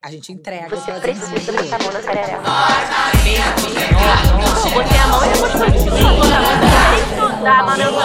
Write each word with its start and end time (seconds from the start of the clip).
A 0.00 0.12
gente 0.12 0.30
entrega. 0.32 0.68
Você 0.68 0.92
precisa 0.92 1.52
botar 1.52 1.74
a 1.74 1.78
mão 1.82 1.92
na 1.92 2.00
sararela. 2.00 2.42
Botei 4.72 4.98
a 4.98 5.06
mão 5.08 5.24
e 5.24 5.28
depois 5.32 5.52
continuo. 5.52 6.16
Botar 7.16 7.58
a 7.58 7.62
mão 7.64 7.76
no 7.76 7.84
da 7.88 7.88
manutenção. 7.88 7.98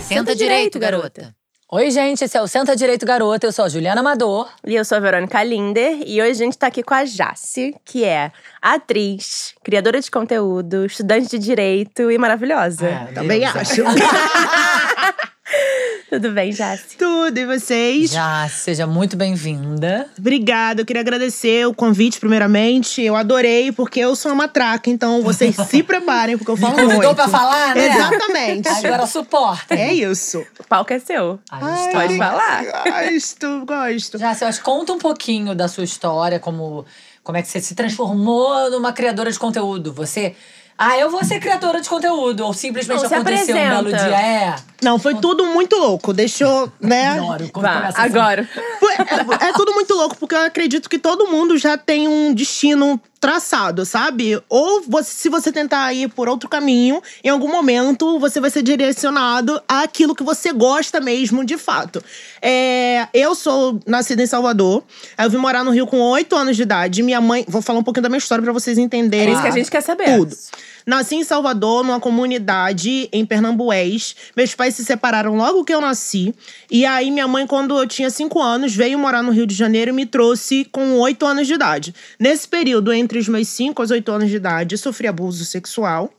Senta 0.00 0.34
direito, 0.34 0.78
garota. 0.78 1.34
Oi, 1.70 1.90
gente, 1.90 2.24
esse 2.24 2.36
é 2.36 2.42
o 2.42 2.46
Senta 2.46 2.76
Direito 2.76 3.06
Garota. 3.06 3.46
Eu 3.46 3.52
sou 3.52 3.64
a 3.64 3.68
Juliana 3.68 4.02
Amador. 4.02 4.46
E 4.66 4.74
eu 4.74 4.84
sou 4.84 4.98
a 4.98 5.00
Verônica 5.00 5.42
Linder. 5.42 6.02
E 6.06 6.20
hoje 6.20 6.30
a 6.30 6.34
gente 6.34 6.58
tá 6.58 6.66
aqui 6.66 6.82
com 6.82 6.92
a 6.92 7.06
Jace, 7.06 7.74
que 7.82 8.04
é 8.04 8.30
atriz, 8.60 9.54
criadora 9.64 9.98
de 9.98 10.10
conteúdo, 10.10 10.84
estudante 10.84 11.30
de 11.30 11.38
direito 11.38 12.10
e 12.10 12.18
maravilhosa. 12.18 12.88
É, 12.88 13.12
Também 13.14 13.46
acho. 13.46 13.82
Tudo 16.12 16.30
bem, 16.32 16.52
Jace? 16.52 16.98
Tudo, 16.98 17.38
e 17.38 17.46
vocês? 17.46 18.10
Já, 18.10 18.46
seja 18.46 18.86
muito 18.86 19.16
bem-vinda. 19.16 20.06
Obrigada, 20.18 20.82
eu 20.82 20.84
queria 20.84 21.00
agradecer 21.00 21.66
o 21.66 21.72
convite, 21.72 22.20
primeiramente. 22.20 23.00
Eu 23.00 23.16
adorei, 23.16 23.72
porque 23.72 23.98
eu 24.00 24.14
sou 24.14 24.30
uma 24.30 24.42
matraca, 24.42 24.90
então 24.90 25.22
vocês 25.22 25.56
se 25.56 25.80
preparem, 25.82 26.36
porque 26.36 26.50
eu 26.50 26.56
falo 26.58 26.74
Convidou 26.74 26.96
muito. 26.96 27.14
pra 27.14 27.28
falar, 27.28 27.74
né? 27.74 27.86
Exatamente. 27.86 28.68
Agora 28.68 29.06
suporta. 29.06 29.74
É 29.74 29.94
isso. 29.94 30.44
O 30.60 30.64
palco 30.64 30.92
é 30.92 30.98
seu. 30.98 31.40
A 31.50 31.76
gente 31.76 31.92
Pode 31.94 32.18
falar. 32.18 32.62
Gosto, 32.84 33.64
gosto. 33.64 34.18
Acho, 34.22 34.62
conta 34.62 34.92
um 34.92 34.98
pouquinho 34.98 35.54
da 35.54 35.66
sua 35.66 35.84
história, 35.84 36.38
como, 36.38 36.84
como 37.24 37.38
é 37.38 37.42
que 37.42 37.48
você 37.48 37.58
se 37.58 37.74
transformou 37.74 38.70
numa 38.70 38.92
criadora 38.92 39.32
de 39.32 39.38
conteúdo. 39.38 39.94
Você. 39.94 40.36
Ah, 40.84 40.98
eu 40.98 41.10
vou 41.10 41.22
ser 41.24 41.38
criadora 41.38 41.80
de 41.80 41.88
conteúdo. 41.88 42.44
Ou 42.44 42.52
simplesmente 42.52 43.00
Não, 43.02 43.08
se 43.08 43.14
aconteceu 43.14 43.56
um 43.56 43.58
belo 43.58 43.88
dia. 43.88 43.98
É. 44.20 44.56
Não, 44.82 44.98
foi 44.98 45.14
tudo 45.14 45.46
muito 45.46 45.76
louco. 45.76 46.12
Deixou, 46.12 46.72
né? 46.80 47.10
Adoro 47.10 47.48
quando 47.52 47.66
Vá, 47.66 47.74
começa 47.76 47.98
assim. 48.02 48.10
agora. 48.10 48.48
Foi- 48.80 48.92
É, 48.94 49.48
é 49.48 49.52
tudo 49.52 49.72
muito 49.74 49.94
louco, 49.94 50.16
porque 50.16 50.34
eu 50.34 50.40
acredito 50.40 50.90
que 50.90 50.98
todo 50.98 51.28
mundo 51.28 51.56
já 51.56 51.78
tem 51.78 52.08
um 52.08 52.34
destino 52.34 53.00
traçado, 53.20 53.86
sabe? 53.86 54.42
Ou 54.48 54.82
você- 54.88 55.12
se 55.12 55.28
você 55.28 55.52
tentar 55.52 55.92
ir 55.92 56.08
por 56.08 56.28
outro 56.28 56.48
caminho, 56.48 57.00
em 57.22 57.28
algum 57.28 57.46
momento 57.48 58.18
você 58.18 58.40
vai 58.40 58.50
ser 58.50 58.62
direcionado 58.62 59.62
àquilo 59.68 60.16
que 60.16 60.24
você 60.24 60.52
gosta 60.52 61.00
mesmo, 61.00 61.44
de 61.44 61.56
fato. 61.56 62.02
É, 62.40 63.06
eu 63.14 63.36
sou 63.36 63.78
nascida 63.86 64.20
em 64.22 64.26
Salvador, 64.26 64.82
eu 65.16 65.30
vim 65.30 65.36
morar 65.36 65.62
no 65.62 65.70
Rio 65.70 65.86
com 65.86 66.00
oito 66.00 66.34
anos 66.34 66.56
de 66.56 66.62
idade. 66.62 67.04
Minha 67.04 67.20
mãe. 67.20 67.44
Vou 67.46 67.62
falar 67.62 67.78
um 67.78 67.84
pouquinho 67.84 68.02
da 68.02 68.08
minha 68.08 68.18
história 68.18 68.42
pra 68.42 68.52
vocês 68.52 68.76
É 68.76 68.80
entenderem. 68.80 69.32
isso 69.32 69.42
que 69.42 69.48
a 69.48 69.52
gente 69.52 69.70
quer 69.70 69.80
saber. 69.82 70.16
Tudo. 70.16 70.36
Nasci 70.86 71.16
em 71.16 71.24
Salvador, 71.24 71.84
numa 71.84 72.00
comunidade 72.00 73.08
em 73.12 73.24
Pernambués. 73.24 74.14
Meus 74.36 74.54
pais 74.54 74.74
se 74.74 74.84
separaram 74.84 75.36
logo 75.36 75.64
que 75.64 75.72
eu 75.72 75.80
nasci. 75.80 76.34
E 76.70 76.84
aí, 76.84 77.10
minha 77.10 77.28
mãe, 77.28 77.46
quando 77.46 77.78
eu 77.78 77.86
tinha 77.86 78.10
cinco 78.10 78.40
anos, 78.40 78.74
veio 78.74 78.98
morar 78.98 79.22
no 79.22 79.30
Rio 79.30 79.46
de 79.46 79.54
Janeiro 79.54 79.90
e 79.90 79.94
me 79.94 80.06
trouxe 80.06 80.64
com 80.66 80.98
oito 81.00 81.24
anos 81.26 81.46
de 81.46 81.54
idade. 81.54 81.94
Nesse 82.18 82.48
período, 82.48 82.92
entre 82.92 83.18
os 83.18 83.28
meus 83.28 83.48
cinco 83.48 83.82
aos 83.82 83.90
oito 83.90 84.10
anos 84.10 84.30
de 84.30 84.36
idade, 84.36 84.76
sofri 84.78 85.06
abuso 85.06 85.44
sexual. 85.44 86.12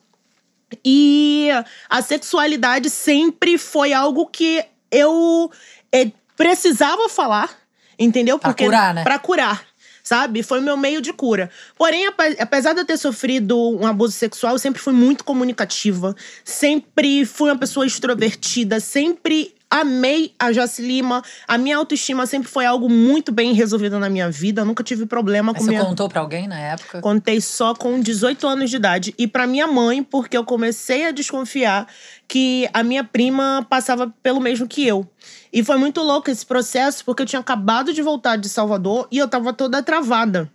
E 0.84 1.50
a 1.90 2.02
sexualidade 2.02 2.90
sempre 2.90 3.58
foi 3.58 3.94
algo 3.94 4.26
que 4.28 4.64
eu 4.90 5.52
eh, 5.92 6.12
precisava 6.36 7.10
falar, 7.10 7.50
entendeu? 7.98 8.40
Pra 8.40 8.54
curar, 8.54 8.94
né? 8.94 9.04
Pra 9.04 9.20
curar. 9.20 9.73
Sabe? 10.04 10.44
Foi 10.44 10.60
o 10.60 10.62
meu 10.62 10.76
meio 10.76 11.02
de 11.02 11.14
cura. 11.14 11.50
Porém, 11.78 12.06
ape- 12.08 12.36
apesar 12.38 12.74
de 12.74 12.82
eu 12.82 12.86
ter 12.86 12.98
sofrido 12.98 13.58
um 13.58 13.88
abuso 13.88 14.12
sexual, 14.14 14.54
eu 14.54 14.60
sempre 14.60 14.82
fui 14.82 14.92
muito 14.94 15.24
comunicativa. 15.24 16.14
Sempre 16.44 17.26
fui 17.26 17.50
uma 17.50 17.58
pessoa 17.58 17.86
extrovertida. 17.86 18.82
Sempre 18.82 19.54
amei 19.70 20.34
a 20.38 20.52
Joyce 20.52 20.82
Lima. 20.82 21.24
A 21.48 21.58
minha 21.58 21.78
autoestima 21.78 22.28
sempre 22.28 22.48
foi 22.50 22.66
algo 22.66 22.90
muito 22.90 23.32
bem 23.32 23.54
resolvido 23.54 23.98
na 23.98 24.10
minha 24.10 24.30
vida. 24.30 24.62
Eu 24.62 24.66
nunca 24.66 24.84
tive 24.84 25.06
problema 25.06 25.52
Mas 25.54 25.60
com 25.60 25.66
você 25.66 25.70
minha... 25.72 25.86
contou 25.86 26.10
pra 26.10 26.20
alguém 26.22 26.48
na 26.50 26.60
época? 26.60 27.00
Contei 27.02 27.40
só 27.40 27.74
com 27.74 28.00
18 28.00 28.46
anos 28.46 28.70
de 28.70 28.76
idade. 28.76 29.16
E 29.18 29.26
pra 29.26 29.48
minha 29.48 29.68
mãe, 29.68 30.04
porque 30.04 30.36
eu 30.38 30.44
comecei 30.44 31.06
a 31.08 31.12
desconfiar 31.12 31.88
que 32.28 32.70
a 32.74 32.84
minha 32.84 33.04
prima 33.06 33.66
passava 33.70 34.14
pelo 34.22 34.42
mesmo 34.42 34.68
que 34.68 34.86
eu. 34.86 35.10
E 35.54 35.64
foi 35.64 35.78
muito 35.78 36.02
louco 36.02 36.32
esse 36.32 36.44
processo, 36.44 37.06
porque 37.06 37.22
eu 37.22 37.28
tinha 37.28 37.40
acabado 37.40 37.94
de 37.94 38.02
voltar 38.02 38.38
de 38.38 38.50
Salvador 38.50 39.08
e 39.12 39.20
eu 39.20 39.28
tava 39.28 39.54
toda 39.54 39.84
travada. 39.84 40.52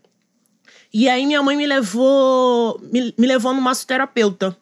E 0.93 1.09
aí 1.09 1.25
minha 1.25 1.41
mãe 1.41 1.57
me 1.57 1.67
levou, 1.67 2.81
me, 2.93 3.15
me 3.17 3.27
levou 3.29 3.55
no 3.55 3.61
massoterapeuta. 3.61 4.57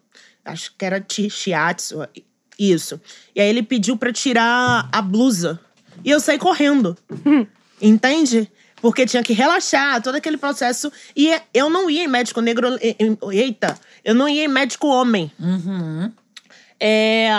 Acho 0.44 0.74
que 0.76 0.84
era 0.84 1.02
shiatsu, 1.08 2.06
isso. 2.58 3.00
E 3.34 3.40
aí 3.40 3.48
ele 3.48 3.62
pediu 3.62 3.96
pra 3.96 4.12
tirar 4.12 4.86
a 4.92 5.00
blusa. 5.00 5.58
E 6.04 6.10
eu 6.10 6.20
saí 6.20 6.38
correndo. 6.38 6.98
Entende? 7.80 8.50
Porque 8.82 9.06
tinha 9.06 9.22
que 9.22 9.32
relaxar, 9.32 10.02
todo 10.02 10.16
aquele 10.16 10.36
processo. 10.36 10.92
E 11.16 11.30
eu 11.54 11.70
não 11.70 11.88
ia 11.88 12.04
em 12.04 12.08
médico 12.08 12.42
negro. 12.42 12.78
Eita, 13.32 13.78
eu 14.04 14.14
não 14.14 14.28
ia 14.28 14.44
em 14.44 14.48
médico 14.48 14.86
homem. 14.86 15.32
Uhum. 15.40 16.12
É, 16.78 17.30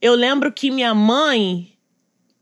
eu 0.00 0.14
lembro 0.14 0.52
que 0.52 0.70
minha 0.70 0.94
mãe 0.94 1.77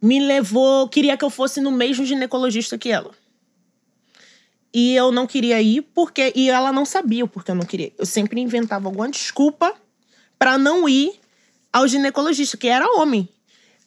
me 0.06 0.20
levou, 0.20 0.88
queria 0.88 1.16
que 1.16 1.24
eu 1.24 1.30
fosse 1.30 1.60
no 1.60 1.70
mesmo 1.70 2.04
ginecologista 2.06 2.78
que 2.78 2.90
ela. 2.90 3.10
E 4.72 4.94
eu 4.94 5.10
não 5.10 5.26
queria 5.26 5.60
ir 5.60 5.82
porque 5.94 6.32
e 6.36 6.50
ela 6.50 6.70
não 6.72 6.84
sabia 6.84 7.24
o 7.24 7.28
porquê 7.28 7.50
eu 7.50 7.54
não 7.54 7.64
queria. 7.64 7.92
Eu 7.98 8.04
sempre 8.04 8.40
inventava 8.40 8.88
alguma 8.88 9.08
desculpa 9.08 9.72
pra 10.38 10.58
não 10.58 10.88
ir 10.88 11.12
ao 11.72 11.88
ginecologista, 11.88 12.56
que 12.56 12.68
era 12.68 12.86
homem. 13.00 13.28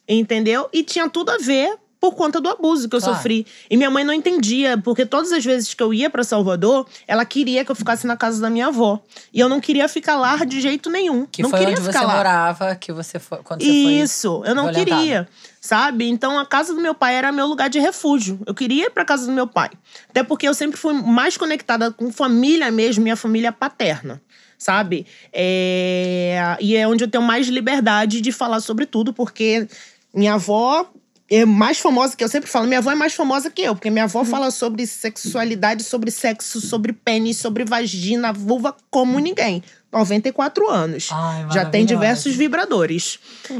Entendeu? 0.08 0.68
E 0.72 0.82
tinha 0.82 1.08
tudo 1.08 1.30
a 1.30 1.38
ver 1.38 1.76
por 2.00 2.14
conta 2.14 2.40
do 2.40 2.48
abuso 2.48 2.88
que 2.88 2.96
eu 2.96 3.00
Claro. 3.00 3.14
sofri. 3.14 3.46
E 3.68 3.76
minha 3.76 3.90
mãe 3.90 4.02
não 4.02 4.12
entendia, 4.14 4.78
porque 4.78 5.04
todas 5.06 5.30
as 5.32 5.44
vezes 5.44 5.74
que 5.74 5.82
eu 5.82 5.92
ia 5.94 6.08
pra 6.10 6.24
Salvador, 6.24 6.88
ela 7.06 7.24
queria 7.26 7.64
que 7.64 7.70
eu 7.70 7.74
ficasse 7.76 8.06
na 8.06 8.16
casa 8.16 8.40
da 8.40 8.48
minha 8.50 8.68
avó. 8.68 8.98
E 9.32 9.38
eu 9.38 9.48
não 9.48 9.60
queria 9.60 9.86
ficar 9.86 10.16
lá 10.16 10.36
de 10.44 10.60
jeito 10.60 10.88
nenhum. 10.90 11.26
Que 11.26 11.42
não 11.42 11.50
foi 11.50 11.58
queria 11.60 11.74
onde 11.74 11.86
ficar 11.86 12.00
você 12.00 12.06
lá. 12.06 12.16
morava, 12.16 12.74
que 12.74 12.90
você 12.90 13.18
foi. 13.20 13.38
Quando 13.44 13.60
você 13.62 13.66
foi. 13.68 13.92
Isso, 13.92 14.42
eu 14.46 14.54
não 14.54 14.64
violentada. 14.64 14.96
queria, 15.00 15.28
sabe? 15.60 16.08
Então 16.08 16.38
a 16.38 16.46
casa 16.46 16.74
do 16.74 16.80
meu 16.80 16.94
pai 16.94 17.14
era 17.14 17.30
meu 17.30 17.46
lugar 17.46 17.68
de 17.68 17.78
refúgio. 17.78 18.40
Eu 18.46 18.54
queria 18.54 18.86
ir 18.86 18.90
pra 18.90 19.04
casa 19.04 19.26
do 19.26 19.32
meu 19.32 19.46
pai. 19.46 19.70
Até 20.08 20.22
porque 20.24 20.48
eu 20.48 20.54
sempre 20.54 20.78
fui 20.78 20.94
mais 20.94 21.36
conectada 21.36 21.90
com 21.90 22.10
família 22.10 22.70
mesmo, 22.70 23.02
minha 23.02 23.16
família 23.16 23.52
paterna, 23.52 24.22
sabe? 24.56 25.06
É... 25.32 26.56
E 26.60 26.74
é 26.76 26.88
onde 26.88 27.04
eu 27.04 27.08
tenho 27.08 27.22
mais 27.22 27.46
liberdade 27.48 28.20
de 28.20 28.32
falar 28.32 28.60
sobre 28.60 28.86
tudo, 28.86 29.12
porque 29.12 29.68
minha 30.14 30.34
avó 30.34 30.90
é 31.30 31.44
mais 31.44 31.78
famosa 31.78 32.16
que 32.16 32.24
eu 32.24 32.28
sempre 32.28 32.50
falo, 32.50 32.66
minha 32.66 32.78
avó 32.78 32.90
é 32.90 32.96
mais 32.96 33.14
famosa 33.14 33.50
que 33.50 33.62
eu, 33.62 33.74
porque 33.76 33.88
minha 33.88 34.04
avó 34.04 34.24
fala 34.24 34.50
sobre 34.50 34.84
sexualidade, 34.84 35.84
sobre 35.84 36.10
sexo, 36.10 36.60
sobre 36.60 36.92
pênis, 36.92 37.36
sobre 37.36 37.64
vagina, 37.64 38.32
vulva 38.32 38.76
como 38.90 39.20
ninguém. 39.20 39.62
94 39.92 40.68
anos. 40.70 41.08
Ai, 41.10 41.46
Já 41.52 41.64
tem 41.64 41.84
diversos 41.84 42.34
vibradores. 42.34 43.18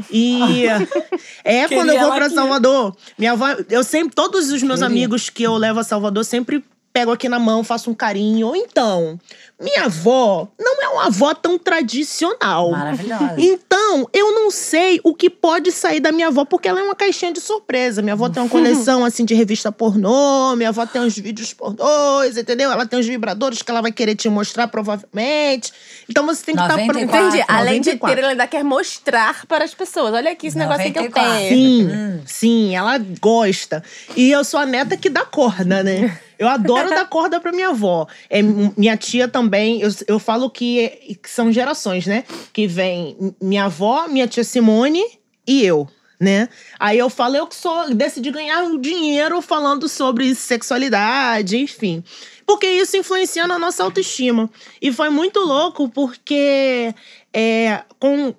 E 0.09 0.65
é 1.43 1.67
quando 1.67 1.89
eu 1.91 1.99
vou 1.99 2.13
aqui. 2.13 2.33
Salvador, 2.33 2.95
minha 3.17 3.33
avó, 3.33 3.47
eu 3.69 3.83
sempre, 3.83 4.15
todos 4.15 4.51
os 4.51 4.63
meus 4.63 4.79
Queria. 4.79 4.85
amigos 4.87 5.29
que 5.29 5.43
eu 5.43 5.55
levo 5.55 5.79
a 5.79 5.83
Salvador, 5.83 6.23
sempre 6.23 6.63
pego 6.93 7.11
aqui 7.11 7.29
na 7.29 7.39
mão, 7.39 7.63
faço 7.63 7.89
um 7.89 7.93
carinho. 7.93 8.47
Ou 8.47 8.55
então, 8.55 9.19
minha 9.59 9.85
avó 9.85 10.47
não 10.59 10.81
é 10.83 10.87
uma 10.89 11.05
avó 11.07 11.33
tão 11.33 11.57
tradicional. 11.57 12.71
Maravilhosa. 12.71 13.35
Então, 13.37 14.07
eu 14.13 14.33
não 14.33 14.51
sei 14.51 14.99
o 15.03 15.13
que 15.13 15.29
pode 15.29 15.71
sair 15.71 15.99
da 15.99 16.11
minha 16.11 16.27
avó, 16.27 16.43
porque 16.45 16.67
ela 16.67 16.79
é 16.79 16.83
uma 16.83 16.95
caixinha 16.95 17.31
de 17.31 17.39
surpresa. 17.39 18.01
Minha 18.01 18.13
avó 18.13 18.27
tem 18.29 18.41
uma 18.43 18.49
coleção, 18.49 19.05
assim, 19.05 19.23
de 19.25 19.33
revista 19.33 19.71
pornô, 19.71 20.55
minha 20.55 20.69
avó 20.69 20.85
tem 20.85 21.01
uns 21.01 21.17
vídeos 21.17 21.53
pornôs, 21.53 22.37
entendeu? 22.37 22.71
Ela 22.71 22.85
tem 22.85 22.99
uns 22.99 23.05
vibradores 23.07 23.61
que 23.61 23.71
ela 23.71 23.81
vai 23.81 23.91
querer 23.91 24.15
te 24.15 24.27
mostrar, 24.29 24.67
provavelmente. 24.67 25.71
Então, 26.09 26.25
você 26.25 26.43
tem 26.43 26.55
que 26.55 26.61
estar... 26.61 26.77
94. 26.77 27.27
Entendi. 27.27 27.45
Além 27.47 27.81
de 27.81 27.91
94. 27.91 28.15
ter, 28.15 28.21
ela 28.21 28.31
ainda 28.31 28.47
quer 28.47 28.63
mostrar 28.63 29.45
para 29.45 29.63
as 29.63 29.73
pessoas. 29.73 30.13
Olha 30.13 30.31
aqui 30.31 30.47
esse 30.47 30.57
negócio 30.57 30.81
aí 30.83 30.91
que 30.91 30.99
eu 30.99 31.03
94. 31.03 31.39
tenho. 31.39 31.89
Sim, 31.89 31.91
Hum. 31.91 32.19
sim, 32.25 32.75
ela 32.75 32.97
gosta. 33.21 33.83
E 34.15 34.31
eu 34.31 34.43
sou 34.43 34.59
a 34.59 34.65
neta 34.65 34.97
que 34.97 35.09
dá 35.09 35.23
corda, 35.25 35.83
né? 35.83 36.19
Eu 36.41 36.47
adoro 36.47 36.89
dar 36.89 37.07
corda 37.07 37.39
pra 37.39 37.51
minha 37.51 37.69
avó. 37.69 38.07
É, 38.27 38.41
minha 38.41 38.97
tia 38.97 39.27
também, 39.27 39.79
eu, 39.79 39.89
eu 40.07 40.17
falo 40.17 40.49
que, 40.49 41.19
que 41.21 41.29
são 41.29 41.51
gerações, 41.51 42.07
né? 42.07 42.23
Que 42.51 42.65
vem 42.65 43.35
minha 43.39 43.65
avó, 43.65 44.07
minha 44.07 44.27
tia 44.27 44.43
Simone 44.43 45.03
e 45.45 45.63
eu. 45.63 45.87
Né? 46.19 46.49
Aí 46.79 46.97
eu 46.97 47.11
falo, 47.11 47.35
eu 47.35 47.45
que 47.45 47.53
sou, 47.53 47.93
decidi 47.93 48.31
ganhar 48.31 48.63
o 48.63 48.79
dinheiro 48.79 49.39
falando 49.39 49.87
sobre 49.87 50.33
sexualidade, 50.33 51.57
enfim. 51.57 52.03
Porque 52.43 52.65
isso 52.65 52.97
influencia 52.97 53.45
na 53.45 53.59
nossa 53.59 53.83
autoestima. 53.83 54.49
E 54.81 54.91
foi 54.91 55.11
muito 55.11 55.39
louco 55.41 55.89
porque 55.89 56.91
é, 57.31 57.83
com 57.99 58.33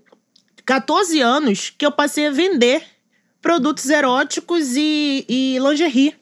14 0.66 1.20
anos 1.20 1.70
que 1.70 1.86
eu 1.86 1.92
passei 1.92 2.26
a 2.26 2.32
vender 2.32 2.82
produtos 3.40 3.88
eróticos 3.88 4.74
e, 4.76 5.24
e 5.28 5.58
lingerie. 5.60 6.20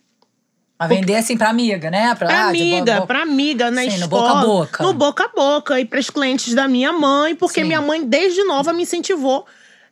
Mas 0.80 0.88
vender 0.88 1.16
assim 1.16 1.36
pra 1.36 1.50
amiga, 1.50 1.90
né? 1.90 2.14
Pra, 2.14 2.26
Pra 2.26 2.44
ah, 2.44 2.48
amiga, 2.48 2.94
boa- 2.96 3.06
pra 3.06 3.22
amiga 3.22 3.70
na 3.70 3.82
Sim, 3.82 3.88
no 3.90 3.94
escola. 4.04 4.08
boca 4.28 4.32
a 4.32 4.44
boca. 4.46 4.82
No 4.82 4.92
boca 4.94 5.24
a 5.24 5.28
boca. 5.28 5.78
E 5.80 5.84
pras 5.84 6.08
clientes 6.08 6.54
da 6.54 6.66
minha 6.66 6.90
mãe, 6.92 7.34
porque 7.36 7.60
Sim. 7.60 7.66
minha 7.66 7.82
mãe, 7.82 8.02
desde 8.04 8.42
nova, 8.44 8.72
me 8.72 8.82
incentivou 8.84 9.44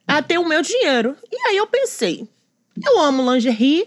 a 0.06 0.22
ter 0.22 0.38
o 0.38 0.48
meu 0.48 0.62
dinheiro. 0.62 1.14
E 1.30 1.36
aí 1.48 1.56
eu 1.58 1.66
pensei, 1.66 2.26
Eu 2.82 3.00
amo 3.00 3.30
lingerie. 3.34 3.86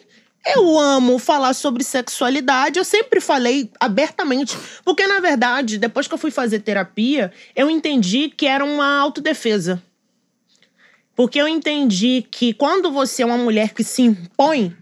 Eu 0.56 0.77
amo 0.77 1.18
falar 1.19 1.53
sobre 1.53 1.83
sexualidade. 1.83 2.77
Eu 2.80 2.83
sempre 2.83 3.21
falei 3.21 3.69
abertamente. 3.80 4.57
Porque, 4.83 5.06
na 5.07 5.19
verdade, 5.19 5.77
depois 5.77 6.07
que 6.07 6.13
eu 6.13 6.18
fui 6.18 6.31
fazer 6.31 6.59
terapia, 6.59 7.31
eu 7.56 7.69
entendi 7.69 8.27
que 8.30 8.47
era 8.47 8.65
uma 8.65 8.97
autodefesa. 9.00 9.81
Porque 11.15 11.39
eu 11.39 11.47
entendi 11.47 12.25
que 12.30 12.54
quando 12.54 12.92
você 12.92 13.21
é 13.21 13.25
uma 13.25 13.38
mulher 13.38 13.74
que 13.74 13.83
se 13.83 14.01
impõe, 14.01 14.75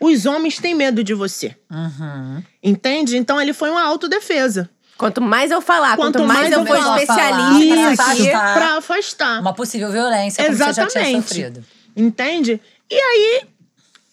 os 0.00 0.26
homens 0.26 0.58
têm 0.58 0.74
medo 0.74 1.02
de 1.02 1.14
você. 1.14 1.56
Uhum. 1.70 2.42
Entende? 2.62 3.16
Então 3.16 3.40
ele 3.40 3.52
foi 3.52 3.70
uma 3.70 3.82
autodefesa. 3.82 4.68
Quanto 4.96 5.20
mais 5.20 5.50
eu 5.50 5.60
falar, 5.60 5.94
quanto, 5.96 6.18
Quanto 6.18 6.26
mais, 6.26 6.40
mais 6.48 6.52
eu 6.52 6.66
for 6.66 6.78
falar, 6.78 7.02
especialista 7.02 7.96
pra 7.96 8.10
aqui. 8.10 8.30
afastar. 8.30 8.54
Pra 8.54 8.76
afastar. 8.78 9.40
Uma 9.40 9.52
possível 9.52 9.90
violência, 9.92 10.42
como 10.42 10.56
você 10.56 10.64
já 10.64 10.72
tinha 10.72 10.86
Exatamente. 10.86 11.28
sofrido. 11.28 11.64
Entende? 11.94 12.60
E 12.90 12.94
aí, 12.94 13.42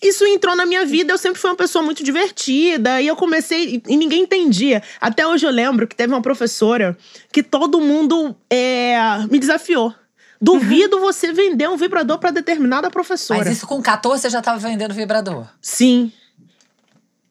isso 0.02 0.26
entrou 0.26 0.56
na 0.58 0.66
minha 0.66 0.86
vida. 0.86 1.14
Eu 1.14 1.18
sempre 1.18 1.40
fui 1.40 1.50
uma 1.50 1.56
pessoa 1.56 1.84
muito 1.84 2.04
divertida. 2.04 3.00
E 3.02 3.08
eu 3.08 3.16
comecei. 3.16 3.82
E 3.88 3.96
ninguém 3.96 4.24
entendia. 4.24 4.84
Até 5.00 5.26
hoje 5.26 5.46
eu 5.46 5.52
lembro 5.52 5.88
que 5.88 5.96
teve 5.96 6.12
uma 6.14 6.22
professora 6.22 6.98
que 7.32 7.42
todo 7.42 7.80
mundo 7.80 8.36
é, 8.50 8.98
me 9.32 9.40
desafiou. 9.40 9.94
Duvido 10.42 11.00
você 11.00 11.32
vender 11.32 11.70
um 11.70 11.78
vibrador 11.78 12.20
pra 12.20 12.32
determinada 12.32 12.90
professora. 12.90 13.40
Mas 13.40 13.58
isso 13.58 13.66
com 13.66 13.82
14 13.82 14.22
você 14.22 14.30
já 14.30 14.42
tava 14.42 14.60
vendendo 14.60 14.94
vibrador. 14.94 15.48
Sim. 15.62 16.12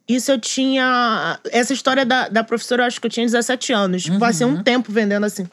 Isso 0.08 0.32
eu 0.32 0.38
tinha. 0.40 1.38
Essa 1.50 1.72
história 1.72 2.04
da, 2.04 2.28
da 2.28 2.42
professora, 2.42 2.82
eu 2.82 2.86
acho 2.86 3.00
que 3.00 3.06
eu 3.06 3.10
tinha 3.10 3.26
17 3.26 3.72
anos. 3.72 4.08
Passei 4.18 4.46
um 4.46 4.62
tempo 4.62 4.90
vendendo 4.90 5.24
assim. 5.24 5.48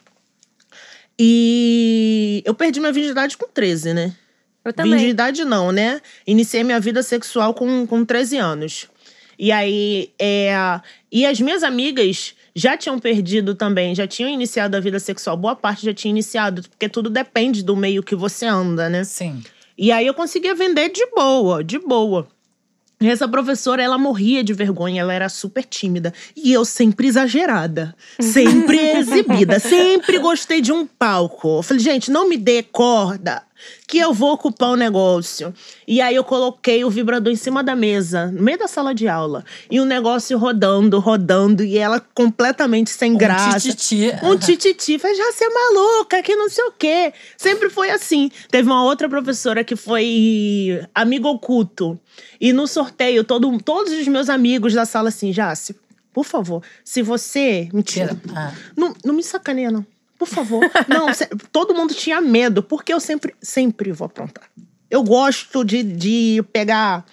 E 1.18 2.42
eu 2.46 2.54
perdi 2.54 2.80
minha 2.80 2.92
virgindade 2.92 3.36
com 3.36 3.46
13, 3.46 3.92
né? 3.92 4.14
Eu 4.64 4.72
também. 4.72 4.92
Virgindade 4.92 5.44
não, 5.44 5.70
né? 5.70 6.00
Iniciei 6.26 6.64
minha 6.64 6.80
vida 6.80 7.02
sexual 7.02 7.54
com, 7.54 7.86
com 7.86 8.04
13 8.04 8.38
anos. 8.38 8.86
E 9.38 9.52
aí, 9.52 10.12
é, 10.18 10.80
e 11.10 11.24
as 11.24 11.40
minhas 11.40 11.62
amigas 11.62 12.34
já 12.54 12.76
tinham 12.76 12.98
perdido 12.98 13.54
também, 13.54 13.94
já 13.94 14.06
tinham 14.06 14.30
iniciado 14.30 14.76
a 14.76 14.80
vida 14.80 14.98
sexual. 14.98 15.36
Boa 15.36 15.56
parte 15.56 15.86
já 15.86 15.94
tinha 15.94 16.10
iniciado, 16.10 16.62
porque 16.68 16.88
tudo 16.88 17.08
depende 17.08 17.62
do 17.62 17.76
meio 17.76 18.02
que 18.02 18.14
você 18.14 18.46
anda, 18.46 18.88
né? 18.88 19.04
Sim. 19.04 19.42
E 19.76 19.90
aí 19.90 20.06
eu 20.06 20.14
conseguia 20.14 20.54
vender 20.54 20.90
de 20.90 21.06
boa, 21.14 21.64
de 21.64 21.78
boa. 21.78 22.28
E 23.00 23.08
essa 23.08 23.26
professora, 23.26 23.82
ela 23.82 23.96
morria 23.96 24.44
de 24.44 24.52
vergonha, 24.52 25.00
ela 25.00 25.14
era 25.14 25.28
super 25.30 25.64
tímida. 25.64 26.12
E 26.36 26.52
eu 26.52 26.66
sempre 26.66 27.06
exagerada, 27.06 27.96
sempre 28.20 28.78
exibida, 28.78 29.58
sempre 29.58 30.18
gostei 30.18 30.60
de 30.60 30.70
um 30.70 30.86
palco. 30.86 31.58
Eu 31.58 31.62
falei, 31.62 31.82
gente, 31.82 32.10
não 32.10 32.28
me 32.28 32.36
dê 32.36 32.62
corda, 32.62 33.42
que 33.86 33.98
eu 33.98 34.12
vou 34.12 34.32
ocupar 34.32 34.70
o 34.70 34.76
negócio. 34.76 35.52
E 35.86 36.00
aí 36.00 36.14
eu 36.14 36.24
coloquei 36.24 36.84
o 36.84 36.90
vibrador 36.90 37.32
em 37.32 37.36
cima 37.36 37.62
da 37.62 37.74
mesa, 37.74 38.26
no 38.26 38.42
meio 38.42 38.58
da 38.58 38.68
sala 38.68 38.94
de 38.94 39.08
aula. 39.08 39.44
E 39.70 39.80
o 39.80 39.84
negócio 39.84 40.38
rodando, 40.38 40.98
rodando, 40.98 41.64
e 41.64 41.78
ela 41.78 42.00
completamente 42.14 42.90
sem 42.90 43.16
graça. 43.16 43.56
Um 43.56 43.72
tititi. 43.72 44.12
Um 44.22 44.36
tititi. 44.36 44.98
Falei, 44.98 45.16
já 45.16 45.32
você 45.32 45.44
é 45.44 45.48
maluca, 45.48 46.22
que 46.22 46.36
não 46.36 46.48
sei 46.48 46.64
o 46.64 46.72
quê. 46.72 47.12
Sempre 47.36 47.70
foi 47.70 47.90
assim. 47.90 48.30
Teve 48.50 48.68
uma 48.68 48.84
outra 48.84 49.08
professora 49.08 49.64
que 49.64 49.76
foi 49.76 50.84
amigo 50.94 51.28
oculto. 51.28 51.98
E 52.40 52.52
no 52.52 52.66
sorteio, 52.66 53.24
todo, 53.24 53.58
todos 53.58 53.92
os 53.92 54.08
meus 54.08 54.28
amigos 54.28 54.74
da 54.74 54.84
sala 54.84 55.08
assim, 55.08 55.32
Jace, 55.32 55.76
por 56.12 56.24
favor, 56.24 56.62
se 56.84 57.02
você. 57.02 57.68
Mentira. 57.72 58.14
Tira. 58.14 58.20
Ah. 58.34 58.52
Não, 58.76 58.94
não 59.04 59.14
me 59.14 59.22
sacaneia, 59.22 59.70
não. 59.70 59.84
Por 60.20 60.28
favor. 60.28 60.60
não, 60.86 61.06
todo 61.50 61.74
mundo 61.74 61.94
tinha 61.94 62.20
medo, 62.20 62.62
porque 62.62 62.92
eu 62.92 63.00
sempre, 63.00 63.34
sempre 63.40 63.90
vou 63.90 64.04
aprontar. 64.04 64.44
Eu 64.90 65.02
gosto 65.02 65.64
de, 65.64 65.82
de 65.82 66.44
pegar. 66.52 67.06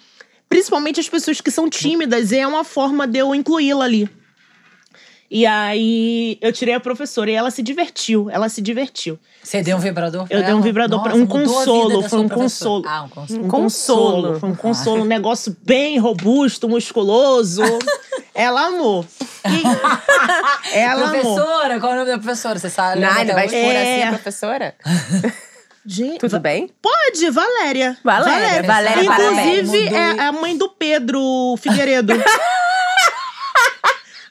Principalmente 0.46 1.00
as 1.00 1.08
pessoas 1.08 1.40
que 1.40 1.50
são 1.50 1.70
tímidas, 1.70 2.32
e 2.32 2.36
é 2.36 2.46
uma 2.46 2.64
forma 2.64 3.06
de 3.06 3.18
eu 3.18 3.34
incluí-la 3.34 3.86
ali. 3.86 4.10
E 5.30 5.44
aí 5.44 6.38
eu 6.40 6.50
tirei 6.52 6.74
a 6.74 6.80
professora 6.80 7.30
e 7.30 7.34
ela 7.34 7.50
se 7.50 7.62
divertiu. 7.62 8.30
Ela 8.30 8.48
se 8.48 8.62
divertiu. 8.62 9.18
Você 9.42 9.62
deu 9.62 9.76
um 9.76 9.80
vibrador 9.80 10.26
pra 10.26 10.36
Eu 10.36 10.42
dei 10.42 10.54
um 10.54 10.60
vibrador 10.62 11.02
pra 11.02 11.10
Nossa, 11.14 11.22
um 11.22 11.26
mudou 11.26 11.58
a 11.58 11.60
vida 11.60 11.66
consolo, 11.66 12.08
foi 12.08 12.18
um 12.20 12.28
consolo. 12.28 12.84
Ah, 12.86 13.02
um 13.02 13.08
consolo. 13.08 13.44
Um 13.44 13.48
consolo. 13.48 14.40
Foi 14.40 14.48
um 14.48 14.54
consolo, 14.54 15.02
um 15.02 15.06
negócio 15.06 15.54
bem 15.62 15.98
robusto, 15.98 16.66
musculoso. 16.68 17.62
ela 18.34 18.66
amou. 18.68 19.04
E 19.44 20.72
ela 20.76 21.10
amou. 21.10 21.20
professora, 21.34 21.78
qual 21.80 21.92
é 21.92 21.94
o 21.94 21.98
nome 21.98 22.10
da 22.10 22.18
professora? 22.18 22.58
Você 22.58 22.70
sabe? 22.70 22.98
Ele 22.98 23.04
até 23.04 23.34
vai 23.34 23.44
expor 23.46 23.60
É. 23.60 23.82
assim 23.82 24.02
a 24.02 24.08
professora? 24.12 24.74
Gente, 25.86 26.18
Tudo 26.18 26.38
bem? 26.38 26.70
Pode, 26.82 27.30
Valéria. 27.30 27.96
Valéria, 28.04 28.62
Valéria, 28.62 29.04
Inclusive, 29.04 29.90
parabéns. 29.90 30.18
é 30.18 30.20
a 30.22 30.32
mãe 30.32 30.56
do 30.56 30.68
Pedro 30.68 31.54
Figueiredo. 31.58 32.12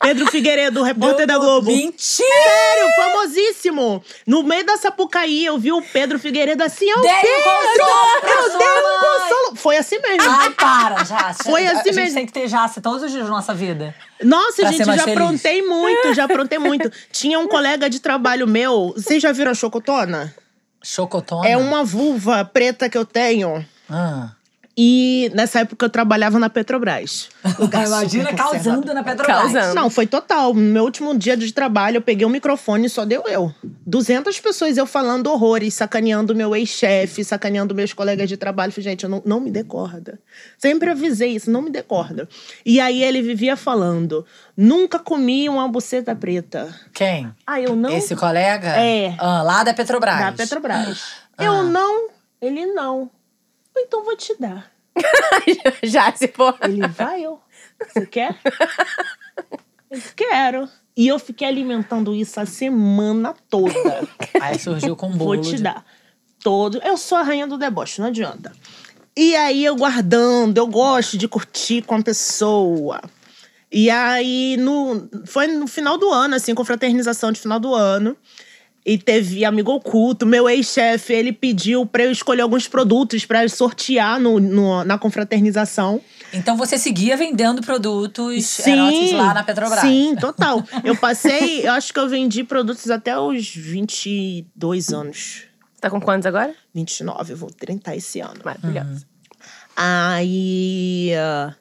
Pedro 0.08 0.32
Figueiredo, 0.32 0.82
repórter 0.84 1.28
da 1.28 1.38
Globo. 1.38 1.70
Mentira! 1.70 1.98
Sério, 2.00 2.88
famosíssimo. 2.96 4.02
No 4.26 4.42
meio 4.42 4.66
da 4.66 4.78
Sapucaí, 4.78 5.46
eu 5.46 5.58
vi 5.58 5.72
o 5.74 5.82
Pedro 5.82 6.18
Figueiredo 6.18 6.64
assim, 6.64 6.86
ó, 6.94 7.02
Dei 7.02 7.12
um 7.12 7.44
consolo 7.44 8.22
Eu 8.24 8.58
dei 8.58 8.68
um 8.68 9.00
consolo. 9.00 9.56
Foi 9.58 9.76
assim 9.76 10.00
mesmo. 10.00 10.30
Ai, 10.30 10.50
para, 10.52 11.04
Jace. 11.04 11.44
Foi 11.50 11.68
A 11.68 11.72
assim 11.74 11.84
gente 11.92 11.96
mesmo. 11.96 12.16
tem 12.16 12.26
que 12.26 12.32
ter 12.32 12.48
Jace 12.48 12.80
todos 12.80 13.04
os 13.04 13.12
dias 13.12 13.26
da 13.26 13.30
nossa 13.32 13.54
vida. 13.54 13.94
Nossa, 14.24 14.62
Pra 14.62 14.72
gente, 14.72 14.86
já 14.86 14.94
feliz. 14.94 15.08
aprontei 15.18 15.62
muito, 15.62 16.14
já 16.14 16.24
aprontei 16.24 16.58
muito. 16.58 16.90
Tinha 17.12 17.38
um 17.38 17.48
colega 17.48 17.90
de 17.90 18.00
trabalho 18.00 18.48
meu, 18.48 18.94
vocês 18.96 19.22
já 19.22 19.34
viram 19.34 19.52
a 19.52 19.56
Chocotona? 19.56 20.34
Chocotona? 20.82 21.50
É 21.50 21.58
uma 21.58 21.84
vulva 21.84 22.46
preta 22.46 22.90
que 22.90 22.98
eu 22.98 23.06
tenho. 23.06 23.66
Ah. 23.90 24.30
E 24.80 25.32
nessa 25.34 25.62
época 25.62 25.88
eu 25.88 25.90
trabalhava 25.90 26.38
na 26.38 26.52
Petrobras. 26.52 27.30
Imagina 27.88 28.32
causando 28.34 28.94
na 28.94 29.04
Petrobras. 29.04 29.42
Causando. 29.42 29.74
Não, 29.74 29.90
foi 29.90 30.06
total. 30.06 30.54
No 30.54 30.62
meu 30.62 30.84
último 30.84 31.18
dia 31.18 31.36
de 31.36 31.52
trabalho, 31.52 31.98
eu 31.98 32.02
peguei 32.02 32.28
o 32.28 32.30
microfone, 32.30 32.88
só 32.88 33.04
deu 33.04 33.24
eu. 33.28 33.52
200 33.64 34.40
pessoas 34.40 34.78
eu 34.78 34.86
falando 34.86 35.32
horrores, 35.32 35.74
sacaneando 35.74 36.36
meu 36.36 36.56
ex-chefe, 36.56 37.24
sacaneando 37.24 37.74
meus 37.74 37.92
colegas 37.92 38.30
de 38.30 38.38
trabalho. 38.38 38.72
Falei, 38.72 38.84
gente, 38.84 39.04
eu 39.04 39.10
não, 39.10 39.24
não 39.26 39.40
me 39.40 39.50
dê 39.50 39.64
corda. 39.64 40.20
Sempre 40.60 40.92
avisei 40.92 41.32
isso, 41.32 41.50
não 41.50 41.64
me 41.64 41.72
dê 41.72 41.82
corda. 41.82 42.30
E 42.64 42.80
aí 42.80 43.04
ele 43.04 43.24
vivia 43.24 43.58
falando, 43.58 44.24
nunca 44.56 45.00
comi 45.00 45.50
uma 45.50 45.68
buceta 45.68 46.16
preta. 46.16 46.72
Quem? 46.94 47.34
Ah, 47.48 47.60
eu 47.60 47.76
não... 47.76 47.90
Esse 47.90 48.16
colega? 48.16 48.80
É. 48.80 49.16
Ah, 49.18 49.42
lá 49.42 49.64
da 49.64 49.74
Petrobras. 49.74 50.20
Da 50.20 50.32
Petrobras. 50.34 51.02
Ah. 51.36 51.44
Eu 51.44 51.64
não, 51.64 52.10
ele 52.40 52.68
não. 52.68 53.10
Então 53.80 54.04
vou 54.04 54.16
te 54.16 54.36
dar. 54.40 54.72
Já 55.84 56.12
se 56.14 56.28
for. 56.28 56.58
Ele 56.62 56.88
vai, 56.88 57.24
eu. 57.24 57.40
Você 57.88 58.06
quer? 58.06 58.36
Eu 59.90 60.02
quero. 60.16 60.68
E 60.98 61.08
eu 61.08 61.18
fiquei 61.18 61.48
alimentando 61.48 62.14
isso 62.14 62.40
a 62.40 62.46
semana 62.46 63.34
toda. 63.50 63.74
Aí 64.42 64.60
surgiu 64.60 64.96
com 64.98 65.10
bolo. 65.12 65.36
Vou 65.36 65.42
te 65.42 65.56
de- 65.56 65.64
dar. 65.64 65.86
Todo. 66.44 66.80
Eu 66.84 66.98
sou 66.98 67.18
a 67.18 67.24
rainha 67.24 67.48
do 67.48 67.58
deboche, 67.58 68.02
não 68.02 68.08
adianta. 68.10 68.52
E 69.16 69.36
aí 69.36 69.64
eu 69.66 69.76
guardando, 69.76 70.58
eu 70.58 70.68
gosto 70.68 71.18
de 71.18 71.28
curtir 71.28 71.82
com 71.84 71.96
a 71.96 72.04
pessoa. 72.04 73.02
E 73.72 73.90
aí, 73.90 74.56
no, 74.58 75.10
foi 75.26 75.48
no 75.48 75.68
final 75.68 75.98
do 75.98 76.10
ano, 76.12 76.36
assim, 76.36 76.54
confraternização 76.54 77.32
de 77.32 77.40
final 77.40 77.60
do 77.60 77.74
ano. 77.74 78.16
E 78.90 78.98
teve 78.98 79.44
amigo 79.44 79.74
oculto. 79.74 80.26
Meu 80.26 80.48
ex-chefe, 80.50 81.12
ele 81.12 81.34
pediu 81.34 81.86
pra 81.86 82.06
eu 82.06 82.12
escolher 82.12 82.42
alguns 82.44 82.70
produtos 82.70 83.26
pra 83.26 83.46
sortear 83.50 84.18
no, 84.18 84.40
no- 84.40 84.86
na 84.86 84.98
confraternização. 84.98 86.00
Então 86.32 86.56
você 86.56 86.78
seguia 86.78 87.18
vendendo 87.18 87.62
produtos 87.62 88.60
eróticos 88.66 89.12
lá 89.12 89.34
na 89.34 89.44
Petrobras. 89.44 89.82
Sim, 89.82 90.16
total. 90.16 90.64
Eu 90.86 90.96
passei, 90.96 91.68
eu 91.68 91.74
acho 91.74 91.92
que 91.94 92.00
eu 92.00 92.08
vendi 92.08 92.46
produtos 92.46 92.90
até 92.90 93.20
os 93.20 93.46
22 93.54 94.94
anos. 94.94 95.44
Tá 95.82 95.90
com 95.90 96.00
quantos 96.00 96.26
agora? 96.26 96.56
29, 96.74 97.34
eu 97.34 97.38
vou 97.38 97.50
30 97.52 97.94
esse 97.94 98.22
ano. 98.22 98.40
Maravilhosa. 98.46 99.06
Aí 99.76 101.12
ah, 101.16 101.54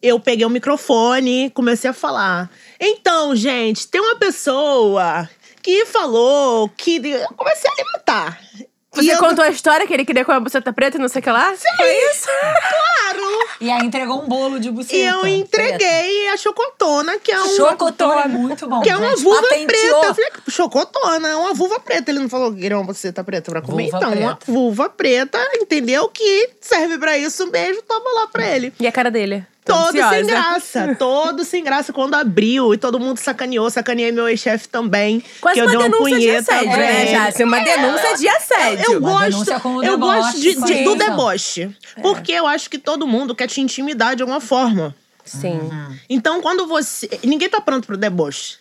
eu 0.00 0.18
peguei 0.18 0.46
o 0.46 0.50
microfone 0.50 1.46
e 1.46 1.50
comecei 1.50 1.90
a 1.90 1.92
falar. 1.92 2.50
Então, 2.80 3.34
gente, 3.36 3.88
tem 3.88 4.00
uma 4.00 4.16
pessoa 4.16 5.28
que 5.68 5.84
falou 5.84 6.68
que. 6.70 6.96
Eu 6.96 7.28
comecei 7.36 7.68
a 7.68 7.72
alimentar. 7.74 8.40
E 8.56 8.66
Você 9.04 9.12
eu- 9.12 9.18
contou 9.18 9.44
a 9.44 9.50
história 9.50 9.86
que 9.86 9.92
ele 9.92 10.04
queria 10.04 10.24
com 10.24 10.32
a 10.32 10.40
buceta 10.40 10.72
preta 10.72 10.96
e 10.96 11.00
não 11.00 11.08
sei 11.08 11.20
o 11.20 11.22
que 11.22 11.30
lá? 11.30 11.54
Foi 11.76 11.92
isso? 12.10 12.26
Claro! 12.26 13.48
E 13.60 13.70
aí 13.70 13.84
entregou 13.84 14.22
um 14.22 14.26
bolo 14.26 14.58
de 14.58 14.70
buceta. 14.70 14.96
E 14.96 15.04
eu 15.04 15.26
entreguei 15.26 16.28
a 16.28 16.36
chocotona, 16.38 17.18
que 17.18 17.30
é 17.30 17.40
um. 17.40 17.54
Chocotona 17.54 18.22
é 18.22 18.28
muito 18.28 18.66
bom. 18.66 18.80
Que 18.80 18.88
é 18.90 18.96
uma 18.96 19.10
gente. 19.10 19.22
vulva 19.22 19.42
Patenteou. 19.42 19.66
preta. 19.66 20.06
Eu 20.06 20.14
falei, 20.14 20.30
chocotona, 20.48 21.28
é 21.28 21.36
uma 21.36 21.52
vulva 21.54 21.78
preta. 21.80 22.10
Ele 22.10 22.20
não 22.20 22.28
falou 22.30 22.52
que 22.52 22.60
queria 22.60 22.78
uma 22.78 22.86
buceta 22.86 23.22
preta 23.22 23.50
pra 23.50 23.60
comer. 23.60 23.90
Vulva 23.90 23.96
então, 23.98 24.08
uma 24.14 24.36
preta. 24.36 24.52
vulva 24.52 24.88
preta, 24.88 25.48
entendeu? 25.56 26.08
Que 26.08 26.50
serve 26.60 26.96
pra 26.98 27.18
isso 27.18 27.46
mesmo, 27.50 27.82
toma 27.82 28.10
lá 28.20 28.26
pra 28.28 28.46
ele. 28.56 28.72
E 28.80 28.86
a 28.86 28.90
cara 28.92 29.10
dele? 29.10 29.46
Todo 29.68 29.92
sem 30.08 30.26
graça, 30.26 30.96
todo 30.98 31.44
sem 31.44 31.62
graça. 31.62 31.92
Quando 31.92 32.14
abriu 32.14 32.72
e 32.74 32.78
todo 32.78 32.98
mundo 32.98 33.18
sacaneou, 33.18 33.68
sacaneei 33.70 34.10
meu 34.10 34.28
ex-chefe 34.28 34.68
também. 34.68 35.22
Quase 35.40 35.54
que 35.54 35.60
eu 35.60 35.68
dei 35.68 35.76
uma 35.76 35.84
denúncia 35.88 36.18
de 36.18 36.26
punheta. 36.26 36.52
assédio, 36.54 36.76
né, 36.76 37.02
ele. 37.02 37.10
Jássio? 37.10 37.46
Uma 37.46 37.60
denúncia 37.60 38.16
de 38.16 38.28
assédio. 38.28 38.84
Eu 38.92 38.98
Uma 38.98 39.10
gosto, 39.10 39.30
denúncia 39.30 39.60
com 39.60 39.74
o 39.76 39.82
eu 39.84 39.98
gosto 39.98 40.40
de, 40.40 40.54
de- 40.54 40.84
do 40.84 40.94
deboche. 40.96 41.70
Porque 42.02 42.32
eu 42.32 42.46
acho 42.46 42.68
que 42.70 42.78
todo 42.78 43.06
mundo 43.06 43.34
quer 43.34 43.46
te 43.46 43.60
intimidar 43.60 44.16
de 44.16 44.22
alguma 44.22 44.40
forma. 44.40 44.94
Sim. 45.24 45.60
Então, 46.08 46.40
quando 46.40 46.66
você. 46.66 47.08
Ninguém 47.22 47.48
tá 47.48 47.60
pronto 47.60 47.86
pro 47.86 47.96
deboche. 47.96 48.56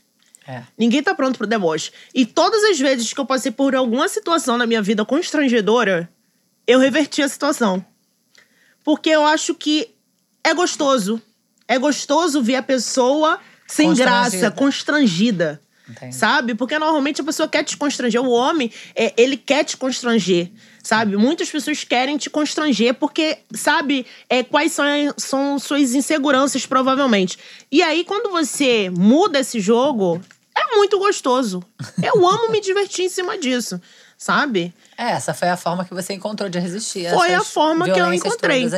É. 0.45 0.61
Ninguém 0.77 1.01
tá 1.03 1.13
pronto 1.15 1.37
pro 1.37 1.47
deboche. 1.47 1.91
E 2.13 2.25
todas 2.25 2.63
as 2.65 2.79
vezes 2.79 3.11
que 3.13 3.19
eu 3.19 3.25
passei 3.25 3.51
por 3.51 3.75
alguma 3.75 4.07
situação 4.07 4.57
na 4.57 4.65
minha 4.65 4.81
vida 4.81 5.03
constrangedora, 5.05 6.09
eu 6.65 6.79
reverti 6.79 7.21
a 7.21 7.27
situação. 7.29 7.85
Porque 8.83 9.09
eu 9.09 9.25
acho 9.25 9.53
que 9.53 9.89
é 10.47 10.53
gostoso. 10.53 11.21
É 11.67 11.77
gostoso 11.77 12.41
ver 12.41 12.55
a 12.55 12.63
pessoa 12.63 13.39
sem 13.67 13.93
graça, 13.93 14.49
constrangida. 14.49 15.61
Entendi. 15.89 16.15
Sabe? 16.15 16.55
Porque 16.55 16.77
normalmente 16.77 17.21
a 17.21 17.23
pessoa 17.23 17.47
quer 17.47 17.63
te 17.63 17.77
constranger. 17.77 18.21
O 18.21 18.29
homem, 18.29 18.71
é, 18.95 19.13
ele 19.17 19.37
quer 19.37 19.63
te 19.63 19.77
constranger. 19.77 20.51
Sabe? 20.83 21.17
Muitas 21.17 21.49
pessoas 21.49 21.83
querem 21.83 22.17
te 22.17 22.29
constranger 22.29 22.93
porque, 22.93 23.39
sabe, 23.53 24.05
é, 24.29 24.43
quais 24.43 24.71
são, 24.71 24.85
são 25.17 25.59
suas 25.59 25.93
inseguranças, 25.93 26.65
provavelmente. 26.65 27.37
E 27.69 27.81
aí, 27.81 28.03
quando 28.05 28.31
você 28.31 28.89
muda 28.89 29.39
esse 29.39 29.59
jogo, 29.59 30.21
é 30.55 30.75
muito 30.75 30.97
gostoso. 30.97 31.61
Eu 32.01 32.27
amo 32.27 32.51
me 32.51 32.61
divertir 32.61 33.05
em 33.05 33.09
cima 33.09 33.37
disso. 33.37 33.81
Sabe? 34.17 34.73
É, 34.97 35.11
essa 35.11 35.33
foi 35.33 35.47
a 35.47 35.57
forma 35.57 35.85
que 35.85 35.93
você 35.93 36.13
encontrou 36.13 36.49
de 36.49 36.57
resistir. 36.57 37.09
Foi 37.11 37.33
a 37.33 37.43
forma 37.43 37.85
que 37.85 37.99
eu 37.99 38.13
encontrei. 38.13 38.61
todas 38.61 38.73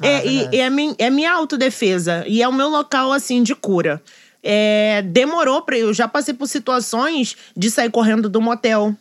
É, 0.00 0.06
e, 0.06 0.10
Maravilhoso. 0.12 0.48
e 0.52 0.58
é, 0.60 0.70
min- 0.70 0.94
é 0.98 1.10
minha 1.10 1.32
autodefesa. 1.32 2.24
E 2.26 2.42
é 2.42 2.48
o 2.48 2.52
meu 2.52 2.68
local, 2.68 3.12
assim, 3.12 3.42
de 3.42 3.54
cura. 3.54 4.02
É, 4.42 5.02
demorou 5.02 5.62
pra. 5.62 5.76
Eu 5.78 5.92
já 5.94 6.08
passei 6.08 6.34
por 6.34 6.46
situações 6.48 7.36
de 7.56 7.70
sair 7.70 7.90
correndo 7.90 8.28
do 8.28 8.40
motel. 8.40 8.96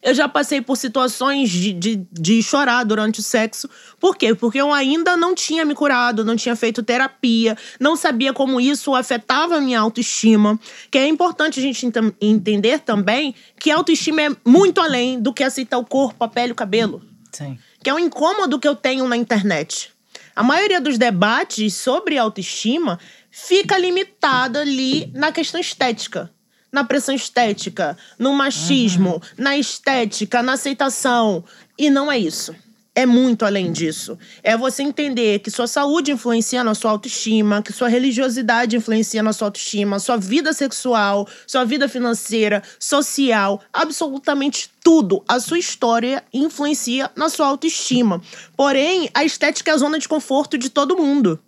Eu 0.00 0.14
já 0.14 0.28
passei 0.28 0.60
por 0.60 0.76
situações 0.76 1.50
de, 1.50 1.72
de, 1.72 1.96
de 2.12 2.40
chorar 2.40 2.84
durante 2.84 3.18
o 3.18 3.22
sexo. 3.22 3.68
Por 3.98 4.16
quê? 4.16 4.32
Porque 4.32 4.60
eu 4.60 4.72
ainda 4.72 5.16
não 5.16 5.34
tinha 5.34 5.64
me 5.64 5.74
curado, 5.74 6.24
não 6.24 6.36
tinha 6.36 6.54
feito 6.54 6.84
terapia, 6.84 7.58
não 7.80 7.96
sabia 7.96 8.32
como 8.32 8.60
isso 8.60 8.94
afetava 8.94 9.56
a 9.56 9.60
minha 9.60 9.80
autoestima. 9.80 10.56
Que 10.88 10.98
é 10.98 11.08
importante 11.08 11.58
a 11.58 11.62
gente 11.62 11.84
ent- 11.84 12.14
entender 12.20 12.78
também 12.78 13.34
que 13.58 13.72
a 13.72 13.76
autoestima 13.76 14.22
é 14.22 14.30
muito 14.44 14.80
além 14.80 15.20
do 15.20 15.32
que 15.34 15.42
aceitar 15.42 15.78
o 15.78 15.84
corpo, 15.84 16.22
a 16.22 16.28
pele, 16.28 16.52
o 16.52 16.54
cabelo 16.54 17.02
Sim. 17.32 17.58
Que 17.88 17.90
é 17.90 17.94
um 17.94 17.98
incômodo 17.98 18.58
que 18.58 18.68
eu 18.68 18.76
tenho 18.76 19.08
na 19.08 19.16
internet. 19.16 19.90
A 20.36 20.42
maioria 20.42 20.78
dos 20.78 20.98
debates 20.98 21.72
sobre 21.72 22.18
autoestima 22.18 23.00
fica 23.30 23.78
limitada 23.78 24.60
ali 24.60 25.10
na 25.14 25.32
questão 25.32 25.58
estética. 25.58 26.30
Na 26.70 26.84
pressão 26.84 27.14
estética, 27.14 27.96
no 28.18 28.34
machismo, 28.34 29.22
na 29.38 29.56
estética, 29.56 30.42
na 30.42 30.52
aceitação. 30.52 31.42
E 31.78 31.88
não 31.88 32.12
é 32.12 32.18
isso. 32.18 32.54
É 32.98 33.06
muito 33.06 33.44
além 33.44 33.70
disso. 33.70 34.18
É 34.42 34.56
você 34.56 34.82
entender 34.82 35.38
que 35.38 35.52
sua 35.52 35.68
saúde 35.68 36.10
influencia 36.10 36.64
na 36.64 36.74
sua 36.74 36.90
autoestima, 36.90 37.62
que 37.62 37.72
sua 37.72 37.86
religiosidade 37.86 38.74
influencia 38.74 39.22
na 39.22 39.32
sua 39.32 39.46
autoestima, 39.46 40.00
sua 40.00 40.16
vida 40.16 40.52
sexual, 40.52 41.28
sua 41.46 41.64
vida 41.64 41.88
financeira, 41.88 42.60
social, 42.76 43.62
absolutamente 43.72 44.68
tudo. 44.82 45.22
A 45.28 45.38
sua 45.38 45.60
história 45.60 46.24
influencia 46.34 47.08
na 47.14 47.28
sua 47.28 47.46
autoestima. 47.46 48.20
Porém, 48.56 49.08
a 49.14 49.24
estética 49.24 49.70
é 49.70 49.74
a 49.74 49.78
zona 49.78 50.00
de 50.00 50.08
conforto 50.08 50.58
de 50.58 50.68
todo 50.68 50.96
mundo. 50.96 51.38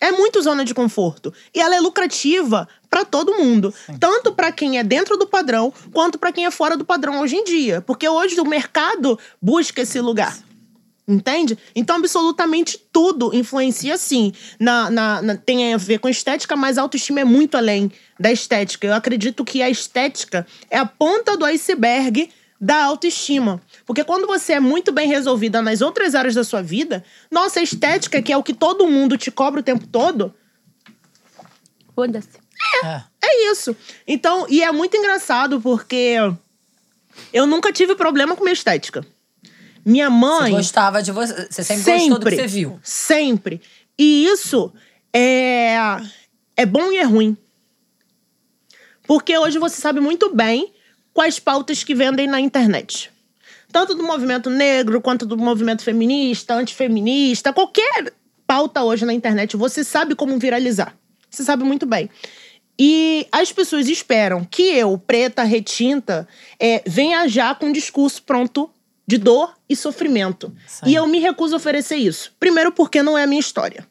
É 0.00 0.12
muito 0.12 0.40
zona 0.40 0.64
de 0.64 0.72
conforto. 0.72 1.34
E 1.52 1.60
ela 1.60 1.74
é 1.74 1.80
lucrativa 1.80 2.68
para 2.88 3.04
todo 3.04 3.34
mundo. 3.34 3.74
Tanto 3.98 4.32
para 4.32 4.52
quem 4.52 4.78
é 4.78 4.84
dentro 4.84 5.16
do 5.16 5.26
padrão, 5.26 5.74
quanto 5.92 6.16
para 6.16 6.30
quem 6.30 6.46
é 6.46 6.50
fora 6.52 6.76
do 6.76 6.84
padrão 6.84 7.18
hoje 7.22 7.34
em 7.34 7.42
dia. 7.42 7.80
Porque 7.80 8.08
hoje 8.08 8.38
o 8.38 8.44
mercado 8.44 9.18
busca 9.42 9.82
esse 9.82 10.00
lugar. 10.00 10.46
Entende? 11.08 11.56
Então, 11.74 11.96
absolutamente 11.96 12.78
tudo 12.92 13.32
influencia, 13.32 13.96
sim. 13.96 14.32
Na, 14.58 14.90
na, 14.90 15.22
na- 15.22 15.36
tem 15.36 15.72
a 15.72 15.76
ver 15.76 15.98
com 15.98 16.08
estética, 16.08 16.56
mas 16.56 16.78
a 16.78 16.82
autoestima 16.82 17.20
é 17.20 17.24
muito 17.24 17.56
além 17.56 17.92
da 18.18 18.32
estética. 18.32 18.88
Eu 18.88 18.94
acredito 18.94 19.44
que 19.44 19.62
a 19.62 19.70
estética 19.70 20.44
é 20.68 20.76
a 20.78 20.84
ponta 20.86 21.36
do 21.36 21.44
iceberg 21.44 22.28
da 22.60 22.82
autoestima. 22.84 23.62
Porque 23.84 24.02
quando 24.02 24.26
você 24.26 24.54
é 24.54 24.60
muito 24.60 24.90
bem 24.90 25.06
resolvida 25.06 25.62
nas 25.62 25.80
outras 25.80 26.14
áreas 26.16 26.34
da 26.34 26.42
sua 26.42 26.60
vida, 26.62 27.04
nossa, 27.30 27.60
a 27.60 27.62
estética, 27.62 28.20
que 28.20 28.32
é 28.32 28.36
o 28.36 28.42
que 28.42 28.54
todo 28.54 28.88
mundo 28.88 29.16
te 29.16 29.30
cobra 29.30 29.60
o 29.60 29.64
tempo 29.64 29.86
todo, 29.86 30.34
Foda-se. 31.94 32.38
É. 32.84 33.02
é 33.22 33.50
isso. 33.52 33.74
Então, 34.06 34.46
e 34.50 34.62
é 34.62 34.70
muito 34.70 34.96
engraçado 34.96 35.60
porque 35.60 36.16
eu 37.32 37.46
nunca 37.46 37.72
tive 37.72 37.94
problema 37.94 38.36
com 38.36 38.42
minha 38.42 38.52
estética. 38.52 39.06
Minha 39.86 40.10
Você 40.10 40.16
mãe. 40.16 40.50
gostava 40.50 41.00
de 41.00 41.12
você. 41.12 41.46
Você 41.48 41.62
sempre, 41.62 41.92
gostou 41.92 42.18
do 42.18 42.26
que 42.28 42.34
você 42.34 42.46
viu. 42.48 42.80
Sempre. 42.82 43.60
E 43.96 44.26
isso 44.26 44.72
é, 45.12 45.76
é 46.56 46.66
bom 46.66 46.90
e 46.90 46.96
é 46.96 47.04
ruim. 47.04 47.36
Porque 49.06 49.38
hoje 49.38 49.60
você 49.60 49.80
sabe 49.80 50.00
muito 50.00 50.34
bem 50.34 50.72
quais 51.14 51.38
pautas 51.38 51.84
que 51.84 51.94
vendem 51.94 52.26
na 52.26 52.40
internet. 52.40 53.12
Tanto 53.70 53.94
do 53.94 54.02
movimento 54.02 54.50
negro, 54.50 55.00
quanto 55.00 55.24
do 55.24 55.36
movimento 55.36 55.84
feminista, 55.84 56.54
antifeminista, 56.54 57.52
qualquer 57.52 58.12
pauta 58.44 58.82
hoje 58.82 59.04
na 59.04 59.12
internet, 59.12 59.56
você 59.56 59.84
sabe 59.84 60.16
como 60.16 60.36
viralizar. 60.36 60.96
Você 61.30 61.44
sabe 61.44 61.62
muito 61.62 61.86
bem. 61.86 62.10
E 62.76 63.26
as 63.30 63.52
pessoas 63.52 63.88
esperam 63.88 64.44
que 64.44 64.62
eu, 64.62 64.98
preta, 64.98 65.44
retinta, 65.44 66.26
é, 66.58 66.82
venha 66.84 67.28
já 67.28 67.54
com 67.54 67.66
um 67.66 67.72
discurso 67.72 68.22
pronto 68.24 68.68
de 69.06 69.18
dor 69.18 69.54
e 69.68 69.76
sofrimento. 69.76 70.52
Sim. 70.66 70.86
E 70.86 70.94
eu 70.94 71.06
me 71.06 71.18
recuso 71.18 71.54
a 71.54 71.58
oferecer 71.58 71.96
isso. 71.96 72.32
Primeiro, 72.40 72.72
porque 72.72 73.02
não 73.02 73.16
é 73.16 73.22
a 73.22 73.26
minha 73.26 73.40
história. 73.40 73.86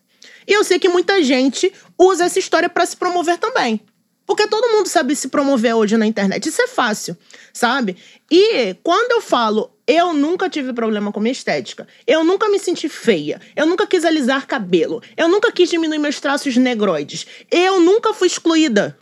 E 0.48 0.54
eu 0.54 0.64
sei 0.64 0.78
que 0.78 0.90
muita 0.90 1.24
gente 1.24 1.72
usa 1.98 2.26
essa 2.26 2.38
história 2.38 2.70
para 2.70 2.86
se 2.86 2.98
promover 2.98 3.38
também. 3.38 3.82
Porque 4.26 4.48
todo 4.48 4.72
mundo 4.72 4.88
sabe 4.88 5.16
se 5.16 5.28
promover 5.28 5.76
hoje 5.76 5.98
na 5.98 6.06
internet. 6.06 6.50
Isso 6.50 6.62
é 6.62 6.68
fácil, 6.68 7.16
sabe? 7.54 7.96
E 8.30 8.76
quando 8.84 9.12
eu 9.12 9.22
falo, 9.22 9.72
eu 9.88 10.14
nunca 10.14 10.50
tive 10.50 10.74
problema 10.74 11.12
com 11.12 11.20
minha 11.20 11.32
estética. 11.32 11.88
Eu 12.08 12.24
nunca 12.24 12.50
me 12.50 12.58
senti 12.58 12.90
feia. 12.90 13.40
Eu 13.56 13.68
nunca 13.68 13.86
quis 13.86 14.04
alisar 14.04 14.48
cabelo. 14.48 15.02
Eu 15.16 15.28
nunca 15.28 15.52
quis 15.52 15.70
diminuir 15.70 16.00
meus 16.00 16.20
traços 16.20 16.58
negroides. 16.58 17.28
Eu 17.52 17.80
nunca 17.80 18.14
fui 18.14 18.28
excluída. 18.28 18.98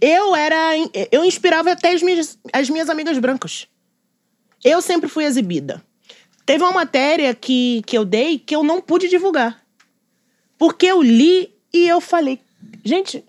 Eu 0.00 0.34
era. 0.34 0.72
Eu 1.12 1.24
inspirava 1.24 1.70
até 1.70 1.92
as 1.92 2.02
minhas, 2.02 2.36
as 2.52 2.68
minhas 2.68 2.90
amigas 2.90 3.18
brancas. 3.18 3.68
Eu 4.64 4.82
sempre 4.82 5.08
fui 5.08 5.24
exibida. 5.24 5.82
Teve 6.44 6.64
uma 6.64 6.72
matéria 6.72 7.34
que, 7.34 7.82
que 7.86 7.96
eu 7.96 8.04
dei 8.04 8.38
que 8.38 8.54
eu 8.54 8.62
não 8.62 8.80
pude 8.80 9.08
divulgar. 9.08 9.62
Porque 10.58 10.86
eu 10.86 11.02
li 11.02 11.54
e 11.72 11.88
eu 11.88 12.00
falei, 12.00 12.40
gente, 12.84 13.24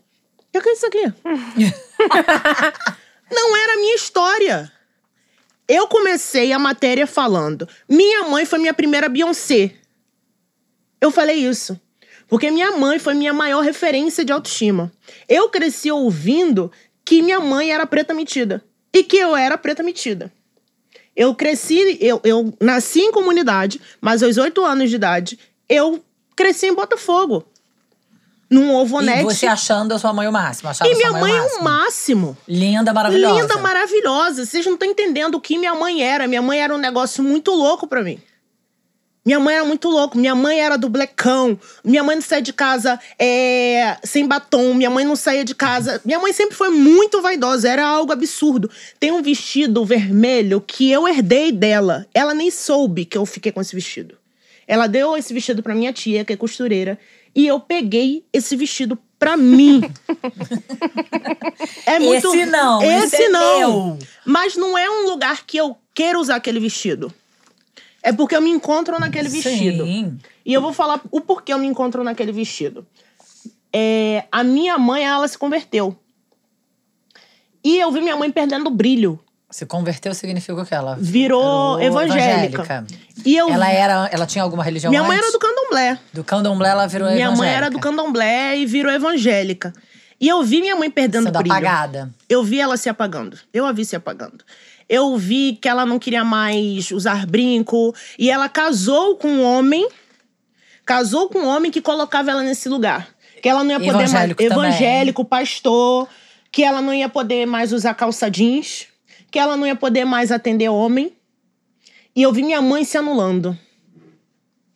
o 0.53 0.61
que 0.61 0.69
é 0.69 0.73
isso 0.73 0.85
aqui? 0.85 1.13
não 3.31 3.55
era 3.55 3.73
a 3.73 3.77
minha 3.77 3.95
história. 3.95 4.71
Eu 5.67 5.87
comecei 5.87 6.51
a 6.51 6.59
matéria 6.59 7.07
falando: 7.07 7.67
minha 7.87 8.23
mãe 8.23 8.45
foi 8.45 8.59
minha 8.59 8.73
primeira 8.73 9.07
Beyoncé. 9.07 9.73
Eu 10.99 11.11
falei 11.11 11.37
isso. 11.37 11.79
Porque 12.27 12.51
minha 12.51 12.71
mãe 12.71 12.99
foi 12.99 13.13
minha 13.13 13.33
maior 13.33 13.61
referência 13.61 14.23
de 14.23 14.31
autoestima. 14.31 14.91
Eu 15.27 15.49
cresci 15.49 15.91
ouvindo 15.91 16.71
que 17.03 17.21
minha 17.21 17.39
mãe 17.39 17.71
era 17.71 17.85
preta 17.85 18.13
metida. 18.13 18.63
E 18.93 19.03
que 19.03 19.17
eu 19.17 19.35
era 19.35 19.57
preta 19.57 19.83
metida. 19.83 20.31
Eu 21.21 21.35
cresci, 21.35 21.99
eu, 22.01 22.19
eu 22.23 22.51
nasci 22.59 22.99
em 22.99 23.11
comunidade, 23.11 23.79
mas 24.01 24.23
aos 24.23 24.37
oito 24.37 24.65
anos 24.65 24.89
de 24.89 24.95
idade, 24.95 25.37
eu 25.69 26.03
cresci 26.35 26.65
em 26.65 26.73
Botafogo. 26.73 27.45
Num 28.49 28.75
ovonete. 28.75 29.21
E 29.21 29.23
você 29.23 29.45
achando 29.45 29.93
a 29.93 29.99
sua 29.99 30.11
mãe 30.11 30.27
o 30.27 30.31
máximo. 30.31 30.71
E 30.71 30.73
sua 30.73 30.87
minha 30.87 31.11
mãe, 31.11 31.21
mãe 31.21 31.31
o 31.31 31.35
é 31.35 31.39
máximo. 31.41 31.59
um 31.59 31.63
máximo. 31.63 32.37
Linda, 32.47 32.91
maravilhosa. 32.91 33.39
Linda, 33.39 33.57
maravilhosa. 33.59 34.45
Vocês 34.47 34.65
não 34.65 34.73
estão 34.73 34.89
entendendo 34.89 35.35
o 35.35 35.39
que 35.39 35.59
minha 35.59 35.75
mãe 35.75 36.01
era. 36.01 36.27
Minha 36.27 36.41
mãe 36.41 36.59
era 36.59 36.73
um 36.73 36.79
negócio 36.79 37.23
muito 37.23 37.51
louco 37.51 37.85
pra 37.85 38.01
mim. 38.01 38.19
Minha 39.23 39.39
mãe 39.39 39.55
era 39.55 39.65
muito 39.65 39.87
louco. 39.87 40.17
Minha 40.17 40.33
mãe 40.33 40.59
era 40.59 40.77
do 40.77 40.89
blecão. 40.89 41.59
Minha 41.83 42.03
mãe 42.03 42.15
não 42.15 42.21
saía 42.23 42.41
de 42.41 42.51
casa 42.51 42.99
é, 43.19 43.97
sem 44.03 44.27
batom. 44.27 44.73
Minha 44.73 44.89
mãe 44.89 45.05
não 45.05 45.15
saía 45.15 45.45
de 45.45 45.53
casa. 45.53 46.01
Minha 46.03 46.19
mãe 46.19 46.33
sempre 46.33 46.55
foi 46.55 46.69
muito 46.69 47.21
vaidosa. 47.21 47.69
Era 47.69 47.85
algo 47.85 48.11
absurdo. 48.11 48.69
Tem 48.99 49.11
um 49.11 49.21
vestido 49.21 49.85
vermelho 49.85 50.59
que 50.59 50.91
eu 50.91 51.07
herdei 51.07 51.51
dela. 51.51 52.07
Ela 52.13 52.33
nem 52.33 52.49
soube 52.49 53.05
que 53.05 53.17
eu 53.17 53.25
fiquei 53.25 53.51
com 53.51 53.61
esse 53.61 53.75
vestido. 53.75 54.17
Ela 54.67 54.87
deu 54.87 55.15
esse 55.15 55.33
vestido 55.33 55.61
pra 55.61 55.75
minha 55.75 55.93
tia, 55.93 56.25
que 56.25 56.33
é 56.33 56.37
costureira. 56.37 56.97
E 57.35 57.45
eu 57.45 57.59
peguei 57.59 58.25
esse 58.33 58.55
vestido 58.55 58.97
pra 59.19 59.37
mim. 59.37 59.81
é 61.85 61.99
muito. 61.99 62.27
Esse 62.27 62.45
não, 62.47 62.81
Esse 62.81 63.15
esse 63.15 63.23
é 63.23 63.29
não. 63.29 63.99
Mas 64.25 64.55
não 64.55 64.75
é 64.75 64.89
um 64.89 65.09
lugar 65.09 65.45
que 65.45 65.57
eu 65.57 65.77
queira 65.93 66.19
usar 66.19 66.37
aquele 66.37 66.59
vestido. 66.59 67.13
É 68.03 68.11
porque 68.11 68.35
eu 68.35 68.41
me 68.41 68.49
encontro 68.49 68.99
naquele 68.99 69.29
vestido. 69.29 69.85
Sim. 69.85 70.17
E 70.45 70.53
eu 70.53 70.61
vou 70.61 70.73
falar 70.73 70.99
o 71.11 71.21
porquê 71.21 71.53
eu 71.53 71.57
me 71.59 71.67
encontro 71.67 72.03
naquele 72.03 72.31
vestido. 72.31 72.85
É, 73.73 74.25
a 74.31 74.43
minha 74.43 74.77
mãe, 74.77 75.05
ela 75.05 75.27
se 75.27 75.37
converteu. 75.37 75.95
E 77.63 77.79
eu 77.79 77.91
vi 77.91 78.01
minha 78.01 78.15
mãe 78.15 78.31
perdendo 78.31 78.69
brilho. 78.69 79.19
Se 79.49 79.65
converteu 79.65 80.13
significa 80.15 80.53
o 80.61 80.65
que 80.65 80.73
ela 80.73 80.95
Virou 80.99 81.77
virou 81.77 81.81
evangélica. 82.01 82.85
E 83.25 83.35
eu 83.35 83.49
Ela 83.49 83.69
era, 83.69 84.09
ela 84.11 84.25
tinha 84.25 84.43
alguma 84.43 84.63
religião 84.63 84.89
Minha 84.89 85.03
mãe 85.03 85.17
antes? 85.17 85.27
era 85.27 85.31
do 85.33 85.39
candomblé. 85.39 85.99
do 86.13 86.23
candomblé, 86.23 86.69
ela 86.69 86.87
virou 86.87 87.07
Minha 87.09 87.25
evangélica. 87.25 87.43
mãe 87.45 87.53
era 87.53 87.69
do 87.69 87.77
candomblé 87.79 88.57
e 88.57 88.65
virou 88.65 88.91
evangélica. 88.91 89.73
E 90.19 90.27
eu 90.27 90.41
vi 90.43 90.61
minha 90.61 90.75
mãe 90.75 90.89
perdendo 90.89 91.25
Sendo 91.25 91.37
brilho. 91.39 91.51
apagada. 91.53 92.09
Eu 92.29 92.43
vi 92.43 92.61
ela 92.61 92.77
se 92.77 92.87
apagando. 92.87 93.37
Eu 93.53 93.65
a 93.65 93.71
vi 93.73 93.83
se 93.83 93.95
apagando. 93.95 94.43
Eu 94.89 95.17
vi 95.17 95.57
que 95.61 95.67
ela 95.69 95.85
não 95.85 95.97
queria 95.99 96.23
mais 96.23 96.91
usar 96.91 97.25
brinco. 97.25 97.93
E 98.17 98.29
ela 98.29 98.49
casou 98.49 99.15
com 99.15 99.27
um 99.27 99.43
homem. 99.43 99.87
Casou 100.85 101.29
com 101.29 101.39
um 101.39 101.47
homem 101.47 101.71
que 101.71 101.81
colocava 101.81 102.31
ela 102.31 102.43
nesse 102.43 102.67
lugar. 102.67 103.07
Que 103.41 103.49
ela 103.49 103.63
não 103.63 103.71
ia 103.71 103.79
poder 103.79 103.93
mais. 103.93 104.09
Evangélico 104.11 104.43
também. 104.43 104.57
Evangélico, 104.69 105.25
pastor. 105.25 106.07
Que 106.51 106.63
ela 106.63 106.81
não 106.81 106.93
ia 106.93 107.07
poder 107.09 107.45
mais 107.45 107.71
usar 107.71 107.93
calça 107.93 108.29
jeans. 108.29 108.87
Que 109.29 109.39
ela 109.39 109.55
não 109.55 109.65
ia 109.65 109.75
poder 109.75 110.05
mais 110.05 110.31
atender 110.31 110.69
homem. 110.69 111.13
E 112.15 112.21
eu 112.21 112.33
vi 112.33 112.43
minha 112.43 112.61
mãe 112.61 112.83
se 112.83 112.97
anulando. 112.97 113.57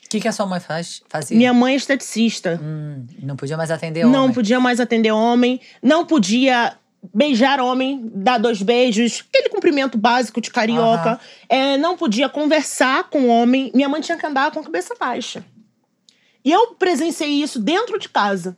O 0.06 0.10
que, 0.10 0.22
que 0.22 0.28
a 0.28 0.32
sua 0.32 0.46
mãe 0.46 0.60
faz, 0.60 1.02
fazia? 1.10 1.36
Minha 1.36 1.54
mãe 1.54 1.74
é 1.74 1.76
esteticista. 1.76 2.60
Hum, 2.64 3.06
não 3.22 3.36
podia 3.36 3.58
mais 3.58 3.70
atender 3.72 4.06
Não 4.06 4.24
homem. 4.26 4.34
podia 4.34 4.60
mais 4.60 4.80
atender 4.80 5.12
homem, 5.12 5.60
não 5.82 6.06
podia 6.06 6.78
beijar 7.14 7.60
homem, 7.60 8.10
dar 8.14 8.38
dois 8.38 8.62
beijos, 8.62 9.24
aquele 9.28 9.50
cumprimento 9.50 9.98
básico 9.98 10.42
de 10.42 10.52
carioca. 10.52 11.12
Aham. 11.12 11.20
É, 11.48 11.78
não 11.78 11.98
podia 11.98 12.30
conversar 12.30 13.10
com 13.10 13.28
homem. 13.28 13.72
Minha 13.74 13.90
mãe 13.90 14.02
tinha 14.02 14.18
que 14.18 14.26
andar 14.26 14.52
com 14.52 14.60
a 14.60 14.64
cabeça 14.64 14.96
baixa. 15.00 15.46
E 16.44 16.52
eu 16.52 16.76
presenciei 16.76 17.42
isso 17.42 17.60
dentro 17.60 17.98
de 17.98 18.08
casa. 18.08 18.58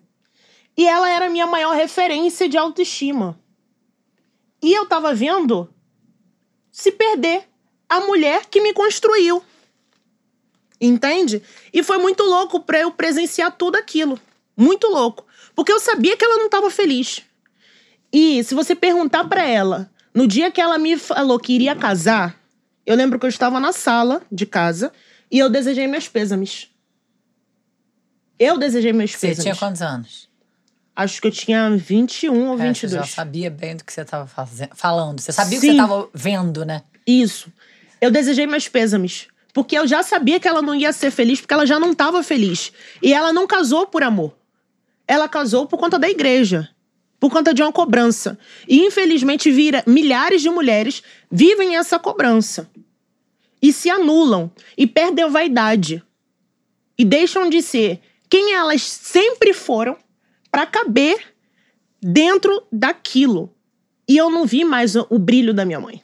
E 0.78 0.88
ela 0.88 1.10
era 1.10 1.26
a 1.26 1.30
minha 1.30 1.48
maior 1.48 1.74
referência 1.74 2.48
de 2.48 2.58
autoestima. 2.58 3.40
E 4.62 4.74
eu 4.74 4.86
tava 4.86 5.14
vendo 5.14 5.74
se 6.72 6.92
perder 6.92 7.48
a 7.90 8.02
mulher 8.02 8.46
que 8.46 8.62
me 8.62 8.74
construiu. 8.74 9.42
Entende? 10.80 11.42
E 11.74 11.82
foi 11.82 11.98
muito 11.98 12.24
louco 12.24 12.60
pra 12.60 12.80
eu 12.80 12.92
presenciar 12.92 13.52
tudo 13.52 13.78
aquilo. 13.78 14.20
Muito 14.56 14.88
louco. 14.88 15.26
Porque 15.56 15.72
eu 15.72 15.80
sabia 15.80 16.16
que 16.16 16.24
ela 16.24 16.38
não 16.38 16.50
tava 16.50 16.70
feliz. 16.70 17.24
E 18.20 18.44
se 18.44 18.56
você 18.56 18.74
perguntar 18.74 19.26
pra 19.26 19.46
ela, 19.46 19.92
no 20.12 20.26
dia 20.28 20.50
que 20.50 20.60
ela 20.60 20.80
me 20.80 20.98
falou 20.98 21.38
que 21.40 21.54
iria 21.54 21.76
casar, 21.76 22.36
eu 22.84 22.96
lembro 22.96 23.20
que 23.20 23.28
eu 23.28 23.30
estava 23.30 23.60
na 23.60 23.72
sala 23.72 24.24
de 24.32 24.44
casa 24.48 24.92
e 25.30 25.38
eu 25.38 25.52
desejei 25.52 25.86
meus 25.86 26.08
pêsames. 26.08 26.68
Eu 28.40 28.58
desejei 28.58 28.92
meus 28.92 29.12
Você 29.12 29.28
pêsames. 29.28 29.44
tinha 29.44 29.56
quantos 29.56 29.84
anos? 29.84 30.28
Acho 30.96 31.22
que 31.22 31.28
eu 31.28 31.32
tinha 31.32 31.70
21 31.78 32.48
ou 32.48 32.54
É, 32.56 32.58
você 32.58 32.88
22. 32.88 32.92
já 32.92 33.04
sabia 33.06 33.52
bem 33.52 33.76
do 33.76 33.84
que 33.84 33.94
você 33.94 34.02
estava 34.02 34.26
falando. 34.74 35.20
Você 35.20 35.32
sabia 35.32 35.60
o 35.60 35.62
que 35.62 35.68
você 35.68 35.74
estava 35.74 36.10
vendo, 36.12 36.66
né? 36.66 36.82
Isso. 37.06 37.54
Eu 38.02 38.10
desejei 38.10 38.48
meus 38.48 38.68
pêsames. 38.68 39.28
Porque 39.54 39.78
eu 39.78 39.86
já 39.86 40.02
sabia 40.02 40.40
que 40.40 40.48
ela 40.48 40.64
não 40.64 40.74
ia 40.74 40.92
ser 40.92 41.12
feliz, 41.12 41.40
porque 41.40 41.54
ela 41.54 41.68
já 41.68 41.80
não 41.80 41.92
estava 41.92 42.24
feliz. 42.24 42.72
E 43.00 43.14
ela 43.14 43.32
não 43.32 43.46
casou 43.46 43.86
por 43.86 44.02
amor. 44.02 44.36
Ela 45.08 45.30
casou 45.30 45.68
por 45.68 45.78
conta 45.78 46.00
da 46.00 46.10
igreja. 46.10 46.68
Por 47.20 47.32
conta 47.32 47.54
de 47.54 47.62
uma 47.62 47.72
cobrança. 47.72 48.38
E 48.68 48.80
infelizmente 48.86 49.52
vira, 49.52 49.84
milhares 49.88 50.42
de 50.42 50.50
mulheres 50.50 51.02
vivem 51.32 51.76
essa 51.76 51.98
cobrança. 51.98 52.70
E 53.62 53.74
se 53.74 53.90
anulam. 53.90 54.52
E 54.78 54.86
perdem 54.86 55.26
a 55.26 55.28
vaidade. 55.28 56.04
E 56.98 57.04
deixam 57.04 57.50
de 57.50 57.62
ser 57.62 58.00
quem 58.30 58.54
elas 58.54 58.82
sempre 58.82 59.54
foram 59.54 59.98
para 60.52 60.66
caber 60.66 61.34
dentro 62.02 62.64
daquilo. 62.72 63.54
E 64.08 64.16
eu 64.16 64.30
não 64.30 64.46
vi 64.46 64.64
mais 64.64 64.96
o, 64.96 65.06
o 65.10 65.20
brilho 65.20 65.54
da 65.54 65.66
minha 65.66 65.80
mãe. 65.80 66.02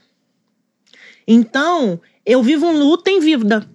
Então, 1.28 2.02
eu 2.26 2.44
vivo 2.44 2.66
um 2.66 2.78
luto 2.78 3.10
em 3.10 3.20
vida. 3.20 3.70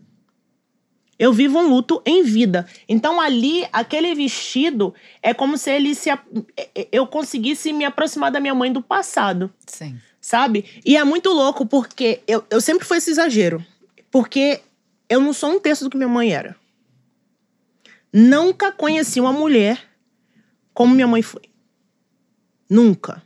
Eu 1.18 1.32
vivo 1.32 1.58
um 1.58 1.68
luto 1.68 2.00
em 2.06 2.22
vida. 2.22 2.64
Então, 2.88 3.20
ali, 3.20 3.66
aquele 3.72 4.14
vestido 4.14 4.94
é 5.22 5.34
como 5.34 5.58
se 5.58 5.70
ele 5.70 5.94
se. 5.94 6.08
a- 6.10 6.22
Eu 6.92 7.06
conseguisse 7.06 7.72
me 7.72 7.84
aproximar 7.84 8.30
da 8.30 8.38
minha 8.38 8.54
mãe 8.54 8.72
do 8.72 8.80
passado, 8.80 9.52
Sim. 9.66 9.98
sabe? 10.20 10.64
E 10.84 10.96
é 10.96 11.02
muito 11.02 11.30
louco 11.30 11.66
porque 11.66 12.20
eu, 12.28 12.44
eu 12.50 12.60
sempre 12.60 12.86
fui 12.86 12.98
esse 12.98 13.10
exagero. 13.10 13.64
Porque 14.10 14.60
eu 15.08 15.20
não 15.20 15.32
sou 15.32 15.50
um 15.50 15.58
terço 15.60 15.84
do 15.84 15.90
que 15.90 15.96
minha 15.96 16.08
mãe 16.08 16.30
era. 16.32 16.54
Nunca 18.12 18.72
conheci 18.72 19.20
uma 19.20 19.32
mulher 19.32 19.82
como 20.72 20.94
minha 20.94 21.06
mãe 21.06 21.20
foi. 21.22 21.42
Nunca. 22.70 23.22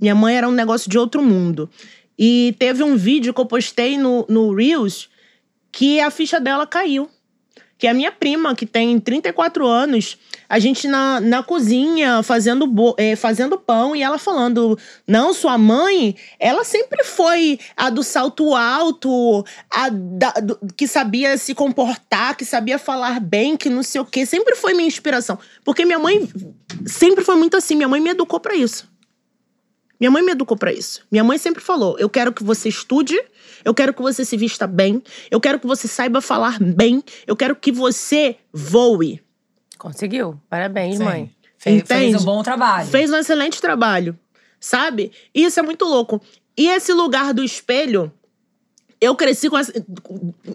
Minha 0.00 0.14
mãe 0.14 0.36
era 0.36 0.48
um 0.48 0.52
negócio 0.52 0.90
de 0.90 0.98
outro 0.98 1.22
mundo. 1.22 1.70
E 2.18 2.54
teve 2.58 2.82
um 2.82 2.96
vídeo 2.96 3.32
que 3.32 3.40
eu 3.40 3.46
postei 3.46 3.96
no, 3.96 4.26
no 4.28 4.52
Reels 4.54 5.08
que 5.70 6.00
a 6.00 6.10
ficha 6.10 6.40
dela 6.40 6.66
caiu. 6.66 7.08
Que 7.78 7.86
a 7.86 7.94
minha 7.94 8.10
prima, 8.10 8.56
que 8.56 8.66
tem 8.66 8.98
34 8.98 9.64
anos, 9.64 10.18
a 10.48 10.58
gente 10.58 10.88
na, 10.88 11.20
na 11.20 11.44
cozinha 11.44 12.24
fazendo, 12.24 12.66
bo- 12.66 12.96
eh, 12.98 13.14
fazendo 13.14 13.56
pão 13.56 13.94
e 13.94 14.02
ela 14.02 14.18
falando: 14.18 14.76
Não, 15.06 15.32
sua 15.32 15.56
mãe, 15.56 16.16
ela 16.40 16.64
sempre 16.64 17.04
foi 17.04 17.56
a 17.76 17.88
do 17.88 18.02
salto 18.02 18.56
alto, 18.56 19.44
a 19.70 19.90
da- 19.90 20.32
do- 20.42 20.58
que 20.76 20.88
sabia 20.88 21.38
se 21.38 21.54
comportar, 21.54 22.36
que 22.36 22.44
sabia 22.44 22.80
falar 22.80 23.20
bem, 23.20 23.56
que 23.56 23.70
não 23.70 23.84
sei 23.84 24.00
o 24.00 24.04
quê. 24.04 24.26
Sempre 24.26 24.56
foi 24.56 24.74
minha 24.74 24.88
inspiração. 24.88 25.38
Porque 25.64 25.84
minha 25.84 26.00
mãe 26.00 26.28
sempre 26.84 27.22
foi 27.24 27.36
muito 27.36 27.56
assim. 27.56 27.76
Minha 27.76 27.88
mãe 27.88 28.00
me 28.00 28.10
educou 28.10 28.40
pra 28.40 28.56
isso. 28.56 28.88
Minha 30.00 30.10
mãe 30.10 30.22
me 30.22 30.32
educou 30.32 30.56
pra 30.56 30.72
isso. 30.72 31.02
Minha 31.10 31.24
mãe 31.24 31.38
sempre 31.38 31.62
falou: 31.62 31.96
eu 31.98 32.08
quero 32.08 32.32
que 32.32 32.42
você 32.42 32.68
estude, 32.68 33.16
eu 33.64 33.74
quero 33.74 33.92
que 33.92 34.02
você 34.02 34.24
se 34.24 34.36
vista 34.36 34.66
bem, 34.66 35.02
eu 35.30 35.40
quero 35.40 35.58
que 35.58 35.66
você 35.66 35.88
saiba 35.88 36.20
falar 36.20 36.58
bem, 36.60 37.02
eu 37.26 37.36
quero 37.36 37.56
que 37.56 37.72
você 37.72 38.36
voe. 38.52 39.22
Conseguiu. 39.76 40.40
Parabéns, 40.48 40.98
Sim. 40.98 41.04
mãe. 41.04 41.30
Fez, 41.56 41.82
fez 41.86 42.00
Entende? 42.02 42.22
um 42.22 42.24
bom 42.24 42.42
trabalho. 42.42 42.88
Fez 42.88 43.10
um 43.10 43.16
excelente 43.16 43.60
trabalho, 43.60 44.18
sabe? 44.60 45.10
E 45.34 45.44
isso 45.44 45.58
é 45.58 45.62
muito 45.62 45.84
louco. 45.84 46.20
E 46.56 46.68
esse 46.68 46.92
lugar 46.92 47.34
do 47.34 47.42
espelho, 47.42 48.12
eu 49.00 49.14
cresci 49.14 49.48
com 49.48 49.58
essa. 49.58 49.72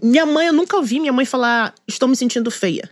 Minha 0.02 0.26
mãe, 0.26 0.48
eu 0.48 0.54
nunca 0.54 0.78
ouvi 0.78 1.00
minha 1.00 1.14
mãe 1.14 1.26
falar: 1.26 1.74
estou 1.88 2.08
me 2.08 2.16
sentindo 2.16 2.50
feia. 2.50 2.90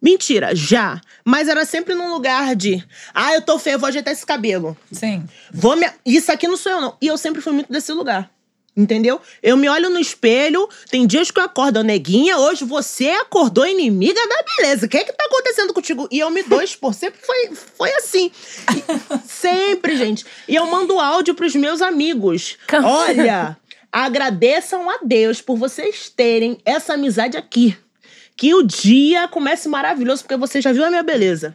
Mentira, 0.00 0.54
já. 0.54 1.00
Mas 1.24 1.46
era 1.46 1.64
sempre 1.64 1.94
num 1.94 2.12
lugar 2.12 2.56
de: 2.56 2.84
ah, 3.14 3.34
eu 3.34 3.42
tô 3.42 3.58
feia, 3.58 3.78
vou 3.78 3.88
ajeitar 3.88 4.12
esse 4.12 4.26
cabelo. 4.26 4.76
Sim. 4.90 5.24
Vou 5.52 5.76
me... 5.76 5.88
Isso 6.04 6.32
aqui 6.32 6.48
não 6.48 6.56
sou 6.56 6.72
eu, 6.72 6.80
não. 6.80 6.96
E 7.00 7.06
eu 7.06 7.16
sempre 7.16 7.40
fui 7.40 7.52
muito 7.52 7.72
desse 7.72 7.92
lugar. 7.92 8.28
Entendeu? 8.74 9.20
Eu 9.42 9.54
me 9.56 9.68
olho 9.68 9.90
no 9.90 9.98
espelho, 9.98 10.66
tem 10.90 11.06
dias 11.06 11.30
que 11.30 11.38
eu 11.38 11.44
acordo, 11.44 11.82
neguinha, 11.84 12.38
hoje 12.38 12.64
você 12.64 13.10
acordou 13.10 13.66
inimiga 13.66 14.20
da 14.26 14.44
beleza. 14.56 14.86
O 14.86 14.88
que 14.88 14.96
é 14.96 15.04
que 15.04 15.12
tá 15.12 15.24
acontecendo 15.26 15.74
contigo? 15.74 16.08
E 16.10 16.18
eu 16.18 16.30
me 16.30 16.42
dou 16.42 16.62
expor. 16.62 16.94
Sempre 16.94 17.20
foi, 17.20 17.50
foi 17.76 17.92
assim. 17.96 18.30
E- 18.74 19.18
sempre, 19.28 19.94
gente. 19.96 20.24
E 20.48 20.54
eu 20.54 20.64
mando 20.66 20.98
áudio 20.98 21.34
pros 21.34 21.54
meus 21.54 21.82
amigos. 21.82 22.56
Olha, 22.82 23.58
agradeçam 23.90 24.88
a 24.88 24.98
Deus 25.02 25.42
por 25.42 25.56
vocês 25.58 26.08
terem 26.08 26.58
essa 26.64 26.94
amizade 26.94 27.36
aqui. 27.36 27.76
Que 28.34 28.54
o 28.54 28.62
dia 28.62 29.28
comece 29.28 29.68
maravilhoso, 29.68 30.22
porque 30.22 30.36
você 30.38 30.62
já 30.62 30.72
viu 30.72 30.84
a 30.84 30.88
minha 30.88 31.02
beleza. 31.02 31.54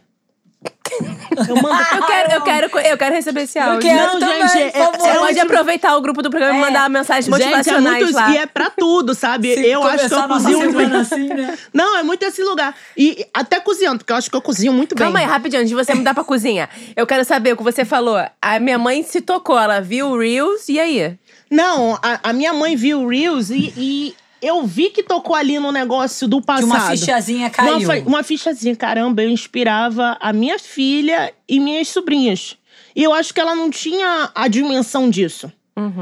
Eu 1.48 1.54
mando 1.62 1.80
Eu 1.94 2.02
quero, 2.06 2.32
eu 2.32 2.40
quero, 2.42 2.78
eu 2.88 2.98
quero 2.98 3.14
receber 3.14 3.42
esse 3.42 3.58
áudio. 3.58 3.80
quero 3.80 4.14
Não, 4.14 4.18
também, 4.18 4.48
gente, 4.48 4.58
é- 4.58 4.70
favor. 4.72 4.98
Você 4.98 5.08
é 5.08 5.12
pode 5.14 5.22
muito- 5.34 5.42
aproveitar 5.42 5.96
o 5.96 6.00
grupo 6.00 6.22
do 6.22 6.30
programa 6.30 6.54
e 6.54 6.58
É. 6.58 6.60
mandar 6.60 6.90
mensagens 6.90 7.26
Gente, 7.26 7.42
é 7.42 7.44
motivacionais 7.56 8.02
muito, 8.04 8.16
lá. 8.16 8.30
E 8.30 8.36
é 8.38 8.46
pra 8.46 8.70
tudo, 8.70 9.14
sabe? 9.14 9.54
Se 9.54 9.64
eu 9.66 9.84
acho 9.84 10.08
que 10.08 10.14
eu 10.14 10.22
cozinho 10.28 10.72
muito 10.72 10.96
assim, 10.96 11.28
né? 11.28 11.56
Não, 11.72 11.96
é 11.98 12.02
muito 12.02 12.24
esse 12.24 12.42
lugar. 12.42 12.74
E 12.96 13.24
até 13.32 13.60
cozinhando, 13.60 13.98
porque 13.98 14.12
eu 14.12 14.16
acho 14.16 14.28
que 14.30 14.36
eu 14.36 14.42
cozinho 14.42 14.72
muito 14.72 14.94
bem. 14.96 15.04
Calma 15.04 15.20
aí, 15.20 15.24
rapidinho, 15.26 15.60
antes 15.60 15.68
de 15.70 15.76
você 15.76 15.94
mudar 15.94 16.14
pra 16.14 16.24
cozinha. 16.24 16.68
Eu 16.96 17.06
quero 17.06 17.24
saber 17.24 17.52
o 17.52 17.56
que 17.56 17.62
você 17.62 17.84
falou. 17.84 18.18
A 18.42 18.58
minha 18.58 18.78
mãe 18.78 19.02
se 19.04 19.20
tocou, 19.20 19.58
ela 19.58 19.80
viu 19.80 20.08
o 20.08 20.18
Reels, 20.18 20.68
e 20.68 20.80
aí? 20.80 21.16
Não, 21.50 21.94
a, 22.02 22.30
a 22.30 22.32
minha 22.32 22.52
mãe 22.52 22.74
viu 22.74 23.02
o 23.02 23.08
Reels 23.08 23.50
e, 23.50 23.72
e 23.76 24.16
eu 24.40 24.66
vi 24.66 24.90
que 24.90 25.02
tocou 25.02 25.34
ali 25.34 25.58
no 25.58 25.72
negócio 25.72 26.28
do 26.28 26.40
Que 26.40 26.46
passado. 26.46 26.66
uma 26.66 26.90
fichazinha 26.90 27.50
caiu. 27.50 27.78
Uma, 27.78 27.94
uma 28.06 28.22
fichazinha, 28.22 28.74
caramba, 28.76 29.22
eu 29.22 29.30
inspirava 29.30 30.16
a 30.20 30.32
minha 30.32 30.58
filha 30.58 31.32
e 31.48 31.58
minhas 31.60 31.88
sobrinhas. 31.88 32.56
E 32.94 33.02
eu 33.02 33.12
acho 33.12 33.32
que 33.32 33.40
ela 33.40 33.54
não 33.54 33.70
tinha 33.70 34.30
a 34.34 34.48
dimensão 34.48 35.08
disso. 35.08 35.52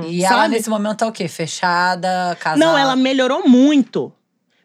E 0.09 0.25
ela, 0.25 0.43
sabe? 0.43 0.55
nesse 0.55 0.71
momento, 0.71 0.99
tá 0.99 1.07
o 1.07 1.13
quê? 1.13 1.29
Fechada, 1.29 2.37
casada? 2.41 2.65
Não, 2.65 2.79
ela 2.79 2.97
melhorou 2.97 3.47
muito. 3.47 4.11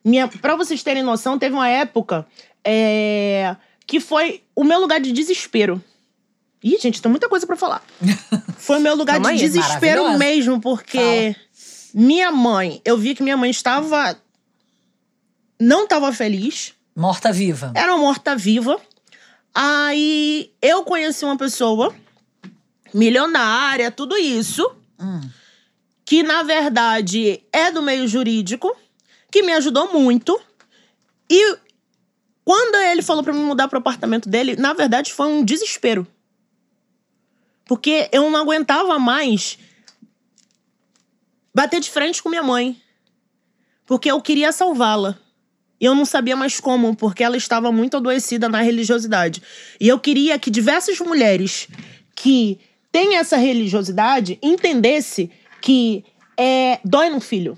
Minha, 0.03 0.27
pra 0.27 0.55
vocês 0.55 0.81
terem 0.81 1.03
noção, 1.03 1.37
teve 1.37 1.53
uma 1.53 1.67
época 1.67 2.25
é, 2.65 3.55
que 3.85 3.99
foi 3.99 4.41
o 4.55 4.63
meu 4.63 4.79
lugar 4.79 5.01
de 5.01 5.11
desespero. 5.11 5.83
Ih, 6.63 6.77
gente, 6.79 7.01
tem 7.01 7.09
muita 7.09 7.27
coisa 7.27 7.45
pra 7.47 7.55
falar. 7.55 7.83
Foi 8.57 8.77
o 8.77 8.81
meu 8.81 8.95
lugar 8.95 9.13
Calma 9.13 9.29
de 9.35 9.43
aí, 9.43 9.49
desespero 9.49 10.15
mesmo, 10.19 10.61
porque 10.61 11.35
Minha 11.93 12.31
mãe, 12.31 12.81
eu 12.85 12.97
vi 12.97 13.13
que 13.15 13.23
minha 13.23 13.37
mãe 13.37 13.49
estava. 13.49 14.17
Não 15.59 15.83
estava 15.83 16.11
feliz. 16.13 16.73
Morta-viva. 16.95 17.71
Era 17.75 17.95
morta-viva. 17.97 18.79
Aí 19.53 20.51
eu 20.61 20.83
conheci 20.83 21.25
uma 21.25 21.37
pessoa, 21.37 21.93
milionária, 22.93 23.91
tudo 23.91 24.15
isso, 24.17 24.63
Hum. 24.99 25.21
que 26.05 26.23
na 26.23 26.41
verdade 26.43 27.43
é 27.51 27.69
do 27.71 27.81
meio 27.81 28.07
jurídico, 28.07 28.73
que 29.29 29.41
me 29.43 29.51
ajudou 29.53 29.91
muito. 29.91 30.39
E 31.29 31.57
quando 32.45 32.75
ele 32.75 33.01
falou 33.01 33.23
pra 33.23 33.33
mim 33.33 33.43
mudar 33.43 33.67
pro 33.67 33.79
apartamento 33.79 34.29
dele, 34.29 34.55
na 34.55 34.73
verdade 34.73 35.13
foi 35.13 35.27
um 35.27 35.43
desespero. 35.43 36.07
Porque 37.65 38.09
eu 38.11 38.29
não 38.29 38.39
aguentava 38.39 38.97
mais 38.99 39.57
bater 41.53 41.79
de 41.79 41.89
frente 41.89 42.21
com 42.21 42.29
minha 42.29 42.43
mãe. 42.43 42.79
Porque 43.85 44.11
eu 44.11 44.21
queria 44.21 44.51
salvá-la. 44.51 45.17
E 45.79 45.85
eu 45.85 45.95
não 45.95 46.05
sabia 46.05 46.35
mais 46.35 46.59
como, 46.59 46.95
porque 46.95 47.23
ela 47.23 47.35
estava 47.35 47.71
muito 47.71 47.97
adoecida 47.97 48.47
na 48.47 48.61
religiosidade. 48.61 49.41
E 49.79 49.87
eu 49.87 49.99
queria 49.99 50.37
que 50.37 50.51
diversas 50.51 50.99
mulheres 50.99 51.67
que 52.15 52.59
têm 52.91 53.15
essa 53.15 53.35
religiosidade 53.35 54.37
entendesse 54.43 55.31
que 55.59 56.05
é, 56.37 56.79
dói 56.85 57.09
no 57.09 57.19
filho. 57.19 57.57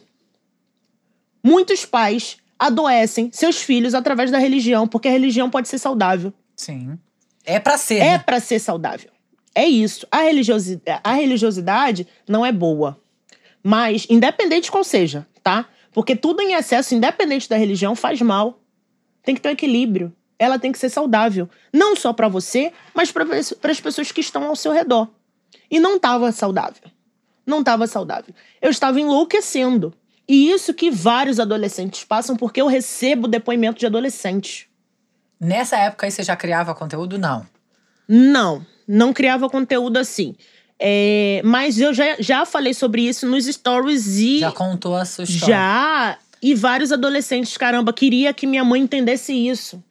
Muitos 1.44 1.86
pais 1.86 2.38
adoecem 2.58 3.30
seus 3.34 3.58
filhos 3.58 3.94
através 3.94 4.32
da 4.32 4.38
religião, 4.38 4.88
porque 4.88 5.10
a 5.10 5.12
religião 5.12 5.50
pode 5.50 5.68
ser 5.68 5.78
saudável. 5.78 6.34
Sim. 6.56 6.98
É 7.44 7.60
pra 7.60 7.78
ser. 7.78 7.98
É 7.98 8.12
né? 8.12 8.20
pra 8.20 8.40
ser 8.40 8.60
saudável. 8.60 9.10
É 9.54 9.66
isso. 9.66 10.08
A 10.10 10.22
religiosidade, 10.22 11.02
a 11.04 11.14
religiosidade 11.14 12.08
não 12.28 12.46
é 12.46 12.52
boa. 12.52 12.98
Mas, 13.64 14.06
independente 14.10 14.70
qual 14.70 14.84
seja, 14.84 15.26
tá? 15.42 15.68
Porque 15.94 16.16
tudo 16.16 16.42
em 16.42 16.54
excesso, 16.54 16.94
independente 16.94 17.48
da 17.48 17.56
religião, 17.56 17.96
faz 17.96 18.22
mal. 18.22 18.60
Tem 19.24 19.34
que 19.34 19.42
ter 19.42 19.50
um 19.50 19.54
equilíbrio. 19.54 20.14
Ela 20.38 20.60
tem 20.60 20.72
que 20.72 20.78
ser 20.78 20.90
saudável. 20.90 21.50
Não 21.72 21.96
só 21.96 22.12
pra 22.12 22.28
você, 22.28 22.74
mas 22.94 23.12
para 23.12 23.72
as 23.72 23.80
pessoas 23.80 24.12
que 24.12 24.20
estão 24.20 24.44
ao 24.46 24.56
seu 24.56 24.74
redor. 24.74 25.08
E 25.72 25.80
não 25.80 25.96
estava 25.96 26.32
saudável. 26.32 26.92
Não 27.46 27.60
estava 27.60 27.88
saudável. 27.88 28.34
Eu 28.62 28.70
estava 28.70 29.00
enlouquecendo. 29.00 29.94
E 30.28 30.52
isso 30.52 30.74
que 30.74 30.90
vários 30.90 31.40
adolescentes 31.40 32.04
passam, 32.04 32.36
porque 32.36 32.62
eu 32.62 32.68
recebo 32.68 33.28
depoimento 33.28 33.80
de 33.80 33.86
adolescentes. 33.86 34.68
Nessa 35.40 35.78
época 35.78 36.06
aí 36.06 36.12
você 36.12 36.24
já 36.24 36.36
criava 36.36 36.74
conteúdo? 36.74 37.18
Não. 37.18 37.46
Não, 38.08 38.66
não 38.88 39.14
criava 39.14 39.50
conteúdo 39.50 39.98
assim. 39.98 40.36
É, 40.86 41.42
mas 41.46 41.80
eu 41.80 41.94
já, 41.94 42.18
já 42.20 42.46
falei 42.46 42.74
sobre 42.74 43.08
isso 43.08 43.26
nos 43.26 43.46
stories 43.46 44.18
e 44.18 44.40
Já 44.40 44.52
contou 44.52 44.98
a 44.98 45.06
sua 45.06 45.24
história. 45.24 45.56
já. 45.56 46.18
E 46.42 46.54
vários 46.54 46.92
adolescentes, 46.92 47.56
caramba, 47.56 47.94
queria 47.94 48.34
que 48.34 48.46
minha 48.46 48.66
mãe 48.66 48.82
entendesse 48.82 49.32
isso. 49.32 49.82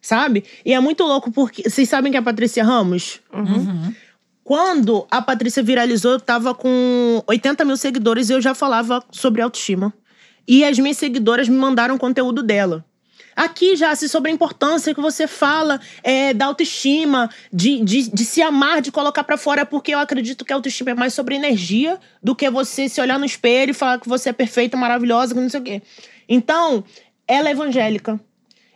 Sabe? 0.00 0.44
E 0.64 0.72
é 0.72 0.78
muito 0.78 1.02
louco 1.02 1.32
porque. 1.32 1.68
Vocês 1.68 1.88
sabem 1.88 2.12
que 2.12 2.16
é 2.16 2.20
a 2.20 2.22
Patrícia 2.22 2.62
Ramos? 2.62 3.20
Uhum. 3.32 3.92
Quando 4.44 5.08
a 5.10 5.20
Patrícia 5.20 5.60
viralizou, 5.60 6.12
eu 6.12 6.20
tava 6.20 6.54
com 6.54 7.20
80 7.26 7.64
mil 7.64 7.76
seguidores 7.76 8.30
e 8.30 8.32
eu 8.32 8.40
já 8.40 8.54
falava 8.54 9.04
sobre 9.10 9.42
autoestima. 9.42 9.92
E 10.46 10.64
as 10.64 10.78
minhas 10.78 10.98
seguidoras 10.98 11.48
me 11.48 11.56
mandaram 11.56 11.98
conteúdo 11.98 12.44
dela. 12.44 12.84
Aqui, 13.38 13.76
já 13.76 13.94
sobre 13.94 14.32
a 14.32 14.34
importância 14.34 14.92
que 14.92 15.00
você 15.00 15.28
fala 15.28 15.80
é, 16.02 16.34
da 16.34 16.46
autoestima, 16.46 17.30
de, 17.52 17.80
de, 17.84 18.10
de 18.10 18.24
se 18.24 18.42
amar, 18.42 18.80
de 18.82 18.90
colocar 18.90 19.22
pra 19.22 19.36
fora, 19.36 19.64
porque 19.64 19.94
eu 19.94 19.98
acredito 20.00 20.44
que 20.44 20.52
a 20.52 20.56
autoestima 20.56 20.90
é 20.90 20.94
mais 20.94 21.14
sobre 21.14 21.36
energia 21.36 21.98
do 22.20 22.34
que 22.34 22.50
você 22.50 22.88
se 22.88 23.00
olhar 23.00 23.16
no 23.16 23.24
espelho 23.24 23.70
e 23.70 23.74
falar 23.74 24.00
que 24.00 24.08
você 24.08 24.30
é 24.30 24.32
perfeita, 24.32 24.76
maravilhosa, 24.76 25.34
que 25.34 25.40
não 25.40 25.48
sei 25.48 25.60
o 25.60 25.62
quê. 25.62 25.82
Então, 26.28 26.82
ela 27.28 27.48
é 27.48 27.52
evangélica. 27.52 28.18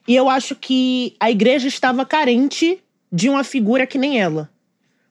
E 0.07 0.15
eu 0.15 0.31
acho 0.31 0.55
que 0.55 1.17
a 1.19 1.29
igreja 1.29 1.67
estava 1.67 2.05
carente 2.07 2.79
de 3.13 3.29
uma 3.29 3.43
figura 3.43 3.85
que 3.85 3.99
nem 3.99 4.21
ela. 4.21 4.49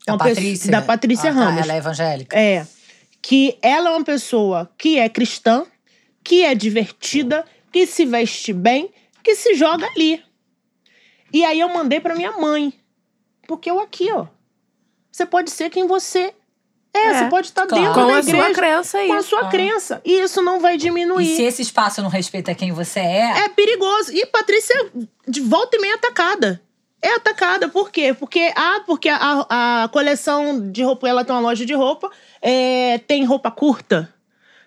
Da 0.08 0.14
Uma 0.14 0.20
pessoa- 0.24 0.36
Patrícia. 0.36 0.72
da 0.72 0.82
Patrícia 0.82 1.30
Ah, 1.30 1.34
tá, 1.34 1.40
Ramos. 1.42 1.62
Ela 1.64 1.74
é 1.74 1.78
evangélica. 1.78 2.40
É. 2.40 2.66
Que 3.22 3.58
ela 3.62 3.90
é 3.90 3.94
uma 3.98 4.04
pessoa 4.06 4.70
que 4.78 4.98
é 4.98 5.10
cristã, 5.10 5.66
que 6.24 6.44
é 6.44 6.56
divertida, 6.56 7.44
que 7.72 7.86
se 7.86 8.06
veste 8.06 8.54
bem, 8.54 8.90
que 9.24 9.36
se 9.36 9.54
joga 9.56 9.86
ali. 9.88 10.24
E 11.34 11.44
aí 11.46 11.60
eu 11.60 11.70
mandei 11.70 12.00
pra 12.00 12.16
minha 12.16 12.32
mãe. 12.34 12.74
Porque 13.48 13.70
eu 13.70 13.80
aqui, 13.80 14.12
ó. 14.12 14.28
Você 15.12 15.26
pode 15.26 15.50
ser 15.52 15.70
quem 15.70 15.88
você 15.88 16.34
é. 16.94 17.00
É, 17.00 17.14
você 17.24 17.30
pode 17.30 17.48
estar 17.48 17.66
claro. 17.68 17.84
dentro 17.84 18.02
Com 18.02 18.08
da 18.08 18.16
a 18.16 18.20
igreja. 18.20 18.38
sua 18.46 18.54
crença 18.54 18.98
aí. 18.98 19.08
Com 19.08 19.14
a 19.14 19.22
sua 19.22 19.40
Claro. 19.40 19.52
crença. 19.56 20.02
E 20.04 20.20
isso 20.22 20.42
não 20.42 20.60
vai 20.60 20.76
E 20.76 20.78
diminuir. 20.78 21.36
se 21.36 21.42
esse 21.44 21.62
espaço 21.62 22.02
não 22.02 22.10
respeita 22.10 22.54
quem 22.54 22.72
você 22.74 23.00
é, 23.00 23.46
É 23.46 23.50
perigoso. 23.50 24.12
E 24.14 24.26
Patrícia, 24.26 24.76
de 25.28 25.40
volta 25.42 25.78
e 25.78 25.80
meia, 25.82 25.96
atacada. 25.96 26.62
É 27.02 27.16
atacada. 27.16 27.68
Por 27.70 27.90
quê? 27.92 28.14
Porque, 28.14 28.52
ah, 28.56 28.84
porque 28.86 29.10
a, 29.10 29.84
a 29.84 29.88
coleção 29.90 30.70
de 30.72 30.84
roupa, 30.84 31.08
ela 31.08 31.24
tem 31.26 31.34
uma 31.34 31.42
loja 31.42 31.66
de 31.66 31.74
roupa, 31.74 32.12
é, 32.42 32.98
tem 33.08 33.24
roupa 33.26 33.50
curta. 33.50 34.14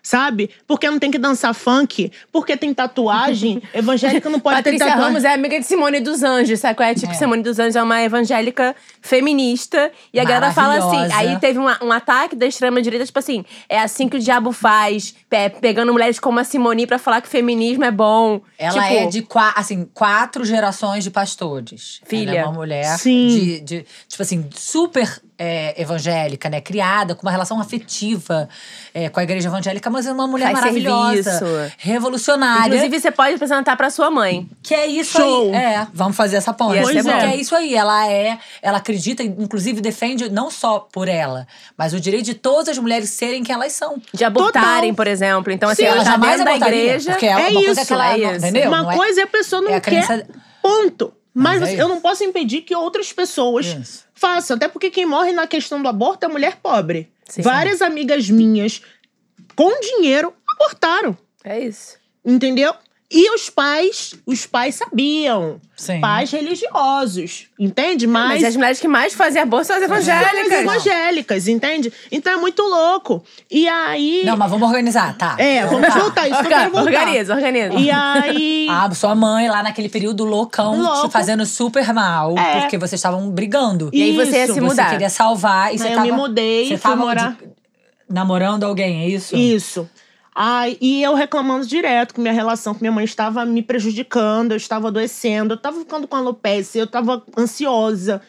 Sabe? 0.05 0.51
Porque 0.67 0.87
não 0.87 0.99
tem 0.99 1.09
que 1.09 1.17
dançar 1.17 1.51
funk, 1.55 2.11
porque 2.31 2.55
tem 2.55 2.71
tatuagem. 2.71 3.59
Evangélica 3.73 4.29
não 4.29 4.39
pode 4.39 4.57
Patrícia 4.57 4.85
ter 4.85 4.91
tatuagem. 4.91 5.07
Ramos 5.13 5.23
é 5.23 5.33
amiga 5.33 5.59
de 5.59 5.65
Simone 5.65 5.99
dos 5.99 6.21
Anjos, 6.21 6.59
sabe 6.59 6.75
qual 6.75 6.87
é? 6.87 6.93
Tipo, 6.93 7.11
É. 7.11 7.15
Simone 7.15 7.41
dos 7.41 7.57
Anjos 7.57 7.75
é 7.75 7.81
uma 7.81 7.99
evangélica 8.03 8.75
feminista. 9.01 9.91
E 10.13 10.19
a 10.19 10.23
galera 10.23 10.51
fala 10.53 10.75
assim. 10.77 11.11
Aí 11.13 11.39
teve 11.39 11.57
uma- 11.57 11.83
um 11.83 11.91
ataque 11.91 12.35
da 12.35 12.45
extrema-direita, 12.45 13.03
tipo 13.05 13.17
assim, 13.17 13.43
é 13.67 13.79
assim 13.79 14.07
que 14.07 14.17
o 14.17 14.19
diabo 14.19 14.51
faz, 14.51 15.15
pe- 15.27 15.49
pegando 15.59 15.91
mulheres 15.91 16.19
como 16.19 16.39
a 16.39 16.43
Simone 16.43 16.85
pra 16.85 16.99
falar 16.99 17.21
que 17.21 17.27
feminismo 17.27 17.83
é 17.83 17.91
bom. 17.91 18.41
ela 18.59 18.73
tipo, 18.83 18.93
é 18.93 19.05
de 19.07 19.21
qua- 19.23 19.53
assim, 19.55 19.89
quatro 19.93 20.45
gerações 20.45 21.03
de 21.03 21.09
pastores. 21.09 21.99
Filha. 22.05 22.29
Ela 22.31 22.39
é 22.39 22.43
uma 22.43 22.53
mulher 22.53 22.97
Sim. 22.99 23.27
de, 23.27 23.59
de, 23.61 23.85
tipo 24.07 24.21
assim, 24.21 24.47
super 24.53 25.19
é, 25.37 25.79
evangélica, 25.81 26.49
né? 26.49 26.61
Criada 26.61 27.13
com 27.15 27.21
uma 27.23 27.31
relação 27.31 27.59
afetiva 27.59 28.47
é, 28.93 29.09
com 29.09 29.19
a 29.19 29.23
igreja 29.23 29.47
evangélica, 29.49 29.89
mas 29.89 30.05
é 30.05 30.11
uma 30.11 30.27
mulher 30.27 30.45
Faz 30.51 30.59
maravilhosa, 30.59 31.23
serviço. 31.23 31.73
revolucionária. 31.77 32.67
Inclusive, 32.75 32.99
você 32.99 33.11
pode 33.11 33.35
apresentar 33.35 33.75
pra 33.75 33.89
sua 33.89 34.09
mãe. 34.09 34.49
Que 34.63 34.73
é 34.73 34.87
isso 34.87 35.17
Show. 35.17 35.49
aí. 35.53 35.55
É, 35.55 35.87
vamos 35.93 36.15
fazer 36.15 36.37
essa 36.37 36.53
ponte. 36.53 36.81
Porque 36.81 37.01
bom. 37.03 37.09
é 37.11 37.35
isso 37.35 37.55
aí. 37.55 37.75
Ela 37.75 38.09
é, 38.09 38.37
ela 38.61 38.77
acredita, 38.77 39.23
inclusive 39.23 39.81
defende 39.81 40.29
não 40.29 40.49
só 40.49 40.79
por 40.79 41.07
ela, 41.07 41.47
mas 41.77 41.93
o 41.93 41.99
direito 41.99 42.25
de 42.25 42.33
todas 42.33 42.69
as 42.69 42.77
mulheres 42.77 43.09
serem 43.09 43.43
quem 43.43 43.53
elas 43.55 43.73
são. 43.73 44.01
De 44.13 44.23
abortarem, 44.23 44.91
Total. 44.91 44.95
por 44.95 45.07
exemplo. 45.07 45.51
Então, 45.51 45.69
assim, 45.69 45.83
Sim, 45.83 45.87
ela 45.89 45.95
ela 45.97 46.03
tá 46.05 46.11
jamais 46.11 46.37
dentro 46.39 46.59
da 46.59 46.67
igreja. 46.67 47.11
Porque 47.11 47.25
é, 47.25 47.29
É 47.29 47.35
uma 47.49 47.51
coisa 47.63 47.71
isso, 47.81 47.85
que 47.87 47.93
ela 47.93 48.13
é 48.13 48.17
não, 48.17 48.35
entendeu? 48.35 48.67
Uma 48.69 48.83
Não 48.83 48.91
é- 48.91 48.95
coisa 48.95 49.21
é 49.21 49.23
a 49.23 49.27
pessoa 49.27 49.61
não 49.61 49.69
é 49.71 49.75
a 49.75 49.81
quer. 49.81 49.91
crença- 50.05 50.25
Ponto. 50.61 51.13
Mas, 51.37 51.59
Mas 51.59 51.69
é 51.71 51.81
eu 51.81 51.89
não 51.89 51.99
posso 51.99 52.23
impedir 52.23 52.61
que 52.61 52.73
outras 52.73 53.11
pessoas 53.11 53.65
Isso. 53.65 54.05
façam. 54.13 54.55
Até 54.55 54.69
porque 54.69 54.89
quem 54.89 55.05
morre 55.05 55.33
na 55.33 55.45
questão 55.45 55.81
do 55.81 55.89
aborto 55.89 56.25
é 56.25 56.29
mulher 56.29 56.55
pobre. 56.63 57.11
Sim. 57.27 57.41
Várias 57.41 57.81
amigas 57.81 58.29
minhas, 58.29 58.81
com 59.53 59.69
dinheiro, 59.81 60.33
abortaram. 60.53 61.17
É 61.43 61.59
isso. 61.59 61.97
Entendeu? 62.23 62.73
E 63.11 63.29
os 63.35 63.51
pais, 63.51 64.15
os 64.25 64.47
pais 64.47 64.75
sabiam. 64.75 65.61
Sim. 65.77 66.01
Pais 66.01 66.31
religiosos, 66.31 67.47
entende? 67.59 68.07
Mas, 68.07 68.41
Mas, 68.41 68.43
as 68.45 68.55
mulheres 68.55 68.79
que 68.79 68.87
mais 68.87 69.13
fazem 69.13 69.41
aborto 69.41 69.67
são 69.67 69.75
as 69.77 69.83
são 69.85 69.93
as 69.95 70.07
evangélicas. 70.07 70.59
evangélicas, 70.61 71.47
entende? 71.47 71.93
Então 72.11 72.33
é 72.33 72.37
muito 72.37 72.63
louco. 72.63 73.23
E 73.49 73.67
aí. 73.67 74.23
Não, 74.25 74.35
mas 74.35 74.49
vamos 74.49 74.67
organizar, 74.67 75.15
tá? 75.17 75.35
É, 75.37 75.65
vamos 75.67 75.93
voltar. 75.93 76.27
Isso 76.27 76.39
que 76.39 76.45
eu 76.45 76.51
Orga- 76.51 76.55
quero 76.57 76.71
voltar. 76.71 76.81
Organiza, 77.01 77.35
organiza. 77.35 77.75
E 77.75 77.91
aí. 77.91 78.67
Ah, 78.71 78.89
sua 78.95 79.13
mãe 79.13 79.47
lá 79.49 79.61
naquele 79.61 79.87
período 79.89 80.25
loucão, 80.25 80.81
Louco. 80.81 81.07
te 81.07 81.11
fazendo 81.13 81.45
super 81.45 81.93
mal, 81.93 82.35
É. 82.37 82.61
porque 82.61 82.77
vocês 82.77 82.93
estavam 82.99 83.29
brigando. 83.29 83.89
E 83.93 84.01
aí 84.01 84.15
você 84.15 84.37
ia 84.37 84.47
se 84.47 84.53
Você 84.53 84.61
mudar. 84.61 84.89
queria 84.89 85.09
salvar 85.11 85.67
e 85.67 85.71
Aí 85.73 85.77
você 85.77 85.87
eu 85.89 85.91
tava. 85.91 86.01
me 86.05 86.11
mudei, 86.11 86.63
você 86.69 86.77
fui 86.77 86.89
tava 86.91 86.95
morar- 86.95 87.37
de- 87.39 87.49
namorando 88.09 88.63
alguém, 88.63 89.03
é 89.03 89.09
isso? 89.09 89.35
Isso. 89.35 89.89
Ai, 90.37 90.77
e 90.81 91.01
eu 91.01 91.13
reclamando 91.13 91.65
direto 91.65 92.13
que 92.13 92.19
minha 92.19 92.33
relação 92.33 92.73
com 92.73 92.81
minha 92.81 92.91
mãe 92.91 93.05
estava 93.05 93.45
me 93.45 93.61
prejudicando, 93.61 94.51
eu 94.51 94.57
estava 94.57 94.89
adoecendo, 94.89 95.53
eu 95.53 95.55
estava 95.55 95.79
ficando 95.79 96.05
com 96.09 96.17
alopecia, 96.17 96.81
eu 96.81 96.85
estava 96.85 97.23
ansiosa. 97.37 98.21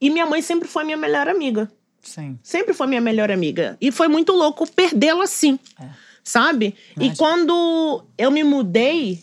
E 0.00 0.08
minha 0.08 0.24
mãe 0.24 0.40
sempre 0.40 0.66
foi 0.66 0.84
minha 0.84 0.96
melhor 0.96 1.28
amiga. 1.28 1.70
Sim. 2.00 2.38
Sempre 2.42 2.72
foi 2.72 2.86
minha 2.86 3.00
melhor 3.02 3.30
amiga. 3.30 3.76
E 3.78 3.92
foi 3.92 4.08
muito 4.08 4.32
louco 4.32 4.66
perdê-la 4.70 5.24
assim. 5.24 5.58
É. 5.78 5.88
Sabe? 6.24 6.74
E 6.96 7.04
Imagina. 7.04 7.16
quando 7.18 8.04
eu 8.16 8.30
me 8.30 8.42
mudei, 8.42 9.22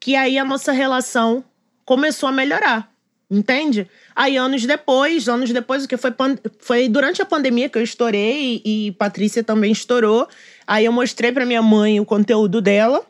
que 0.00 0.16
aí 0.16 0.38
a 0.38 0.44
nossa 0.46 0.72
relação 0.72 1.44
começou 1.84 2.30
a 2.30 2.32
melhorar. 2.32 2.90
Entende? 3.30 3.88
Aí, 4.14 4.36
anos 4.36 4.66
depois, 4.66 5.26
anos 5.26 5.50
depois, 5.50 5.84
o 5.84 5.88
que 5.88 5.96
foi, 5.96 6.12
foi 6.58 6.88
durante 6.88 7.22
a 7.22 7.24
pandemia 7.24 7.66
que 7.66 7.78
eu 7.78 7.82
estourei 7.82 8.60
e, 8.62 8.88
e 8.88 8.92
Patrícia 8.92 9.42
também 9.42 9.72
estourou. 9.72 10.28
Aí 10.66 10.84
eu 10.84 10.92
mostrei 10.92 11.32
pra 11.32 11.46
minha 11.46 11.62
mãe 11.62 12.00
o 12.00 12.04
conteúdo 12.04 12.60
dela. 12.60 13.04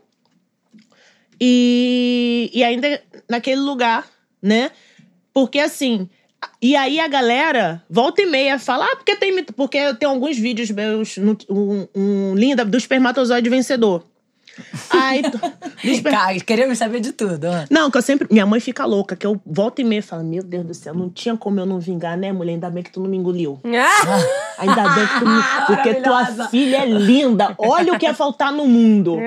E, 1.41 2.51
e 2.55 2.63
ainda 2.63 3.03
naquele 3.29 3.61
lugar, 3.61 4.07
né? 4.41 4.71
Porque 5.33 5.59
assim, 5.59 6.09
E 6.61 6.77
aí 6.77 7.01
a 7.01 7.09
galera, 7.09 7.83
volta 7.91 8.23
e 8.23 8.27
meia, 8.27 8.59
fala, 8.59 8.85
ah, 8.87 8.97
porque 8.97 9.17
tem, 9.17 9.45
porque 9.45 9.95
tenho 9.95 10.13
alguns 10.13 10.39
vídeos 10.39 10.71
meus, 10.71 11.17
no, 11.17 11.37
um, 11.51 11.89
um 11.95 12.35
linda, 12.37 12.65
do 12.65 12.77
espermatozoide 12.77 13.51
vencedor. 13.51 14.05
Aí, 14.91 15.23
Cara, 16.03 16.39
queremos 16.41 16.79
saber 16.79 17.01
de 17.01 17.13
tudo. 17.13 17.47
ó. 17.47 17.65
Não, 17.71 17.91
que 17.91 17.97
eu 17.99 18.03
sempre. 18.03 18.29
Minha 18.31 18.45
mãe 18.47 18.61
fica 18.61 18.85
louca, 18.85 19.17
que 19.17 19.27
eu 19.27 19.41
volto 19.47 19.81
e 19.81 19.85
meia 19.85 20.01
e 20.01 20.03
falo: 20.03 20.23
Meu 20.25 20.43
Deus 20.43 20.65
do 20.67 20.75
céu, 20.75 20.95
não 20.95 21.09
tinha 21.09 21.37
como 21.37 21.59
eu 21.59 21.67
não 21.67 21.81
vingar, 21.81 22.17
né, 22.17 22.33
mulher? 22.33 22.53
Ainda 22.53 22.69
bem 22.71 22.83
que 22.83 22.91
tu 22.93 23.01
não 23.01 23.09
me 23.09 23.17
engoliu. 23.17 23.61
Ah! 23.75 24.59
Ainda 24.59 24.89
bem 24.91 25.07
que 25.07 25.19
tu 25.19 25.27
me. 25.27 25.43
Porque 25.67 25.95
tua 25.95 26.49
filha 26.49 26.77
é 26.79 26.87
linda. 26.87 27.55
Olha 27.59 27.95
o 27.95 27.99
que 27.99 28.05
ia 28.07 28.15
faltar 28.15 28.53
no 28.53 28.67
mundo. 28.67 29.19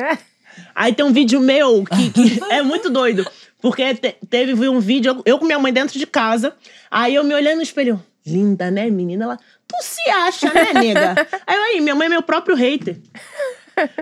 Aí 0.73 0.93
tem 0.93 1.05
um 1.05 1.11
vídeo 1.11 1.39
meu 1.39 1.83
que, 1.83 2.09
que 2.11 2.43
é 2.49 2.61
muito 2.61 2.89
doido. 2.89 3.25
Porque 3.61 3.95
te- 3.95 4.15
teve 4.29 4.53
um 4.69 4.79
vídeo, 4.79 5.21
eu 5.25 5.39
com 5.39 5.45
minha 5.45 5.57
mãe 5.59 5.73
dentro 5.73 5.97
de 5.97 6.05
casa. 6.05 6.53
Aí 6.89 7.15
eu 7.15 7.23
me 7.23 7.33
olhando 7.33 7.57
no 7.57 7.63
espelho. 7.63 8.01
Linda, 8.25 8.71
né, 8.71 8.89
menina? 8.89 9.25
Ela, 9.25 9.37
tu 9.67 9.75
se 9.81 10.09
acha, 10.09 10.51
né, 10.53 10.73
nega? 10.73 11.27
Aí 11.45 11.55
eu 11.55 11.63
aí, 11.63 11.81
minha 11.81 11.93
mãe 11.93 12.07
é 12.07 12.09
meu 12.09 12.23
próprio 12.23 12.55
hater. 12.55 12.97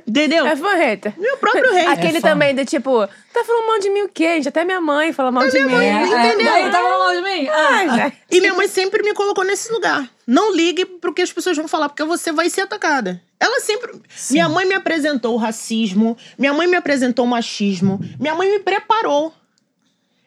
Entendeu? 0.07 0.45
É 0.45 0.55
fã 0.55 0.75
hater. 0.75 1.13
Meu 1.17 1.37
próprio 1.37 1.73
hater. 1.73 1.91
Aquele 1.91 2.17
É 2.17 2.21
também 2.21 2.55
do 2.55 2.65
tipo, 2.65 3.07
tá 3.33 3.43
falando 3.43 3.67
mal 3.67 3.79
de 3.79 3.89
mim 3.89 4.01
o 4.03 4.09
quê, 4.09 4.35
gente? 4.35 4.49
Até 4.49 4.63
minha 4.63 4.81
mãe 4.81 5.11
fala 5.13 5.31
mal 5.31 5.47
de 5.47 5.59
mim. 5.59 5.73
É, 5.73 6.03
é, 6.03 6.03
entendeu? 6.05 6.45
daí 6.45 6.71
tá 6.71 6.77
falando 6.77 6.99
mal 6.99 7.15
de 7.15 7.21
mim? 7.21 7.47
Ai, 7.49 7.87
Ah, 7.87 7.95
gente. 7.97 8.17
E 8.31 8.39
minha 8.39 8.53
mãe 8.53 8.67
sempre 8.67 9.03
me 9.03 9.13
colocou 9.13 9.43
nesse 9.43 9.71
lugar. 9.71 10.09
Não 10.25 10.53
ligue 10.55 10.85
pro 10.85 11.13
que 11.13 11.21
as 11.21 11.31
pessoas 11.31 11.57
vão 11.57 11.67
falar, 11.67 11.89
porque 11.89 12.03
você 12.03 12.31
vai 12.31 12.49
ser 12.49 12.61
atacada. 12.61 13.21
Ela 13.39 13.59
sempre. 13.59 14.01
Minha 14.31 14.47
mãe 14.47 14.65
me 14.65 14.73
apresentou 14.73 15.33
o 15.33 15.37
racismo, 15.37 16.17
minha 16.37 16.53
mãe 16.53 16.67
me 16.67 16.77
apresentou 16.77 17.25
o 17.25 17.27
machismo, 17.27 17.99
minha 18.19 18.33
mãe 18.35 18.49
me 18.49 18.59
preparou. 18.59 19.33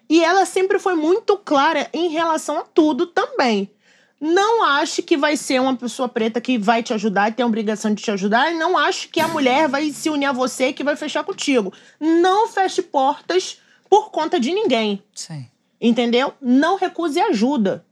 E 0.08 0.22
ela 0.22 0.44
sempre 0.44 0.78
foi 0.78 0.94
muito 0.94 1.36
clara 1.36 1.88
em 1.92 2.08
relação 2.08 2.58
a 2.58 2.62
tudo 2.62 3.06
também. 3.06 3.70
Não 4.20 4.64
ache 4.64 5.02
que 5.02 5.16
vai 5.16 5.36
ser 5.36 5.60
uma 5.60 5.76
pessoa 5.76 6.08
preta 6.08 6.40
que 6.40 6.56
vai 6.56 6.82
te 6.82 6.94
ajudar 6.94 7.28
e 7.28 7.32
tem 7.32 7.44
a 7.44 7.46
obrigação 7.46 7.92
de 7.92 8.02
te 8.02 8.10
ajudar. 8.10 8.50
E 8.50 8.58
não 8.58 8.76
ache 8.78 9.08
que 9.08 9.20
a 9.20 9.28
mulher 9.28 9.68
vai 9.68 9.90
se 9.90 10.08
unir 10.08 10.26
a 10.26 10.32
você 10.32 10.68
e 10.68 10.72
que 10.72 10.82
vai 10.82 10.96
fechar 10.96 11.22
contigo. 11.22 11.72
Não 12.00 12.48
feche 12.48 12.80
portas 12.80 13.60
por 13.88 14.10
conta 14.10 14.40
de 14.40 14.52
ninguém 14.52 15.02
Sim. 15.14 15.46
entendeu? 15.80 16.32
Não 16.40 16.76
recuse 16.76 17.20
ajuda, 17.20 17.84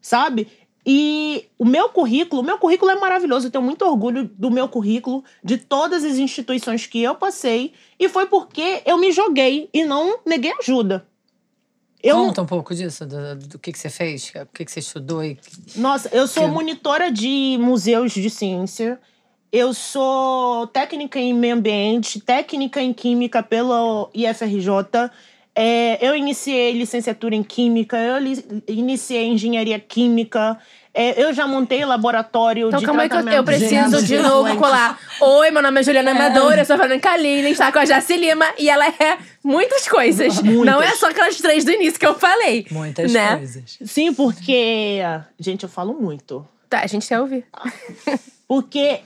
sabe? 0.00 0.48
E 0.86 1.46
o 1.58 1.64
meu 1.64 1.88
currículo, 1.88 2.42
o 2.42 2.44
meu 2.44 2.58
currículo 2.58 2.90
é 2.90 2.94
maravilhoso, 2.94 3.46
eu 3.46 3.50
tenho 3.50 3.64
muito 3.64 3.84
orgulho 3.84 4.24
do 4.24 4.50
meu 4.50 4.68
currículo, 4.68 5.24
de 5.42 5.56
todas 5.56 6.04
as 6.04 6.18
instituições 6.18 6.86
que 6.86 7.02
eu 7.02 7.14
passei, 7.14 7.72
e 7.98 8.06
foi 8.06 8.26
porque 8.26 8.82
eu 8.84 8.98
me 8.98 9.10
joguei 9.10 9.70
e 9.72 9.82
não 9.82 10.18
neguei 10.26 10.52
ajuda. 10.60 11.06
Eu, 12.06 12.16
Conta 12.16 12.42
um 12.42 12.46
pouco 12.46 12.74
disso, 12.74 13.06
do, 13.06 13.34
do 13.36 13.58
que, 13.58 13.72
que 13.72 13.78
você 13.78 13.88
fez, 13.88 14.30
o 14.36 14.46
que, 14.52 14.64
que 14.64 14.70
você 14.70 14.80
estudou 14.80 15.24
e. 15.24 15.38
Nossa, 15.76 16.08
eu 16.12 16.26
sou 16.28 16.42
Que- 16.44 16.50
monitora 16.50 17.10
de 17.10 17.56
museus 17.58 18.12
de 18.12 18.28
ciência. 18.28 19.00
Eu 19.50 19.72
sou 19.72 20.66
técnica 20.66 21.18
em 21.18 21.32
meio 21.32 21.54
ambiente, 21.54 22.20
técnica 22.20 22.82
em 22.82 22.92
química 22.92 23.42
pelo 23.42 24.10
IFRJ. 24.12 25.10
É, 25.54 26.04
eu 26.06 26.14
iniciei 26.16 26.72
licenciatura 26.72 27.34
em 27.34 27.42
química, 27.42 27.96
eu 27.96 28.18
li- 28.18 28.44
iniciei 28.68 29.26
engenharia 29.28 29.78
química. 29.78 30.58
É, 30.96 31.20
eu 31.20 31.34
já 31.34 31.44
montei 31.44 31.84
laboratório 31.84 32.68
Então 32.68 32.78
de 32.78 32.86
calma 32.86 33.02
aí 33.02 33.08
que 33.08 33.16
eu, 33.16 33.22
tratamento 33.22 33.36
eu 33.36 33.44
preciso 33.44 34.00
de 34.00 34.16
de 34.16 34.18
novo 34.18 34.56
colar. 34.56 34.96
Oi, 35.20 35.50
meu 35.50 35.60
nome 35.60 35.80
é 35.80 35.82
Juliana 35.82 36.12
Amadora, 36.12 36.60
eu 36.60 36.64
sou 36.64 36.76
Fernanda 36.76 37.00
Kalina, 37.00 37.48
está 37.48 37.72
com 37.72 37.80
a 37.80 37.84
Jaci 37.84 38.16
Lima 38.16 38.46
e 38.56 38.70
ela 38.70 38.86
é 38.86 39.18
muitas 39.42 39.88
coisas. 39.88 40.40
Muitas. 40.40 40.72
Não 40.72 40.80
é 40.80 40.94
só 40.94 41.10
aquelas 41.10 41.36
três 41.36 41.64
do 41.64 41.72
início 41.72 41.98
que 41.98 42.06
eu 42.06 42.14
falei. 42.14 42.64
Muitas 42.70 43.12
né? 43.12 43.36
coisas. 43.36 43.76
Sim, 43.84 44.14
porque. 44.14 45.00
Gente, 45.38 45.64
eu 45.64 45.68
falo 45.68 45.94
muito. 45.94 46.46
Tá, 46.70 46.82
a 46.82 46.86
gente 46.86 47.08
quer 47.08 47.20
ouvir. 47.20 47.44
Porque 48.46 49.00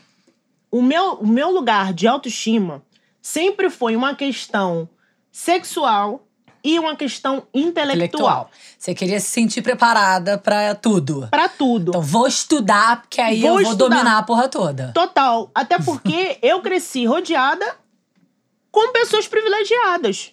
o 0.70 0.82
meu, 0.82 1.14
o 1.14 1.26
meu 1.26 1.50
lugar 1.50 1.92
de 1.92 2.06
autoestima 2.06 2.82
sempre 3.22 3.70
foi 3.70 3.94
uma 3.94 4.14
questão 4.14 4.88
sexual 5.30 6.27
e 6.62 6.78
uma 6.78 6.96
questão 6.96 7.42
intelectual. 7.54 7.96
Intelectual. 7.96 8.50
Você 8.78 8.94
queria 8.94 9.20
se 9.20 9.26
sentir 9.30 9.62
preparada 9.62 10.38
pra 10.38 10.74
tudo. 10.74 11.28
Pra 11.30 11.48
tudo. 11.48 11.90
Então, 11.90 12.02
vou 12.02 12.26
estudar, 12.26 13.02
porque 13.02 13.20
aí 13.20 13.40
Vou 13.40 13.50
eu 13.50 13.54
vou 13.54 13.62
estudar. 13.62 13.88
dominar 13.88 14.18
a 14.18 14.22
porra 14.22 14.48
toda. 14.48 14.92
Total. 14.92 15.50
Até 15.54 15.78
porque 15.82 16.38
eu 16.42 16.60
cresci 16.60 17.06
rodeada 17.06 17.76
com 18.70 18.92
pessoas 18.92 19.26
privilegiadas. 19.26 20.32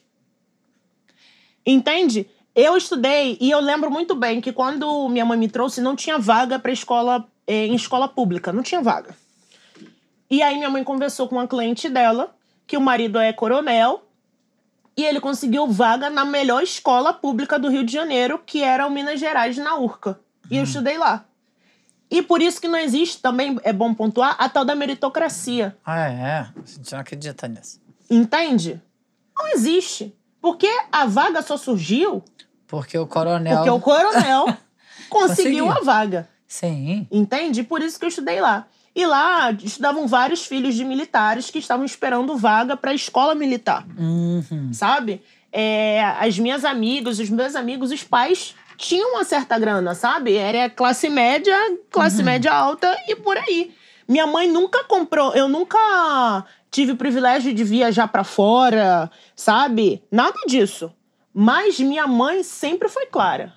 Entende? 1.66 2.30
Eu 2.54 2.78
estudei 2.78 3.38
e 3.42 3.52
eu 3.52 3.60
lembro 3.60 3.92
muito 3.92 4.16
bem 4.16 4.40
que 4.40 4.54
quando 4.54 5.10
minha 5.10 5.26
mãe 5.26 5.38
me 5.38 5.50
trouxe, 5.50 5.82
não 5.82 5.96
tinha 5.96 6.18
vaga 6.18 6.58
para 6.58 6.72
escola 6.72 7.28
eh, 7.48 7.66
em 7.68 7.76
escola 7.76 8.08
pública, 8.08 8.54
não 8.54 8.64
tinha 8.64 8.82
vaga. 8.82 9.16
E 10.30 10.42
aí 10.42 10.56
minha 10.56 10.70
mãe 10.70 10.84
conversou 10.84 11.28
com 11.28 11.36
uma 11.36 11.48
cliente 11.48 11.90
dela, 11.90 12.34
que 12.66 12.78
o 12.78 12.82
marido 12.82 13.20
é 13.20 13.34
coronel, 13.34 14.05
e 14.98 15.04
ele 15.04 15.20
conseguiu 15.20 15.68
vaga 15.68 16.10
na 16.10 16.24
melhor 16.26 16.64
escola 16.64 17.14
pública 17.14 17.60
do 17.60 17.70
Rio 17.70 17.84
de 17.84 17.92
Janeiro, 17.92 18.40
que 18.46 18.62
era 18.64 18.88
o 18.88 18.92
Minas 18.92 19.20
Gerais, 19.20 19.58
na 19.58 19.78
URCA. 19.78 20.20
E 20.50 20.58
eu 20.58 20.64
estudei 20.64 20.98
lá. 20.98 21.26
E 22.10 22.22
por 22.22 22.42
isso 22.42 22.62
que 22.62 22.68
não 22.68 22.78
existe, 22.78 23.22
também 23.22 23.60
é 23.64 23.74
bom 23.74 23.94
pontuar, 23.94 24.36
a 24.40 24.48
tal 24.48 24.64
da 24.64 24.76
meritocracia. 24.76 25.76
Ah, 25.86 26.08
é? 26.08 26.32
A 26.40 26.54
gente 26.66 26.92
não 26.92 27.00
acredita 27.00 27.48
nisso. 27.48 27.82
Entende? 28.10 28.82
Não 29.38 29.48
existe. 29.50 30.16
Porque 30.40 30.70
a 30.92 31.06
vaga 31.08 31.42
só 31.42 31.58
surgiu 31.58 32.24
Porque 32.68 32.98
o 32.98 33.08
coronel. 33.08 33.56
porque 33.58 33.70
o 33.72 33.80
coronel 33.80 34.46
conseguiu 35.10 35.66
Conseguiu. 35.66 35.72
a 35.72 35.80
vaga. 35.82 36.30
Sim. 36.48 37.08
Entende? 37.12 37.64
Por 37.64 37.82
isso 37.82 37.98
que 37.98 38.06
eu 38.06 38.10
estudei 38.10 38.40
lá. 38.40 38.68
E 38.96 39.06
lá 39.06 39.52
estudavam 39.52 40.08
vários 40.08 40.46
filhos 40.46 40.74
de 40.74 40.86
militares 40.86 41.50
que 41.50 41.60
estavam 41.60 41.86
esperando 41.86 42.38
vaga 42.38 42.78
para 42.78 42.92
a 42.92 42.94
escola 42.94 43.36
militar. 43.36 43.86
Uhum. 43.98 44.72
sabe? 44.72 45.22
É, 45.52 46.04
as 46.20 46.40
minhas 46.40 46.64
amigas, 46.64 47.20
os 47.20 47.30
meus 47.30 47.56
amigos, 47.56 47.92
os 47.92 48.04
pais 48.04 48.56
tinham 48.78 49.12
uma 49.12 49.24
certa 49.24 49.58
grana, 49.60 49.94
sabe? 49.96 50.36
Era 50.36 50.70
classe 50.70 51.10
média, 51.10 51.56
classe 51.90 52.22
média 52.24 52.54
alta 52.54 52.96
e 53.08 53.16
por 53.16 53.38
aí. 53.38 53.74
Minha 54.08 54.28
mãe 54.28 54.50
nunca 54.50 54.84
comprou, 54.84 55.34
eu 55.34 55.48
nunca 55.48 56.46
tive 56.70 56.92
o 56.92 56.98
privilégio 56.98 57.54
de 57.54 57.64
viajar 57.64 58.08
pra 58.08 58.24
fora, 58.24 59.10
sabe? 59.36 60.04
Nada 60.12 60.38
disso. 60.46 60.92
Mas 61.34 61.80
minha 61.80 62.06
mãe 62.06 62.44
sempre 62.44 62.88
foi 62.88 63.08
clara. 63.08 63.54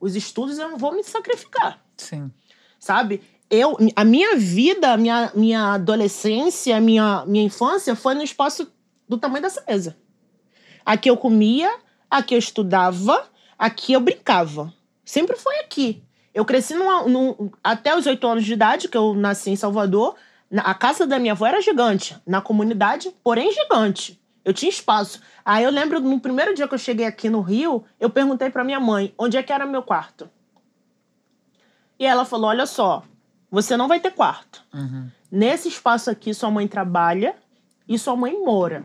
Os 0.00 0.14
estudos 0.14 0.58
eu 0.58 0.68
não 0.68 0.76
vou 0.76 0.92
me 0.92 1.04
sacrificar 1.04 1.80
Sim. 1.96 2.30
sabe? 2.78 3.22
Eu, 3.54 3.76
a 3.94 4.02
minha 4.02 4.34
vida, 4.34 4.94
a 4.94 4.96
minha, 4.96 5.30
minha 5.34 5.74
adolescência, 5.74 6.74
a 6.74 6.80
minha, 6.80 7.22
minha 7.26 7.44
infância 7.44 7.94
foi 7.94 8.14
no 8.14 8.22
espaço 8.22 8.72
do 9.06 9.18
tamanho 9.18 9.42
dessa 9.42 9.62
mesa. 9.68 9.94
Aqui 10.86 11.10
eu 11.10 11.18
comia, 11.18 11.70
aqui 12.10 12.34
eu 12.34 12.38
estudava, 12.38 13.26
aqui 13.58 13.92
eu 13.92 14.00
brincava. 14.00 14.72
Sempre 15.04 15.36
foi 15.36 15.58
aqui. 15.58 16.02
Eu 16.32 16.46
cresci 16.46 16.72
numa, 16.72 17.02
num, 17.06 17.50
até 17.62 17.94
os 17.94 18.06
oito 18.06 18.26
anos 18.26 18.42
de 18.42 18.54
idade, 18.54 18.88
que 18.88 18.96
eu 18.96 19.12
nasci 19.12 19.50
em 19.50 19.56
Salvador. 19.56 20.14
na- 20.50 20.62
A 20.62 20.72
casa 20.72 21.06
da 21.06 21.18
minha 21.18 21.32
avó 21.34 21.46
era 21.46 21.60
gigante, 21.60 22.16
na 22.26 22.40
comunidade, 22.40 23.14
porém 23.22 23.52
gigante. 23.52 24.18
Eu 24.42 24.54
tinha 24.54 24.70
espaço. 24.70 25.20
Aí 25.44 25.62
eu 25.62 25.70
lembro, 25.70 26.00
no 26.00 26.18
primeiro 26.18 26.54
dia 26.54 26.66
que 26.66 26.72
eu 26.74 26.78
cheguei 26.78 27.04
aqui 27.04 27.28
no 27.28 27.42
Rio, 27.42 27.84
eu 28.00 28.08
perguntei 28.08 28.48
pra 28.48 28.64
minha 28.64 28.80
mãe 28.80 29.12
onde 29.18 29.36
é 29.36 29.42
que 29.42 29.52
era 29.52 29.66
meu 29.66 29.82
quarto. 29.82 30.30
E 31.98 32.06
ela 32.06 32.24
falou: 32.24 32.48
Olha 32.48 32.64
só, 32.66 33.02
você 33.52 33.76
não 33.76 33.86
vai 33.86 34.00
ter 34.00 34.10
quarto. 34.12 34.64
Uhum. 34.74 35.08
Nesse 35.30 35.68
espaço 35.68 36.10
aqui, 36.10 36.32
sua 36.32 36.50
mãe 36.50 36.66
trabalha 36.66 37.36
e 37.86 37.98
sua 37.98 38.16
mãe 38.16 38.32
mora. 38.42 38.82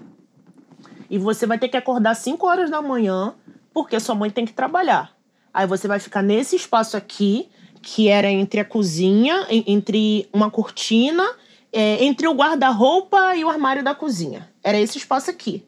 E 1.10 1.18
você 1.18 1.48
vai 1.48 1.58
ter 1.58 1.70
que 1.70 1.78
acordar 1.78 2.14
5 2.16 2.46
horas 2.46 2.70
da 2.70 2.82
manhã, 2.82 3.34
porque 3.74 3.98
sua 4.00 4.14
mãe 4.14 4.30
tem 4.30 4.46
que 4.46 4.52
trabalhar. 4.54 5.12
Aí 5.54 5.66
você 5.66 5.88
vai 5.88 6.00
ficar 6.00 6.22
nesse 6.22 6.56
espaço 6.58 6.98
aqui, 6.98 7.50
que 7.82 8.10
era 8.10 8.30
entre 8.30 8.60
a 8.60 8.66
cozinha, 8.66 9.48
en- 9.50 9.64
entre 9.68 10.28
uma 10.34 10.52
cortina, 10.52 11.26
é, 11.72 12.04
entre 12.04 12.28
o 12.28 12.34
guarda-roupa 12.34 13.36
e 13.36 13.46
o 13.46 13.50
armário 13.50 13.84
da 13.84 13.96
cozinha. 13.96 14.50
Era 14.64 14.78
esse 14.80 14.98
espaço 14.98 15.30
aqui. 15.30 15.66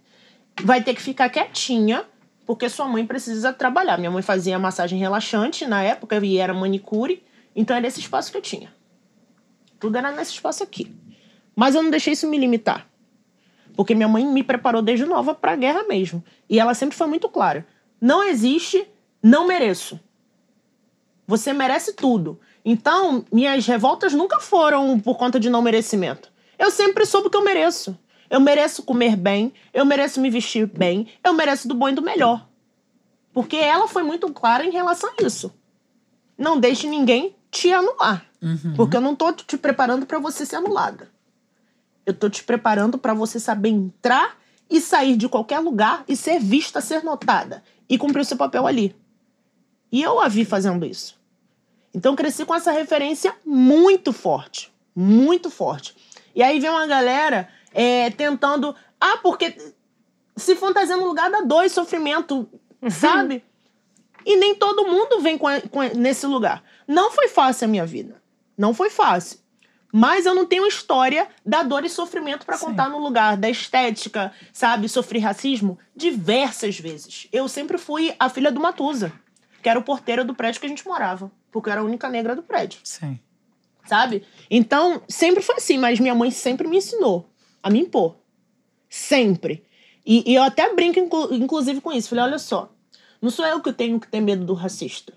Vai 0.64 0.84
ter 0.84 0.94
que 0.94 1.02
ficar 1.02 1.30
quietinha, 1.30 2.04
porque 2.46 2.68
sua 2.68 2.88
mãe 2.88 3.06
precisa 3.06 3.54
trabalhar. 3.54 3.98
Minha 3.98 4.12
mãe 4.12 4.22
fazia 4.22 4.60
massagem 4.60 5.00
relaxante 5.00 5.66
na 5.66 5.82
época 5.82 6.18
e 6.24 6.38
era 6.38 6.54
manicure, 6.54 7.24
então 7.56 7.76
era 7.78 7.88
esse 7.88 8.00
espaço 8.02 8.30
que 8.32 8.38
eu 8.38 8.42
tinha. 8.42 8.74
Tudo 9.80 9.98
era 9.98 10.12
nesse 10.12 10.32
espaço 10.32 10.64
aqui. 10.64 10.94
Mas 11.56 11.76
eu 11.76 11.82
não 11.82 11.90
deixei 11.90 12.14
isso 12.14 12.28
me 12.28 12.38
limitar. 12.38 12.88
Porque 13.76 13.96
minha 13.96 14.08
mãe 14.08 14.26
me 14.26 14.44
preparou 14.44 14.82
desde 14.82 15.06
nova 15.06 15.34
para 15.34 15.54
a 15.54 15.56
guerra 15.56 15.84
mesmo. 15.84 16.24
E 16.50 16.60
ela 16.60 16.74
sempre 16.74 16.98
foi 16.98 17.08
muito 17.08 17.30
clara. 17.30 17.66
Não 18.00 18.24
existe, 18.24 18.88
não 19.22 19.48
mereço. 19.48 20.00
Você 21.26 21.54
merece 21.54 21.94
tudo. 21.94 22.40
Então, 22.66 23.24
minhas 23.32 23.66
revoltas 23.66 24.14
nunca 24.14 24.40
foram 24.40 25.00
por 25.00 25.18
conta 25.18 25.40
de 25.40 25.50
não 25.50 25.62
merecimento. 25.62 26.32
Eu 26.58 26.72
sempre 26.72 27.06
soube 27.06 27.30
que 27.30 27.38
eu 27.38 27.44
mereço. 27.44 27.98
Eu 28.30 28.40
mereço 28.40 28.84
comer 28.84 29.16
bem, 29.16 29.52
eu 29.74 29.84
mereço 29.84 30.22
me 30.22 30.30
vestir 30.30 30.68
bem, 30.68 31.08
eu 31.24 31.34
mereço 31.34 31.68
do 31.68 31.74
bom 31.74 31.90
e 31.90 31.94
do 31.94 32.02
melhor. 32.02 32.48
Porque 33.34 33.56
ela 33.56 33.88
foi 33.88 34.04
muito 34.04 34.32
clara 34.32 34.64
em 34.64 34.72
relação 34.72 35.10
a 35.10 35.24
isso. 35.26 35.52
não 36.38 36.60
deixe 36.60 36.88
ninguém 36.88 37.36
te 37.52 37.72
anular. 37.74 38.29
Uhum. 38.42 38.74
Porque 38.76 38.96
eu 38.98 39.02
não 39.02 39.16
tô 39.16 39.32
te 39.34 39.58
preparando 39.58 40.06
pra 40.06 40.20
você 40.20 40.46
ser 40.46 40.56
anulada. 40.58 41.10
Eu 42.06 42.14
tô 42.14 42.30
te 42.30 42.44
preparando 42.44 42.98
pra 42.98 43.14
você 43.14 43.40
saber 43.40 43.70
entrar 43.70 44.38
e 44.70 44.80
sair 44.80 45.16
de 45.18 45.28
qualquer 45.28 45.60
lugar 45.60 46.04
e 46.08 46.16
ser 46.16 46.40
vista, 46.40 46.80
ser 46.82 47.04
notada 47.04 47.64
e 47.88 47.98
cumprir 47.98 48.22
o 48.22 48.26
seu 48.26 48.38
papel 48.38 48.66
ali. 48.66 48.96
E 49.92 50.02
eu 50.02 50.20
a 50.20 50.28
vi 50.28 50.46
fazendo 50.46 50.86
isso. 50.86 51.18
Então 51.94 52.14
eu 52.14 52.16
cresci 52.16 52.46
com 52.46 52.54
essa 52.56 52.72
referência 52.72 53.36
muito 53.46 54.14
forte, 54.14 54.72
muito 54.96 55.50
forte. 55.50 55.96
E 56.36 56.44
aí 56.44 56.60
vem 56.60 56.70
uma 56.70 56.86
galera 56.88 57.50
é, 57.74 58.10
tentando, 58.12 58.76
ah, 59.02 59.18
porque 59.24 59.56
se 60.38 60.56
fantasiando 60.56 61.02
no 61.02 61.08
lugar 61.10 61.30
da 61.32 61.42
dor 61.42 61.64
e 61.66 61.70
sofrimento, 61.70 62.48
sabe? 62.90 63.44
E 64.26 64.36
nem 64.38 64.54
todo 64.56 64.86
mundo 64.86 65.20
vem 65.22 65.38
com 65.38 65.48
a- 65.48 65.62
com 65.62 65.82
a- 65.82 65.90
nesse 65.90 66.26
lugar. 66.28 66.64
Não 66.88 67.12
foi 67.12 67.28
fácil 67.28 67.66
a 67.66 67.68
minha 67.68 67.86
vida. 67.86 68.22
Não 68.60 68.74
foi 68.74 68.90
fácil. 68.90 69.40
Mas 69.92 70.26
eu 70.26 70.36
não 70.36 70.46
tenho 70.46 70.68
história 70.68 71.28
da 71.46 71.64
dor 71.64 71.86
e 71.86 71.90
sofrimento 71.90 72.46
pra 72.46 72.58
Sim. 72.58 72.66
contar 72.66 72.90
no 72.90 73.00
lugar 73.00 73.38
da 73.38 73.50
estética, 73.50 74.34
sabe? 74.54 74.90
Sofri 74.90 75.18
racismo 75.18 75.80
diversas 75.96 76.78
vezes. 76.78 77.28
Eu 77.32 77.48
sempre 77.48 77.78
fui 77.78 78.14
a 78.20 78.30
filha 78.30 78.52
do 78.52 78.60
Matusa, 78.60 79.14
que 79.64 79.70
era 79.70 79.80
o 79.80 79.84
porteiro 79.84 80.26
do 80.26 80.36
prédio 80.36 80.60
que 80.60 80.66
a 80.68 80.70
gente 80.70 80.86
morava, 80.86 81.32
porque 81.50 81.70
eu 81.70 81.72
era 81.72 81.82
a 81.82 81.86
única 81.86 82.08
negra 82.10 82.36
do 82.36 82.44
prédio 82.44 82.80
Sim. 82.84 83.18
sabe? 83.86 84.24
Então, 84.52 85.02
sempre 85.08 85.42
foi 85.42 85.56
assim, 85.56 85.78
mas 85.78 86.00
minha 86.00 86.14
mãe 86.14 86.30
sempre 86.30 86.68
me 86.68 86.78
ensinou 86.78 87.28
a 87.64 87.70
me 87.70 87.80
impor. 87.80 88.16
Sempre. 88.90 89.64
E, 90.06 90.32
e 90.32 90.36
eu 90.36 90.44
até 90.44 90.74
brinco, 90.76 91.00
inclu- 91.00 91.34
inclusive, 91.34 91.82
com 91.82 91.92
isso. 91.92 92.10
Falei, 92.10 92.26
olha 92.26 92.38
só, 92.40 92.72
não 93.22 93.30
sou 93.32 93.46
eu 93.46 93.60
que 93.62 93.72
tenho 93.74 94.00
que 94.00 94.08
ter 94.08 94.22
medo 94.22 94.46
do 94.46 94.54
racista. 94.54 95.14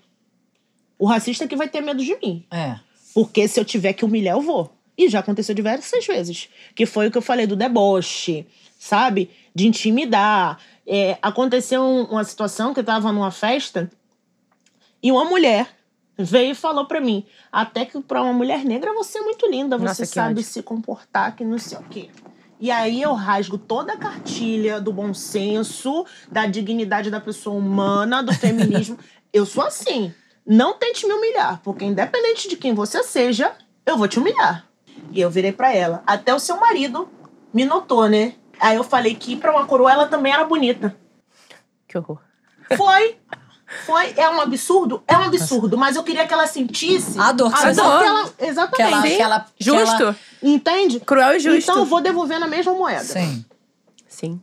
O 0.97 1.05
racista 1.05 1.43
é 1.43 1.47
que 1.47 1.55
vai 1.55 1.67
ter 1.69 1.81
medo 1.81 2.03
de 2.03 2.15
mim. 2.19 2.45
É. 2.49 2.79
Porque 3.13 3.47
se 3.47 3.59
eu 3.59 3.65
tiver 3.65 3.93
que 3.93 4.03
humilhar, 4.05 4.35
eu 4.35 4.41
vou. 4.41 4.73
E 4.97 5.07
já 5.09 5.19
aconteceu 5.19 5.53
diversas 5.55 6.05
vezes. 6.05 6.49
Que 6.75 6.85
foi 6.85 7.07
o 7.07 7.11
que 7.11 7.17
eu 7.17 7.21
falei 7.21 7.47
do 7.47 7.55
deboche, 7.55 8.45
sabe? 8.77 9.29
De 9.53 9.67
intimidar. 9.67 10.59
É, 10.85 11.17
aconteceu 11.21 11.81
um- 11.81 12.03
uma 12.05 12.23
situação 12.23 12.73
que 12.73 12.79
eu 12.79 12.83
tava 12.83 13.11
numa 13.11 13.31
festa 13.31 13.89
e 15.01 15.11
uma 15.11 15.25
mulher 15.25 15.67
veio 16.17 16.51
e 16.51 16.55
falou 16.55 16.85
pra 16.85 16.99
mim: 17.01 17.25
até 17.51 17.85
que 17.85 17.99
pra 18.01 18.21
uma 18.21 18.33
mulher 18.33 18.63
negra 18.65 18.93
você 18.93 19.17
é 19.17 19.21
muito 19.21 19.47
linda, 19.49 19.77
você 19.77 19.85
Nossa, 19.85 20.05
sabe 20.05 20.31
ódio. 20.33 20.43
se 20.43 20.61
comportar, 20.61 21.35
que 21.35 21.43
não 21.43 21.57
sei 21.57 21.77
o 21.77 21.83
quê. 21.83 22.09
E 22.59 22.69
aí 22.71 23.01
eu 23.01 23.13
rasgo 23.13 23.57
toda 23.57 23.93
a 23.93 23.97
cartilha 23.97 24.79
do 24.79 24.93
bom 24.93 25.13
senso, 25.13 26.05
da 26.31 26.45
dignidade 26.45 27.09
da 27.09 27.19
pessoa 27.19 27.55
humana, 27.57 28.21
do 28.23 28.33
feminismo. 28.33 28.97
eu 29.33 29.45
sou 29.45 29.63
assim. 29.63 30.13
Não 30.45 30.73
tente 30.73 31.05
me 31.07 31.13
humilhar, 31.13 31.59
porque 31.63 31.85
independente 31.85 32.49
de 32.49 32.57
quem 32.57 32.73
você 32.73 33.01
seja, 33.03 33.53
eu 33.85 33.97
vou 33.97 34.07
te 34.07 34.19
humilhar. 34.19 34.65
E 35.11 35.21
eu 35.21 35.29
virei 35.29 35.51
pra 35.51 35.73
ela. 35.73 36.03
Até 36.05 36.33
o 36.33 36.39
seu 36.39 36.57
marido 36.59 37.07
me 37.53 37.65
notou, 37.65 38.07
né? 38.09 38.33
Aí 38.59 38.75
eu 38.75 38.83
falei 38.83 39.15
que 39.15 39.35
pra 39.35 39.51
uma 39.51 39.65
coroa 39.65 39.91
ela 39.91 40.05
também 40.07 40.33
era 40.33 40.43
bonita. 40.43 40.95
Que 41.87 41.97
horror. 41.97 42.19
Foi. 42.75 43.17
Foi. 43.85 44.13
É 44.17 44.29
um 44.29 44.39
absurdo? 44.41 45.03
É 45.07 45.17
um 45.17 45.23
absurdo. 45.23 45.77
Mas 45.77 45.95
eu 45.95 46.03
queria 46.03 46.27
que 46.27 46.33
ela 46.33 46.45
sentisse. 46.47 47.19
A 47.19 47.31
dor 47.31 47.51
que 47.51 47.59
você 47.59 47.73
dor 47.73 47.99
que 47.99 48.05
ela- 48.05 48.23
Que 48.29 48.41
ela, 48.41 48.49
Exatamente. 48.49 49.15
que 49.15 49.21
ela, 49.21 49.39
que 49.55 49.63
Justo. 49.63 50.03
ela- 50.03 50.15
Entende? 50.41 50.99
Cruel 50.99 51.35
e 51.35 51.39
justo. 51.39 51.71
Então 51.71 51.79
eu 51.79 51.85
vou 51.85 52.01
devolvendo 52.01 52.45
a 52.45 52.47
mesma 52.47 52.73
moeda. 52.73 53.03
Sim. 53.03 53.45
Sim. 54.07 54.41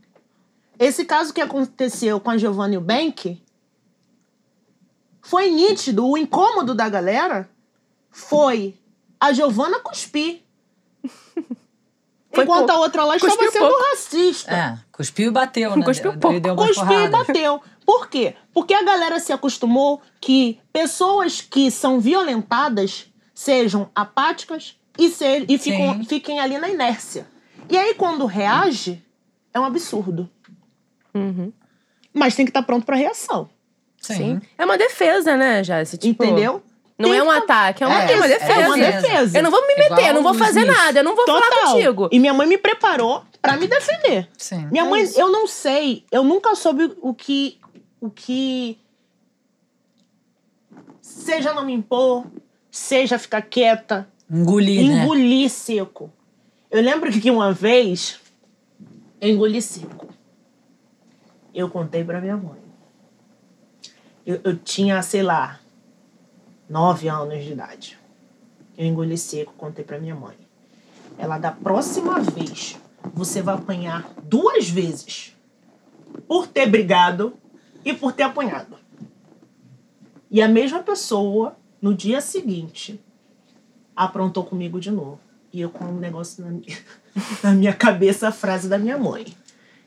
Esse 0.79 1.05
caso 1.05 1.33
que 1.33 1.41
aconteceu 1.41 2.19
com 2.21 2.31
a 2.31 2.39
Giovanna 2.39 2.81
Bank 2.81 3.41
foi 5.31 5.49
nítido. 5.49 6.05
O 6.09 6.19
incômodo 6.19 6.75
da 6.75 6.89
galera 6.89 7.49
foi 8.11 8.75
a 9.21 9.33
Giovanna 9.33 9.79
cuspir. 9.79 10.43
Foi 12.33 12.45
enquanto 12.45 12.67
pouco. 12.67 12.73
a 12.73 12.79
outra 12.79 13.05
lá 13.05 13.17
estava 13.17 13.33
Cuspiu 13.37 13.53
sendo 13.53 13.69
pouco. 13.69 13.83
racista. 13.91 14.51
É. 14.53 14.79
Cuspiu 14.93 15.29
e 15.29 15.31
bateu, 15.33 15.77
né? 15.77 15.85
Cuspiu 15.85 16.11
Deu- 16.13 16.21
pouco. 16.21 16.41
Deu 16.41 16.55
umas 16.55 16.67
Cuspiu 16.67 17.01
e 17.01 17.09
bateu. 17.09 17.63
Por 17.87 18.09
quê? 18.09 18.35
Porque 18.53 18.75
a 18.75 18.83
galera 18.83 19.19
se 19.21 19.33
acostumou 19.33 20.01
que 20.21 20.61
pessoas 20.73 21.41
que 21.41 21.71
são 21.71 21.99
violentadas 22.01 23.07
sejam 23.35 23.89
apáticas 23.95 24.77
e, 24.99 25.11
ser, 25.11 25.45
e 25.49 25.59
ficam, 25.59 26.05
fiquem 26.05 26.39
ali 26.41 26.59
na 26.59 26.69
inércia. 26.69 27.27
E 27.69 27.77
aí, 27.79 27.95
quando 27.95 28.27
reage, 28.27 29.03
é 29.55 29.59
um 29.59 29.65
absurdo. 29.65 30.29
Uhum. 31.15 31.53
Mas 32.13 32.35
tem 32.37 32.45
que 32.45 32.51
estar 32.51 32.63
pronto 32.63 32.85
pra 32.85 32.97
reação. 32.97 33.49
Sim. 34.01 34.15
Sim. 34.15 34.41
É 34.59 34.65
uma 34.65 34.77
defesa, 34.79 35.37
né, 35.37 35.63
Jéssica? 35.63 36.03
Tipo, 36.03 36.25
Entendeu? 36.25 36.63
Não 36.99 37.09
Tem 37.11 37.19
é 37.19 37.23
um 37.23 37.27
que- 37.29 37.33
ataque, 37.33 37.83
é 37.83 37.87
uma, 37.87 38.03
É, 38.03 38.13
é 38.13 38.17
uma 38.17 38.27
é 38.27 38.29
defesa. 38.29 38.67
uma 38.67 38.77
defesa. 38.77 39.39
Eu 39.39 39.43
não 39.43 39.51
vou 39.51 39.61
me 39.67 39.75
meter, 39.75 39.87
Igual 39.87 40.01
eu 40.09 40.15
não 40.15 40.23
vou 40.23 40.35
fazer 40.35 40.61
Smith. 40.61 40.77
nada, 40.77 41.01
eu 41.01 41.05
não 41.05 41.17
vou 41.17 41.25
falar 41.27 41.41
Total. 41.41 41.73
contigo. 41.73 42.09
E 42.13 42.19
minha 42.19 42.35
mãe 42.35 42.47
me 42.47 42.59
preparou 42.59 43.25
pra 43.41 43.57
me 43.57 43.67
defender. 43.67 44.29
Sim. 44.37 44.67
Minha 44.71 44.85
É 44.85 44.89
mãe, 44.89 45.03
isso. 45.05 45.19
eu 45.19 45.31
não 45.31 45.47
sei, 45.47 46.05
eu 46.13 46.23
nunca 46.23 46.55
soube 46.55 46.93
o 47.01 47.15
que. 47.15 47.59
O 48.01 48.11
que. 48.11 48.79
Seja 51.01 51.53
não 51.53 51.65
me 51.65 51.73
impor, 51.73 52.27
seja 52.71 53.19
ficar 53.19 53.43
quieta, 53.43 54.07
Engolir, 54.31 54.87
né? 54.89 55.03
engolir 55.03 55.49
seco. 55.51 56.13
Eu 56.71 56.83
lembro 56.83 57.11
que 57.11 57.31
uma 57.31 57.53
vez 57.53 58.21
eu 59.21 59.29
engoli 59.31 59.61
seco. 59.61 60.09
Eu 61.55 61.69
contei 61.69 62.05
pra 62.05 62.21
minha 62.21 62.37
mãe. 62.37 62.61
Eu, 64.27 64.41
eu 64.45 64.57
tinha, 64.57 65.03
sei 65.03 65.23
lá, 65.23 65.61
nove 66.69 67.09
anos 67.09 67.43
de 67.43 67.53
idade. 67.53 67.99
Eu 68.77 68.87
engoli 68.87 69.19
seco, 69.19 69.53
contei 69.57 69.85
pra 69.85 69.99
minha 69.99 70.15
mãe. 70.15 70.37
Ela, 71.19 71.39
da 71.39 71.51
próxima 71.51 72.21
vez, 72.21 72.79
você 73.13 73.43
vai 73.43 73.55
apanhar 73.55 74.09
duas 74.23 74.69
vezes 74.69 75.37
por 76.27 76.47
ter 76.47 76.67
brigado 76.67 77.35
e 77.85 77.93
por 77.93 78.13
ter 78.13 78.23
apanhado. 78.23 78.77
E 80.31 80.41
a 80.41 80.49
mesma 80.49 80.83
pessoa, 80.83 81.57
no 81.83 81.95
dia 81.95 82.21
seguinte, 82.21 83.01
aprontou 83.97 84.45
comigo 84.45 84.79
de 84.79 84.91
novo. 84.91 85.21
E 85.53 85.61
eu 85.61 85.71
com 85.71 85.85
um 85.87 85.99
negócio 85.99 86.45
na 86.45 86.51
minha, 86.51 86.79
na 87.43 87.53
minha 87.53 87.75
cabeça, 87.75 88.29
a 88.29 88.33
frase 88.33 88.69
da 88.69 88.79
minha 88.79 88.97
mãe. 88.97 89.27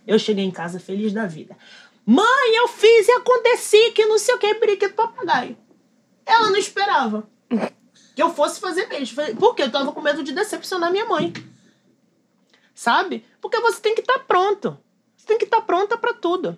Eu 0.06 0.20
cheguei 0.20 0.44
em 0.44 0.52
casa 0.52 0.80
feliz 0.80 1.14
da 1.14 1.26
vida. 1.26 1.56
Mãe, 2.06 2.56
eu 2.56 2.68
fiz 2.68 3.08
e 3.08 3.12
aconteci 3.12 3.92
que 3.92 4.06
não 4.06 4.20
sei 4.20 4.36
o 4.36 4.38
que, 4.38 4.56
periquito 4.56 4.94
papagaio. 4.94 5.58
Ela 6.26 6.50
não 6.50 6.58
esperava 6.58 7.28
que 8.16 8.22
eu 8.22 8.34
fosse 8.34 8.60
fazer 8.60 8.88
mesmo. 8.88 9.22
Porque 9.40 9.64
eu 9.64 9.72
tava 9.72 9.92
com 9.92 10.02
medo 10.02 10.24
de 10.24 10.34
decepcionar 10.34 10.92
minha 10.92 11.06
mãe. 11.06 11.34
Sabe? 12.74 13.26
Porque 13.42 13.60
você 13.60 13.80
tem 13.80 13.96
que 13.96 14.02
estar 14.02 14.20
pronto. 14.20 14.78
Você 15.16 15.26
tem 15.26 15.38
que 15.38 15.46
estar 15.46 15.62
pronta 15.62 15.98
pra 15.98 16.14
tudo. 16.14 16.58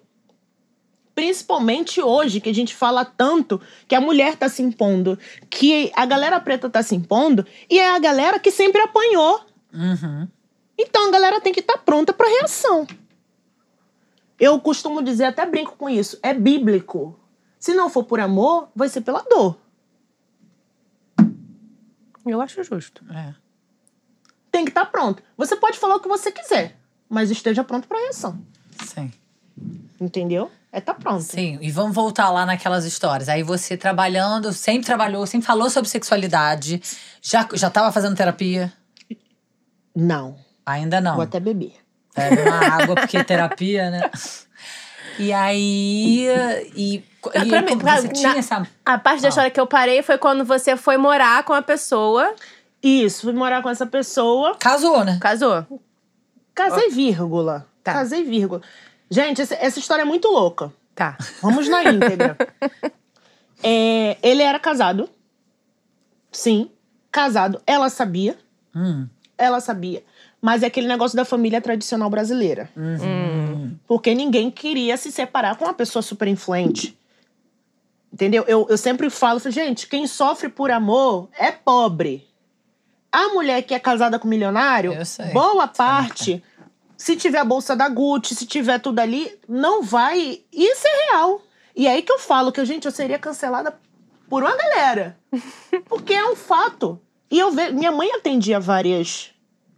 Principalmente 1.14 2.02
hoje, 2.02 2.42
que 2.42 2.50
a 2.50 2.54
gente 2.54 2.76
fala 2.76 3.06
tanto 3.06 3.62
que 3.88 3.96
a 3.96 4.02
mulher 4.02 4.36
tá 4.36 4.50
se 4.50 4.62
impondo, 4.62 5.18
que 5.50 5.92
a 5.96 6.06
galera 6.06 6.40
preta 6.42 6.70
tá 6.70 6.84
se 6.84 6.94
impondo, 6.94 7.46
e 7.70 7.80
é 7.80 7.90
a 7.90 8.00
galera 8.00 8.38
que 8.38 8.52
sempre 8.52 8.82
apanhou. 8.82 9.40
Uhum. 9.74 10.28
Então 10.78 11.08
a 11.08 11.12
galera 11.12 11.40
tem 11.40 11.54
que 11.54 11.62
estar 11.62 11.78
pronta 11.78 12.12
pra 12.12 12.28
reação. 12.28 12.86
Eu 14.40 14.60
costumo 14.60 15.02
dizer, 15.02 15.26
até 15.26 15.46
brinco 15.46 15.76
com 15.78 15.90
isso, 15.90 16.20
é 16.22 16.34
bíblico. 16.34 17.18
Se 17.60 17.74
não 17.74 17.90
for 17.90 18.04
por 18.04 18.20
amor, 18.20 18.70
vai 18.76 18.90
ser 18.90 19.02
pela 19.02 19.22
dor. 19.24 19.58
Eu 22.26 22.42
acho 22.42 22.64
justo. 22.64 23.04
É. 23.14 23.34
Tem 24.52 24.66
que 24.66 24.72
estar 24.72 24.86
pronto. 24.86 25.22
Você 25.38 25.56
pode 25.56 25.78
falar 25.78 25.96
o 25.96 26.00
que 26.00 26.08
você 26.08 26.32
quiser, 26.32 26.78
mas 27.10 27.30
esteja 27.30 27.64
pronto 27.64 27.88
pra 27.88 28.00
reação. 28.00 28.40
Sim. 28.84 29.12
Entendeu? 30.00 30.52
É 30.72 30.82
tá 30.82 30.94
pronto. 30.94 31.24
Sim, 31.24 31.58
e 31.62 31.72
vamos 31.72 31.96
voltar 31.96 32.30
lá 32.30 32.46
naquelas 32.46 32.84
histórias. 32.84 33.30
Aí 33.30 33.44
você 33.44 33.78
trabalhando, 33.78 34.52
sempre 34.52 34.86
trabalhou, 34.86 35.26
sempre 35.26 35.48
falou 35.48 35.70
sobre 35.70 35.90
sexualidade. 35.90 36.82
Já, 37.22 37.48
já 37.54 37.70
tava 37.70 37.92
fazendo 37.94 38.16
terapia? 38.16 38.74
Não. 39.96 40.38
Ainda 40.66 41.00
não. 41.00 41.16
Vou 41.16 41.24
até 41.24 41.40
beber. 41.40 41.85
Bebe 42.16 42.42
uma 42.42 42.66
água, 42.84 42.96
porque 42.96 43.24
terapia, 43.24 43.90
né? 43.92 44.10
E 45.20 45.32
aí. 45.34 46.28
E, 46.76 47.04
e 47.36 47.46
pra 47.50 47.62
mim, 47.62 47.78
pra- 47.78 48.02
você 48.02 48.08
tinha 48.10 48.34
na- 48.34 48.38
essa. 48.38 48.68
A 48.86 48.98
parte 48.98 49.22
da 49.22 49.28
Ah. 49.28 49.30
história 49.30 49.52
que 49.52 49.60
eu 49.60 49.68
parei 49.68 50.02
foi 50.04 50.18
quando 50.18 50.44
você 50.46 50.76
foi 50.78 50.98
morar 50.98 51.44
com 51.44 51.54
a 51.54 51.62
pessoa, 51.62 52.34
Isso, 52.84 53.22
fui 53.24 53.34
morar 53.34 53.62
com 53.64 53.70
essa 53.70 53.86
pessoa. 53.86 54.56
Casou, 54.60 55.04
né? 55.04 55.18
casou. 55.22 55.66
Casei, 56.54 56.90
vírgula. 56.90 57.66
Tá. 57.84 57.94
Casei, 57.94 58.24
vírgula. 58.24 58.62
Gente, 59.10 59.42
essa, 59.42 59.56
essa 59.56 59.78
história 59.80 60.02
é 60.04 60.06
muito 60.06 60.28
louca. 60.28 60.72
Tá. 60.96 61.18
Vamos 61.42 61.68
na 61.68 61.84
íntegra. 61.84 62.38
É, 63.64 64.18
ele 64.22 64.44
era 64.44 64.60
casado. 64.60 65.10
Sim, 66.32 66.70
casado. 67.12 67.62
Ela 67.66 67.90
sabia. 67.90 68.38
Hum. 68.76 69.08
Ela 69.38 69.60
sabia. 69.60 70.04
Mas 70.46 70.62
é 70.62 70.68
aquele 70.68 70.88
negócio 70.88 71.18
da 71.18 71.26
família 71.26 71.60
tradicional 71.60 72.08
brasileira. 72.08 72.70
Uhum. 72.78 73.76
Porque 73.88 74.14
ninguém 74.14 74.52
queria 74.52 74.96
se 74.96 75.12
separar 75.12 75.56
com 75.56 75.66
uma 75.66 75.74
pessoa 75.74 76.04
super 76.04 76.28
influente. 76.28 76.96
Entendeu? 78.14 78.44
Eu, 78.48 78.68
eu 78.70 78.78
sempre 78.78 79.10
falo, 79.10 79.40
gente, 79.50 79.88
quem 79.88 80.06
sofre 80.06 80.48
por 80.48 80.70
amor 80.70 81.30
é 81.36 81.52
pobre. 81.52 82.28
A 83.12 83.30
mulher 83.30 83.64
que 83.64 83.74
é 83.74 83.80
casada 83.80 84.20
com 84.20 84.28
milionário, 84.28 84.94
Eu 84.94 85.04
sei. 85.04 85.32
boa 85.32 85.68
parte, 85.68 86.44
se 86.96 87.16
tiver 87.16 87.40
a 87.40 87.44
bolsa 87.44 87.76
da 87.76 87.90
Gucci, 87.90 88.36
se 88.36 88.46
tiver 88.46 88.78
tudo 88.78 89.00
ali, 89.00 89.36
não 89.50 89.82
vai. 89.82 90.44
Isso 90.54 90.88
é 90.88 91.12
real. 91.12 91.42
E 91.76 91.88
é 91.88 91.94
aí 91.94 92.04
que 92.04 92.12
eu 92.12 92.20
falo 92.20 92.52
que, 92.52 92.64
gente, 92.66 92.86
eu 92.86 92.92
seria 92.92 93.18
cancelada 93.18 93.80
por 94.30 94.44
uma 94.44 94.56
galera. 94.56 95.18
Porque 95.90 96.14
é 96.14 96.30
um 96.30 96.36
fato. 96.36 97.02
E 97.32 97.40
eu 97.40 97.52
vejo. 97.52 97.74
Minha 97.74 97.92
mãe 97.92 98.12
atendia 98.12 98.60
várias 98.60 99.34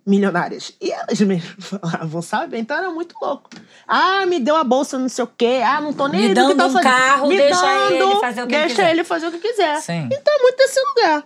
milionárias. 0.08 0.72
E 0.82 0.89
elas 0.91 1.20
mesmo 1.22 1.62
falavam, 1.62 2.22
sabe? 2.22 2.58
Então 2.58 2.78
era 2.78 2.89
muito 2.89 3.16
louco. 3.22 3.49
Ah, 3.88 4.26
me 4.26 4.39
deu 4.39 4.55
a 4.55 4.64
bolsa, 4.64 4.97
não 4.97 5.10
sei 5.10 5.24
o 5.24 5.28
quê. 5.28 5.62
Ah, 5.64 5.82
não 5.82 5.91
tô 5.93 6.08
nem 6.08 6.22
Me 6.22 6.28
aí 6.30 6.34
do 6.34 6.47
que 6.47 6.53
dando 6.53 6.58
tá 6.58 6.66
um 6.66 6.72
fazendo. 6.72 6.84
carro, 6.84 7.28
me 7.28 7.38
deixa 7.38 7.62
dando, 7.62 7.93
ele 7.93 8.16
fazer 8.20 8.41
o 8.43 8.47
que 8.47 8.51
Deixa 8.58 8.68
quiser. 8.76 8.91
ele 8.91 9.03
fazer 9.03 9.28
o 9.28 9.32
que 9.32 9.39
quiser. 9.39 9.82
Sim. 9.82 10.10
Então 10.12 10.34
é 10.34 10.41
muito 10.41 10.58
desse 10.58 10.80
lugar. 10.80 11.24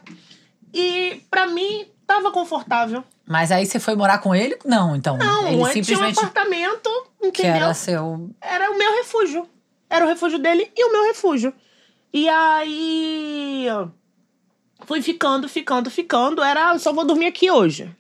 E 0.74 1.22
pra 1.30 1.46
mim, 1.48 1.86
tava 2.08 2.32
confortável. 2.32 3.04
Mas 3.28 3.52
aí 3.52 3.66
você 3.66 3.80
foi 3.80 3.96
morar 3.96 4.18
com 4.18 4.34
ele? 4.36 4.58
Não, 4.66 4.96
então. 4.96 5.18
Não, 5.18 5.48
ele 5.48 5.62
eu 5.62 5.70
tinha 5.70 5.82
um 5.82 5.86
simplesmente 5.86 6.20
apartamento, 6.20 6.90
que 7.22 7.28
entendeu? 7.28 7.56
era 7.56 7.74
seu. 7.74 8.30
era 8.42 8.72
o 8.72 8.78
meu 8.78 8.92
refúgio. 8.98 9.48
Era 9.90 10.06
o 10.06 10.08
refúgio 10.08 10.40
dele 10.40 10.72
e 10.76 10.86
o 10.86 10.92
meu 10.92 11.04
refúgio. 11.06 11.54
E 12.14 12.28
aí. 12.28 13.68
Fui 14.86 15.02
ficando, 15.02 15.48
ficando, 15.48 15.90
ficando. 15.92 16.42
Era, 16.44 16.78
só 16.80 16.92
vou 16.92 17.06
dormir 17.06 17.28
aqui 17.28 17.50
hoje. 17.52 17.96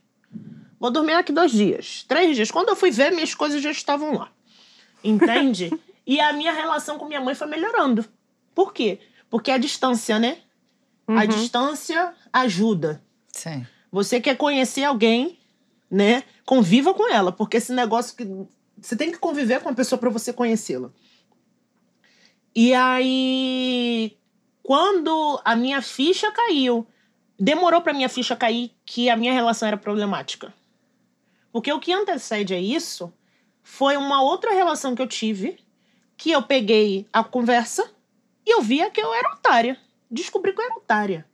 Vou 0.82 0.90
dormir 0.90 1.14
aqui 1.14 1.32
dois 1.32 1.52
dias, 1.52 2.04
três 2.08 2.36
dias. 2.36 2.50
Quando 2.50 2.70
eu 2.70 2.76
fui 2.76 2.90
ver, 2.90 3.12
minhas 3.12 3.36
coisas 3.36 3.62
já 3.62 3.70
estavam 3.70 4.18
lá. 4.18 4.32
Entende? 5.04 5.72
e 6.08 6.20
a 6.20 6.34
minha 6.34 6.52
relação 6.52 6.98
com 6.98 7.06
minha 7.06 7.22
mãe 7.22 7.36
foi 7.36 7.46
melhorando. 7.46 8.04
Por 8.56 8.74
quê? 8.74 8.98
Porque 9.30 9.52
a 9.52 9.60
distância, 9.60 10.18
né? 10.18 10.40
A 11.08 11.26
distância 11.28 12.16
ajuda. 12.34 13.00
Sim. 13.32 13.64
Você 13.92 14.20
quer 14.20 14.36
conhecer 14.36 14.84
alguém, 14.84 15.38
né? 15.90 16.24
Conviva 16.48 16.96
com 16.96 17.14
ela, 17.14 17.32
porque 17.32 17.58
esse 17.58 17.72
negócio 17.72 18.18
que 18.18 18.26
você 18.82 18.96
tem 18.96 19.12
que 19.12 19.20
conviver 19.20 19.62
com 19.62 19.70
a 19.70 19.74
pessoa 19.74 20.00
para 20.00 20.10
você 20.10 20.34
conhecê-la. 20.34 20.90
E 22.56 22.74
aí, 22.74 24.18
quando 24.64 25.40
a 25.46 25.56
minha 25.56 25.80
ficha 25.80 26.32
caiu, 26.32 26.88
demorou 27.40 27.82
para 27.82 27.94
minha 27.94 28.10
ficha 28.10 28.36
cair 28.36 28.72
que 28.84 29.12
a 29.12 29.16
minha 29.16 29.32
relação 29.32 29.68
era 29.68 29.78
problemática. 29.78 30.52
Porque 31.52 31.72
o 31.72 31.80
que 31.80 31.92
antecede 31.94 32.54
a 32.54 32.60
isso 32.60 33.12
foi 33.64 33.98
uma 33.98 34.22
outra 34.22 34.52
relação 34.54 34.96
que 34.96 35.02
eu 35.02 35.08
tive, 35.08 35.60
que 36.18 36.32
eu 36.32 36.42
peguei 36.42 37.08
a 37.12 37.24
conversa 37.24 37.90
e 38.46 38.54
eu 38.54 38.62
via 38.62 38.90
que 38.90 39.02
eu 39.02 39.14
era 39.14 39.34
otária. 39.34 39.78
Descobri 40.10 40.54
que 40.54 40.62
eu 40.62 40.66
era 40.66 40.76
otária. 40.76 41.26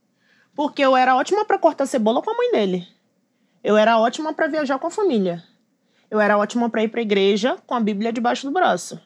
Porque 0.56 0.82
eu 0.82 0.98
era 0.98 1.16
ótima 1.16 1.46
pra 1.46 1.58
cortar 1.60 1.86
cebola 1.86 2.22
com 2.22 2.32
a 2.32 2.36
mãe 2.36 2.52
dele. 2.52 2.88
Eu 3.64 3.78
era 3.78 3.98
ótima 4.00 4.34
pra 4.34 4.48
viajar 4.48 4.80
com 4.80 4.88
a 4.88 4.92
família. 4.92 5.44
Eu 6.10 6.20
era 6.20 6.38
ótima 6.38 6.70
pra 6.70 6.84
ir 6.84 6.88
pra 6.88 7.02
igreja 7.02 7.58
com 7.68 7.76
a 7.76 7.80
Bíblia 7.80 8.12
debaixo 8.14 8.46
do 8.48 8.52
braço. 8.54 9.00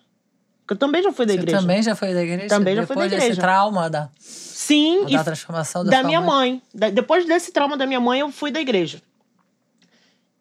Porque 0.61 0.73
eu 0.73 0.77
também 0.77 1.01
já 1.03 1.11
fui 1.11 1.25
da 1.25 1.33
Você 1.33 1.39
igreja. 1.39 1.59
também 1.59 1.81
já 1.81 1.95
foi 1.95 2.13
da 2.13 2.21
igreja? 2.23 2.47
Também 2.47 2.75
já 2.75 2.85
fui 2.85 2.95
da 2.95 3.01
Depois 3.01 3.11
desse 3.11 3.25
igreja. 3.25 3.41
trauma 3.41 3.89
da, 3.89 4.09
Sim, 4.19 5.05
da 5.07 5.23
transformação 5.23 5.83
da, 5.83 5.91
da 5.91 6.03
minha 6.03 6.21
mãe. 6.21 6.51
mãe. 6.53 6.61
Da- 6.73 6.89
depois 6.89 7.25
desse 7.25 7.51
trauma 7.51 7.75
da 7.75 7.85
minha 7.87 7.99
mãe, 7.99 8.19
eu 8.19 8.31
fui 8.31 8.51
da 8.51 8.61
igreja. 8.61 9.01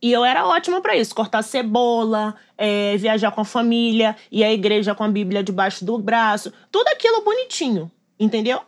E 0.03 0.11
eu 0.11 0.24
era 0.24 0.46
ótima 0.46 0.80
pra 0.80 0.96
isso. 0.96 1.14
Cortar 1.14 1.42
cebola, 1.42 2.34
é, 2.57 2.96
viajar 2.96 3.30
com 3.30 3.40
a 3.40 3.44
família, 3.44 4.16
ir 4.32 4.42
à 4.42 4.53
igreja 4.53 4.94
com 4.94 5.05
a 5.05 5.09
Bíblia 5.09 5.42
debaixo 5.42 5.84
do 5.84 5.98
braço. 5.98 6.53
Tudo 6.70 6.88
aquilo 6.88 7.22
bonitinho, 7.22 7.90
entendeu? 8.18 8.61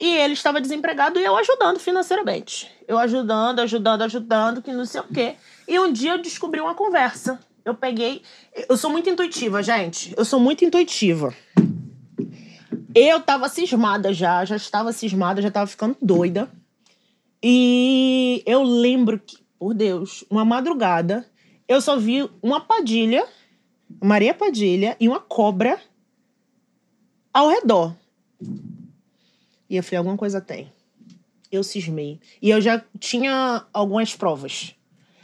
E 0.00 0.16
ele 0.16 0.34
estava 0.34 0.60
desempregado 0.60 1.18
e 1.18 1.24
eu 1.24 1.36
ajudando 1.36 1.78
financeiramente. 1.78 2.70
Eu 2.86 2.98
ajudando, 2.98 3.60
ajudando, 3.60 4.02
ajudando, 4.02 4.62
que 4.62 4.72
não 4.72 4.84
sei 4.84 5.00
o 5.00 5.04
quê. 5.04 5.34
E 5.66 5.78
um 5.78 5.92
dia 5.92 6.12
eu 6.12 6.22
descobri 6.22 6.60
uma 6.60 6.74
conversa. 6.74 7.38
Eu 7.64 7.74
peguei. 7.74 8.22
Eu 8.68 8.76
sou 8.76 8.90
muito 8.90 9.10
intuitiva, 9.10 9.62
gente. 9.62 10.14
Eu 10.16 10.24
sou 10.24 10.38
muito 10.38 10.64
intuitiva. 10.64 11.34
Eu 12.94 13.20
tava 13.20 13.48
cismada 13.48 14.12
já, 14.14 14.44
já 14.44 14.56
estava 14.56 14.92
cismada, 14.92 15.42
já 15.42 15.50
tava 15.50 15.66
ficando 15.66 15.96
doida. 16.00 16.48
E 17.42 18.42
eu 18.46 18.62
lembro 18.62 19.18
que, 19.18 19.36
por 19.58 19.74
Deus, 19.74 20.24
uma 20.30 20.44
madrugada, 20.44 21.26
eu 21.66 21.80
só 21.80 21.98
vi 21.98 22.28
uma 22.42 22.60
padilha, 22.60 23.26
Maria 24.02 24.32
Padilha, 24.34 24.96
e 25.00 25.08
uma 25.08 25.20
cobra 25.20 25.78
ao 27.32 27.48
redor. 27.48 27.94
E 29.68 29.76
eu 29.76 29.82
falei, 29.82 29.98
alguma 29.98 30.16
coisa 30.16 30.40
tem. 30.40 30.70
Eu 31.50 31.62
cismei. 31.64 32.20
E 32.40 32.50
eu 32.50 32.60
já 32.60 32.82
tinha 32.98 33.64
algumas 33.72 34.14
provas. 34.14 34.74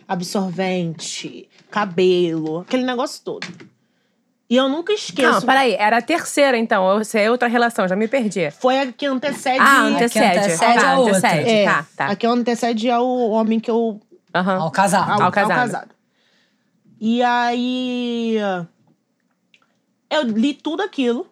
Absorvente, 0.07 1.49
cabelo, 1.71 2.61
aquele 2.61 2.85
negócio 2.85 3.23
todo. 3.25 3.47
E 4.49 4.57
eu 4.57 4.69
nunca 4.69 4.93
esqueço. 4.93 5.31
Não, 5.33 5.43
peraí, 5.43 5.73
era 5.75 5.99
a 5.99 6.03
terceira, 6.03 6.57
então. 6.59 6.85
Ou 6.85 7.05
se 7.05 7.19
é 7.19 7.31
outra 7.31 7.49
relação, 7.49 7.89
já 7.89 7.97
me 7.97 8.07
perdi. 8.07 8.51
Foi 8.51 8.79
a 8.79 8.93
que 8.93 9.07
antecede. 9.07 9.59
Ah, 9.59 9.83
ante- 9.85 9.97
antecede. 10.05 10.39
antecede 10.39 10.81
tá, 10.81 10.91
a 10.93 10.99
outra. 10.99 11.17
antecede. 11.19 11.51
É, 11.51 11.65
Tá, 11.65 11.87
tá. 11.97 12.07
a 12.09 12.17
que 12.17 12.27
antecede 12.27 12.91
ao 12.91 13.07
homem 13.31 13.59
que 13.59 13.71
eu 13.71 14.01
Aham. 14.35 14.57
Ao 14.63 14.71
casado. 14.71 15.11
ao, 15.13 15.23
Ao 15.23 15.33
casado. 15.33 15.75
ao 15.91 15.97
E 17.01 17.23
aí 17.23 18.37
eu 20.11 20.23
li 20.23 20.55
tudo 20.55 20.83
aquilo. 20.83 21.27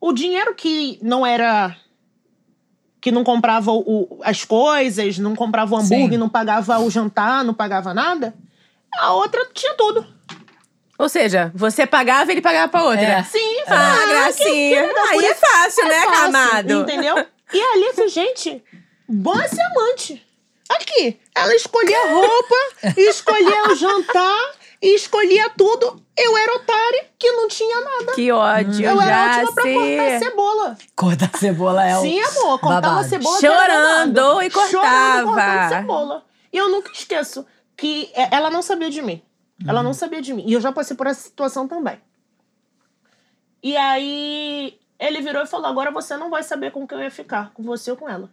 O 0.00 0.12
dinheiro 0.12 0.54
que 0.54 0.98
não 1.02 1.24
era 1.26 1.74
que 3.00 3.10
não 3.12 3.22
comprava 3.22 3.70
o- 3.72 4.20
as 4.24 4.44
coisas, 4.44 5.18
não 5.18 5.36
comprava 5.36 5.74
o 5.74 5.78
hambúrguer, 5.78 6.10
Sim. 6.12 6.16
não 6.16 6.28
pagava 6.28 6.78
o 6.80 6.90
jantar, 6.90 7.44
não 7.44 7.54
pagava 7.54 7.94
nada. 7.94 8.34
A 8.98 9.12
outra 9.12 9.46
tinha 9.54 9.74
tudo. 9.74 10.04
Ou 10.98 11.08
seja, 11.08 11.52
você 11.54 11.86
pagava, 11.86 12.32
ele 12.32 12.40
pagava 12.40 12.68
pra 12.68 12.82
outra. 12.82 13.00
É. 13.02 13.22
Sim, 13.22 13.60
Ah, 13.68 13.96
que- 14.00 14.08
gracinha. 14.08 14.88
que- 14.88 14.94
que- 14.94 14.98
Aí 15.00 15.24
é 15.26 15.34
fácil, 15.34 15.84
né, 15.84 16.00
fácil, 16.02 16.20
camado? 16.32 16.72
Entendeu? 16.80 17.16
E 17.52 17.60
ali, 17.60 17.84
eu 17.84 17.94
falei, 17.94 18.08
gente, 18.10 18.64
bom 19.08 19.38
é 19.40 19.46
ser 19.46 19.62
amante. 19.62 20.25
Aqui, 20.68 21.20
ela 21.34 21.54
escolhia 21.54 22.10
roupa, 22.10 22.54
escolhia 22.96 23.70
o 23.70 23.74
jantar, 23.74 24.52
escolhia 24.82 25.50
tudo. 25.50 26.02
Eu 26.16 26.36
era 26.36 26.54
otária, 26.56 27.06
que 27.18 27.30
não 27.32 27.46
tinha 27.48 27.80
nada. 27.80 28.12
Que 28.14 28.32
ódio, 28.32 28.84
eu 28.84 29.00
era 29.00 29.10
já 29.10 29.42
ótima 29.42 29.52
pra 29.54 29.72
cortar 29.72 30.18
cebola. 30.18 30.78
Cortar 30.94 31.38
cebola 31.38 31.84
é 31.86 31.98
o. 31.98 32.02
Sim, 32.02 32.20
amor, 32.20 32.58
cortava 32.58 32.80
babado. 32.80 33.08
cebola. 33.08 33.38
era 33.38 33.74
Chorando 33.74 34.42
e 34.42 34.50
cortava. 34.50 34.70
Chorando, 34.70 35.26
cortando 35.26 35.68
cebola. 35.68 36.24
E 36.52 36.56
eu 36.58 36.68
nunca 36.68 36.90
esqueço 36.92 37.46
que 37.76 38.10
é, 38.14 38.34
ela 38.34 38.50
não 38.50 38.62
sabia 38.62 38.90
de 38.90 39.02
mim. 39.02 39.22
Ela 39.66 39.82
não 39.82 39.94
sabia 39.94 40.20
de 40.20 40.34
mim. 40.34 40.44
E 40.46 40.52
eu 40.52 40.60
já 40.60 40.72
passei 40.72 40.96
por 40.96 41.06
essa 41.06 41.22
situação 41.22 41.66
também. 41.66 41.98
E 43.62 43.76
aí, 43.76 44.78
ele 44.98 45.20
virou 45.20 45.42
e 45.42 45.46
falou: 45.46 45.66
agora 45.66 45.90
você 45.90 46.16
não 46.16 46.30
vai 46.30 46.42
saber 46.42 46.70
com 46.72 46.86
quem 46.86 46.98
eu 46.98 47.04
ia 47.04 47.10
ficar, 47.10 47.52
com 47.52 47.62
você 47.62 47.90
ou 47.90 47.96
com 47.96 48.08
ela. 48.08 48.30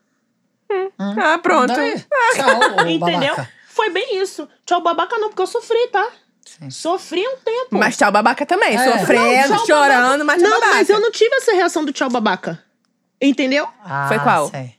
Ah, 1.00 1.38
pronto. 1.42 1.68
Daí, 1.74 2.00
Tchau, 2.36 2.86
ô 2.86 2.88
Entendeu? 2.88 3.36
babaca. 3.36 3.50
Foi 3.68 3.90
bem 3.90 4.22
isso. 4.22 4.48
Tchau, 4.66 4.82
babaca 4.82 5.18
não, 5.18 5.30
porque 5.30 5.42
eu 5.42 5.48
sofri, 5.48 5.88
tá? 5.88 6.08
Sim. 6.46 6.70
Sofri 6.70 7.26
um 7.28 7.38
tempo. 7.38 7.70
Mas 7.72 7.98
tchau 7.98 8.12
babaca 8.12 8.46
também. 8.46 8.76
É. 8.76 9.00
Sofrendo, 9.00 9.50
Não, 9.50 9.58
tchau, 9.58 9.66
chorando, 9.66 10.26
mas 10.26 10.42
tchau 10.42 10.50
Não, 10.52 10.60
babaca. 10.60 10.76
mas 10.78 10.90
eu 10.90 11.00
não 11.00 11.10
tive 11.12 11.34
essa 11.36 11.52
reação 11.54 11.84
do 11.86 11.92
tchau, 11.94 12.10
babaca. 12.10 12.62
Entendeu? 13.22 13.68
Ah, 13.84 14.06
Foi 14.08 14.20
qual? 14.20 14.50
sei. 14.50 14.76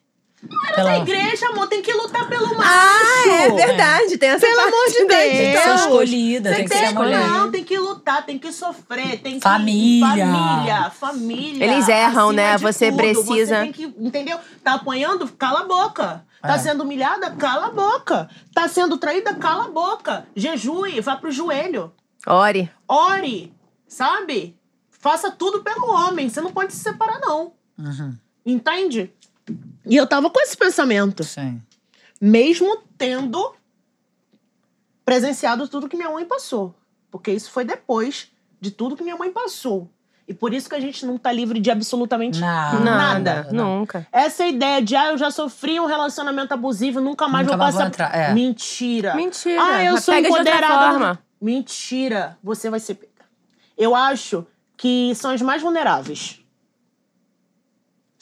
Pela... 0.75 0.97
igreja, 0.99 1.47
amor, 1.49 1.67
tem 1.69 1.81
que 1.83 1.93
lutar 1.93 2.29
pelo 2.29 2.49
macho. 2.57 2.63
Ah, 2.63 3.29
é 3.45 3.51
verdade. 3.51 4.19
Tem 4.19 4.31
essa 4.31 4.47
Pelo 4.47 4.57
parte 4.57 4.75
amor 4.75 4.87
de 4.89 4.99
da 5.07 5.15
Deus. 5.15 5.21
Tem 5.31 5.31
que 5.31 5.37
ser 5.37 5.59
história. 5.59 5.75
escolhida, 5.77 6.51
Você 6.51 6.57
tem 6.57 6.65
que 6.69 6.75
ser 6.77 6.85
a 6.85 6.93
mulher. 6.93 7.29
Não, 7.29 7.51
tem 7.51 7.65
que 7.65 7.79
lutar, 7.79 8.27
tem 8.27 8.39
que 8.39 8.53
sofrer, 8.53 9.21
tem 9.21 9.35
que... 9.35 9.41
Família. 9.41 10.27
Família, 10.27 10.91
família. 10.91 11.65
Eles 11.65 11.89
erram, 11.89 12.33
né? 12.33 12.59
Você 12.59 12.87
tudo. 12.91 12.97
precisa- 12.97 13.57
Você 13.57 13.63
tem 13.63 13.73
que, 13.73 13.85
entendeu? 13.99 14.39
Tá 14.63 14.75
apanhando? 14.75 15.29
Cala 15.29 15.61
a 15.61 15.65
boca. 15.65 16.25
Tá 16.43 16.55
É. 16.55 16.59
sendo 16.59 16.83
humilhada? 16.83 17.31
Cala 17.33 17.69
a 17.69 17.71
boca. 17.71 18.29
Tá 18.55 18.69
sendo 18.69 18.99
traída? 18.99 19.35
Cala 19.35 19.65
a 19.65 19.69
boca. 19.71 20.27
Jejue, 20.37 21.01
vá 21.01 21.17
pro 21.17 21.31
joelho. 21.31 21.93
Ore. 22.27 22.71
Ore, 22.89 23.53
sabe? 23.89 24.57
Faça 24.91 25.31
tudo 25.31 25.63
pelo 25.63 25.91
homem. 25.91 26.29
Você 26.29 26.41
não 26.41 26.53
pode 26.53 26.73
se 26.73 26.81
separar, 26.83 27.21
não. 27.21 27.53
Uhum, 27.79 28.17
Entende? 28.47 29.11
E 29.87 29.97
eu 29.97 30.07
tava 30.07 30.31
com 30.31 30.41
esse 30.41 30.57
pensamento. 30.57 31.23
sim. 31.25 31.61
Mesmo 32.21 32.79
tendo 32.97 33.55
presenciado 35.05 35.69
tudo 35.69 35.89
que 35.89 35.97
minha 35.97 36.11
mãe 36.11 36.25
passou. 36.25 36.75
Porque 37.11 37.31
isso 37.31 37.51
foi 37.51 37.65
depois 37.65 38.29
de 38.61 38.71
tudo 38.71 38.97
que 38.97 39.03
minha 39.03 39.17
mãe 39.17 39.31
passou. 39.31 39.91
E 40.27 40.33
por 40.33 40.55
isso 40.55 40.69
que 40.71 40.75
a 40.75 40.81
gente 40.81 41.05
não 41.05 41.19
tá 41.19 41.31
livre 41.31 41.61
de 41.61 41.71
absolutamente 41.71 42.41
Nada. 42.41 42.81
nada. 42.81 43.49
não. 43.53 43.81
Nunca. 43.81 44.07
Essa 44.11 44.47
ideia 44.47 44.81
de, 44.81 44.97
ah, 44.97 45.09
eu 45.11 45.19
já 45.19 45.31
sofri 45.31 45.79
um 45.79 45.85
relacionamento 45.85 46.55
abusivo, 46.55 46.99
nunca 46.99 47.29
mais 47.29 47.47
Nunca 47.47 47.57
vou 47.59 47.65
mais 47.65 47.75
vou 47.75 47.85
passar. 47.85 47.89
entrar, 48.07 48.17
é. 48.17 48.33
Mentira. 48.33 49.15
Mentira. 49.15 49.63
Ah, 49.63 49.85
eu 49.85 49.93
Mas 49.95 50.05
sou 50.05 50.15
empoderada. 50.15 51.19
Mentira. 51.39 52.39
Você 52.43 52.71
vai 52.71 52.81
ser 52.81 52.95
pega. 52.95 53.13
Eu 53.77 53.95
acho 53.95 54.47
que 54.79 55.15
são 55.15 55.31
as 55.33 55.43
mais 55.43 55.61
vulneráveis. 55.61 56.41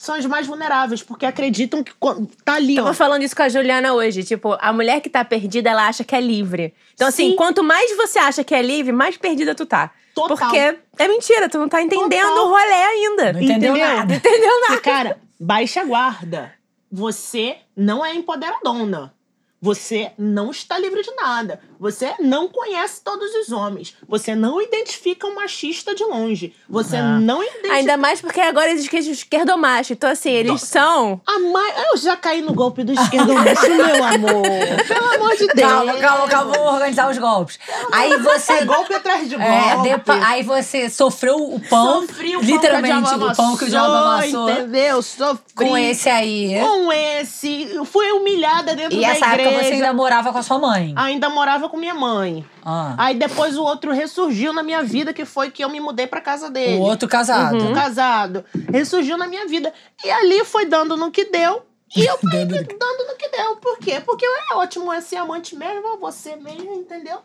São 0.03 0.15
as 0.15 0.25
mais 0.25 0.45
vulneráveis, 0.45 1.01
porque 1.01 1.25
acreditam 1.25 1.81
que 1.83 1.93
quando- 1.99 2.27
tá 2.43 2.55
ali, 2.55 2.77
ó. 2.79 2.83
Tava 2.83 2.93
falando 2.93 3.23
isso 3.23 3.35
com 3.35 3.43
a 3.43 3.47
Juliana 3.49 3.93
hoje. 3.93 4.23
Tipo, 4.23 4.57
a 4.59 4.73
mulher 4.73 4.99
que 5.01 5.09
tá 5.09 5.23
perdida, 5.23 5.69
ela 5.69 5.87
acha 5.87 6.03
que 6.03 6.13
é 6.15 6.19
livre. 6.19 6.73
Então, 6.93 7.07
assim, 7.07 7.29
Sim. 7.31 7.35
quanto 7.37 7.63
mais 7.63 7.95
você 7.95 8.19
acha 8.19 8.43
que 8.43 8.53
é 8.53 8.61
livre, 8.61 8.91
mais 8.91 9.15
perdida 9.17 9.55
tu 9.55 9.65
tá. 9.65 9.91
Total. 10.13 10.35
Porque 10.37 10.57
é 10.99 11.07
mentira, 11.07 11.47
tu 11.49 11.57
não 11.57 11.69
tá 11.69 11.81
entendendo 11.81 12.27
Total. 12.27 12.45
o 12.45 12.49
rolê 12.49 12.73
ainda. 12.73 13.33
Não 13.33 13.41
entendeu 13.41 13.75
Entendeu? 13.75 13.95
nada. 13.97 14.15
Entendeu 14.15 14.61
nada? 14.61 14.75
E, 14.75 14.81
cara, 14.81 15.17
baixa 15.39 15.83
guarda. 15.85 16.53
Você 16.91 17.57
não 17.75 18.05
é 18.05 18.13
empoderadona. 18.13 19.13
Você 19.61 20.11
não 20.17 20.51
está 20.51 20.77
livre 20.77 21.01
de 21.01 21.11
nada. 21.15 21.61
Você 21.83 22.13
não 22.21 22.47
conhece 22.47 23.01
todos 23.03 23.29
os 23.35 23.51
homens. 23.51 23.93
Você 24.07 24.33
não 24.33 24.61
identifica 24.61 25.27
um 25.27 25.35
machista 25.35 25.93
de 25.93 26.01
longe. 26.05 26.55
Você 26.69 26.95
Ah. 26.95 27.19
não 27.19 27.43
identifica. 27.43 27.73
Ainda 27.73 27.97
mais 27.97 28.21
porque 28.21 28.39
agora 28.39 28.71
existe 28.71 28.95
esquerdomacho. 29.11 29.91
Então, 29.91 30.09
assim, 30.09 30.31
eles 30.31 30.61
são. 30.61 31.19
A 31.27 31.37
mai... 31.39 31.73
Eu 31.91 31.97
já 31.97 32.15
caí 32.15 32.41
no 32.41 32.53
golpe 32.53 32.85
do 32.85 32.93
esquerdo 32.93 33.33
macho, 33.33 33.67
meu 33.75 34.01
amor. 34.01 34.43
Pelo 34.87 35.13
amor 35.15 35.35
de 35.35 35.47
Deus. 35.47 35.59
Calma, 35.69 35.93
calma, 35.95 36.27
calma, 36.29 36.51
vamos 36.53 36.73
organizar 36.73 37.09
os 37.11 37.17
golpes. 37.17 37.59
Aí 37.91 38.15
você. 38.17 38.53
É 38.53 38.65
golpe 38.65 38.93
atrás 38.93 39.27
de 39.29 39.35
golpe. 39.35 39.51
É, 39.51 39.81
depois, 39.81 40.23
aí 40.23 40.41
você 40.43 40.89
sofreu 40.89 41.35
o 41.35 41.59
pão, 41.59 42.07
Sofri 42.07 42.37
o 42.37 42.39
pão 42.39 42.47
literalmente 42.49 43.09
que 43.09 43.15
o 43.15 43.35
pão 43.35 43.57
que 43.57 43.65
o 43.65 43.69
diabo 43.69 43.93
amassou. 43.93 44.49
Entendeu? 44.49 45.01
Sofri. 45.01 45.43
Com 45.53 45.77
esse 45.77 46.07
aí. 46.09 46.55
Com 46.61 46.91
esse. 46.93 47.69
Eu 47.73 47.83
Fui 47.85 48.09
humilhada 48.13 48.73
dentro 48.75 48.97
E 48.97 49.01
da 49.01 49.07
essa 49.09 49.25
igreja. 49.27 49.49
época 49.49 49.63
você 49.65 49.73
ainda 49.73 49.93
morava 49.93 50.31
com 50.31 50.37
a 50.37 50.43
sua 50.43 50.57
mãe. 50.57 50.93
Ainda 50.95 51.29
morava 51.29 51.67
com 51.69 51.72
minha 51.77 51.93
mãe. 51.93 52.45
Ah. 52.63 52.95
Aí 52.97 53.15
depois 53.15 53.57
o 53.57 53.63
outro 53.63 53.91
ressurgiu 53.91 54.53
na 54.53 54.63
minha 54.63 54.83
vida, 54.83 55.13
que 55.13 55.25
foi 55.25 55.51
que 55.51 55.63
eu 55.63 55.69
me 55.69 55.79
mudei 55.79 56.07
pra 56.07 56.21
casa 56.21 56.49
dele. 56.49 56.77
O 56.77 56.81
outro 56.81 57.07
casado. 57.07 57.71
O 57.71 57.73
casado. 57.73 58.45
Ressurgiu 58.71 59.17
na 59.17 59.27
minha 59.27 59.47
vida. 59.47 59.73
E 60.03 60.09
ali 60.09 60.43
foi 60.45 60.65
dando 60.65 60.95
no 60.95 61.11
que 61.11 61.25
deu. 61.25 61.63
E 61.95 62.05
eu 62.05 62.17
fui 62.17 62.29
Dando 62.45 62.55
dando, 62.55 63.07
no 63.07 63.15
que 63.17 63.29
deu. 63.29 63.55
Por 63.57 63.77
quê? 63.77 64.01
Porque 64.01 64.25
é 64.25 64.55
ótimo 64.55 64.93
esse 64.93 65.15
amante 65.15 65.55
mesmo, 65.55 65.97
você 65.97 66.35
mesmo, 66.35 66.73
entendeu? 66.73 67.19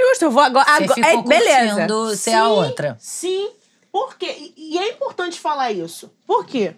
Justo, 0.00 0.24
eu 0.24 0.30
vou 0.30 0.42
agora. 0.42 0.64
Você 0.64 0.82
agora 0.84 0.94
ficou 0.94 1.20
é, 1.20 1.22
beleza. 1.22 2.16
ser 2.16 2.34
a 2.34 2.48
outra. 2.48 2.96
Sim. 3.00 3.50
Por 3.90 4.16
quê? 4.16 4.52
E, 4.56 4.74
e 4.74 4.78
é 4.78 4.90
importante 4.90 5.38
falar 5.38 5.70
isso. 5.70 6.10
Por 6.26 6.46
quê? 6.46 6.74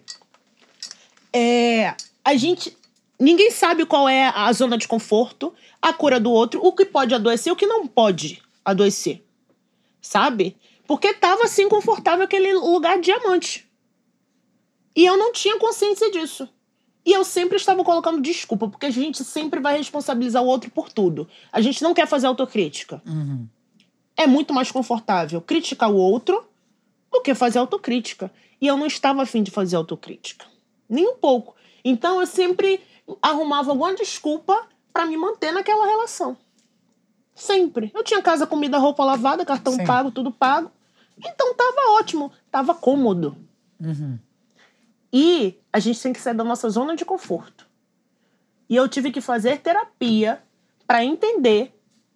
É, 1.33 1.95
a 2.25 2.35
gente. 2.37 2.77
Ninguém 3.19 3.51
sabe 3.51 3.87
qual 3.87 4.09
é 4.09 4.33
a 4.35 4.53
zona 4.53 4.77
de 4.77 4.89
conforto, 4.89 5.55
a 5.81 5.93
cura 5.93 6.19
do 6.19 6.31
outro, 6.31 6.61
o 6.65 6.73
que 6.73 6.85
pode 6.85 7.15
adoecer 7.15 7.53
o 7.53 7.57
que 7.57 7.67
não 7.67 7.87
pode 7.87 8.43
adoecer. 8.65 9.25
Sabe? 10.01 10.57
Porque 10.87 11.15
tava 11.15 11.45
assim 11.45 11.69
confortável 11.69 12.25
aquele 12.25 12.53
lugar 12.55 12.97
de 12.97 13.05
diamante. 13.05 13.69
E 14.97 15.05
eu 15.05 15.17
não 15.17 15.33
tinha 15.33 15.59
consciência 15.59 16.11
disso. 16.11 16.49
E 17.07 17.13
eu 17.13 17.25
sempre 17.25 17.57
estava 17.57 17.85
colocando 17.85 18.21
desculpa, 18.21 18.69
porque 18.69 18.87
a 18.87 18.91
gente 18.91 19.23
sempre 19.25 19.61
vai 19.61 19.77
responsabilizar 19.77 20.43
o 20.43 20.47
outro 20.47 20.71
por 20.71 20.91
tudo. 20.91 21.29
A 21.53 21.61
gente 21.61 21.83
não 21.83 21.93
quer 21.93 22.07
fazer 22.07 22.27
autocrítica. 22.27 23.03
Uhum. 23.07 23.47
É 24.17 24.27
muito 24.27 24.55
mais 24.55 24.71
confortável 24.71 25.41
criticar 25.41 25.91
o 25.91 25.97
outro 25.97 26.45
do 27.13 27.21
que 27.21 27.35
fazer 27.35 27.59
autocrítica. 27.59 28.33
E 28.61 28.67
eu 28.67 28.77
não 28.77 28.87
estava 28.87 29.23
afim 29.23 29.43
de 29.43 29.51
fazer 29.51 29.77
autocrítica. 29.77 30.47
Nem 30.89 31.07
um 31.07 31.17
pouco. 31.17 31.55
Então 31.85 32.21
eu 32.21 32.27
sempre 32.27 32.81
arrumava 33.21 33.71
alguma 33.71 33.95
desculpa 33.95 34.67
para 34.93 35.07
me 35.07 35.17
manter 35.17 35.53
naquela 35.53 35.87
relação. 35.87 36.37
Sempre. 37.35 37.91
Eu 37.95 38.05
tinha 38.05 38.23
casa, 38.23 38.47
comida, 38.47 38.79
roupa 38.79 39.05
lavada, 39.05 39.45
cartão 39.45 39.75
Sim. 39.75 39.85
pago, 39.85 40.11
tudo 40.11 40.31
pago. 40.31 40.71
Então 41.19 41.55
tava 41.55 41.99
ótimo, 41.99 42.33
tava 42.51 42.75
cômodo. 42.75 43.37
Uhum. 43.81 44.19
E 45.13 45.59
a 45.73 45.79
gente 45.79 46.01
tem 46.01 46.13
que 46.13 46.21
sair 46.21 46.35
da 46.35 46.45
nossa 46.45 46.69
zona 46.69 46.95
de 46.95 47.05
conforto. 47.05 47.67
E 48.69 48.77
eu 48.77 48.89
tive 48.89 49.11
que 49.11 49.21
fazer 49.21 49.61
terapia 49.61 50.43
para 50.87 51.05
entender 51.05 51.74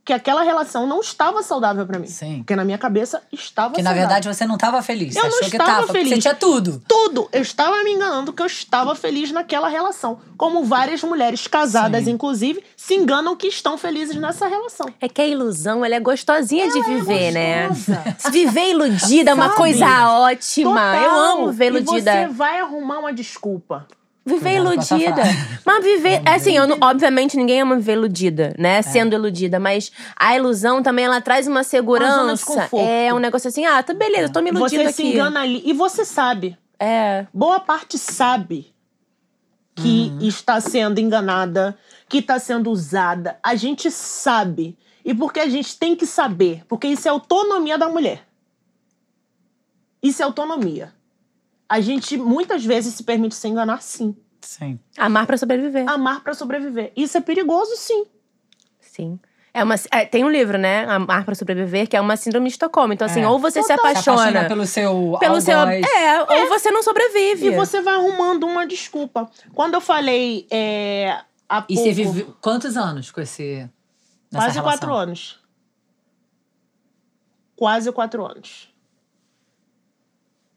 que 0.09 0.12
aquela 0.14 0.42
relação 0.42 0.86
não 0.86 1.00
estava 1.02 1.42
saudável 1.42 1.84
para 1.86 1.98
mim. 1.98 2.06
Sim. 2.06 2.38
Porque 2.38 2.56
na 2.56 2.64
minha 2.64 2.78
cabeça 2.78 3.20
estava 3.30 3.68
Porque 3.68 3.82
na 3.82 3.90
saudável. 3.90 4.09
verdade 4.09 4.34
você 4.34 4.46
não 4.46 4.54
estava 4.54 4.80
feliz. 4.80 5.12
Você 5.12 5.18
Eu 5.18 5.22
não 5.24 5.28
achou 5.28 5.50
que 5.50 5.56
estava 5.56 5.80
tava, 5.82 5.92
feliz. 5.92 6.09
você 6.09 6.18
tinha 6.18 6.34
tudo. 6.34 6.82
tudo. 6.88 7.28
Eu 7.30 7.42
estava 7.42 7.84
me 7.84 7.92
enganando 7.92 8.32
que 8.32 8.40
eu 8.40 8.46
estava 8.46 8.94
feliz 8.94 9.30
naquela 9.30 9.68
relação. 9.68 10.18
Como 10.38 10.64
várias 10.64 11.02
mulheres 11.02 11.46
casadas, 11.46 12.04
Sim. 12.06 12.12
inclusive, 12.12 12.64
se 12.74 12.94
enganam 12.94 13.36
que 13.36 13.48
estão 13.48 13.76
felizes 13.76 14.16
nessa 14.16 14.46
relação. 14.48 14.86
É 14.98 15.11
que 15.11 15.20
a 15.20 15.26
ilusão, 15.26 15.84
ela 15.84 15.94
é 15.94 16.00
gostosinha 16.00 16.70
de 16.70 16.78
Ela 16.78 16.86
é 16.86 16.94
viver, 16.94 17.30
né? 17.32 17.68
gostosa. 17.68 18.16
Se 18.18 18.30
Viver 18.30 18.70
iludida 18.70 19.30
é 19.32 19.34
uma 19.34 19.50
coisa 19.50 20.09
ótima. 20.09 20.70
Total. 20.70 21.02
Eu 21.02 21.11
amo 21.20 21.52
ver 21.52 21.64
E 21.66 21.76
iludida. 21.76 22.12
você 22.12 22.28
vai 22.28 22.61
arrumar 22.61 23.00
uma 23.00 23.12
desculpa. 23.12 23.86
Viver 24.27 24.57
iludida. 24.57 25.23
Mas 25.64 25.83
viver. 25.85 26.21
Assim, 26.27 26.55
eu 26.57 26.66
não- 26.66 26.77
obviamente 26.83 27.37
ninguém 27.37 27.62
ama 27.62 27.77
viver 27.77 27.95
iludida, 27.95 28.55
né? 28.59 28.83
Sendo 28.83 29.14
iludida. 29.14 29.59
Mas 29.59 29.91
a 30.16 30.37
ilusão 30.37 30.83
também, 30.83 31.07
ela 31.07 31.21
traz 31.21 31.47
uma 31.47 31.57
Uma 31.61 31.64
segurança. 31.64 32.45
conforto. 32.45 32.79
É 32.87 33.12
um 33.14 33.19
negócio 33.19 33.49
assim, 33.49 33.64
ah, 33.64 33.83
tá 33.83 33.95
beleza, 33.95 34.31
tô 34.33 34.43
me 34.43 34.51
iludindo 34.51 34.83
Você 34.85 34.93
se 34.93 35.03
aqui. 35.03 35.12
engana 35.12 35.41
ali. 35.41 35.62
E 35.64 35.73
você 35.73 36.05
sabe. 36.05 36.59
É. 36.79 37.27
Boa 37.33 37.59
parte 37.61 37.97
sabe 37.99 38.73
que 39.75 40.11
Uhum. 40.12 40.19
está 40.29 40.61
sendo 40.61 41.01
enganada, 41.01 41.77
que 42.09 42.19
está 42.19 42.39
sendo 42.39 42.71
usada. 42.71 43.39
A 43.43 43.55
gente 43.55 43.91
sabe. 43.91 44.77
E 45.05 45.14
porque 45.14 45.41
a 45.41 45.49
gente 45.49 45.79
tem 45.79 45.97
que 45.97 46.05
saber. 46.05 46.64
Porque 46.69 46.87
isso 46.87 47.09
é 47.09 47.11
autonomia 47.11 47.79
da 47.79 47.89
mulher. 47.89 48.23
Isso 50.03 50.21
é 50.23 50.25
autonomia. 50.25 50.93
A 51.69 51.81
gente 51.81 52.16
muitas 52.16 52.64
vezes 52.64 52.95
se 52.95 53.03
permite 53.05 53.35
se 53.35 53.47
enganar, 53.49 53.83
sim. 53.83 54.16
Sim. 54.41 54.79
Amar 54.97 55.27
pra 55.27 55.37
sobreviver. 55.37 55.89
Amar 55.89 56.23
pra 56.23 56.33
sobreviver. 56.33 56.93
Isso 56.97 57.19
é 57.19 57.21
perigoso, 57.21 57.77
sim. 57.77 58.07
Sim. 58.81 59.19
É 59.53 59.64
uma, 59.64 59.75
é, 59.91 60.05
tem 60.07 60.25
um 60.25 60.31
livro, 60.31 60.57
né? 60.57 60.85
Amar 60.87 61.25
pra 61.25 61.35
sobreviver, 61.35 61.89
que 61.89 61.97
é 61.97 62.01
uma 62.01 62.16
síndrome 62.16 62.47
de 62.47 62.53
Estocolmo. 62.53 62.93
Então, 62.93 63.07
assim, 63.07 63.23
É. 63.23 63.29
ou 63.29 63.39
você 63.39 63.61
se 63.62 63.69
Total. 63.69 63.87
Se 63.87 63.91
apaixona, 63.91 64.21
apaixona 64.23 64.49
pelo 64.49 64.66
seu 64.66 65.16
pelo 65.19 65.41
seu. 65.41 65.59
É, 65.59 66.23
ou 66.43 66.49
você 66.49 66.71
não 66.71 66.83
sobrevive. 66.83 67.47
E 67.47 67.51
você 67.57 67.81
vai 67.83 67.95
arrumando 67.95 68.45
uma 68.47 68.66
desculpa. 68.66 69.29
Quando 69.55 69.75
eu 69.75 69.81
falei 69.81 70.47
é, 70.51 71.19
há 71.49 71.64
E 71.69 71.75
pouco, 71.75 71.83
você 71.83 71.93
viveu 71.93 72.37
quantos 72.41 72.77
anos 72.77 73.11
com 73.11 73.21
esse. 73.21 73.69
nessa 74.31 74.45
quase 74.47 74.59
relação? 74.59 74.62
quatro 74.62 74.95
anos. 74.95 75.41
Quase 77.57 77.91
quatro 77.93 78.25
anos. 78.25 78.68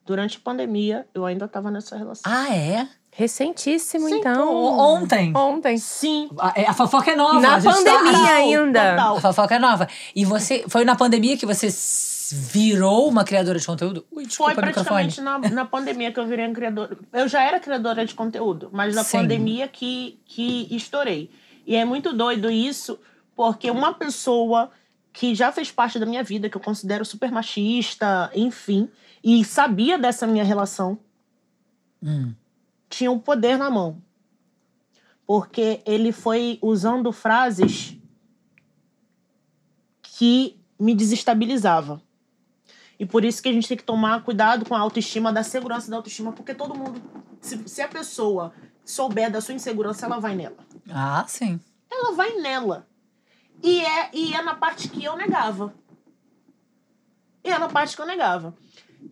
Durante 0.05 0.37
a 0.37 0.39
pandemia, 0.39 1.07
eu 1.13 1.25
ainda 1.25 1.45
estava 1.45 1.69
nessa 1.69 1.95
relação. 1.95 2.23
Ah, 2.25 2.53
é? 2.55 2.87
Recentíssimo, 3.13 4.07
Sim, 4.07 4.19
então. 4.19 4.55
Ontem. 4.55 5.35
Ontem. 5.35 5.77
Sim. 5.77 6.29
A, 6.39 6.53
é, 6.55 6.65
a 6.67 6.73
fofoca 6.73 7.11
é 7.11 7.15
nova. 7.15 7.39
Na 7.39 7.61
tá- 7.61 7.71
pandemia 7.73 8.11
Total, 8.11 8.35
ainda. 8.35 8.91
total. 8.91 9.17
A 9.17 9.21
fofoca 9.21 9.55
é 9.55 9.59
nova. 9.59 9.87
E 10.15 10.23
você. 10.23 10.63
Foi 10.67 10.85
na 10.85 10.95
pandemia 10.95 11.37
que 11.37 11.45
você 11.45 11.69
virou 12.33 13.07
uma 13.09 13.23
criadora 13.23 13.59
de 13.59 13.65
conteúdo? 13.65 14.05
Ui, 14.11 14.25
desculpa 14.25 14.53
Foi 14.53 14.63
praticamente 14.63 15.19
na, 15.19 15.37
na 15.37 15.65
pandemia 15.65 16.11
que 16.11 16.19
eu 16.19 16.25
virei 16.25 16.51
criadora. 16.53 16.97
Eu 17.11 17.27
já 17.27 17.43
era 17.43 17.59
criadora 17.59 18.05
de 18.05 18.13
conteúdo, 18.13 18.69
mas 18.71 18.95
na 18.95 19.03
Sim. 19.03 19.19
pandemia 19.19 19.67
que, 19.67 20.19
que 20.25 20.67
estourei. 20.73 21.29
E 21.67 21.75
é 21.75 21.83
muito 21.83 22.13
doido 22.13 22.49
isso, 22.49 22.99
porque 23.35 23.69
uma 23.69 23.93
pessoa 23.93 24.71
que 25.13 25.35
já 25.35 25.51
fez 25.51 25.69
parte 25.69 25.99
da 25.99 26.05
minha 26.05 26.23
vida, 26.23 26.49
que 26.49 26.55
eu 26.55 26.61
considero 26.61 27.03
super 27.03 27.31
machista, 27.31 28.31
enfim, 28.33 28.89
e 29.23 29.43
sabia 29.45 29.97
dessa 29.97 30.25
minha 30.25 30.43
relação, 30.43 30.99
Hum. 32.03 32.33
tinha 32.89 33.11
o 33.11 33.19
poder 33.19 33.57
na 33.57 33.69
mão. 33.69 34.01
Porque 35.25 35.81
ele 35.85 36.11
foi 36.11 36.57
usando 36.61 37.11
frases 37.11 37.95
que 40.01 40.59
me 40.79 40.95
desestabilizava. 40.95 42.01
E 42.99 43.05
por 43.05 43.23
isso 43.23 43.41
que 43.41 43.49
a 43.49 43.53
gente 43.53 43.67
tem 43.67 43.77
que 43.77 43.83
tomar 43.83 44.23
cuidado 44.23 44.65
com 44.65 44.75
a 44.75 44.79
autoestima, 44.79 45.31
da 45.31 45.41
segurança 45.43 45.89
da 45.89 45.97
autoestima, 45.97 46.31
porque 46.31 46.53
todo 46.53 46.75
mundo, 46.77 47.01
se, 47.39 47.67
se 47.67 47.81
a 47.81 47.87
pessoa 47.87 48.53
souber 48.83 49.31
da 49.31 49.41
sua 49.41 49.53
insegurança, 49.55 50.05
ela 50.05 50.19
vai 50.19 50.35
nela. 50.35 50.57
Ah, 50.89 51.23
sim. 51.27 51.59
Ela 51.89 52.13
vai 52.13 52.33
nela. 52.37 52.87
E 53.63 53.79
é, 53.79 54.09
e 54.13 54.33
é 54.33 54.41
na 54.41 54.55
parte 54.55 54.89
que 54.89 55.03
eu 55.03 55.15
negava. 55.15 55.73
E 57.43 57.49
é 57.49 57.57
na 57.57 57.69
parte 57.69 57.95
que 57.95 58.01
eu 58.01 58.05
negava. 58.07 58.55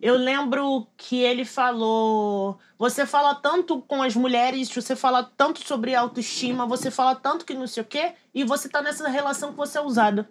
Eu 0.00 0.16
lembro 0.16 0.86
que 0.96 1.20
ele 1.20 1.44
falou: 1.44 2.58
você 2.78 3.04
fala 3.04 3.34
tanto 3.34 3.82
com 3.82 4.02
as 4.02 4.16
mulheres, 4.16 4.70
você 4.72 4.96
fala 4.96 5.22
tanto 5.22 5.66
sobre 5.66 5.94
autoestima, 5.94 6.66
você 6.66 6.90
fala 6.90 7.14
tanto 7.14 7.44
que 7.44 7.52
não 7.52 7.66
sei 7.66 7.82
o 7.82 7.86
quê, 7.86 8.14
e 8.34 8.42
você 8.42 8.68
tá 8.68 8.80
nessa 8.80 9.08
relação 9.08 9.50
que 9.50 9.58
você 9.58 9.76
é 9.76 9.82
usada. 9.82 10.30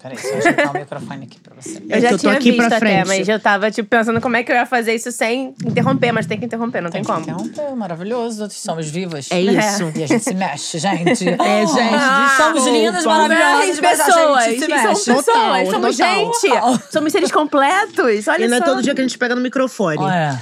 Peraí, 0.00 0.16
deixa 0.16 0.28
eu 0.28 0.38
ajeitar 0.38 0.70
o 0.76 0.78
microfone 0.78 1.24
aqui 1.24 1.40
pra 1.40 1.54
você. 1.60 1.78
Eu 1.78 1.82
É 1.96 2.00
já 2.00 2.08
que 2.08 2.14
eu 2.14 2.18
tô 2.18 2.22
tinha 2.28 2.32
aqui 2.34 2.50
visto 2.52 2.56
pra 2.58 2.66
até, 2.68 2.78
frente. 2.78 3.06
mas 3.08 3.28
eu 3.28 3.40
tava, 3.40 3.70
tipo, 3.70 3.88
pensando 3.88 4.20
como 4.20 4.36
é 4.36 4.44
que 4.44 4.52
eu 4.52 4.56
ia 4.56 4.64
fazer 4.64 4.94
isso 4.94 5.10
sem 5.10 5.54
interromper, 5.66 6.12
mas 6.12 6.26
tem 6.26 6.38
que 6.38 6.44
interromper, 6.46 6.80
não 6.80 6.90
tem, 6.90 7.02
Tem 7.02 7.14
que 7.16 7.20
como. 7.30 7.40
interromper, 7.42 7.74
maravilhoso. 7.76 8.48
Somos 8.50 8.88
vivas. 8.88 9.26
É 9.30 9.40
isso. 9.40 9.92
E 9.96 10.04
a 10.04 10.06
gente 10.06 10.22
se 10.22 10.34
mexe, 10.34 10.78
gente. 10.78 11.24
É, 11.48 11.66
gente, 11.66 11.94
Ah, 11.94 12.34
somos 12.36 12.54
desculpa. 12.62 12.78
lindas, 12.78 13.04
maravilhosas, 13.04 13.80
mas 13.80 13.98
pessoas, 13.98 14.36
a 14.38 14.50
gente 14.50 14.60
se 14.60 14.66
somos 14.66 14.82
mexe. 14.84 15.04
pessoas, 15.04 15.24
Total, 15.26 15.66
somos 15.66 15.96
total. 15.96 16.14
gente, 16.16 16.92
somos 16.92 17.12
seres 17.12 17.32
completos, 17.32 18.28
olha 18.28 18.44
E 18.44 18.48
não 18.48 18.56
é 18.56 18.60
só. 18.60 18.64
todo 18.66 18.82
dia 18.82 18.94
que 18.94 19.00
a 19.00 19.04
gente 19.04 19.18
pega 19.18 19.34
no 19.34 19.40
microfone. 19.40 19.98
Olha, 19.98 20.40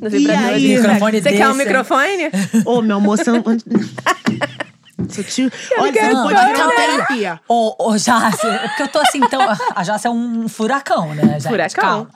No 0.00 0.10
vibrador. 0.10 0.42
E 0.42 0.54
aí? 0.54 0.76
Microfone 0.76 1.22
Você 1.22 1.32
quer 1.32 1.48
um 1.48 1.52
desse, 1.52 1.64
microfone? 1.66 2.30
Ô, 2.64 2.82
meu 2.82 2.96
amor, 2.96 3.16
não. 5.04 5.14
Você 5.14 5.24
te... 5.24 5.52
Olha, 5.78 5.92
você 5.92 6.12
não 6.12 6.22
pode 6.24 6.46
virar 6.46 6.64
uma 6.66 6.74
terapia. 6.74 7.40
Ô, 7.48 7.90
ô, 7.90 7.96
Jace, 7.96 8.46
é 8.46 8.68
porque 8.68 8.82
eu 8.82 8.88
tô 8.88 8.98
assim, 8.98 9.18
então. 9.18 9.40
A 9.74 9.82
Jace 9.84 10.06
é 10.06 10.10
um 10.10 10.48
furacão, 10.48 11.14
né, 11.14 11.38
gente? 11.40 11.48
Furacão. 11.48 11.82
Calma. 11.84 12.10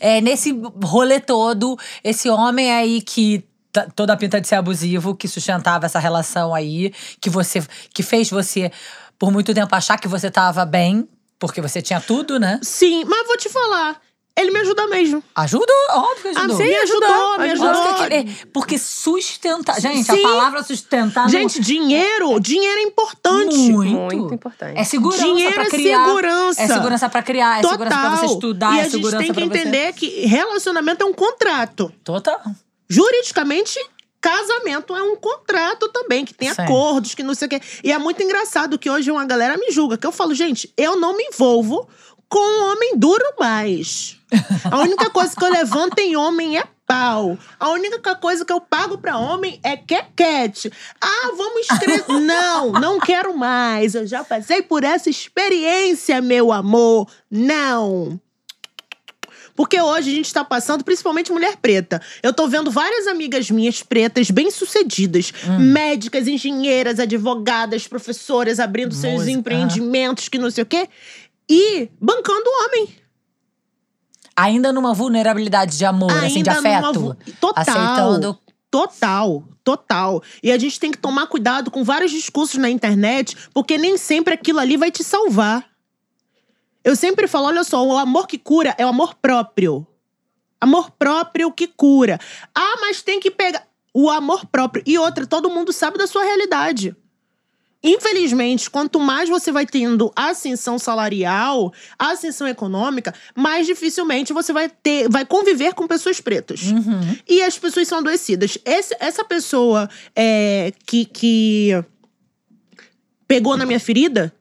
É, 0.00 0.20
nesse 0.20 0.52
rolê 0.84 1.20
todo, 1.20 1.76
esse 2.04 2.28
homem 2.30 2.72
aí 2.72 3.00
que. 3.02 3.44
tá- 3.72 3.86
Toda 3.94 4.12
a 4.12 4.16
pinta 4.16 4.40
de 4.40 4.46
ser 4.48 4.54
abusivo, 4.56 5.14
que 5.14 5.26
sustentava 5.28 5.86
essa 5.86 5.98
relação 5.98 6.54
aí, 6.54 6.92
que 7.20 7.28
você. 7.30 7.62
que 7.92 8.02
fez 8.02 8.30
você, 8.30 8.70
por 9.18 9.30
muito 9.32 9.52
tempo, 9.54 9.74
achar 9.74 9.98
que 9.98 10.08
você 10.08 10.30
tava 10.30 10.64
bem, 10.64 11.08
porque 11.38 11.60
você 11.60 11.80
tinha 11.82 12.00
tudo, 12.00 12.38
né? 12.38 12.58
Sim, 12.62 13.04
mas 13.04 13.26
vou 13.26 13.36
te 13.36 13.48
falar. 13.48 14.00
Ele 14.40 14.50
me 14.52 14.60
ajuda 14.60 14.86
mesmo. 14.86 15.22
Ajudou, 15.34 15.66
óbvio 15.90 16.22
que 16.32 16.38
Ah, 16.38 16.40
ajudou. 16.42 16.56
sim, 16.56 16.64
me 16.64 16.76
ajudou, 16.76 17.38
me 17.38 17.50
ajudou. 17.50 17.70
ajudou. 17.70 17.92
Óbvio 17.92 18.08
que- 18.08 18.14
é, 18.14 18.24
porque 18.52 18.78
sustentar. 18.78 19.80
Gente, 19.80 20.10
a 20.10 20.14
Sim. 20.14 20.22
palavra 20.22 20.62
sustentar. 20.62 21.22
não- 21.24 21.28
Gente, 21.30 21.60
dinheiro, 21.60 22.38
dinheiro 22.38 22.78
é 22.78 22.82
importante. 22.82 23.56
muito. 23.56 23.90
Muito 23.92 24.34
importante. 24.34 24.78
É 24.78 24.84
segurança 24.84 25.24
Dinheiro 25.24 25.54
pra 25.54 25.64
é 25.64 25.68
criar. 25.68 26.04
segurança. 26.06 26.62
É 26.62 26.66
segurança 26.68 27.08
pra 27.08 27.22
criar, 27.22 27.58
é 27.58 27.62
Total. 27.62 27.70
segurança 27.78 27.98
pra 28.00 28.16
você 28.16 28.26
estudar, 28.34 28.74
e 28.74 28.76
é 28.76 28.80
a 28.80 28.82
gente 28.84 28.90
segurança 28.92 29.18
tem 29.18 29.26
que 29.26 29.32
pra 29.34 29.44
você. 29.46 29.58
entender 29.58 29.92
que 29.94 30.26
relacionamento 30.26 31.02
é 31.02 31.06
um 31.06 31.12
contrato. 31.14 31.92
Total. 32.04 32.40
Juridicamente, 32.88 33.78
casamento 34.20 34.94
é 34.96 35.02
um 35.02 35.14
contrato 35.16 35.88
também, 35.88 36.24
que 36.24 36.34
tem 36.34 36.52
Sim. 36.52 36.62
acordos, 36.62 37.14
que 37.14 37.22
não 37.22 37.34
sei 37.34 37.46
o 37.46 37.48
quê. 37.50 37.60
E 37.84 37.92
é 37.92 37.98
muito 37.98 38.22
engraçado 38.22 38.78
que 38.78 38.88
hoje 38.90 39.10
uma 39.10 39.24
galera 39.24 39.56
me 39.56 39.70
julga, 39.70 39.96
que 39.96 40.06
eu 40.06 40.12
falo, 40.12 40.34
gente, 40.34 40.72
eu 40.76 40.96
não 40.96 41.16
me 41.16 41.22
envolvo 41.24 41.88
com 42.28 42.38
um 42.38 42.72
homem 42.72 42.96
duro 42.96 43.24
mais. 43.38 44.16
A 44.70 44.78
única 44.80 45.08
coisa 45.10 45.34
que 45.34 45.44
eu 45.44 45.50
levanto 45.50 45.98
em 45.98 46.16
homem 46.16 46.58
é 46.58 46.64
pau. 46.86 47.38
A 47.60 47.70
única 47.70 48.14
coisa 48.14 48.44
que 48.44 48.52
eu 48.52 48.60
pago 48.60 48.98
pra 48.98 49.18
homem 49.18 49.60
é 49.62 49.76
quequete. 49.76 50.72
Ah, 51.00 51.32
vamos 51.36 51.70
escrever. 51.70 52.04
não, 52.20 52.72
não 52.72 52.98
quero 52.98 53.36
mais. 53.36 53.94
Eu 53.94 54.06
já 54.06 54.24
passei 54.24 54.62
por 54.62 54.84
essa 54.84 55.10
experiência, 55.10 56.20
meu 56.20 56.52
amor. 56.52 57.08
Não. 57.30 58.20
Porque 59.58 59.80
hoje 59.80 60.12
a 60.12 60.14
gente 60.14 60.32
tá 60.32 60.44
passando, 60.44 60.84
principalmente 60.84 61.32
mulher 61.32 61.56
preta. 61.56 62.00
Eu 62.22 62.32
tô 62.32 62.46
vendo 62.46 62.70
várias 62.70 63.08
amigas 63.08 63.50
minhas 63.50 63.82
pretas 63.82 64.30
bem-sucedidas, 64.30 65.32
médicas, 65.58 66.28
engenheiras, 66.28 67.00
advogadas, 67.00 67.88
professoras, 67.88 68.60
abrindo 68.60 68.94
seus 68.94 69.14
Música, 69.14 69.32
empreendimentos, 69.32 70.28
que 70.28 70.38
não 70.38 70.48
sei 70.48 70.62
o 70.62 70.66
quê, 70.66 70.88
e 71.48 71.90
bancando 72.00 72.44
o 72.46 72.64
homem. 72.64 72.88
Ainda 74.36 74.72
numa 74.72 74.94
vulnerabilidade 74.94 75.76
de 75.76 75.84
amor, 75.84 76.12
assim, 76.12 76.42
de 76.42 76.50
Ainda 76.50 76.80
afeto. 76.80 77.16
Total. 77.40 77.62
Aceitando. 77.66 78.38
Total, 78.70 79.44
total. 79.64 80.22
E 80.42 80.52
a 80.52 80.58
gente 80.58 80.78
tem 80.78 80.90
que 80.90 80.98
tomar 80.98 81.26
cuidado 81.26 81.70
com 81.70 81.82
vários 81.82 82.12
discursos 82.12 82.58
na 82.58 82.68
internet, 82.68 83.36
porque 83.54 83.78
nem 83.78 83.96
sempre 83.96 84.34
aquilo 84.34 84.60
ali 84.60 84.76
vai 84.76 84.90
te 84.90 85.02
salvar. 85.02 85.66
Eu 86.84 86.94
sempre 86.94 87.26
falo, 87.26 87.46
olha 87.46 87.64
só, 87.64 87.84
o 87.84 87.96
amor 87.96 88.26
que 88.26 88.38
cura 88.38 88.74
é 88.78 88.84
o 88.84 88.90
amor 88.90 89.14
próprio. 89.14 89.86
Amor 90.60 90.90
próprio 90.90 91.50
que 91.50 91.66
cura. 91.66 92.20
Ah, 92.54 92.76
mas 92.80 93.02
tem 93.02 93.18
que 93.20 93.30
pegar 93.30 93.66
o 93.94 94.10
amor 94.10 94.46
próprio. 94.46 94.82
E 94.86 94.98
outra, 94.98 95.26
todo 95.26 95.50
mundo 95.50 95.72
sabe 95.72 95.98
da 95.98 96.06
sua 96.06 96.22
realidade. 96.22 96.94
Infelizmente, 97.82 98.68
quanto 98.68 98.98
mais 98.98 99.28
você 99.28 99.52
vai 99.52 99.64
tendo 99.64 100.12
ascensão 100.16 100.78
salarial, 100.80 101.72
ascensão 101.96 102.48
econômica, 102.48 103.14
mais 103.36 103.66
dificilmente 103.66 104.32
você 104.32 104.52
vai 104.52 104.68
ter, 104.68 105.08
vai 105.08 105.24
conviver 105.24 105.74
com 105.74 105.86
pessoas 105.86 106.20
pretas. 106.20 106.62
Uhum. 106.62 107.16
E 107.28 107.40
as 107.40 107.56
pessoas 107.56 107.86
são 107.86 107.98
adoecidas. 107.98 108.58
Esse- 108.64 108.96
essa 108.98 109.24
pessoa 109.24 109.88
é, 110.16 110.72
que, 110.86 111.04
que 111.04 111.84
pegou 113.28 113.56
na 113.56 113.64
minha 113.64 113.78
ferida, 113.78 114.34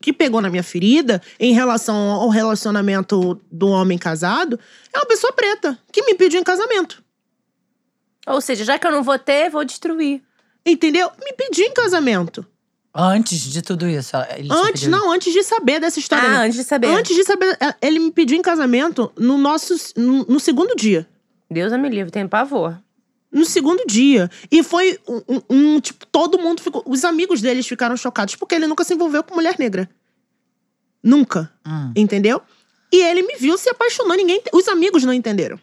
que 0.00 0.12
pegou 0.12 0.40
na 0.42 0.50
minha 0.50 0.62
ferida 0.62 1.22
em 1.40 1.54
relação 1.54 1.96
ao 1.96 2.28
relacionamento 2.28 3.40
do 3.50 3.68
homem 3.68 3.96
casado, 3.96 4.60
é 4.92 4.98
uma 4.98 5.06
pessoa 5.06 5.32
preta 5.32 5.78
que 5.90 6.02
me 6.02 6.14
pediu 6.14 6.38
em 6.40 6.44
casamento. 6.44 7.02
Ou 8.26 8.42
seja, 8.42 8.62
já 8.64 8.78
que 8.78 8.86
eu 8.86 8.92
não 8.92 9.02
vou 9.02 9.18
ter, 9.18 9.48
vou 9.48 9.64
destruir. 9.64 10.20
Entendeu? 10.66 11.10
Me 11.24 11.32
pediu 11.32 11.64
em 11.64 11.72
casamento. 11.72 12.46
Antes 13.00 13.40
de 13.40 13.62
tudo 13.62 13.86
isso. 13.88 14.16
Ele 14.36 14.48
te 14.48 14.52
Antes, 14.54 14.72
pediu. 14.84 14.90
não, 14.90 15.12
antes 15.12 15.32
de 15.32 15.42
saber 15.44 15.78
dessa 15.80 16.00
história. 16.00 16.28
Ah, 16.28 16.40
antes 16.42 16.56
de 16.56 16.64
saber. 16.64 16.88
Antes 16.88 17.14
de 17.14 17.22
saber, 17.22 17.56
é, 17.60 17.74
ele 17.86 18.00
me 18.00 18.10
pediu 18.10 18.36
em 18.36 18.42
casamento 18.42 19.12
no 19.16 19.38
nosso 19.38 19.74
no, 19.96 20.24
no 20.24 20.40
segundo 20.40 20.74
dia. 20.74 21.08
Deus 21.50 21.72
me 21.72 21.88
livre, 21.88 22.10
tem 22.10 22.26
pavor. 22.26 22.76
No 23.30 23.44
segundo 23.44 23.84
dia. 23.86 24.28
E 24.50 24.62
foi 24.62 24.98
um, 25.06 25.22
um- 25.28 25.42
um, 25.76 25.80
tipo, 25.80 26.04
todo 26.06 26.38
mundo 26.38 26.60
ficou. 26.60 26.82
Os 26.86 27.04
amigos 27.04 27.40
deles 27.40 27.66
ficaram 27.68 27.96
chocados, 27.96 28.34
porque 28.34 28.54
ele 28.54 28.66
nunca 28.66 28.82
se 28.84 28.94
envolveu 28.94 29.22
com 29.22 29.34
mulher 29.34 29.56
negra. 29.58 29.88
Nunca. 31.02 31.52
Hum. 31.66 31.92
Entendeu? 31.94 32.40
E 32.92 33.02
ele 33.04 33.22
me 33.22 33.36
viu 33.36 33.56
se 33.56 33.68
apaixonou. 33.68 34.16
Ninguém. 34.16 34.42
Os 34.52 34.66
amigos 34.66 35.04
não 35.04 35.12
entenderam. 35.12 35.58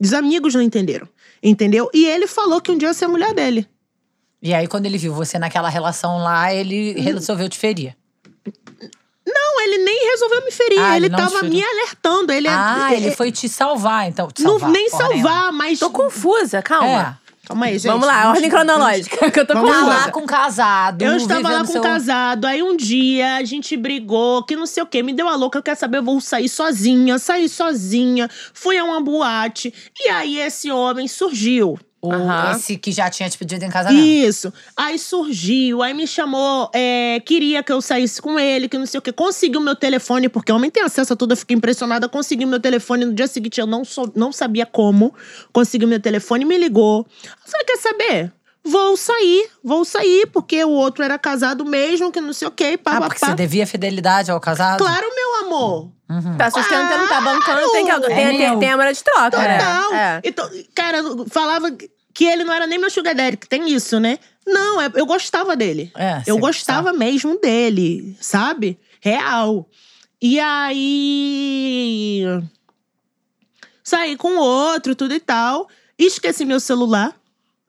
Os 0.00 0.12
amigos 0.12 0.54
não 0.54 0.60
entenderam. 0.62 1.08
Entendeu? 1.42 1.88
E 1.94 2.04
ele 2.04 2.26
falou 2.26 2.60
que 2.60 2.70
um 2.70 2.76
dia 2.76 2.88
ia 2.88 2.94
ser 2.94 3.06
a 3.06 3.08
mulher 3.08 3.32
dele. 3.32 3.66
E 4.42 4.54
aí, 4.54 4.66
quando 4.66 4.86
ele 4.86 4.96
viu 4.98 5.12
você 5.12 5.38
naquela 5.38 5.68
relação 5.68 6.18
lá, 6.18 6.52
ele 6.52 6.94
Hum. 6.98 7.02
resolveu 7.02 7.48
te 7.48 7.58
ferir. 7.58 7.94
Não, 9.26 9.60
ele 9.62 9.78
nem 9.84 10.10
resolveu 10.10 10.44
me 10.44 10.50
ferir. 10.50 10.78
Ah, 10.80 10.96
ele 10.96 11.06
ele 11.06 11.08
não 11.14 11.18
tava 11.18 11.42
me 11.42 11.62
alertando. 11.62 12.32
Ele 12.32 12.48
é- 12.48 12.50
ah, 12.52 12.88
ele 12.92 13.08
é- 13.08 13.10
foi 13.12 13.30
te 13.30 13.48
salvar, 13.48 14.08
então. 14.08 14.28
Te 14.30 14.42
não, 14.42 14.52
salvar, 14.52 14.70
nem 14.70 14.90
porra 14.90 15.08
nenhuma. 15.10 15.28
salvar, 15.28 15.52
mas. 15.52 15.78
Tô 15.78 15.90
confusa, 15.90 16.62
calma. 16.62 17.18
É. 17.26 17.30
Calma 17.46 17.66
aí, 17.66 17.78
gente. 17.78 17.90
Vamos 17.90 18.06
lá, 18.06 18.22
Vamos- 18.22 18.34
ordem 18.36 18.50
cronológica, 18.50 19.30
que 19.30 19.40
eu 19.40 19.46
tô 19.46 19.54
Vamos 19.54 19.70
lá 19.88 20.10
com 20.12 20.20
um 20.20 20.26
casado. 20.26 21.02
Eu 21.02 21.16
estava 21.16 21.50
lá 21.50 21.58
com 21.60 21.66
seu... 21.66 21.80
um 21.80 21.84
casado, 21.84 22.44
aí 22.46 22.62
um 22.62 22.76
dia 22.76 23.36
a 23.36 23.44
gente 23.44 23.76
brigou, 23.76 24.44
que 24.44 24.54
não 24.54 24.66
sei 24.66 24.82
o 24.82 24.86
quê, 24.86 25.02
me 25.02 25.12
deu 25.12 25.28
a 25.28 25.34
louca, 25.34 25.58
eu 25.58 25.62
quero 25.62 25.78
saber, 25.78 25.98
eu 25.98 26.02
vou 26.04 26.20
sair 26.20 26.48
sozinha, 26.48 27.18
saí 27.18 27.48
sozinha, 27.48 28.28
fui 28.54 28.78
a 28.78 28.84
uma 28.84 29.00
boate, 29.00 29.74
e 29.98 30.08
aí 30.08 30.38
esse 30.38 30.70
homem 30.70 31.08
surgiu. 31.08 31.76
O, 32.02 32.10
Aham. 32.12 32.52
Esse 32.56 32.78
que 32.78 32.90
já 32.90 33.10
tinha 33.10 33.28
te 33.28 33.36
pedido 33.36 33.62
em 33.62 33.68
casamento. 33.68 34.02
Isso. 34.02 34.52
Aí 34.74 34.98
surgiu, 34.98 35.82
aí 35.82 35.92
me 35.92 36.06
chamou, 36.06 36.70
é, 36.74 37.20
queria 37.20 37.62
que 37.62 37.70
eu 37.70 37.82
saísse 37.82 38.22
com 38.22 38.38
ele, 38.38 38.68
que 38.68 38.78
não 38.78 38.86
sei 38.86 38.98
o 38.98 39.02
quê. 39.02 39.12
Conseguiu 39.12 39.60
meu 39.60 39.76
telefone, 39.76 40.28
porque 40.28 40.50
o 40.50 40.56
homem 40.56 40.70
tem 40.70 40.82
acesso 40.82 41.12
a 41.12 41.16
tudo, 41.16 41.32
eu 41.32 41.36
fiquei 41.36 41.56
impressionada. 41.56 42.08
Conseguiu 42.08 42.48
meu 42.48 42.58
telefone 42.58 43.04
no 43.04 43.12
dia 43.12 43.26
seguinte, 43.26 43.60
eu 43.60 43.66
não, 43.66 43.84
sou, 43.84 44.10
não 44.16 44.32
sabia 44.32 44.64
como. 44.64 45.14
Conseguiu 45.52 45.86
meu 45.86 46.00
telefone, 46.00 46.44
me 46.46 46.56
ligou. 46.56 47.06
Eu 47.22 47.50
falei, 47.50 47.66
quer 47.66 47.76
saber? 47.76 48.32
Vou 48.62 48.94
sair, 48.96 49.48
vou 49.64 49.84
sair, 49.86 50.26
porque 50.26 50.62
o 50.64 50.68
outro 50.70 51.02
era 51.02 51.18
casado 51.18 51.64
mesmo, 51.64 52.12
que 52.12 52.20
não 52.20 52.32
sei 52.32 52.46
o 52.46 52.50
quê. 52.50 52.76
Pá, 52.76 52.92
Ah, 52.96 53.00
pá, 53.00 53.06
porque 53.08 53.20
pá. 53.20 53.28
você 53.28 53.34
devia 53.34 53.66
fidelidade 53.66 54.30
ao 54.30 54.38
casado? 54.38 54.78
Claro, 54.84 55.06
meu 55.14 55.46
amor. 55.46 55.90
Uhum. 56.10 56.36
Tá 56.36 56.50
sustentando, 56.50 57.08
tá 57.08 57.20
bancando, 57.20 57.70
tem, 57.72 57.86
que, 57.86 58.00
tem, 58.00 58.12
É 58.12 58.28
tem, 58.48 58.58
tem 58.58 58.70
a 58.70 58.76
moeda 58.76 58.92
de 58.92 59.02
troca, 59.02 59.30
Total. 59.30 59.90
né? 59.92 60.20
É. 60.24 60.28
Então, 60.28 60.48
cara, 60.74 60.98
falava 61.30 61.70
que 62.12 62.24
ele 62.24 62.44
não 62.44 62.52
era 62.52 62.66
nem 62.66 62.78
meu 62.78 62.90
sugar 62.90 63.14
daddy, 63.14 63.36
que 63.38 63.48
tem 63.48 63.70
isso, 63.72 63.98
né? 63.98 64.18
Não, 64.46 64.80
é- 64.80 64.90
eu 64.94 65.06
gostava 65.06 65.56
dele. 65.56 65.90
É, 65.96 66.22
eu 66.26 66.36
gostava 66.38 66.92
mesmo 66.92 67.40
dele, 67.40 68.16
sabe? 68.20 68.78
Real. 69.00 69.66
E 70.20 70.38
aí. 70.38 72.24
Saí 73.82 74.16
com 74.16 74.36
outro, 74.36 74.94
tudo 74.94 75.14
e 75.14 75.20
tal. 75.20 75.68
Esqueci 75.98 76.44
meu 76.44 76.60
celular. 76.60 77.14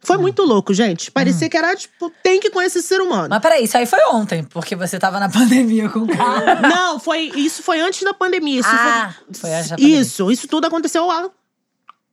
Foi 0.04 0.18
Hum. 0.18 0.22
muito 0.22 0.42
louco, 0.44 0.74
gente. 0.74 1.12
Parecia 1.12 1.48
que 1.48 1.56
era, 1.56 1.76
tipo, 1.76 2.12
tem 2.24 2.40
que 2.40 2.50
conhecer 2.50 2.80
esse 2.80 2.88
ser 2.88 3.02
humano. 3.02 3.28
Mas 3.30 3.40
peraí, 3.42 3.64
isso 3.66 3.78
aí 3.78 3.86
foi 3.86 4.00
ontem, 4.12 4.44
porque 4.44 4.76
você 4.76 4.98
tava 4.98 5.20
na 5.20 5.30
pandemia 5.30 5.90
com 5.90 6.00
o 6.00 6.08
cara. 6.08 6.60
Não, 6.60 7.00
foi, 7.00 7.32
isso 7.36 7.62
foi 7.62 7.80
antes 7.80 8.02
da 8.04 8.14
pandemia. 8.14 8.60
Isso 8.60 8.70
ah, 8.72 9.14
foi, 9.26 9.34
foi 9.36 9.54
antes 9.54 9.70
da 9.70 9.76
pandemia. 9.78 10.00
isso, 10.02 10.32
isso 10.32 10.48
tudo 10.48 10.66
aconteceu 10.66 11.10
há 11.12 11.30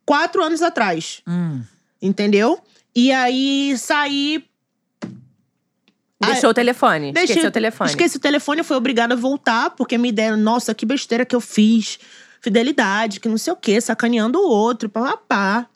quatro 0.05 0.43
anos 0.43 0.61
atrás. 0.63 1.23
Hum. 1.27 1.63
Entendeu? 2.01 2.61
E 2.95 3.11
aí 3.11 3.75
saí. 3.79 4.45
Deixou 6.21 6.51
o 6.51 6.55
telefone. 6.55 7.13
deixei- 7.13 7.35
Esqueceu 7.37 7.49
o 7.49 7.53
telefone. 7.53 7.91
Esqueci 7.91 8.17
o 8.17 8.21
telefone, 8.21 8.63
fui 8.65 8.77
obrigada 8.77 9.15
a 9.15 9.17
voltar, 9.17 9.71
porque 9.71 9.97
me 9.97 10.11
deram, 10.11 10.37
nossa, 10.37 10.75
que 10.75 10.85
besteira 10.85 11.25
que 11.25 11.35
eu 11.35 11.41
fiz. 11.41 11.99
Fidelidade, 12.41 13.19
que 13.21 13.29
não 13.29 13.39
sei 13.39 13.53
o 13.53 13.57
quê, 13.57 13.81
sacaneando 13.81 14.39
o 14.39 14.49
outro, 14.49 14.89
papapá. 14.89 15.67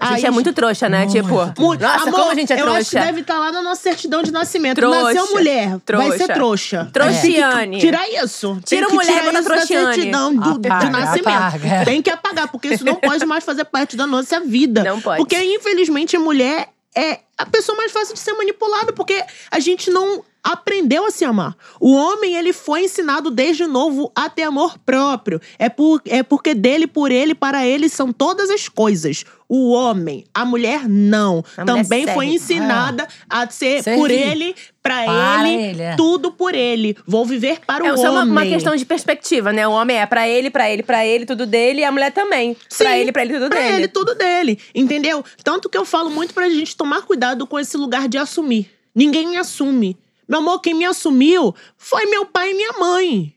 A 0.00 0.06
gente 0.06 0.18
Aí 0.18 0.24
é 0.24 0.30
muito 0.30 0.52
trouxa, 0.52 0.88
né? 0.88 1.00
Muito 1.06 1.12
Tipo, 1.12 1.60
Muito. 1.62 1.80
nossa, 1.80 2.02
Amor, 2.08 2.12
como 2.20 2.30
a 2.30 2.34
gente 2.34 2.52
é 2.52 2.60
eu 2.60 2.72
acho 2.72 2.84
que 2.90 2.90
trouxa. 2.90 3.06
deve 3.06 3.20
estar 3.20 3.38
lá 3.38 3.52
na 3.52 3.62
nossa 3.62 3.80
certidão 3.82 4.22
de 4.22 4.32
nascimento. 4.32 4.76
Trouxa. 4.76 5.02
Nasceu 5.14 5.30
mulher, 5.30 5.68
vai 5.68 5.80
Trouxa. 5.84 6.18
ser 6.18 6.28
trouxa. 6.34 6.90
Trouxiane. 6.92 7.76
Que 7.78 7.86
tirar 7.86 8.08
isso. 8.08 8.54
Tem 8.66 8.78
Tira 8.78 8.86
que 8.88 8.94
mulher 8.94 9.12
tirar 9.20 9.24
isso 9.24 9.32
da 9.32 9.42
trouxiane. 9.42 9.94
certidão 9.94 10.34
do, 10.34 10.58
de 10.58 10.68
Apaga, 10.68 10.90
nascimento. 10.90 11.28
apaga. 11.28 11.84
Tem 11.84 12.02
que 12.02 12.10
apagar, 12.10 12.48
porque 12.50 12.68
isso 12.68 12.84
não 12.84 12.96
pode 12.96 13.24
mais 13.26 13.44
fazer 13.44 13.64
parte 13.64 13.96
da 13.96 14.06
nossa 14.06 14.40
vida. 14.40 14.82
Não 14.82 15.00
pode. 15.00 15.18
Porque, 15.18 15.36
infelizmente, 15.36 16.16
mulher 16.18 16.68
é 16.96 17.20
a 17.42 17.46
pessoa 17.46 17.76
mais 17.76 17.92
fácil 17.92 18.14
de 18.14 18.20
ser 18.20 18.32
manipulada, 18.34 18.92
porque 18.92 19.22
a 19.50 19.58
gente 19.60 19.90
não 19.90 20.24
aprendeu 20.44 21.06
a 21.06 21.10
se 21.12 21.24
amar. 21.24 21.56
O 21.80 21.94
homem, 21.94 22.34
ele 22.34 22.52
foi 22.52 22.84
ensinado 22.84 23.30
desde 23.30 23.64
novo 23.66 24.10
a 24.14 24.28
ter 24.28 24.42
amor 24.42 24.76
próprio. 24.78 25.40
É, 25.56 25.68
por, 25.68 26.02
é 26.04 26.22
porque 26.24 26.52
dele, 26.52 26.86
por 26.88 27.12
ele, 27.12 27.32
para 27.34 27.64
ele 27.64 27.88
são 27.88 28.12
todas 28.12 28.50
as 28.50 28.68
coisas. 28.68 29.24
O 29.48 29.70
homem, 29.70 30.24
a 30.34 30.44
mulher 30.44 30.88
não. 30.88 31.44
A 31.56 31.64
mulher 31.64 31.82
Também 31.84 32.06
foi 32.06 32.26
serve. 32.26 32.34
ensinada 32.34 33.06
a 33.30 33.48
ser 33.50 33.84
por 33.84 34.10
ele, 34.10 34.56
para 34.82 35.04
Para 35.04 35.48
ele, 35.48 35.62
ele, 35.62 35.82
é. 35.82 35.94
tudo 35.94 36.32
por 36.32 36.54
ele. 36.56 36.96
Vou 37.06 37.24
viver 37.24 37.60
para 37.64 37.86
É 37.86 37.92
o 37.92 38.00
uma, 38.00 38.10
homem. 38.22 38.30
uma 38.32 38.42
questão 38.46 38.74
de 38.74 38.84
perspectiva, 38.84 39.52
né? 39.52 39.68
O 39.68 39.72
homem 39.72 39.98
é 39.98 40.06
pra 40.06 40.26
ele, 40.26 40.50
pra 40.50 40.68
ele, 40.68 40.82
pra 40.82 41.06
ele, 41.06 41.24
tudo 41.26 41.46
dele, 41.46 41.82
e 41.82 41.84
a 41.84 41.92
mulher 41.92 42.10
também. 42.12 42.54
pra 42.54 42.64
Sim, 42.90 42.96
ele, 42.98 43.12
pra 43.12 43.22
ele, 43.22 43.34
tudo 43.34 43.48
pra 43.48 43.60
dele. 43.60 43.74
ele, 43.76 43.88
tudo 43.88 44.14
dele. 44.16 44.58
Entendeu? 44.74 45.24
Tanto 45.44 45.68
que 45.68 45.76
eu 45.78 45.84
falo 45.84 46.10
muito 46.10 46.34
pra 46.34 46.48
gente 46.48 46.74
tomar 46.76 47.02
cuidado 47.02 47.31
com 47.46 47.58
esse 47.58 47.76
lugar 47.76 48.08
de 48.08 48.18
assumir. 48.18 48.70
Ninguém 48.94 49.28
me 49.28 49.36
assume. 49.36 49.96
Meu 50.28 50.38
amor, 50.38 50.60
quem 50.60 50.74
me 50.74 50.84
assumiu 50.84 51.54
foi 51.76 52.06
meu 52.06 52.24
pai 52.26 52.50
e 52.50 52.54
minha 52.54 52.72
mãe. 52.78 53.34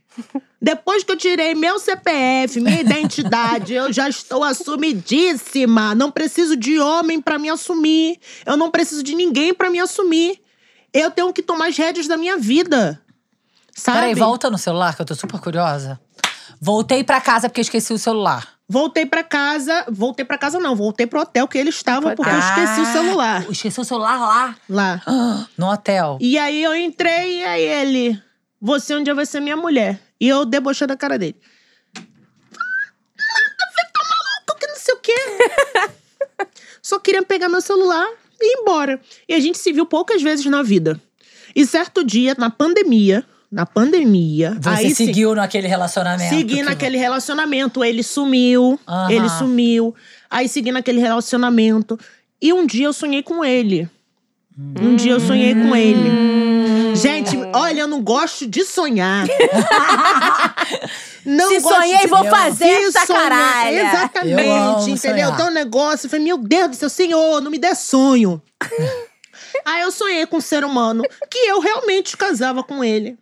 Depois 0.62 1.04
que 1.04 1.12
eu 1.12 1.18
tirei 1.18 1.54
meu 1.54 1.78
CPF, 1.78 2.60
minha 2.60 2.80
identidade, 2.80 3.74
eu 3.74 3.92
já 3.92 4.10
estou 4.10 4.44
assumidíssima. 4.44 5.94
Não 5.94 6.10
preciso 6.10 6.56
de 6.56 6.80
homem 6.80 7.22
pra 7.22 7.38
me 7.38 7.50
assumir. 7.50 8.20
Eu 8.46 8.58
não 8.58 8.72
preciso 8.72 9.04
de 9.04 9.14
ninguém 9.14 9.54
pra 9.54 9.70
me 9.70 9.80
assumir. 9.80 10.40
Eu 10.94 11.12
tenho 11.12 11.32
que 11.34 11.44
tomar 11.44 11.68
as 11.68 11.78
rédeas 11.78 12.08
da 12.08 12.18
minha 12.18 12.38
vida. 12.38 13.02
Sabe? 13.76 14.00
Peraí, 14.00 14.16
volta 14.16 14.50
no 14.50 14.58
celular, 14.58 14.96
que 14.96 15.02
eu 15.02 15.06
tô 15.06 15.14
super 15.14 15.40
curiosa. 15.40 16.00
Voltei 16.66 17.04
pra 17.04 17.22
casa 17.22 17.48
porque 17.48 17.62
esqueci 17.62 17.94
o 17.94 17.98
celular. 18.00 18.56
Voltei 18.68 19.06
pra 19.06 19.24
casa. 19.24 19.86
Voltei 19.88 20.26
pra 20.26 20.36
casa, 20.36 20.60
não. 20.60 20.76
Voltei 20.76 21.06
pro 21.06 21.20
hotel 21.22 21.48
que 21.48 21.60
ele 21.60 21.70
estava, 21.70 22.16
porque 22.16 22.32
eu 22.32 22.40
esqueci 22.40 22.82
o 22.82 22.86
celular. 22.92 23.46
Ah, 23.48 23.52
Esqueci 23.52 23.80
o 23.80 23.84
celular 23.84 24.18
lá. 24.20 24.56
Lá. 24.68 25.02
Ah, 25.06 25.46
No 25.56 25.72
hotel. 25.72 26.18
E 26.20 26.40
aí 26.40 26.64
eu 26.64 26.76
entrei 26.76 27.42
e 27.42 27.44
aí 27.44 27.62
ele. 27.62 28.20
Você 28.60 28.96
um 28.96 29.04
dia 29.04 29.14
vai 29.14 29.28
ser 29.28 29.42
minha 29.42 29.56
mulher. 29.56 30.02
E 30.20 30.28
eu 30.28 30.44
debochando 30.44 30.92
a 30.94 30.98
cara 30.98 31.20
dele. 31.20 31.36
Você 31.94 33.86
tá 33.94 34.02
maluco, 34.10 34.60
que 34.60 34.66
não 34.66 34.76
sei 34.76 34.94
o 34.96 34.98
quê. 34.98 35.14
Só 36.82 36.98
queria 36.98 37.22
pegar 37.22 37.48
meu 37.48 37.62
celular 37.62 38.08
e 38.42 38.56
ir 38.58 38.62
embora. 38.62 39.00
E 39.30 39.36
a 39.36 39.40
gente 39.40 39.60
se 39.60 39.72
viu 39.72 39.86
poucas 39.86 40.20
vezes 40.24 40.44
na 40.48 40.64
vida. 40.64 41.00
E 41.56 41.64
certo 41.64 42.04
dia, 42.04 42.34
na 42.40 42.50
pandemia, 42.50 43.24
na 43.52 43.66
pandemia. 43.66 44.58
Você 44.62 44.70
aí 44.70 44.96
seguiu 44.96 45.34
naquele 45.36 45.68
relacionamento. 45.68 46.30
Segui 46.36 46.56
que- 46.56 46.64
naquele 46.64 46.98
relacionamento. 46.98 47.84
Ele 47.84 48.04
sumiu. 48.04 48.80
Aham. 48.88 49.12
Ele 49.12 49.30
sumiu. 49.30 49.96
Aí 50.30 50.48
segui 50.50 50.72
naquele 50.72 51.00
relacionamento. 51.00 52.00
E 52.42 52.52
um 52.54 52.66
dia 52.66 52.86
eu 52.86 52.94
sonhei 52.94 53.24
com 53.24 53.44
ele. 53.46 53.90
Um 54.82 54.96
dia 54.96 55.12
eu 55.14 55.20
sonhei 55.20 55.54
com 55.54 55.76
ele. 55.76 56.96
Gente, 56.96 57.38
olha, 57.54 57.82
eu 57.82 57.88
não 57.88 58.02
gosto 58.02 58.48
de 58.48 58.64
sonhar. 58.64 59.26
não 61.26 61.50
Se 61.50 61.60
gosto 61.60 61.76
sonhei, 61.76 61.98
de... 62.00 62.08
vou 62.08 62.24
fazer 62.26 62.66
Se 62.66 62.84
essa 62.98 63.06
sonhar- 63.06 63.24
caralha. 63.30 63.82
Exatamente, 63.88 64.92
entendeu? 64.92 64.98
sonhar. 64.98 65.34
Então 65.34 65.48
o 65.48 65.52
negócio, 65.52 66.06
eu 66.06 66.10
falei, 66.10 66.26
meu 66.26 66.38
Deus 66.38 66.70
do 66.70 66.76
céu, 66.76 66.90
Senhor, 66.90 67.42
não 67.42 67.52
me 67.52 67.58
dê 67.58 67.74
sonho. 67.76 68.42
Aí 69.66 69.82
eu 69.82 69.92
sonhei 69.92 70.26
com 70.26 70.38
um 70.38 70.42
ser 70.42 70.64
humano 70.64 71.04
que 71.30 71.38
eu 71.40 71.60
realmente 71.60 72.16
casava 72.18 72.64
com 72.64 72.84
ele. 72.84 73.18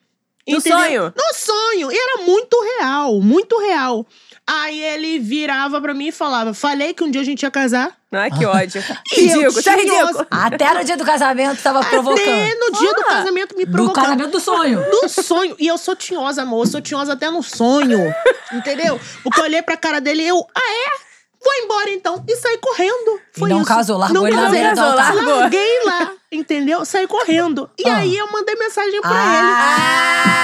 No 0.47 0.57
Entendeu? 0.57 0.77
sonho? 0.79 1.13
No 1.15 1.33
sonho. 1.33 1.91
E 1.91 1.97
era 1.97 2.23
muito 2.23 2.57
real, 2.77 3.21
muito 3.21 3.57
real. 3.59 4.05
Aí 4.45 4.81
ele 4.83 5.19
virava 5.19 5.79
pra 5.79 5.93
mim 5.93 6.07
e 6.07 6.11
falava: 6.11 6.53
Falei 6.53 6.93
que 6.93 7.01
um 7.03 7.09
dia 7.09 7.21
a 7.21 7.23
gente 7.23 7.43
ia 7.43 7.49
casar. 7.51 7.95
Ai, 8.11 8.29
que 8.29 8.45
ódio. 8.45 8.83
E 9.17 9.21
ridículo, 9.21 9.53
tá 9.53 9.61
tinha- 9.61 9.75
ridículo. 9.77 10.27
Até 10.29 10.73
no 10.73 10.83
dia 10.83 10.97
do 10.97 11.05
casamento 11.05 11.63
tava 11.63 11.81
provocando. 11.85 12.19
Até 12.21 12.55
no 12.55 12.71
dia 12.77 12.93
do 12.93 13.01
Ah, 13.01 13.05
casamento 13.05 13.55
me 13.57 13.65
Do 13.65 13.71
provocando. 13.71 14.03
casamento 14.03 14.31
do 14.31 14.39
sonho. 14.41 14.85
No 14.91 15.07
sonho. 15.07 15.55
E 15.57 15.65
eu 15.67 15.77
sou 15.77 15.95
tinhosa, 15.95 16.41
amor. 16.41 16.65
Eu 16.65 16.71
sou 16.71 16.81
tinhosa 16.81 17.13
até 17.13 17.31
no 17.31 17.41
sonho. 17.41 18.13
entendeu? 18.51 18.99
Porque 19.23 19.39
eu 19.39 19.45
olhei 19.45 19.61
pra 19.61 19.77
cara 19.77 20.01
dele 20.01 20.23
e 20.23 20.27
eu, 20.27 20.45
ah, 20.53 20.59
é? 20.59 21.12
Vou 21.43 21.53
embora 21.55 21.89
então. 21.89 22.23
E 22.27 22.35
saí 22.37 22.57
correndo. 22.57 23.19
Foi 23.33 23.49
não 23.49 23.57
isso. 23.61 23.67
casou, 23.67 23.97
largou 23.97 24.21
não 24.21 24.27
ele 24.27 24.35
na 24.35 24.43
casei. 24.43 24.59
beira 24.59 24.75
do 24.75 24.81
casou, 24.81 24.91
altar. 24.91 25.15
largou. 25.15 25.35
Larguei 25.39 25.83
lá, 25.85 26.11
entendeu? 26.31 26.85
Saí 26.85 27.07
correndo. 27.07 27.69
E 27.77 27.89
Ah. 27.89 27.97
aí 27.97 28.17
eu 28.17 28.31
mandei 28.31 28.55
mensagem 28.55 29.01
pra 29.01 29.09
Ah! 29.11 30.43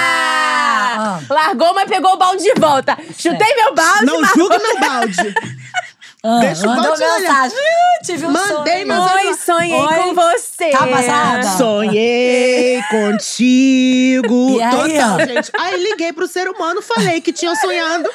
Ah. 0.98 1.20
Largou, 1.30 1.72
mas 1.74 1.88
pegou 1.88 2.12
o 2.12 2.16
balde 2.16 2.42
de 2.42 2.54
volta. 2.60 2.96
Chutei 3.16 3.54
meu 3.56 3.74
balde, 3.74 4.02
ele. 4.02 4.06
Não 4.12 4.24
julga 4.34 4.58
meu 4.58 4.78
balde. 4.80 5.34
Ah, 6.22 6.38
Deixa 6.40 6.66
mandou 6.66 6.84
balde 6.98 7.04
mensagem. 7.04 7.56
Uh, 7.58 8.04
tive 8.04 8.26
um 8.26 8.30
Mandei 8.30 8.84
sonho. 8.86 9.28
Oi, 9.28 9.34
sonhei 9.34 9.80
Oi. 9.80 9.94
com 9.94 10.14
você. 10.14 10.70
Tá 10.70 10.86
passada? 10.86 11.42
Sonhei 11.56 12.82
contigo. 12.90 14.56
E 14.58 14.62
aí, 14.62 14.70
Total, 14.70 15.14
ó? 15.14 15.18
gente. 15.26 15.50
Aí 15.58 15.82
liguei 15.82 16.12
pro 16.12 16.26
ser 16.28 16.46
humano, 16.48 16.82
falei 16.82 17.20
que 17.22 17.32
tinha 17.32 17.54
sonhado. 17.56 18.10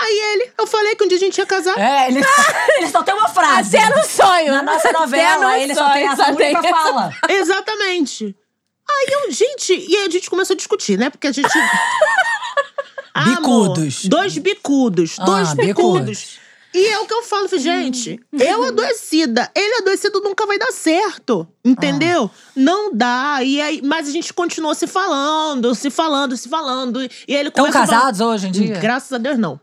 Aí 0.00 0.20
ele, 0.32 0.52
eu 0.58 0.66
falei 0.66 0.94
que 0.94 1.04
um 1.04 1.08
dia 1.08 1.16
a 1.16 1.20
gente 1.20 1.38
ia 1.38 1.46
casar. 1.46 1.78
É, 1.78 2.08
ele, 2.08 2.20
ele 2.78 2.88
só 2.88 3.02
tem 3.02 3.14
uma 3.14 3.28
frase. 3.28 3.76
Até 3.76 3.94
no 3.94 4.04
sonho. 4.04 4.52
Na 4.52 4.62
nossa 4.62 4.88
Até 4.88 4.98
novela, 4.98 5.46
no 5.46 5.52
ele 5.54 5.74
só 5.74 5.82
sonho, 5.82 5.92
tem 5.94 6.06
essa 6.08 6.30
única 6.30 6.62
tem 6.62 6.70
fala. 6.70 7.12
Exatamente. 7.28 8.36
Aí 8.88 9.06
eu, 9.10 9.30
gente, 9.32 9.72
e 9.74 9.96
aí 9.96 10.06
a 10.06 10.10
gente 10.10 10.30
começou 10.30 10.54
a 10.54 10.56
discutir, 10.56 10.98
né? 10.98 11.10
Porque 11.10 11.26
a 11.26 11.32
gente. 11.32 11.50
Ah, 13.12 13.22
amor, 13.36 13.70
Bicudos. 13.70 14.04
dois 14.04 14.38
bicudos. 14.38 15.16
Ah, 15.18 15.24
dois 15.24 15.54
bicudos. 15.54 16.00
bicudos. 16.00 16.46
E 16.76 16.86
é 16.88 16.98
o 16.98 17.06
que 17.06 17.14
eu 17.14 17.22
falo, 17.22 17.48
falei, 17.48 17.64
gente, 17.64 18.20
eu 18.38 18.64
adoecida, 18.64 19.50
ele 19.54 19.76
adoecido 19.76 20.20
nunca 20.20 20.44
vai 20.44 20.58
dar 20.58 20.70
certo, 20.72 21.48
entendeu? 21.70 22.30
Não 22.54 22.94
dá. 22.94 23.38
E 23.42 23.60
aí, 23.60 23.80
mas 23.84 24.08
a 24.08 24.10
gente 24.10 24.32
continuou 24.32 24.74
se 24.74 24.86
falando, 24.86 25.74
se 25.74 25.90
falando, 25.90 26.36
se 26.36 26.48
falando. 26.48 27.02
E 27.02 27.08
ele 27.34 27.48
Estão 27.48 27.64
começou 27.64 27.82
a 27.82 27.86
falar- 27.86 28.00
casados 28.00 28.20
hoje 28.20 28.48
em 28.48 28.50
dia? 28.50 28.78
Graças 28.78 29.12
a 29.12 29.18
Deus, 29.18 29.36
não. 29.38 29.60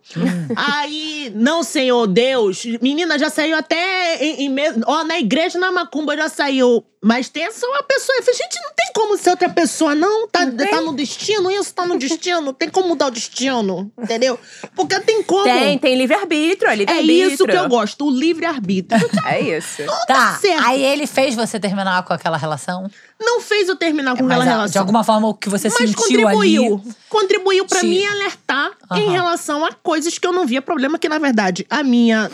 Aí, 0.56 1.32
não, 1.36 1.64
Senhor 1.64 2.06
Deus. 2.08 2.64
Menina, 2.82 3.18
já 3.18 3.30
saiu 3.30 3.56
até 3.58 4.24
em, 4.24 4.46
em 4.46 4.50
me- 4.50 4.84
ó, 4.86 5.04
na 5.04 5.20
igreja 5.20 5.58
na 5.60 5.72
Macumba 5.72 6.16
já 6.16 6.30
saiu. 6.30 6.84
Mas 7.06 7.28
tem 7.28 7.44
essa 7.44 7.68
uma 7.68 7.84
pessoa. 7.84 8.16
Eu 8.18 8.24
falei, 8.24 8.38
gente, 8.40 8.56
não 8.64 8.72
tem 8.74 8.86
como 8.96 9.18
ser 9.18 9.32
outra 9.32 9.50
pessoa, 9.50 9.94
não. 9.94 10.26
Tá, 10.30 10.40
tá 10.50 10.80
no 10.80 10.94
destino, 10.96 11.52
isso 11.52 11.74
tá 11.74 11.86
no 11.86 11.98
destino. 12.00 12.54
Tem 12.54 12.70
como 12.70 12.88
mudar 12.88 13.08
o 13.08 13.12
destino, 13.12 13.92
entendeu? 14.02 14.40
Porque 14.74 14.98
tem 15.02 15.22
como. 15.22 15.44
Tem, 15.44 15.78
tem 15.78 15.98
livre-arbítrio, 15.98 16.70
é 16.70 16.74
É 16.74 16.76
livre-arbítrio. 16.78 17.28
isso 17.34 17.46
que 17.46 17.52
eu 17.58 17.68
gosto, 17.68 18.06
o 18.06 18.10
livre-arbítrio. 18.10 19.10
É 19.28 19.40
isso. 19.58 19.84
Tá, 20.08 20.38
certo. 20.40 20.64
aí 20.66 20.82
ele 20.84 21.06
fez 21.06 21.36
você 21.36 21.60
terminar 21.60 21.93
com 22.02 22.14
aquela 22.14 22.38
relação? 22.38 22.90
Não 23.20 23.40
fez 23.42 23.70
eu 23.70 23.76
terminar 23.76 24.18
com 24.18 24.24
Mas 24.24 24.32
aquela 24.32 24.44
a- 24.44 24.54
relação. 24.56 24.72
de 24.72 24.78
alguma 24.80 25.04
forma 25.04 25.28
o 25.28 25.34
que 25.36 25.50
você 25.50 25.68
Mas 25.70 25.78
sentiu 25.78 25.96
contribuiu. 25.96 26.82
ali. 26.84 26.96
Contribuiu 27.10 27.66
pra 27.68 27.82
Te- 27.82 27.86
me 27.86 28.04
alertar 28.06 28.72
em 28.94 29.04
Aham. 29.04 29.12
relação 29.12 29.64
a 29.66 29.72
coisas 29.74 30.18
que 30.18 30.26
eu 30.26 30.32
não 30.34 30.48
via 30.48 30.62
problema, 30.62 30.98
que 30.98 31.08
na 31.08 31.20
verdade 31.20 31.68
a 31.70 31.84
minha 31.84 32.32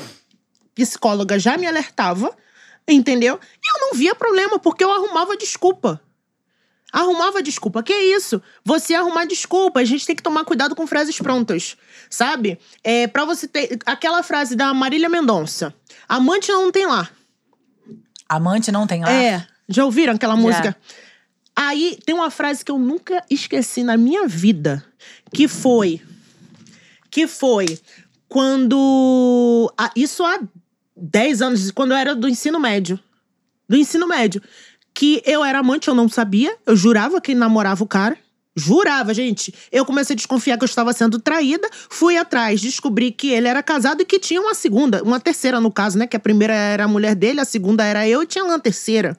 psicóloga 0.73 1.37
já 1.37 1.57
me 1.57 1.67
alertava, 1.67 2.31
entendeu? 2.87 3.39
E 3.61 3.77
eu 3.77 3.81
não 3.87 3.97
via 3.97 4.15
problema, 4.15 4.57
porque 4.59 4.83
eu 4.83 4.91
arrumava 4.93 5.35
desculpa. 5.35 5.99
Arrumava 6.91 7.43
desculpa. 7.43 7.83
Que 7.83 7.93
isso? 7.93 8.41
Você 8.65 8.95
arrumar 8.95 9.25
desculpa. 9.25 9.79
A 9.79 9.85
gente 9.85 10.07
tem 10.07 10.15
que 10.15 10.23
tomar 10.23 10.43
cuidado 10.43 10.75
com 10.75 10.87
frases 10.87 11.19
prontas. 11.19 11.77
Sabe? 12.09 12.57
É, 12.83 13.05
para 13.05 13.25
você 13.25 13.47
ter. 13.47 13.77
Aquela 13.85 14.23
frase 14.23 14.55
da 14.55 14.73
Marília 14.73 15.07
Mendonça. 15.07 15.71
Amante 16.07 16.51
não 16.51 16.71
tem 16.71 16.87
lá. 16.87 17.07
Amante 18.29 18.71
não 18.71 18.85
tem 18.85 19.01
lá? 19.01 19.11
É. 19.11 19.45
Já 19.67 19.83
ouviram 19.83 20.13
aquela 20.13 20.35
música? 20.35 20.75
Aí 21.55 21.99
tem 22.05 22.15
uma 22.15 22.31
frase 22.31 22.63
que 22.63 22.71
eu 22.71 22.77
nunca 22.77 23.23
esqueci 23.29 23.83
na 23.83 23.97
minha 23.97 24.27
vida, 24.27 24.85
que 25.33 25.47
foi 25.47 26.01
que 27.09 27.27
foi 27.27 27.79
quando 28.27 29.73
isso 29.95 30.23
há 30.23 30.39
10 30.95 31.41
anos, 31.41 31.71
quando 31.71 31.91
eu 31.91 31.97
era 31.97 32.15
do 32.15 32.29
ensino 32.29 32.59
médio. 32.59 32.99
Do 33.67 33.75
ensino 33.75 34.07
médio, 34.07 34.41
que 34.93 35.21
eu 35.25 35.43
era 35.43 35.59
amante, 35.59 35.87
eu 35.87 35.95
não 35.95 36.09
sabia, 36.09 36.55
eu 36.65 36.75
jurava 36.75 37.21
que 37.21 37.35
namorava 37.35 37.83
o 37.83 37.87
cara. 37.87 38.17
Jurava, 38.59 39.13
gente. 39.13 39.53
Eu 39.71 39.85
comecei 39.85 40.13
a 40.13 40.17
desconfiar 40.17 40.57
que 40.57 40.63
eu 40.63 40.67
estava 40.67 40.93
sendo 40.93 41.19
traída, 41.19 41.67
fui 41.89 42.17
atrás, 42.17 42.61
descobri 42.61 43.11
que 43.11 43.31
ele 43.31 43.47
era 43.47 43.63
casado 43.63 44.01
e 44.01 44.05
que 44.05 44.19
tinha 44.19 44.41
uma 44.41 44.53
segunda, 44.53 45.01
uma 45.03 45.19
terceira 45.19 45.59
no 45.59 45.71
caso, 45.71 45.97
né? 45.97 46.05
Que 46.05 46.17
a 46.17 46.19
primeira 46.19 46.53
era 46.53 46.83
a 46.83 46.87
mulher 46.87 47.15
dele, 47.15 47.39
a 47.39 47.45
segunda 47.45 47.83
era 47.83 48.07
eu 48.07 48.23
e 48.23 48.25
tinha 48.25 48.43
uma 48.43 48.59
terceira. 48.59 49.17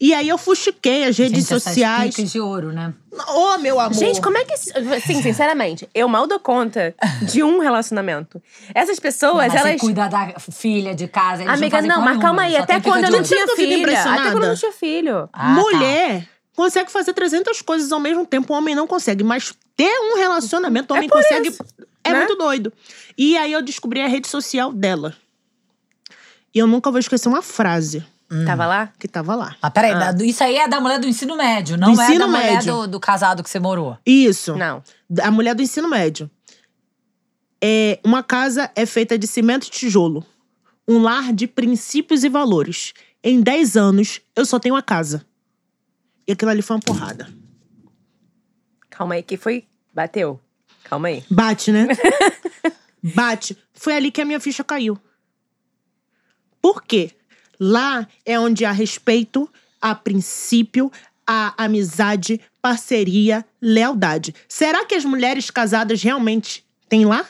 E 0.00 0.12
aí 0.12 0.28
eu 0.28 0.38
fuxiquei 0.38 1.04
as 1.04 1.16
redes 1.16 1.38
Gente, 1.38 1.44
essas 1.44 1.62
sociais. 1.62 2.14
picas 2.14 2.30
de 2.30 2.40
ouro, 2.40 2.72
né? 2.72 2.92
Ô, 3.28 3.58
meu 3.58 3.78
amor. 3.78 3.94
Gente, 3.94 4.20
como 4.20 4.36
é 4.36 4.44
que. 4.44 4.56
Sim, 4.56 5.22
sinceramente, 5.22 5.88
eu 5.94 6.08
mal 6.08 6.26
dou 6.26 6.38
conta 6.38 6.94
de 7.22 7.42
um 7.42 7.60
relacionamento. 7.60 8.42
Essas 8.74 8.98
pessoas, 8.98 9.48
Mas 9.48 9.52
você 9.52 9.68
elas. 9.68 9.80
cuida 9.80 10.08
da 10.08 10.34
filha 10.38 10.94
de 10.94 11.06
casa. 11.06 11.42
Eles 11.42 11.54
Amiga, 11.54 11.80
não, 11.82 11.96
porra 11.96 12.04
mas 12.12 12.18
calma 12.20 12.42
aí. 12.42 12.56
Até 12.56 12.80
quando 12.80 13.04
eu 13.04 13.10
não 13.10 13.22
tinha 13.22 13.46
filha. 13.48 14.00
Até 14.00 14.30
quando 14.30 14.42
eu 14.44 14.48
não 14.48 14.56
tinha 14.56 14.72
filho. 14.72 15.28
Ah, 15.32 15.56
tá. 15.72 16.33
Consegue 16.56 16.90
fazer 16.90 17.12
300 17.12 17.62
coisas 17.62 17.90
ao 17.90 18.00
mesmo 18.00 18.24
tempo, 18.26 18.52
o 18.52 18.56
homem 18.56 18.74
não 18.74 18.86
consegue. 18.86 19.24
Mas 19.24 19.52
ter 19.76 19.90
um 20.00 20.16
relacionamento, 20.16 20.92
o 20.92 20.96
homem 20.96 21.08
consegue. 21.08 21.48
isso, 21.48 21.64
é 22.04 22.12
né? 22.12 22.18
muito 22.18 22.36
doido. 22.36 22.72
E 23.18 23.36
aí 23.36 23.52
eu 23.52 23.62
descobri 23.62 24.00
a 24.00 24.06
rede 24.06 24.28
social 24.28 24.72
dela. 24.72 25.14
E 26.54 26.58
eu 26.58 26.66
nunca 26.66 26.90
vou 26.90 27.00
esquecer 27.00 27.28
uma 27.28 27.42
frase 27.42 28.04
Hum. 28.30 28.44
Tava 28.46 28.66
lá? 28.66 28.92
que 28.98 29.06
tava 29.06 29.34
lá. 29.34 29.54
Mas 29.62 29.72
peraí, 29.72 29.92
da- 29.92 30.24
isso 30.24 30.42
aí 30.42 30.56
é 30.56 30.66
da 30.66 30.80
mulher 30.80 30.98
do 30.98 31.06
ensino 31.06 31.36
médio, 31.36 31.76
não 31.76 31.92
Do 31.92 32.00
é 32.00 32.04
ensino 32.04 32.20
da 32.20 32.26
mulher 32.26 32.52
médio. 32.54 32.72
do, 32.74 32.86
do 32.88 33.00
casado 33.00 33.42
que 33.42 33.50
você 33.50 33.60
morou. 33.60 33.98
Isso. 34.04 34.56
Não. 34.56 34.82
A 35.22 35.30
mulher 35.30 35.54
do 35.54 35.62
ensino 35.62 35.88
médio. 35.88 36.28
É, 37.62 37.98
uma 38.04 38.22
casa 38.22 38.70
é 38.74 38.86
feita 38.86 39.16
de 39.18 39.26
cimento 39.26 39.66
e 39.66 39.70
tijolo. 39.70 40.24
Um 40.88 41.00
lar 41.02 41.32
de 41.32 41.46
princípios 41.46 42.24
e 42.24 42.28
valores. 42.28 42.92
Em 43.22 43.40
10 43.40 43.76
anos, 43.76 44.20
eu 44.34 44.44
só 44.44 44.58
tenho 44.58 44.74
a 44.76 44.82
casa. 44.82 45.24
E 46.26 46.32
aquilo 46.32 46.50
ali 46.50 46.62
foi 46.62 46.76
uma 46.76 46.82
porrada. 46.82 47.28
Calma 48.90 49.14
aí, 49.14 49.22
que 49.22 49.36
foi. 49.36 49.66
Bateu. 49.92 50.40
Calma 50.84 51.08
aí. 51.08 51.24
Bate, 51.30 51.72
né? 51.72 51.88
Bate. 53.02 53.56
Foi 53.72 53.94
ali 53.94 54.10
que 54.10 54.20
a 54.20 54.24
minha 54.24 54.40
ficha 54.40 54.62
caiu. 54.62 54.98
Por 56.60 56.82
quê? 56.82 57.10
Lá 57.58 58.06
é 58.24 58.38
onde 58.38 58.64
há 58.64 58.72
respeito, 58.72 59.50
há 59.80 59.94
princípio, 59.94 60.90
há 61.26 61.54
amizade, 61.62 62.40
parceria, 62.60 63.44
lealdade. 63.60 64.34
Será 64.48 64.84
que 64.84 64.94
as 64.94 65.04
mulheres 65.04 65.50
casadas 65.50 66.02
realmente 66.02 66.64
têm 66.88 67.04
lá? 67.04 67.26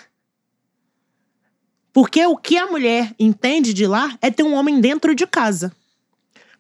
Porque 1.93 2.25
o 2.27 2.37
que 2.37 2.57
a 2.57 2.67
mulher 2.67 3.15
entende 3.19 3.73
de 3.73 3.87
lá 3.87 4.17
é 4.21 4.31
ter 4.31 4.43
um 4.43 4.55
homem 4.55 4.81
dentro 4.81 5.15
de 5.15 5.27
casa. 5.27 5.73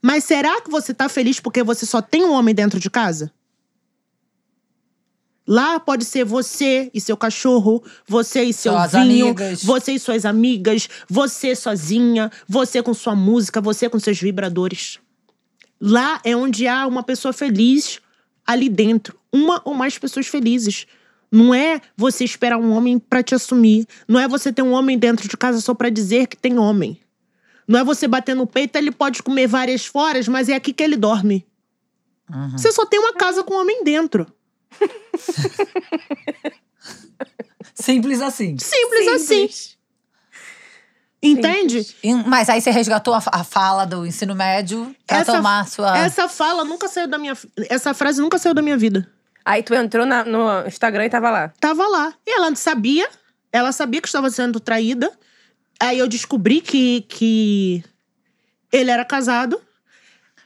Mas 0.06 0.24
será 0.24 0.60
que 0.60 0.70
você 0.70 0.92
tá 0.92 1.08
feliz 1.08 1.40
porque 1.40 1.62
você 1.62 1.86
só 1.86 2.02
tem 2.02 2.26
um 2.26 2.32
homem 2.32 2.54
dentro 2.54 2.78
de 2.78 2.90
casa? 2.90 3.32
Lá 5.48 5.80
pode 5.80 6.04
ser 6.04 6.26
você 6.26 6.90
e 6.92 7.00
seu 7.00 7.16
cachorro, 7.16 7.82
você 8.06 8.42
e 8.44 8.52
seu 8.52 8.74
Suas 8.74 8.92
vinho, 8.92 9.28
amigas. 9.28 9.64
você 9.64 9.92
e 9.92 9.98
suas 9.98 10.26
amigas, 10.26 10.90
você 11.08 11.56
sozinha, 11.56 12.30
você 12.46 12.82
com 12.82 12.92
sua 12.92 13.16
música, 13.16 13.62
você 13.62 13.88
com 13.88 13.98
seus 13.98 14.20
vibradores. 14.20 14.98
Lá 15.80 16.20
é 16.22 16.36
onde 16.36 16.68
há 16.68 16.86
uma 16.86 17.02
pessoa 17.02 17.32
feliz 17.32 17.98
ali 18.46 18.68
dentro, 18.68 19.18
uma 19.32 19.62
ou 19.64 19.72
mais 19.72 19.96
pessoas 19.96 20.26
felizes. 20.26 20.86
Não 21.32 21.54
é 21.54 21.80
você 21.96 22.24
esperar 22.24 22.58
um 22.58 22.72
homem 22.72 22.98
pra 22.98 23.22
te 23.22 23.34
assumir, 23.34 23.86
não 24.06 24.20
é 24.20 24.28
você 24.28 24.52
ter 24.52 24.60
um 24.60 24.72
homem 24.72 24.98
dentro 24.98 25.26
de 25.26 25.36
casa 25.38 25.62
só 25.62 25.72
pra 25.72 25.88
dizer 25.88 26.26
que 26.26 26.36
tem 26.36 26.58
homem. 26.58 27.00
Não 27.66 27.80
é 27.80 27.84
você 27.84 28.06
bater 28.06 28.36
no 28.36 28.46
peito, 28.46 28.76
ele 28.76 28.92
pode 28.92 29.22
comer 29.22 29.46
várias 29.46 29.86
foras, 29.86 30.28
mas 30.28 30.48
é 30.48 30.54
aqui 30.54 30.72
que 30.72 30.82
ele 30.82 30.96
dorme. 30.96 31.46
Uhum. 32.32 32.50
Você 32.58 32.70
só 32.72 32.84
tem 32.86 32.98
uma 33.00 33.14
casa 33.14 33.42
com 33.42 33.54
homem 33.54 33.82
dentro. 33.84 34.26
Simples 37.74 38.20
assim. 38.20 38.56
Simples, 38.58 39.08
assim. 39.08 39.48
Entende? 41.22 41.86
E- 42.02 42.14
Mas 42.14 42.48
aí 42.50 42.60
você 42.60 42.70
resgatou 42.70 43.14
a, 43.14 43.22
a 43.32 43.42
fala 43.44 43.86
do 43.86 44.06
ensino 44.06 44.34
médio 44.34 44.94
pra 45.06 45.18
Essa- 45.18 45.32
tomar 45.36 45.66
sua. 45.68 45.96
Essa 45.98 46.28
fala 46.28 46.64
nunca 46.64 46.86
saiu 46.86 47.08
da 47.08 47.16
minha. 47.18 47.36
Essa 47.70 47.94
frase 47.94 48.20
nunca 48.20 48.38
saiu 48.38 48.54
da 48.54 48.60
minha 48.60 48.76
vida. 48.76 49.08
Aí 49.44 49.62
tu 49.62 49.74
entrou 49.74 50.04
na- 50.04 50.24
no 50.24 50.66
Instagram 50.66 51.06
e 51.06 51.10
tava 51.10 51.30
lá. 51.30 51.48
Tava 51.58 51.86
lá. 51.88 52.12
E 52.26 52.30
ela 52.36 52.54
sabia. 52.54 53.08
Ela 53.50 53.72
sabia 53.72 54.02
que 54.02 54.08
estava 54.08 54.30
sendo 54.30 54.60
traída. 54.60 55.10
Aí 55.80 55.98
eu 55.98 56.08
descobri 56.08 56.60
que, 56.60 57.02
que 57.02 57.84
ele 58.72 58.90
era 58.90 59.04
casado. 59.04 59.60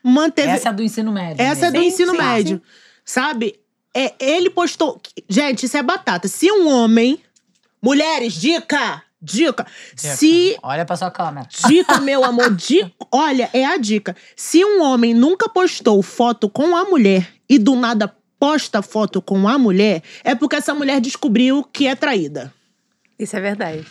Manteve. 0.03 0.49
Essa 0.49 0.70
é 0.70 0.72
do 0.72 0.83
ensino 0.83 1.12
médio. 1.12 1.43
Essa 1.43 1.66
é 1.66 1.70
do. 1.70 1.79
Sim, 1.79 1.87
ensino 1.87 2.12
sim, 2.12 2.18
médio. 2.18 2.62
Sabe? 3.05 3.59
É, 3.95 4.14
ele 4.20 4.51
postou. 4.51 5.01
Gente, 5.29 5.66
isso 5.66 5.76
é 5.76 5.83
batata. 5.83 6.29
Se 6.29 6.51
um 6.51 6.68
homem. 6.68 7.20
Mulheres, 7.81 8.35
dica! 8.35 9.03
Dica! 9.20 9.66
Se. 9.97 10.57
Olha 10.62 10.85
pra 10.85 10.97
sua 10.97 11.11
câmera. 11.11 11.49
Dica, 11.68 11.99
meu 12.03 12.24
amor, 12.24 12.55
dica. 12.55 12.91
Olha, 13.11 13.49
é 13.53 13.64
a 13.64 13.76
dica. 13.76 14.16
Se 14.37 14.64
um 14.64 14.83
homem 14.83 15.14
nunca 15.14 15.49
postou 15.49 16.03
foto 16.03 16.49
com 16.49 16.76
a 16.76 16.85
mulher 16.85 17.29
e 17.49 17.59
do 17.59 17.74
nada 17.74 18.12
posta 18.39 18.83
foto 18.83 19.20
com 19.20 19.49
a 19.49 19.59
mulher, 19.59 20.03
é 20.22 20.35
porque 20.35 20.57
essa 20.57 20.74
mulher 20.74 21.01
descobriu 21.01 21.64
que 21.64 21.87
é 21.87 21.95
traída. 21.95 22.53
Isso 23.18 23.37
é 23.37 23.41
verdade. 23.41 23.85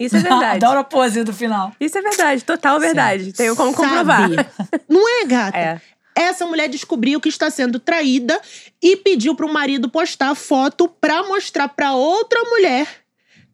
Isso 0.00 0.16
é 0.16 0.20
verdade. 0.20 0.64
Adoro 0.64 0.80
a 0.80 0.84
pose 0.84 1.22
do 1.22 1.32
final. 1.32 1.72
Isso 1.78 1.96
é 1.98 2.02
verdade, 2.02 2.42
total 2.42 2.80
verdade. 2.80 3.32
Tenho 3.34 3.54
como 3.54 3.72
Sabe? 3.72 3.86
comprovar. 3.88 4.28
Não 4.88 5.22
é, 5.22 5.24
gata? 5.26 5.56
É. 5.58 5.80
Essa 6.16 6.44
mulher 6.46 6.68
descobriu 6.68 7.20
que 7.20 7.28
está 7.28 7.50
sendo 7.50 7.78
traída 7.78 8.40
e 8.82 8.96
pediu 8.96 9.34
pro 9.36 9.52
marido 9.52 9.88
postar 9.88 10.34
foto 10.34 10.88
pra 10.88 11.22
mostrar 11.22 11.68
pra 11.68 11.92
outra 11.94 12.42
mulher 12.44 12.86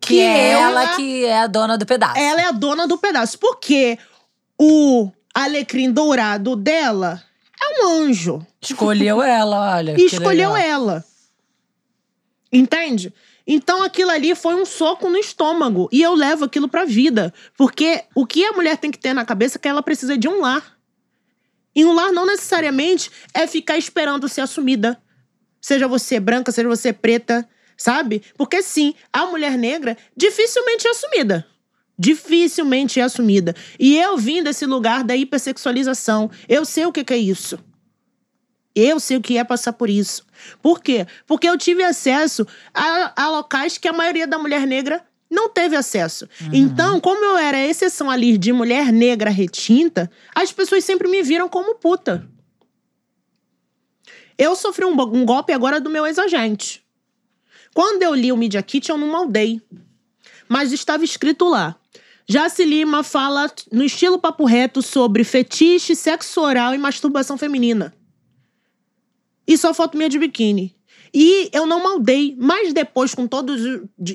Que, 0.00 0.20
é 0.20 0.50
ela- 0.52 0.82
ela 0.84 0.96
que 0.96 1.24
é 1.26 1.38
a 1.40 1.46
dona 1.46 1.76
do 1.76 1.84
pedaço. 1.84 2.18
ela 2.18 2.40
é 2.40 2.44
a 2.46 2.52
dona 2.52 2.86
do 2.88 2.96
pedaço. 2.96 3.38
Porque 3.38 3.98
o 4.58 5.10
alecrim 5.34 5.90
dourado 5.92 6.56
dela 6.56 7.22
é 7.62 7.84
um 7.84 7.88
anjo. 8.04 8.44
Escolheu 8.60 9.22
ela, 9.22 9.76
olha. 9.76 9.94
Que 9.94 10.02
escolheu 10.04 10.52
legal. 10.52 10.56
ela. 10.70 11.04
Entende? 12.52 13.12
Então 13.46 13.82
aquilo 13.82 14.10
ali 14.10 14.34
foi 14.34 14.54
um 14.54 14.64
soco 14.64 15.08
no 15.08 15.16
estômago. 15.16 15.88
E 15.92 16.02
eu 16.02 16.14
levo 16.14 16.44
aquilo 16.44 16.68
pra 16.68 16.84
vida. 16.84 17.32
Porque 17.56 18.02
o 18.14 18.26
que 18.26 18.44
a 18.44 18.52
mulher 18.52 18.76
tem 18.76 18.90
que 18.90 18.98
ter 18.98 19.12
na 19.12 19.24
cabeça 19.24 19.56
é 19.56 19.60
que 19.60 19.68
ela 19.68 19.82
precisa 19.82 20.18
de 20.18 20.26
um 20.26 20.40
lar. 20.40 20.76
E 21.74 21.84
um 21.84 21.92
lar 21.92 22.10
não 22.10 22.26
necessariamente 22.26 23.10
é 23.32 23.46
ficar 23.46 23.76
esperando 23.76 24.28
ser 24.28 24.40
assumida. 24.40 25.00
Seja 25.60 25.86
você 25.86 26.18
branca, 26.18 26.50
seja 26.50 26.68
você 26.68 26.92
preta, 26.92 27.48
sabe? 27.76 28.22
Porque 28.36 28.62
sim, 28.62 28.94
a 29.12 29.26
mulher 29.26 29.56
negra 29.58 29.96
dificilmente 30.16 30.86
é 30.88 30.90
assumida. 30.90 31.46
Dificilmente 31.98 33.00
é 33.00 33.02
assumida. 33.02 33.54
E 33.78 33.96
eu 33.96 34.16
vim 34.16 34.42
desse 34.42 34.66
lugar 34.66 35.04
da 35.04 35.16
hipersexualização. 35.16 36.30
Eu 36.48 36.64
sei 36.64 36.86
o 36.86 36.92
que 36.92 37.04
que 37.04 37.14
é 37.14 37.18
isso. 37.18 37.58
Eu 38.78 39.00
sei 39.00 39.16
o 39.16 39.22
que 39.22 39.38
é 39.38 39.42
passar 39.42 39.72
por 39.72 39.88
isso. 39.88 40.22
Por 40.60 40.82
quê? 40.82 41.06
Porque 41.26 41.48
eu 41.48 41.56
tive 41.56 41.82
acesso 41.82 42.46
a, 42.74 43.24
a 43.24 43.30
locais 43.30 43.78
que 43.78 43.88
a 43.88 43.92
maioria 43.92 44.26
da 44.26 44.38
mulher 44.38 44.66
negra 44.66 45.02
não 45.30 45.48
teve 45.48 45.74
acesso. 45.74 46.28
Então, 46.52 47.00
como 47.00 47.24
eu 47.24 47.38
era 47.38 47.56
a 47.56 47.66
exceção 47.66 48.10
ali 48.10 48.36
de 48.36 48.52
mulher 48.52 48.92
negra 48.92 49.30
retinta, 49.30 50.10
as 50.34 50.52
pessoas 50.52 50.84
sempre 50.84 51.08
me 51.08 51.22
viram 51.22 51.48
como 51.48 51.76
puta. 51.76 52.28
Eu 54.36 54.54
sofri 54.54 54.84
um, 54.84 54.92
um 54.92 55.24
golpe 55.24 55.54
agora 55.54 55.80
do 55.80 55.88
meu 55.88 56.06
ex-agente. 56.06 56.84
Quando 57.72 58.02
eu 58.02 58.14
li 58.14 58.30
o 58.30 58.36
Media 58.36 58.62
Kit, 58.62 58.90
eu 58.90 58.98
não 58.98 59.08
maldei. 59.08 59.60
Mas 60.46 60.70
estava 60.70 61.02
escrito 61.02 61.48
lá. 61.48 61.76
Jaci 62.28 62.64
Lima 62.64 63.02
fala 63.02 63.50
no 63.72 63.82
estilo 63.82 64.18
papo 64.18 64.44
reto 64.44 64.82
sobre 64.82 65.24
fetiche, 65.24 65.96
sexo 65.96 66.42
oral 66.42 66.74
e 66.74 66.78
masturbação 66.78 67.38
feminina 67.38 67.94
e 69.46 69.56
só 69.56 69.72
foto 69.72 69.96
minha 69.96 70.08
de 70.08 70.18
biquíni. 70.18 70.74
E 71.14 71.48
eu 71.52 71.66
não 71.66 71.82
maldei, 71.82 72.34
mas 72.38 72.72
depois, 72.72 73.14
com 73.14 73.26
todos, 73.26 73.60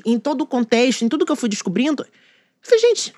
em 0.04 0.18
todo 0.18 0.42
o 0.42 0.46
contexto, 0.46 1.04
em 1.04 1.08
tudo 1.08 1.24
que 1.26 1.32
eu 1.32 1.36
fui 1.36 1.48
descobrindo, 1.48 2.02
eu 2.02 2.08
falei, 2.60 2.78
gente, 2.80 3.14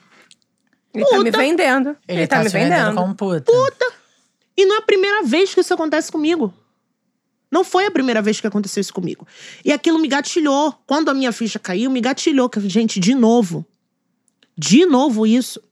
Ele 0.95 1.05
tá 1.05 1.19
me 1.19 1.25
Puta. 1.25 1.39
vendendo. 1.39 1.97
Ele, 2.09 2.27
tá, 2.27 2.39
me 2.39 2.47
te 2.47 2.53
vendendo 2.53 2.79
vendendo. 2.79 2.97
como 2.97 3.15
puta. 3.15 3.93
e 4.57 4.65
não 4.65 4.77
é 4.77 4.79
a 4.79 4.83
primeira 4.83 5.23
vez 5.23 5.53
que 5.53 5.61
isso 5.61 5.75
acontece 5.75 6.11
comigo. 6.11 6.55
Não 7.51 7.63
foi 7.63 7.87
a 7.87 7.91
primeira 7.91 8.21
vez 8.23 8.41
que 8.41 8.47
aconteceu 8.47 8.81
isso 8.81 8.93
comigo. 8.93 9.27
E 9.65 9.73
aquilo 9.73 9.99
me 9.99 10.09
gatilhou. 10.09 10.75
Quando 10.87 11.09
a 11.09 11.15
minha 11.15 11.31
ficha 11.31 11.59
caiu, 11.59 11.89
me 11.91 12.01
gatilhou. 12.01 12.49
Que, 12.49 12.59
gente, 12.69 12.99
de 12.99 13.15
novo. 13.15 13.65
De 14.59 14.85
novo 14.87 15.25
isso. 15.27 15.63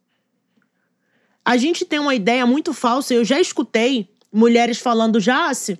A 1.45 1.57
gente 1.57 1.84
tem 1.84 1.99
uma 1.99 2.14
ideia 2.14 2.47
muito 2.47 2.72
falsa. 2.72 3.14
Eu 3.14 3.24
já 3.24 3.40
escutei 3.40 4.09
mulheres 4.32 4.78
falando, 4.78 5.18
Jace, 5.20 5.76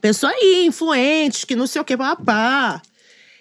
pessoa 0.00 0.32
aí, 0.32 0.64
influentes, 0.66 1.44
que 1.44 1.56
não 1.56 1.66
sei 1.66 1.80
o 1.80 1.84
que, 1.84 1.96
papá. 1.96 2.80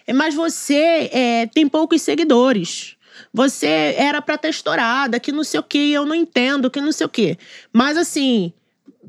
É, 0.05 0.13
Mas 0.13 0.35
você 0.35 1.09
é, 1.11 1.45
tem 1.47 1.67
poucos 1.67 2.01
seguidores. 2.01 2.95
Você 3.33 3.95
era 3.97 4.21
pra 4.21 4.37
ter 4.37 4.49
estourada, 4.49 5.19
que 5.19 5.31
não 5.31 5.43
sei 5.43 5.59
o 5.59 5.63
que, 5.63 5.91
eu 5.91 6.05
não 6.05 6.15
entendo, 6.15 6.71
que 6.71 6.81
não 6.81 6.91
sei 6.91 7.05
o 7.05 7.09
que. 7.09 7.37
Mas 7.73 7.97
assim, 7.97 8.53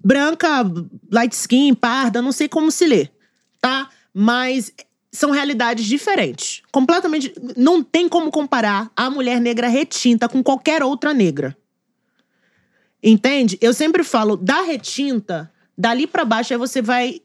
branca, 0.05 0.65
light 1.11 1.33
skin, 1.33 1.75
parda, 1.75 2.23
não 2.23 2.33
sei 2.33 2.49
como 2.49 2.71
se 2.71 2.87
lê, 2.87 3.09
tá? 3.61 3.89
Mas 4.13 4.73
são 5.13 5.31
realidades 5.31 5.87
diferentes. 5.87 6.63
Completamente. 6.71 7.33
Não 7.57 7.83
tem 7.83 8.09
como 8.09 8.31
comparar 8.31 8.91
a 8.97 9.11
mulher 9.11 9.41
negra 9.41 9.69
retinta 9.69 10.29
com 10.29 10.43
qualquer 10.43 10.83
outra 10.83 11.15
negra. 11.15 11.57
Entende? 13.03 13.57
Eu 13.61 13.73
sempre 13.73 14.03
falo, 14.03 14.37
da 14.37 14.63
retinta, 14.63 15.53
dali 15.77 16.07
pra 16.07 16.25
baixo, 16.25 16.53
aí 16.53 16.59
você 16.59 16.83
vai 16.83 17.21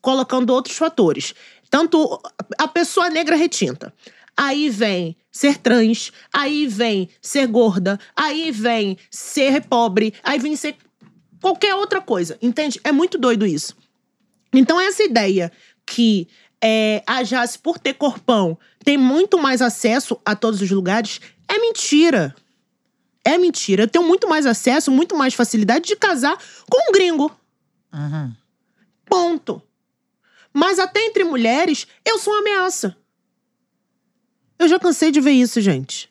colocando 0.00 0.50
outros 0.50 0.76
fatores. 0.76 1.34
Tanto 1.70 2.20
a 2.56 2.68
pessoa 2.68 3.10
negra 3.10 3.36
retinta. 3.36 3.92
Aí 4.36 4.70
vem 4.70 5.16
ser 5.32 5.58
trans, 5.58 6.12
aí 6.32 6.66
vem 6.66 7.08
ser 7.20 7.46
gorda, 7.48 7.98
aí 8.14 8.50
vem 8.52 8.96
ser 9.10 9.66
pobre, 9.66 10.14
aí 10.22 10.38
vem 10.38 10.54
ser 10.54 10.76
qualquer 11.40 11.74
outra 11.74 12.00
coisa. 12.00 12.38
Entende? 12.40 12.80
É 12.84 12.92
muito 12.92 13.18
doido 13.18 13.44
isso. 13.44 13.76
Então, 14.52 14.80
essa 14.80 15.02
ideia 15.02 15.52
que 15.84 16.28
é, 16.62 17.02
a 17.06 17.22
Jace, 17.22 17.58
por 17.58 17.78
ter 17.78 17.94
corpão, 17.94 18.58
tem 18.84 18.96
muito 18.96 19.38
mais 19.38 19.60
acesso 19.60 20.18
a 20.24 20.34
todos 20.34 20.60
os 20.60 20.70
lugares, 20.70 21.20
é 21.46 21.58
mentira. 21.58 22.34
É 23.24 23.36
mentira. 23.36 23.82
Eu 23.84 23.88
tenho 23.88 24.06
muito 24.06 24.28
mais 24.28 24.46
acesso, 24.46 24.90
muito 24.90 25.16
mais 25.16 25.34
facilidade 25.34 25.86
de 25.86 25.96
casar 25.96 26.36
com 26.70 26.90
um 26.90 26.92
gringo. 26.92 27.30
Uhum. 27.92 28.32
Ponto. 29.06 29.62
Mas 30.52 30.78
até 30.78 31.04
entre 31.04 31.24
mulheres, 31.24 31.86
eu 32.04 32.18
sou 32.18 32.32
uma 32.32 32.40
ameaça. 32.40 32.96
Eu 34.58 34.68
já 34.68 34.78
cansei 34.78 35.10
de 35.10 35.20
ver 35.20 35.32
isso, 35.32 35.60
gente. 35.60 36.10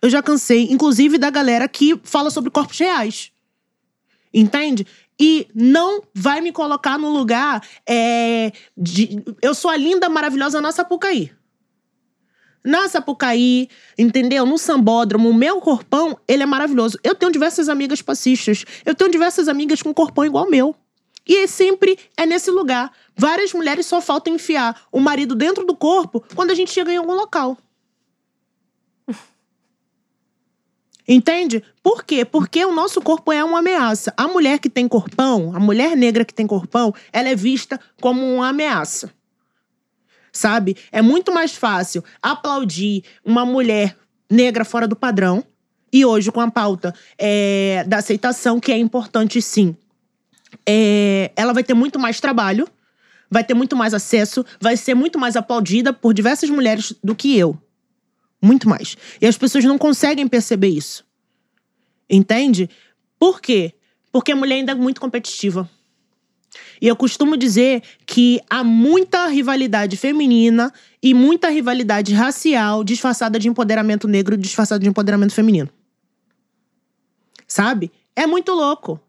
Eu 0.00 0.08
já 0.08 0.22
cansei, 0.22 0.68
inclusive 0.70 1.18
da 1.18 1.30
galera 1.30 1.68
que 1.68 1.98
fala 2.04 2.30
sobre 2.30 2.50
corpos 2.50 2.78
reais. 2.78 3.32
Entende? 4.32 4.86
E 5.20 5.48
não 5.52 6.02
vai 6.14 6.40
me 6.40 6.52
colocar 6.52 6.96
no 6.96 7.10
lugar 7.10 7.66
é, 7.88 8.52
de. 8.76 9.22
Eu 9.42 9.52
sou 9.52 9.70
a 9.70 9.76
linda, 9.76 10.08
maravilhosa 10.08 10.60
nossa 10.60 10.84
Pucaí. 10.84 11.32
Na 12.64 12.88
Sapucaí, 12.88 13.68
entendeu? 13.96 14.44
No 14.44 14.58
sambódromo, 14.58 15.30
o 15.30 15.34
meu 15.34 15.60
corpão, 15.60 16.18
ele 16.28 16.42
é 16.42 16.46
maravilhoso. 16.46 16.98
Eu 17.02 17.14
tenho 17.14 17.32
diversas 17.32 17.68
amigas 17.68 18.02
passistas. 18.02 18.64
Eu 18.84 18.94
tenho 18.94 19.10
diversas 19.10 19.48
amigas 19.48 19.80
com 19.80 19.94
corpão 19.94 20.24
igual 20.24 20.44
ao 20.44 20.50
meu. 20.50 20.76
E 21.28 21.46
sempre 21.46 21.98
é 22.16 22.24
nesse 22.24 22.50
lugar. 22.50 22.90
Várias 23.14 23.52
mulheres 23.52 23.84
só 23.84 24.00
faltam 24.00 24.34
enfiar 24.34 24.80
o 24.90 24.98
marido 24.98 25.34
dentro 25.34 25.66
do 25.66 25.76
corpo 25.76 26.24
quando 26.34 26.50
a 26.50 26.54
gente 26.54 26.72
chega 26.72 26.90
em 26.90 26.96
algum 26.96 27.14
local. 27.14 27.58
Entende? 31.06 31.62
Por 31.82 32.02
quê? 32.02 32.24
Porque 32.24 32.64
o 32.64 32.72
nosso 32.72 33.02
corpo 33.02 33.30
é 33.30 33.44
uma 33.44 33.58
ameaça. 33.58 34.14
A 34.16 34.26
mulher 34.26 34.58
que 34.58 34.70
tem 34.70 34.88
corpão, 34.88 35.54
a 35.54 35.60
mulher 35.60 35.94
negra 35.94 36.24
que 36.24 36.32
tem 36.32 36.46
corpão, 36.46 36.94
ela 37.12 37.28
é 37.28 37.36
vista 37.36 37.78
como 38.00 38.24
uma 38.24 38.48
ameaça 38.48 39.12
sabe? 40.38 40.76
É 40.92 41.02
muito 41.02 41.32
mais 41.32 41.54
fácil 41.54 42.04
aplaudir 42.22 43.02
uma 43.24 43.44
mulher 43.44 43.96
negra 44.30 44.64
fora 44.64 44.86
do 44.86 44.94
padrão. 44.94 45.44
E 45.92 46.04
hoje, 46.04 46.30
com 46.30 46.40
a 46.40 46.50
pauta 46.50 46.94
é, 47.16 47.82
da 47.86 47.98
aceitação, 47.98 48.60
que 48.60 48.70
é 48.70 48.76
importante 48.76 49.40
sim, 49.40 49.74
é, 50.66 51.32
ela 51.36 51.52
vai 51.52 51.64
ter 51.64 51.74
muito 51.74 51.98
mais 51.98 52.20
trabalho, 52.20 52.68
vai 53.30 53.44
ter 53.44 53.54
muito 53.54 53.76
mais 53.76 53.94
acesso, 53.94 54.44
vai 54.60 54.76
ser 54.76 54.94
muito 54.94 55.18
mais 55.18 55.36
aplaudida 55.36 55.92
por 55.92 56.14
diversas 56.14 56.50
mulheres 56.50 56.94
do 57.02 57.14
que 57.14 57.36
eu. 57.36 57.56
Muito 58.40 58.68
mais. 58.68 58.96
E 59.20 59.26
as 59.26 59.36
pessoas 59.36 59.64
não 59.64 59.76
conseguem 59.76 60.28
perceber 60.28 60.68
isso. 60.68 61.04
Entende? 62.08 62.70
Por 63.18 63.40
quê? 63.40 63.74
Porque 64.12 64.32
a 64.32 64.36
mulher 64.36 64.56
ainda 64.56 64.72
é 64.72 64.74
muito 64.74 65.00
competitiva. 65.00 65.68
E 66.80 66.86
eu 66.86 66.96
costumo 66.96 67.36
dizer 67.36 67.82
que 68.06 68.40
há 68.48 68.62
muita 68.62 69.26
rivalidade 69.26 69.96
feminina 69.96 70.72
e 71.02 71.12
muita 71.12 71.48
rivalidade 71.48 72.14
racial 72.14 72.84
disfarçada 72.84 73.38
de 73.38 73.48
empoderamento 73.48 74.08
negro, 74.08 74.36
disfarçada 74.36 74.80
de 74.80 74.88
empoderamento 74.88 75.34
feminino. 75.34 75.68
Sabe? 77.46 77.90
É 78.14 78.26
muito 78.26 78.52
louco. 78.52 79.00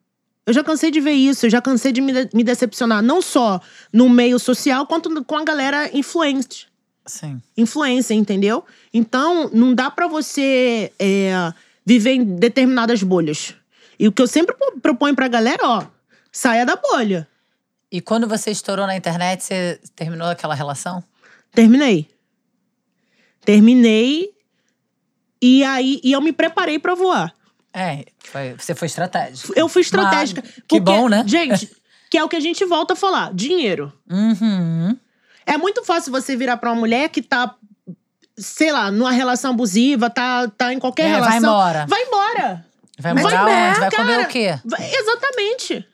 Eu 0.50 0.54
já 0.54 0.64
cansei 0.64 0.89
de 0.89 1.00
ver 1.00 1.12
isso, 1.12 1.45
eu 1.45 1.50
já 1.52 1.62
cansei 1.62 1.91
de 1.91 2.02
me, 2.02 2.12
me 2.34 2.43
decepcionar, 2.43 3.04
não 3.04 3.22
só 3.22 3.62
no 3.93 4.10
meio 4.10 4.39
social, 4.39 4.88
quanto 4.88 5.24
com 5.24 5.36
a 5.36 5.43
galera 5.43 5.95
influente. 5.95 6.68
Sim. 7.06 7.39
Influência, 7.56 8.16
entendeu? 8.16 8.66
Então, 8.91 9.52
não 9.54 9.76
dá 9.76 9.91
para 9.91 10.08
você 10.08 10.91
é, 10.97 11.54
viver 11.86 12.14
em 12.14 12.24
determinadas 12.24 13.04
bolhas. 13.04 13.54
E 14.00 14.08
o 14.08 14.12
que 14.12 14.24
eu 14.24 14.26
sempre 14.26 14.56
proponho 14.82 15.16
pra 15.16 15.28
galera, 15.28 15.62
ó, 15.62 15.86
saia 16.32 16.66
da 16.66 16.76
bolha. 16.76 17.28
E 17.91 18.02
quando 18.02 18.28
você 18.28 18.50
estourou 18.50 18.88
na 18.88 18.97
internet, 18.97 19.43
você 19.43 19.80
terminou 19.95 20.30
aquela 20.30 20.56
relação? 20.56 21.04
Terminei. 21.52 22.10
Terminei. 23.45 24.32
E 25.39 25.64
aí 25.64 26.02
e 26.04 26.12
eu 26.12 26.22
me 26.22 26.34
preparei 26.34 26.80
pra 26.80 26.95
voar. 26.95 27.36
É, 27.74 28.05
foi- 28.20 28.55
você 28.57 28.74
foi 28.74 28.88
estratégico. 28.88 29.53
Eu 29.55 29.70
fui 29.70 29.82
estratégica. 29.82 30.41
Mas- 30.43 30.53
que 30.55 30.61
porque, 30.61 30.80
bom, 30.80 31.07
né? 31.07 31.24
Gente, 31.28 31.70
que 32.09 32.17
é 32.17 32.24
o 32.24 32.28
que 32.30 32.36
a 32.36 32.39
gente 32.39 32.63
volta 32.65 32.93
a 32.93 32.95
falar: 32.97 33.34
dinheiro. 33.34 33.93
Uhum. 34.09 34.97
É 35.45 35.57
muito 35.57 35.84
fácil 35.84 36.11
você 36.11 36.36
virar 36.36 36.57
pra 36.57 36.72
uma 36.72 36.80
mulher 36.80 37.09
que 37.09 37.22
tá, 37.22 37.55
sei 38.38 38.72
lá, 38.72 38.91
numa 38.91 39.11
relação 39.11 39.51
abusiva, 39.51 40.09
tá, 40.09 40.47
tá 40.47 40.74
em 40.74 40.80
qualquer 40.80 41.07
É, 41.07 41.11
vai 41.11 41.20
relação. 41.22 41.38
embora. 41.39 41.86
Vai 41.88 42.03
embora. 42.03 42.65
Vai 42.99 43.13
morar 43.13 43.49
é, 43.49 43.70
onde? 43.70 43.80
Vai 43.80 43.91
comer 43.91 44.20
o 44.20 44.28
quê? 44.28 44.59
vai- 44.65 44.91
exatamente. 44.93 45.86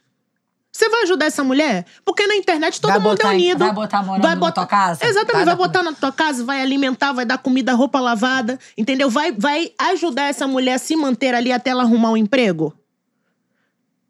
Você 0.75 0.89
vai 0.89 1.03
ajudar 1.03 1.27
essa 1.27 1.41
mulher? 1.41 1.85
Porque 2.03 2.27
na 2.27 2.35
internet 2.35 2.81
todo 2.81 2.91
Vai 2.91 2.99
mundo 2.99 3.11
botar 3.15 3.29
é 3.33 3.37
em- 3.37 3.45
unido. 3.45 3.59
vai 3.59 3.71
botar 3.71 4.03
morando 4.03 4.27
na 4.41 4.51
tua 4.51 4.65
casa? 4.67 5.05
Exatamente, 5.05 5.45
Vai 5.45 5.45
vai, 5.45 5.55
botar 5.55 5.81
na 5.81 5.93
tua 5.93 6.11
casa, 6.11 6.43
vai 6.43 6.61
alimentar, 6.61 7.13
vai 7.13 7.25
dar 7.25 7.37
comida, 7.37 7.71
roupa 7.73 7.97
lavada, 8.01 8.59
entendeu? 8.77 9.09
Vai, 9.09 9.31
vai 9.31 9.71
ajudar 9.79 10.23
essa 10.23 10.45
mulher 10.45 10.73
a 10.73 10.77
se 10.77 10.93
manter 10.97 11.33
ali 11.33 11.49
até 11.53 11.69
ela 11.69 11.83
arrumar 11.83 12.11
um 12.11 12.17
emprego. 12.17 12.73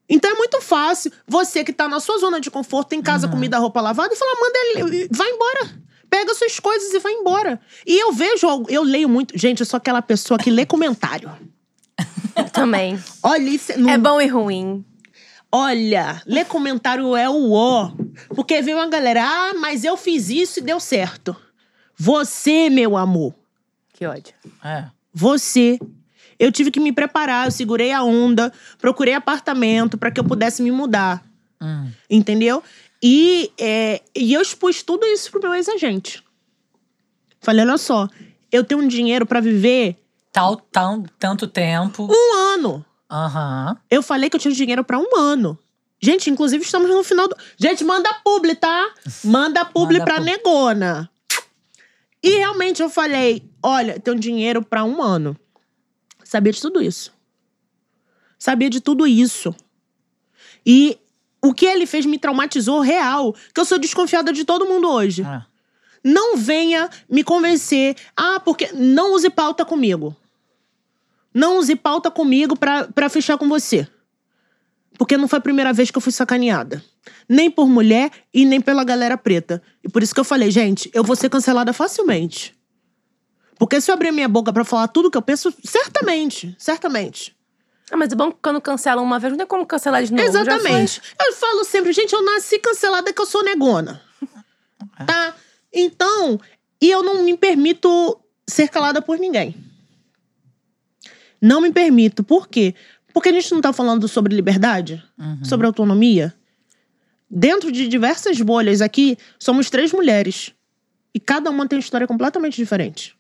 Então 0.10 0.32
é 0.32 0.34
muito 0.34 0.60
fácil. 0.60 1.12
Você 1.28 1.64
que 1.64 1.72
tá 1.72 1.88
na 1.88 2.00
sua 2.00 2.18
zona 2.18 2.42
de 2.42 2.50
conforto, 2.50 2.88
tem 2.90 2.98
Uhum. 2.98 3.06
casa, 3.06 3.28
comida, 3.28 3.60
roupa 3.60 3.80
lavada, 3.80 4.12
e 4.12 4.18
fala, 4.18 4.32
manda 4.42 4.58
ele, 4.90 5.08
vai 5.12 5.30
embora. 5.30 5.70
Pega 6.10 6.34
suas 6.34 6.60
coisas 6.60 6.92
e 6.92 6.98
vai 6.98 7.12
embora. 7.14 7.62
E 7.86 7.96
eu 8.02 8.12
vejo, 8.12 8.48
eu 8.70 8.82
leio 8.82 9.08
muito. 9.08 9.38
Gente, 9.38 9.60
eu 9.60 9.68
sou 9.68 9.78
aquela 9.78 10.02
pessoa 10.02 10.40
que 10.40 10.50
lê 10.50 10.66
comentário. 10.66 11.32
Também. 12.52 12.98
Olha, 13.22 13.50
isso 13.50 13.80
não 13.80 13.90
É 13.92 14.00
bom 14.00 14.20
e 14.20 14.26
ruim. 14.28 14.84
Olha, 15.58 16.22
ler 16.26 16.46
comentário 16.46 17.16
é 17.16 17.30
o 17.30 17.54
ó. 17.54 17.94
Porque 18.36 18.62
vem 18.62 18.74
uma 18.76 18.90
galera, 18.90 19.24
ah, 19.24 19.54
mas 19.54 19.86
eu 19.86 19.96
fiz 19.96 20.30
isso 20.30 20.60
e 20.60 20.62
deu 20.62 20.82
certo. 20.82 21.34
Você, 21.98 22.70
meu 22.70 22.98
amor, 22.98 23.34
Que 23.94 24.06
ódio. 24.06 24.34
É. 24.62 24.86
você. 25.14 25.80
Eu 26.38 26.52
tive 26.52 26.70
que 26.72 26.80
me 26.82 26.92
preparar, 26.92 27.48
eu 27.48 27.52
segurei 27.52 27.94
a 27.94 28.04
onda, 28.04 28.52
procurei 28.80 29.14
apartamento 29.14 29.98
para 29.98 30.12
que 30.12 30.20
eu 30.20 30.26
pudesse 30.26 30.62
me 30.62 30.72
mudar. 30.72 31.24
Hum. 31.62 31.90
Entendeu? 32.10 32.62
E, 33.02 33.50
é, 33.58 34.02
e 34.14 34.34
eu 34.34 34.42
expus 34.42 34.84
tudo 34.84 35.06
isso 35.06 35.32
pro 35.32 35.40
meu 35.42 35.54
ex-agente. 35.54 36.22
Falei, 37.40 37.64
olha 37.64 37.78
só, 37.78 38.10
eu 38.52 38.62
tenho 38.66 38.82
um 38.82 38.88
dinheiro 38.90 39.26
para 39.26 39.40
viver 39.40 39.96
Tal, 40.34 40.58
tão, 40.58 41.06
tanto 41.18 41.48
tempo. 41.48 42.10
um 42.12 42.36
ano. 42.56 42.86
Aham. 43.16 43.78
Eu 43.90 44.04
falei 44.04 44.30
que 44.30 44.36
eu 44.36 44.40
tinha 44.40 44.54
dinheiro 44.54 44.84
pra 44.84 45.00
um 45.00 45.16
ano. 45.16 45.58
Gente, 46.02 46.30
inclusive 46.30 46.64
estamos 46.64 46.90
no 46.90 47.04
final 47.04 47.28
do. 47.28 47.36
Gente, 47.58 47.84
manda 47.84 48.14
publi, 48.24 48.56
tá? 48.56 48.94
Manda 49.24 49.64
publi 49.64 50.00
Manda 50.00 50.06
pra 50.06 50.16
publi. 50.16 50.32
negona. 50.32 51.10
E 52.22 52.30
realmente 52.38 52.82
eu 52.82 52.90
falei: 52.90 53.50
olha, 53.64 54.00
tenho 54.00 54.20
dinheiro 54.20 54.62
pra 54.62 54.84
um 54.84 55.02
ano. 55.02 55.38
Sabia 56.24 56.52
de 56.52 56.60
tudo 56.60 56.82
isso. 56.82 57.14
Sabia 58.38 58.70
de 58.70 58.82
tudo 58.82 59.08
isso. 59.08 59.56
E 60.66 61.00
o 61.42 61.54
que 61.54 61.66
ele 61.66 61.86
fez 61.86 62.06
me 62.06 62.20
traumatizou 62.20 62.82
real. 62.82 63.34
Que 63.54 63.62
eu 63.62 63.66
sou 63.66 63.80
desconfiada 63.80 64.34
de 64.34 64.44
todo 64.44 64.66
mundo 64.66 64.90
hoje. 64.90 65.24
É. 65.24 65.42
Não 66.04 66.36
venha 66.36 66.90
me 67.10 67.24
convencer. 67.24 67.96
Ah, 68.16 68.42
porque. 68.42 68.72
Não 68.74 69.14
use 69.14 69.30
pauta 69.30 69.64
comigo. 69.64 70.16
Não 71.36 71.58
use 71.58 71.76
pauta 71.76 72.10
comigo 72.10 72.58
pra, 72.58 72.86
pra 72.86 73.10
fechar 73.10 73.38
com 73.38 73.50
você. 73.50 73.86
Porque 74.98 75.18
não 75.18 75.28
foi 75.28 75.40
a 75.40 75.42
primeira 75.42 75.74
vez 75.74 75.92
que 75.92 75.98
eu 75.98 76.02
fui 76.02 76.14
sacaneada. 76.14 76.82
Nem 77.28 77.52
por 77.52 77.68
mulher 77.68 78.10
e 78.34 78.46
nem 78.46 78.62
pela 78.62 78.86
galera 78.86 79.18
preta. 79.18 79.62
E 79.84 79.90
por 79.90 80.02
isso 80.02 80.14
que 80.14 80.20
eu 80.22 80.24
falei, 80.24 80.50
gente, 80.50 80.90
eu 80.94 81.04
vou 81.04 81.14
ser 81.14 81.30
cancelada 81.30 81.74
facilmente. 81.74 82.56
Porque 83.60 83.82
se 83.82 83.92
eu 83.92 83.96
abrir 83.96 84.14
minha 84.14 84.30
boca 84.30 84.54
pra 84.54 84.64
falar 84.64 84.88
tudo 84.88 85.12
que 85.12 85.18
eu 85.18 85.22
penso, 85.22 85.54
certamente, 85.62 86.56
certamente. 86.58 87.36
Ah, 87.92 87.98
mas 87.98 88.14
é 88.14 88.16
bom 88.16 88.32
que 88.32 88.38
quando 88.42 88.62
cancelam 88.62 89.04
uma 89.04 89.20
vez, 89.20 89.32
não 89.32 89.38
tem 89.38 89.46
como 89.48 89.66
cancelar 89.66 90.04
de 90.04 90.14
novo. 90.14 90.24
já 90.24 90.32
foi. 90.32 90.54
Exatamente. 90.54 91.02
Eu 91.22 91.34
falo 91.34 91.66
sempre, 91.66 91.92
gente, 91.92 92.14
eu 92.14 92.24
nasci 92.24 92.60
cancelada 92.60 93.12
que 93.12 93.22
eu 93.22 93.26
sou 93.26 93.44
negona. 93.44 94.02
Tá? 95.06 95.34
Então, 95.74 96.40
e 96.82 96.90
eu 96.90 97.02
não 97.02 97.24
me 97.24 97.36
permito 97.36 98.18
ser 98.48 98.70
calada 98.70 99.02
por 99.02 99.18
ninguém. 99.18 99.56
Não 101.46 101.62
me 101.62 101.72
permito. 101.72 102.24
Por 102.24 102.48
quê? 102.48 102.74
Porque 103.14 103.30
a 103.30 103.32
gente 103.32 103.52
não 103.52 103.62
tá 103.62 103.72
falando 103.72 104.08
sobre 104.08 104.36
liberdade, 104.36 105.04
sobre 105.44 105.68
autonomia. 105.68 106.34
Dentro 107.30 107.72
de 107.72 107.88
diversas 107.88 108.42
bolhas 108.42 108.82
aqui, 108.82 109.16
somos 109.38 109.70
três 109.70 109.94
mulheres. 109.94 110.54
E 111.14 111.20
cada 111.20 111.52
uma 111.52 111.68
tem 111.68 111.78
uma 111.78 111.82
história 111.82 112.08
completamente 112.08 112.56
diferente. 112.56 113.16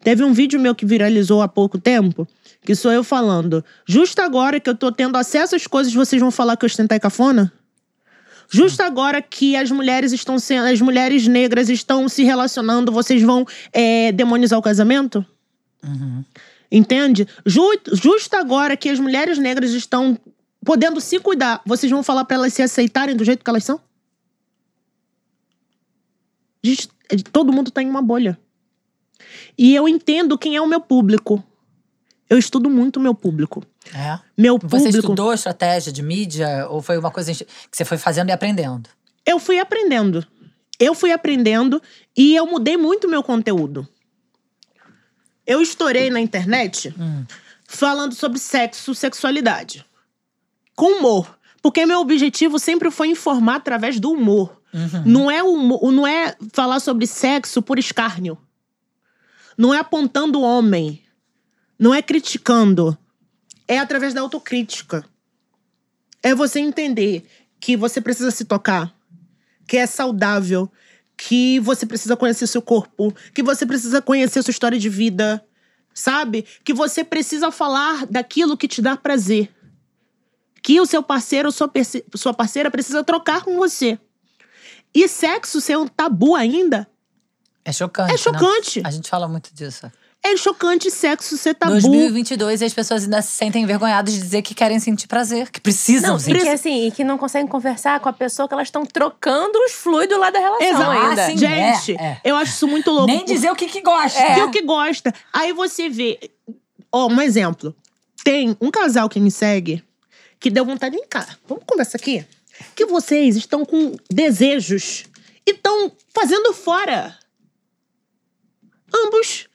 Teve 0.00 0.22
um 0.22 0.32
vídeo 0.32 0.60
meu 0.60 0.76
que 0.76 0.86
viralizou 0.86 1.42
há 1.42 1.48
pouco 1.48 1.76
tempo, 1.76 2.24
que 2.62 2.72
sou 2.76 2.92
eu 2.92 3.02
falando. 3.02 3.64
Justo 3.84 4.22
agora 4.22 4.60
que 4.60 4.70
eu 4.70 4.76
tô 4.76 4.92
tendo 4.92 5.16
acesso 5.16 5.56
às 5.56 5.66
coisas, 5.66 5.92
vocês 5.92 6.22
vão 6.22 6.30
falar 6.30 6.56
que 6.56 6.64
eu 6.64 6.68
ostentei 6.68 7.00
cafona? 7.00 7.52
Justo 8.48 8.80
agora 8.80 9.20
que 9.20 9.56
as 9.56 9.72
mulheres 9.72 10.12
estão 10.12 10.38
sendo, 10.38 10.68
as 10.68 10.80
mulheres 10.80 11.26
negras 11.26 11.68
estão 11.68 12.08
se 12.08 12.22
relacionando, 12.22 12.92
vocês 12.92 13.22
vão 13.22 13.44
é, 13.72 14.12
demonizar 14.12 14.56
o 14.56 14.62
casamento? 14.62 15.26
Entende? 16.70 17.26
Ju- 17.46 17.80
justo 17.92 18.34
agora 18.36 18.76
que 18.76 18.88
as 18.88 18.98
mulheres 19.00 19.38
negras 19.38 19.70
estão 19.72 20.18
podendo 20.64 21.00
se 21.00 21.18
cuidar, 21.18 21.62
vocês 21.64 21.90
vão 21.90 22.02
falar 22.02 22.24
pra 22.24 22.36
elas 22.36 22.52
se 22.52 22.60
aceitarem 22.62 23.16
do 23.16 23.24
jeito 23.24 23.42
que 23.44 23.48
elas 23.50 23.64
são? 23.64 23.80
Gente, 26.62 26.88
todo 27.32 27.52
mundo 27.52 27.70
tá 27.70 27.82
em 27.82 27.88
uma 27.88 28.02
bolha. 28.02 28.38
E 29.56 29.74
eu 29.74 29.88
entendo 29.88 30.36
quem 30.38 30.56
é 30.56 30.60
o 30.60 30.66
meu 30.66 30.80
público. 30.80 31.42
Eu 32.28 32.36
estudo 32.38 32.68
muito 32.68 32.98
o 32.98 33.00
meu 33.00 33.14
público. 33.14 33.64
É. 33.94 34.18
Meu 34.36 34.58
Você 34.58 34.84
público. 34.84 34.98
estudou 34.98 35.32
estratégia 35.32 35.90
de 35.92 36.02
mídia 36.02 36.66
ou 36.68 36.82
foi 36.82 36.98
uma 36.98 37.10
coisa 37.10 37.32
que 37.32 37.46
você 37.72 37.84
foi 37.84 37.96
fazendo 37.96 38.28
e 38.28 38.32
aprendendo? 38.32 38.88
Eu 39.24 39.38
fui 39.38 39.58
aprendendo. 39.58 40.26
Eu 40.78 40.94
fui 40.94 41.10
aprendendo 41.10 41.80
e 42.16 42.36
eu 42.36 42.46
mudei 42.46 42.76
muito 42.76 43.08
meu 43.08 43.22
conteúdo. 43.22 43.88
Eu 45.48 45.62
estourei 45.62 46.10
na 46.10 46.20
internet 46.20 46.94
falando 47.66 48.14
sobre 48.14 48.38
sexo, 48.38 48.94
sexualidade. 48.94 49.82
Com 50.76 50.98
humor. 50.98 51.38
Porque 51.62 51.86
meu 51.86 52.00
objetivo 52.00 52.58
sempre 52.58 52.90
foi 52.90 53.08
informar 53.08 53.56
através 53.56 53.98
do 53.98 54.12
humor. 54.12 54.60
Não, 55.06 55.30
é 55.30 55.42
humor, 55.42 55.90
não 55.90 56.06
é 56.06 56.36
falar 56.52 56.80
sobre 56.80 57.06
sexo 57.06 57.62
por 57.62 57.78
escárnio. 57.78 58.36
Não 59.56 59.72
é 59.74 59.78
apontando 59.78 60.38
o 60.38 60.42
homem. 60.42 61.02
Não 61.78 61.94
é 61.94 62.02
criticando. 62.02 62.96
É 63.66 63.78
através 63.78 64.12
da 64.12 64.20
autocrítica. 64.20 65.02
É 66.22 66.34
você 66.34 66.60
entender 66.60 67.26
que 67.58 67.74
você 67.74 68.02
precisa 68.02 68.30
se 68.30 68.44
tocar, 68.44 68.94
que 69.66 69.78
é 69.78 69.86
saudável, 69.86 70.70
que 71.18 71.58
você 71.58 71.84
precisa 71.84 72.16
conhecer 72.16 72.46
seu 72.46 72.62
corpo, 72.62 73.12
que 73.34 73.42
você 73.42 73.66
precisa 73.66 74.00
conhecer 74.00 74.40
sua 74.40 74.52
história 74.52 74.78
de 74.78 74.88
vida, 74.88 75.44
sabe? 75.92 76.46
Que 76.64 76.72
você 76.72 77.02
precisa 77.02 77.50
falar 77.50 78.06
daquilo 78.06 78.56
que 78.56 78.68
te 78.68 78.80
dá 78.80 78.96
prazer. 78.96 79.52
Que 80.62 80.80
o 80.80 80.86
seu 80.86 81.02
parceiro 81.02 81.48
ou 81.48 81.52
sua, 81.52 81.70
sua 82.14 82.32
parceira 82.32 82.70
precisa 82.70 83.02
trocar 83.02 83.42
com 83.42 83.56
você. 83.56 83.98
E 84.94 85.08
sexo 85.08 85.60
ser 85.60 85.76
um 85.76 85.88
tabu 85.88 86.36
ainda, 86.36 86.88
É 87.64 87.72
chocante. 87.72 88.10
É 88.10 88.12
né? 88.12 88.18
chocante. 88.18 88.82
A 88.84 88.90
gente 88.90 89.10
fala 89.10 89.28
muito 89.28 89.52
disso. 89.52 89.90
É 90.24 90.36
chocante 90.36 90.90
sexo 90.90 91.38
ser 91.38 91.54
tabu. 91.54 91.72
2022 91.72 92.60
e 92.60 92.64
as 92.64 92.74
pessoas 92.74 93.04
ainda 93.04 93.22
se 93.22 93.32
sentem 93.32 93.62
envergonhadas 93.62 94.12
de 94.12 94.20
dizer 94.20 94.42
que 94.42 94.54
querem 94.54 94.78
sentir 94.80 95.06
prazer, 95.06 95.50
que 95.50 95.60
precisam 95.60 96.12
Não, 96.12 96.18
sentir. 96.18 96.40
e 96.40 96.42
que 96.42 96.48
assim, 96.48 96.86
e 96.86 96.90
que 96.90 97.04
não 97.04 97.16
conseguem 97.16 97.46
conversar 97.46 98.00
com 98.00 98.08
a 98.08 98.12
pessoa 98.12 98.46
que 98.48 98.54
elas 98.54 98.68
estão 98.68 98.84
trocando 98.84 99.58
os 99.64 99.72
fluidos 99.72 100.18
lá 100.18 100.30
da 100.30 100.38
relação 100.38 100.66
Exato. 100.66 100.90
ainda. 100.90 101.22
Ah, 101.22 101.26
sim. 101.30 101.36
Gente, 101.38 101.92
É, 101.96 102.04
é. 102.04 102.20
eu 102.24 102.36
acho 102.36 102.52
isso 102.52 102.66
muito 102.68 102.90
louco. 102.90 103.06
Nem 103.06 103.24
dizer 103.24 103.50
o 103.50 103.56
que, 103.56 103.66
que 103.68 103.80
gosta. 103.80 104.18
É. 104.20 104.34
Tem 104.34 104.42
o 104.42 104.50
que 104.50 104.62
gosta. 104.62 105.14
Aí 105.32 105.52
você 105.52 105.88
vê. 105.88 106.18
Ó, 106.92 107.06
um 107.08 107.20
exemplo. 107.20 107.74
Tem 108.24 108.56
um 108.60 108.70
casal 108.70 109.08
que 109.08 109.20
me 109.20 109.30
segue 109.30 109.82
que 110.40 110.50
deu 110.50 110.64
vontade 110.64 110.96
de 110.96 111.06
cá. 111.06 111.26
Vamos 111.48 111.64
conversar 111.66 111.96
aqui? 111.96 112.24
Que 112.74 112.84
vocês 112.86 113.36
estão 113.36 113.64
com 113.64 113.94
desejos 114.10 115.04
e 115.46 115.52
estão 115.52 115.90
fazendo 116.14 116.52
fora. 116.52 117.16
Ambos 118.94 119.47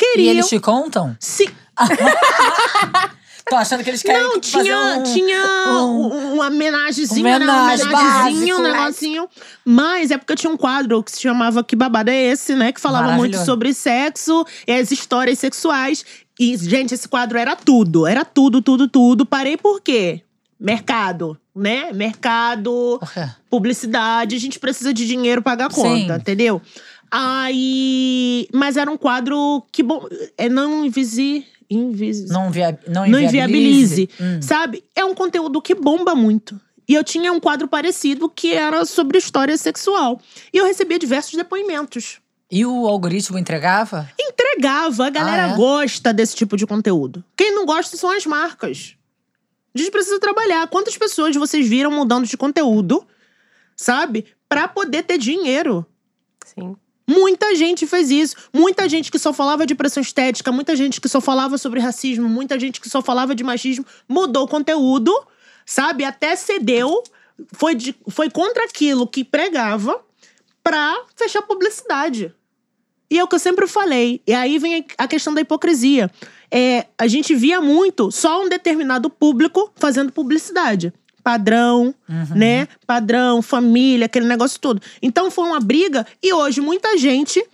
E 0.00 0.04
queriam. 0.12 0.30
eles 0.32 0.48
te 0.48 0.58
contam? 0.60 1.16
se... 1.20 1.48
Tô 3.48 3.54
achando 3.54 3.84
que 3.84 3.90
eles 3.90 4.02
querem 4.02 4.20
Não, 4.22 4.42
fazer 4.42 4.64
tinha, 4.64 4.76
um... 4.98 5.02
tinha 5.04 5.44
um- 5.68 6.12
um, 6.12 6.34
uma 6.34 6.46
homenagemzinha, 6.48 7.36
um 7.36 7.38
né? 7.38 7.46
Um 7.46 7.48
homenagem 7.48 7.86
homenagemzinho, 7.86 8.56
um 8.58 8.62
básico. 8.62 8.76
negocinho. 8.82 9.28
Mas 9.64 10.10
é 10.10 10.18
porque 10.18 10.32
eu 10.32 10.36
tinha 10.36 10.52
um 10.52 10.56
quadro 10.56 11.00
que 11.00 11.12
se 11.12 11.20
chamava 11.20 11.62
Que 11.62 11.76
Babado 11.76 12.10
é 12.10 12.16
Esse, 12.24 12.56
né? 12.56 12.72
Que 12.72 12.80
falava 12.80 13.12
muito 13.12 13.38
sobre 13.44 13.72
sexo 13.72 14.44
e 14.66 14.72
as 14.72 14.90
histórias 14.90 15.38
sexuais. 15.38 16.04
E, 16.40 16.56
gente, 16.56 16.92
esse 16.92 17.06
quadro 17.08 17.38
era 17.38 17.54
tudo. 17.54 18.04
Era 18.04 18.24
tudo, 18.24 18.60
tudo, 18.60 18.88
tudo. 18.88 19.24
Parei 19.24 19.56
por 19.56 19.80
quê? 19.80 20.22
Mercado, 20.58 21.38
né? 21.54 21.92
Mercado, 21.92 22.98
quê? 23.14 23.28
publicidade. 23.48 24.34
A 24.34 24.40
gente 24.40 24.58
precisa 24.58 24.92
de 24.92 25.06
dinheiro 25.06 25.40
pagar 25.40 25.66
a 25.66 25.70
conta, 25.70 26.14
Sim. 26.14 26.20
entendeu? 26.20 26.60
Aí... 27.10 28.48
Mas 28.52 28.76
era 28.76 28.90
um 28.90 28.96
quadro 28.96 29.62
que... 29.72 29.82
Bom, 29.82 30.06
é 30.36 30.48
não 30.48 30.84
invisi... 30.84 31.46
Invisi... 31.68 32.28
Não, 32.28 32.50
via... 32.50 32.78
não 32.86 33.06
Não 33.08 33.20
inviabilize. 33.20 34.02
inviabilize. 34.04 34.10
Hum. 34.20 34.42
Sabe? 34.42 34.84
É 34.94 35.04
um 35.04 35.14
conteúdo 35.14 35.60
que 35.60 35.74
bomba 35.74 36.14
muito. 36.14 36.60
E 36.88 36.94
eu 36.94 37.02
tinha 37.02 37.32
um 37.32 37.40
quadro 37.40 37.66
parecido 37.66 38.28
que 38.28 38.52
era 38.52 38.84
sobre 38.84 39.18
história 39.18 39.56
sexual. 39.56 40.20
E 40.52 40.58
eu 40.58 40.64
recebia 40.64 40.98
diversos 40.98 41.34
depoimentos. 41.34 42.20
E 42.48 42.64
o 42.64 42.86
algoritmo 42.86 43.36
entregava? 43.36 44.08
Entregava, 44.20 45.06
a 45.06 45.10
galera 45.10 45.46
Ah, 45.46 45.52
é? 45.54 45.56
gosta 45.56 46.12
desse 46.12 46.36
tipo 46.36 46.56
de 46.56 46.64
conteúdo. 46.64 47.24
Quem 47.36 47.52
não 47.52 47.66
gosta 47.66 47.96
são 47.96 48.10
as 48.10 48.24
marcas. 48.24 48.94
A 49.74 49.78
gente 49.78 49.90
precisa 49.90 50.20
trabalhar. 50.20 50.68
Quantas 50.68 50.96
pessoas 50.96 51.34
vocês 51.34 51.66
viram 51.68 51.90
mudando 51.90 52.24
de 52.24 52.36
conteúdo, 52.36 53.04
sabe? 53.74 54.24
Pra 54.48 54.68
poder 54.68 55.02
ter 55.02 55.18
dinheiro. 55.18 55.84
Sim. 56.44 56.76
Muita 57.06 57.54
gente 57.54 57.86
fez 57.86 58.10
isso. 58.10 58.34
Muita 58.52 58.88
gente 58.88 59.10
que 59.10 59.18
só 59.18 59.32
falava 59.32 59.64
de 59.64 59.74
pressão 59.74 60.00
estética, 60.00 60.50
muita 60.50 60.74
gente 60.74 61.00
que 61.00 61.08
só 61.08 61.20
falava 61.20 61.56
sobre 61.56 61.80
racismo, 61.80 62.28
muita 62.28 62.58
gente 62.58 62.80
que 62.80 62.88
só 62.90 63.00
falava 63.00 63.34
de 63.34 63.44
machismo, 63.44 63.86
mudou 64.08 64.44
o 64.44 64.48
conteúdo, 64.48 65.12
sabe? 65.64 66.04
Até 66.04 66.34
cedeu, 66.34 67.02
foi, 67.52 67.74
de- 67.74 67.94
foi 68.08 68.28
contra 68.30 68.64
aquilo 68.64 69.06
que 69.06 69.22
pregava 69.22 70.00
pra 70.64 71.04
fechar 71.14 71.42
publicidade. 71.42 72.34
E 73.08 73.18
é 73.20 73.22
o 73.22 73.28
que 73.28 73.36
eu 73.36 73.38
sempre 73.38 73.68
falei. 73.68 74.20
E 74.26 74.34
aí 74.34 74.58
vem 74.58 74.84
a 74.98 75.06
questão 75.06 75.32
da 75.32 75.40
hipocrisia. 75.40 76.10
É, 76.50 76.86
a 76.98 77.06
gente 77.06 77.36
via 77.36 77.60
muito 77.60 78.10
só 78.10 78.42
um 78.42 78.48
determinado 78.48 79.08
público 79.08 79.70
fazendo 79.76 80.10
publicidade. 80.10 80.92
Padrão, 81.26 81.92
né? 82.36 82.68
Padrão, 82.86 83.42
família, 83.42 84.06
aquele 84.06 84.28
negócio 84.28 84.60
todo. 84.60 84.80
Então 85.02 85.28
foi 85.28 85.44
uma 85.44 85.58
briga 85.58 86.06
e 86.22 86.32
hoje 86.32 86.60
muita 86.60 86.96
gente 86.96 87.44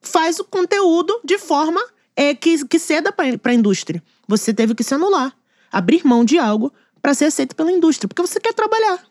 faz 0.00 0.40
o 0.40 0.44
conteúdo 0.44 1.20
de 1.24 1.38
forma 1.38 1.80
é, 2.16 2.34
que, 2.34 2.66
que 2.66 2.80
ceda 2.80 3.12
pra, 3.12 3.38
pra 3.38 3.54
indústria. 3.54 4.02
Você 4.26 4.52
teve 4.52 4.74
que 4.74 4.82
se 4.82 4.94
anular, 4.94 5.32
abrir 5.70 6.04
mão 6.04 6.24
de 6.24 6.36
algo 6.36 6.72
pra 7.00 7.14
ser 7.14 7.26
aceito 7.26 7.54
pela 7.54 7.70
indústria, 7.70 8.08
porque 8.08 8.22
você 8.22 8.40
quer 8.40 8.54
trabalhar. 8.54 9.06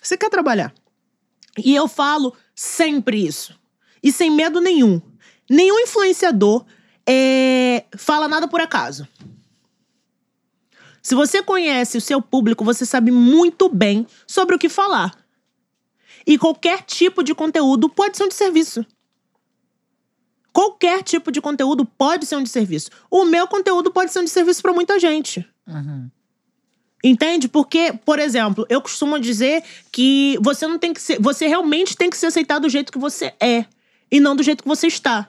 Você 0.00 0.16
quer 0.16 0.30
trabalhar. 0.30 0.72
E 1.58 1.74
eu 1.74 1.86
falo 1.86 2.34
sempre 2.54 3.26
isso. 3.26 3.54
E 4.02 4.10
sem 4.10 4.30
medo 4.30 4.58
nenhum. 4.58 5.02
Nenhum 5.50 5.80
influenciador 5.80 6.64
é, 7.06 7.84
fala 7.94 8.26
nada 8.26 8.48
por 8.48 8.62
acaso. 8.62 9.06
Se 11.04 11.14
você 11.14 11.42
conhece 11.42 11.98
o 11.98 12.00
seu 12.00 12.22
público, 12.22 12.64
você 12.64 12.86
sabe 12.86 13.10
muito 13.10 13.68
bem 13.68 14.06
sobre 14.26 14.56
o 14.56 14.58
que 14.58 14.70
falar. 14.70 15.14
E 16.26 16.38
qualquer 16.38 16.80
tipo 16.80 17.22
de 17.22 17.34
conteúdo 17.34 17.90
pode 17.90 18.16
ser 18.16 18.24
um 18.24 18.28
de 18.28 18.34
serviço. 18.34 18.86
Qualquer 20.50 21.02
tipo 21.02 21.30
de 21.30 21.42
conteúdo 21.42 21.84
pode 21.84 22.24
ser 22.24 22.36
um 22.36 22.42
de 22.42 22.48
serviço. 22.48 22.88
O 23.10 23.26
meu 23.26 23.46
conteúdo 23.46 23.92
pode 23.92 24.12
ser 24.12 24.20
um 24.20 24.24
de 24.24 24.30
serviço 24.30 24.62
para 24.62 24.72
muita 24.72 24.98
gente. 24.98 25.46
Uhum. 25.66 26.10
Entende? 27.04 27.48
Porque, 27.48 27.92
por 28.02 28.18
exemplo, 28.18 28.64
eu 28.70 28.80
costumo 28.80 29.20
dizer 29.20 29.62
que 29.92 30.38
você 30.40 30.66
não 30.66 30.78
tem 30.78 30.94
que 30.94 31.02
ser. 31.02 31.20
Você 31.20 31.46
realmente 31.46 31.98
tem 31.98 32.08
que 32.08 32.16
se 32.16 32.24
aceitar 32.24 32.58
do 32.58 32.68
jeito 32.70 32.90
que 32.90 32.98
você 32.98 33.34
é. 33.38 33.66
E 34.10 34.20
não 34.20 34.34
do 34.34 34.42
jeito 34.42 34.62
que 34.62 34.68
você 34.68 34.86
está. 34.86 35.28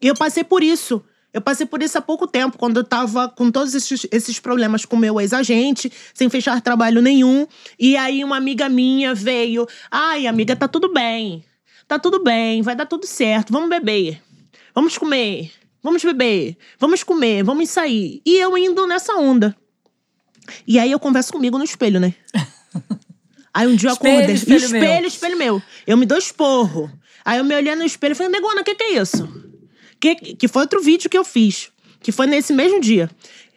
E 0.00 0.06
eu 0.06 0.14
passei 0.14 0.44
por 0.44 0.62
isso. 0.62 1.04
Eu 1.34 1.40
passei 1.40 1.66
por 1.66 1.82
isso 1.82 1.98
há 1.98 2.00
pouco 2.00 2.28
tempo, 2.28 2.56
quando 2.56 2.76
eu 2.76 2.84
tava 2.84 3.28
com 3.28 3.50
todos 3.50 3.74
esses, 3.74 4.06
esses 4.12 4.38
problemas 4.38 4.84
com 4.84 4.94
o 4.94 4.98
meu 4.98 5.20
ex-agente, 5.20 5.90
sem 6.14 6.30
fechar 6.30 6.60
trabalho 6.62 7.02
nenhum. 7.02 7.44
E 7.76 7.96
aí 7.96 8.22
uma 8.22 8.36
amiga 8.36 8.68
minha 8.68 9.12
veio. 9.16 9.66
Ai, 9.90 10.28
amiga, 10.28 10.54
tá 10.54 10.68
tudo 10.68 10.92
bem. 10.92 11.44
Tá 11.88 11.98
tudo 11.98 12.22
bem, 12.22 12.62
vai 12.62 12.76
dar 12.76 12.86
tudo 12.86 13.04
certo. 13.04 13.52
Vamos 13.52 13.68
beber. 13.68 14.22
Vamos 14.72 14.96
comer. 14.96 15.50
Vamos 15.82 16.04
beber. 16.04 16.56
Vamos 16.78 17.02
comer. 17.02 17.42
Vamos 17.42 17.68
sair. 17.68 18.22
E 18.24 18.38
eu 18.38 18.56
indo 18.56 18.86
nessa 18.86 19.16
onda. 19.16 19.56
E 20.64 20.78
aí 20.78 20.92
eu 20.92 21.00
converso 21.00 21.32
comigo 21.32 21.58
no 21.58 21.64
espelho, 21.64 21.98
né? 21.98 22.14
Aí 23.52 23.68
um 23.68 23.76
dia 23.76 23.90
eu 23.90 23.92
Espelho, 23.92 24.16
acordei. 24.16 24.34
espelho 24.34 24.64
espelho, 24.64 25.00
meu. 25.00 25.06
espelho 25.06 25.38
meu. 25.38 25.62
Eu 25.86 25.96
me 25.96 26.04
dou 26.06 26.18
esporro. 26.18 26.90
Aí 27.24 27.38
eu 27.38 27.44
me 27.44 27.54
olhei 27.54 27.74
no 27.76 27.84
espelho 27.84 28.12
e 28.12 28.14
falei, 28.14 28.32
negona, 28.32 28.60
o 28.60 28.64
que, 28.64 28.74
que 28.74 28.82
é 28.82 29.00
isso? 29.00 29.43
Que, 30.04 30.34
que 30.34 30.48
foi 30.48 30.62
outro 30.62 30.82
vídeo 30.82 31.08
que 31.08 31.16
eu 31.16 31.24
fiz. 31.24 31.70
Que 32.02 32.12
foi 32.12 32.26
nesse 32.26 32.52
mesmo 32.52 32.78
dia. 32.78 33.08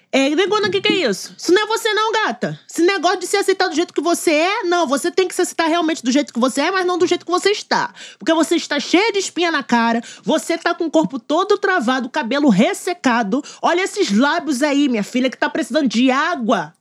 É, 0.09 0.29
negona, 0.29 0.69
o 0.69 0.71
que, 0.71 0.79
que 0.79 0.87
é 0.87 1.09
isso? 1.09 1.35
Isso 1.37 1.51
não 1.51 1.63
é 1.63 1.65
você, 1.65 1.93
não, 1.93 2.13
gata. 2.13 2.57
Esse 2.69 2.81
negócio 2.81 3.19
de 3.19 3.27
se 3.27 3.35
aceitar 3.35 3.67
do 3.67 3.75
jeito 3.75 3.93
que 3.93 3.99
você 3.99 4.31
é, 4.31 4.63
não. 4.63 4.87
Você 4.87 5.11
tem 5.11 5.27
que 5.27 5.35
se 5.35 5.41
aceitar 5.41 5.67
realmente 5.67 6.01
do 6.01 6.09
jeito 6.09 6.33
que 6.33 6.39
você 6.39 6.61
é, 6.61 6.71
mas 6.71 6.85
não 6.85 6.97
do 6.97 7.05
jeito 7.05 7.25
que 7.25 7.31
você 7.31 7.51
está. 7.51 7.93
Porque 8.17 8.33
você 8.33 8.55
está 8.55 8.79
cheia 8.79 9.11
de 9.11 9.19
espinha 9.19 9.51
na 9.51 9.61
cara, 9.63 10.01
você 10.23 10.57
tá 10.57 10.73
com 10.73 10.85
o 10.85 10.91
corpo 10.91 11.19
todo 11.19 11.57
travado, 11.57 12.09
cabelo 12.09 12.47
ressecado. 12.47 13.43
Olha 13.61 13.81
esses 13.81 14.09
lábios 14.09 14.63
aí, 14.63 14.87
minha 14.87 15.03
filha, 15.03 15.29
que 15.29 15.37
tá 15.37 15.49
precisando 15.49 15.89
de 15.89 16.09
água. 16.09 16.73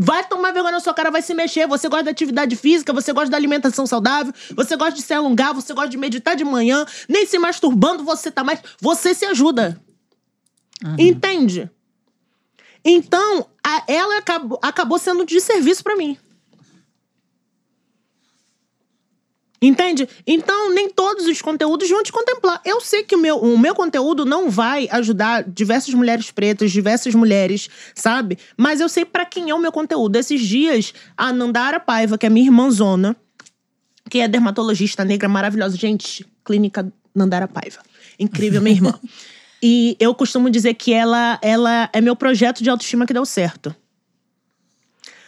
Vai 0.00 0.26
tomar 0.28 0.52
vergonha 0.52 0.72
na 0.72 0.80
sua 0.80 0.94
cara, 0.94 1.10
vai 1.10 1.20
se 1.22 1.34
mexer. 1.34 1.66
Você 1.66 1.88
gosta 1.88 2.04
da 2.04 2.10
atividade 2.10 2.54
física, 2.56 2.92
você 2.92 3.12
gosta 3.12 3.30
da 3.30 3.36
alimentação 3.36 3.86
saudável, 3.86 4.32
você 4.54 4.76
gosta 4.76 4.94
de 4.94 5.02
se 5.02 5.12
alongar, 5.12 5.52
você 5.52 5.74
gosta 5.74 5.88
de 5.90 5.96
meditar 5.98 6.36
de 6.36 6.44
manhã, 6.44 6.86
nem 7.08 7.26
se 7.26 7.38
masturbando 7.38 8.04
você 8.04 8.30
tá 8.30 8.44
mais. 8.44 8.60
Você 8.80 9.14
se 9.14 9.24
ajuda. 9.24 9.80
Entende? 10.98 11.68
Então, 12.84 13.46
a- 13.64 13.82
ela 13.88 14.18
acabou, 14.18 14.58
acabou 14.62 14.98
sendo 14.98 15.26
de 15.26 15.40
serviço 15.40 15.82
pra 15.82 15.96
mim. 15.96 16.16
Entende? 19.60 20.08
Então, 20.24 20.72
nem 20.72 20.88
todos 20.88 21.26
os 21.26 21.42
conteúdos 21.42 21.88
vão 21.90 22.02
te 22.02 22.12
contemplar. 22.12 22.60
Eu 22.64 22.80
sei 22.80 23.02
que 23.02 23.16
o 23.16 23.18
meu, 23.18 23.38
o 23.38 23.58
meu 23.58 23.74
conteúdo 23.74 24.24
não 24.24 24.48
vai 24.48 24.88
ajudar 24.90 25.42
diversas 25.42 25.92
mulheres 25.94 26.30
pretas, 26.30 26.70
diversas 26.70 27.12
mulheres, 27.14 27.68
sabe? 27.92 28.38
Mas 28.56 28.80
eu 28.80 28.88
sei 28.88 29.04
pra 29.04 29.26
quem 29.26 29.50
é 29.50 29.54
o 29.54 29.58
meu 29.58 29.72
conteúdo. 29.72 30.14
Esses 30.14 30.40
dias, 30.40 30.94
a 31.16 31.32
Nandara 31.32 31.80
Paiva, 31.80 32.16
que 32.16 32.24
é 32.24 32.30
minha 32.30 32.46
irmãzona, 32.46 33.16
que 34.08 34.20
é 34.20 34.28
dermatologista 34.28 35.04
negra 35.04 35.28
maravilhosa. 35.28 35.76
Gente, 35.76 36.24
clínica 36.44 36.90
Nandara 37.12 37.48
Paiva. 37.48 37.80
Incrível, 38.18 38.62
minha 38.62 38.76
irmã. 38.76 38.94
E 39.60 39.96
eu 39.98 40.14
costumo 40.14 40.48
dizer 40.48 40.74
que 40.74 40.92
ela, 40.92 41.36
ela 41.42 41.90
é 41.92 42.00
meu 42.00 42.14
projeto 42.14 42.62
de 42.62 42.70
autoestima 42.70 43.04
que 43.04 43.12
deu 43.12 43.26
certo. 43.26 43.74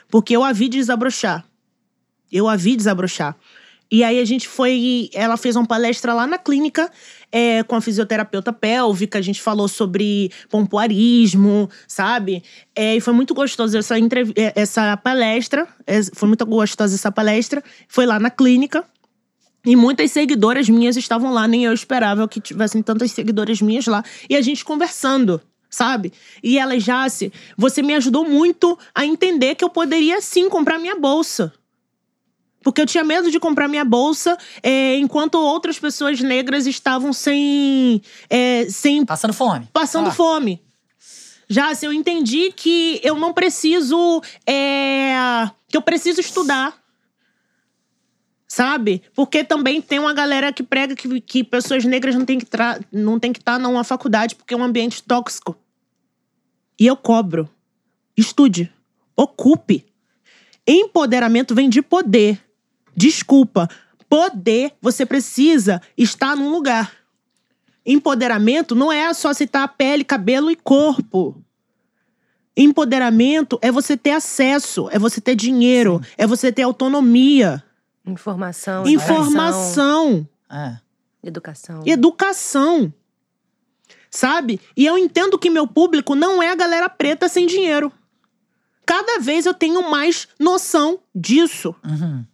Porque 0.09 0.37
eu 0.37 0.45
a 0.45 0.53
vi 0.53 0.69
desabrochar. 0.69 1.45
Eu 2.31 2.49
a 2.49 2.55
vi 2.55 2.77
desabrochar. 2.77 3.37
E 3.91 4.05
aí 4.05 4.21
a 4.21 4.25
gente 4.25 4.47
foi. 4.47 5.11
Ela 5.13 5.37
fez 5.37 5.57
uma 5.57 5.67
palestra 5.67 6.15
lá 6.15 6.27
na 6.27 6.39
clínica 6.39 6.91
é, 7.33 7.63
com 7.65 7.75
a 7.75 7.81
fisioterapeuta 7.81 8.53
pélvica. 8.53 9.19
A 9.19 9.23
gente 9.23 9.43
falou 9.43 9.67
sobre 9.67 10.31
pompoarismo, 10.49 11.69
sabe? 11.89 12.43
É, 12.75 12.97
e 12.97 13.01
foi 13.01 13.13
muito 13.13 13.35
gostoso 13.35 13.77
essa, 13.77 13.99
entrev- 13.99 14.33
é, 14.37 14.53
essa 14.55 14.97
palestra. 14.97 15.67
É, 15.87 16.01
foi 16.15 16.29
muito 16.29 16.47
gostosa 16.47 16.95
essa 16.95 17.11
palestra. 17.11 17.65
Foi 17.89 18.07
lá 18.07 18.21
na 18.21 18.31
clínica. 18.31 18.85
E 19.67 19.77
muitas 19.77 20.11
seguidoras 20.13 20.69
minhas 20.69 20.97
estavam 20.97 21.33
lá, 21.33 21.47
nem 21.47 21.65
eu 21.65 21.73
esperava 21.75 22.27
que 22.27 22.41
tivessem 22.41 22.83
tantas 22.83 23.11
seguidoras 23.13 23.61
minhas 23.61 23.87
lá. 23.87 24.03
E 24.29 24.35
a 24.35 24.41
gente 24.41 24.65
conversando, 24.65 25.39
sabe? 25.69 26.13
E 26.43 26.59
ela, 26.59 26.79
Jace, 26.79 27.31
você 27.59 27.83
me 27.83 27.95
ajudou 27.95 28.27
muito 28.27 28.79
a 28.95 29.05
entender 29.05 29.57
que 29.57 29.65
eu 29.65 29.69
poderia 29.69 30.21
sim 30.23 30.49
comprar 30.49 30.79
minha 30.79 30.99
bolsa. 30.99 31.53
Porque 32.63 32.81
eu 32.81 32.87
tinha 32.87 33.03
medo 33.03 33.31
de 33.31 33.41
comprar 33.41 33.69
minha 33.69 33.85
bolsa 33.85 34.37
é, 34.63 34.97
enquanto 34.97 35.37
outras 35.37 35.79
pessoas 35.79 36.21
negras 36.21 36.67
estavam 36.67 37.13
sem. 37.13 38.03
é, 38.29 38.67
sem 38.69 39.05
Passando 39.05 39.33
fome. 39.33 39.69
passando 39.73 40.09
Ah. 40.09 40.13
fome. 40.13 40.61
Já 41.49 41.71
assim, 41.71 41.87
eu 41.87 41.93
entendi 41.93 42.53
que 42.53 43.01
eu 43.03 43.17
não 43.17 43.33
preciso. 43.33 44.23
é, 44.47 45.51
que 45.69 45.77
eu 45.77 45.83
preciso 45.83 46.21
estudar. 46.21 46.79
Sabe? 48.47 49.01
Porque 49.15 49.45
também 49.45 49.81
tem 49.81 49.99
uma 50.01 50.13
galera 50.13 50.53
que 50.53 50.63
prega 50.63 50.95
que, 50.97 51.21
que 51.21 51.45
pessoas 51.45 51.85
negras 51.85 52.15
não 52.17 52.25
têm 52.25 52.37
que 52.39 52.45
estar 52.45 52.81
não 52.93 53.19
tem 53.19 53.33
que 53.33 53.39
estar 53.39 53.59
numa 53.61 53.85
faculdade 53.85 54.35
porque 54.35 54.53
é 54.53 54.57
um 54.57 54.65
ambiente 54.65 55.03
tóxico. 55.03 55.57
E 56.79 56.87
eu 56.87 56.97
cobro. 56.97 57.49
Estude. 58.17 58.73
Ocupe. 59.17 59.87
Empoderamento 60.67 61.55
vem 61.55 61.69
de 61.69 61.81
poder. 61.81 62.41
Desculpa. 62.97 63.69
Poder, 64.09 64.73
você 64.81 65.07
precisa 65.07 65.81
estar 65.97 66.37
num 66.37 66.51
lugar. 66.51 66.93
Empoderamento 67.87 68.75
não 68.75 68.91
é 68.93 69.13
só 69.15 69.33
citar 69.33 69.63
a 69.63 69.69
pele, 69.69 70.05
cabelo 70.05 70.51
e 70.51 70.57
corpo. 70.57 71.43
Empoderamento 72.57 73.59
é 73.63 73.71
você 73.71 73.97
ter 73.97 74.11
acesso, 74.11 74.89
é 74.91 74.99
você 74.99 75.21
ter 75.21 75.35
dinheiro, 75.35 76.01
é 76.19 76.27
você 76.27 76.53
ter 76.53 76.63
autonomia, 76.63 77.63
Informação, 78.05 78.87
informação, 78.87 80.27
É. 80.51 80.77
educação. 81.23 81.83
educação. 81.87 82.93
Sabe? 84.11 84.61
E 84.77 84.85
eu 84.85 84.99
entendo 84.99 85.39
que 85.39 85.49
meu 85.49 85.67
público 85.69 86.17
não 86.17 86.43
é 86.43 86.51
a 86.51 86.57
galera 86.57 86.89
preta 86.89 87.29
sem 87.29 87.47
dinheiro. 87.47 87.93
Cada 88.85 89.21
vez 89.21 89.47
eu 89.47 89.55
tenho 89.55 89.89
mais 89.89 90.27
noção 90.39 90.99
disso. 91.15 91.75
Uhum. 91.85 92.25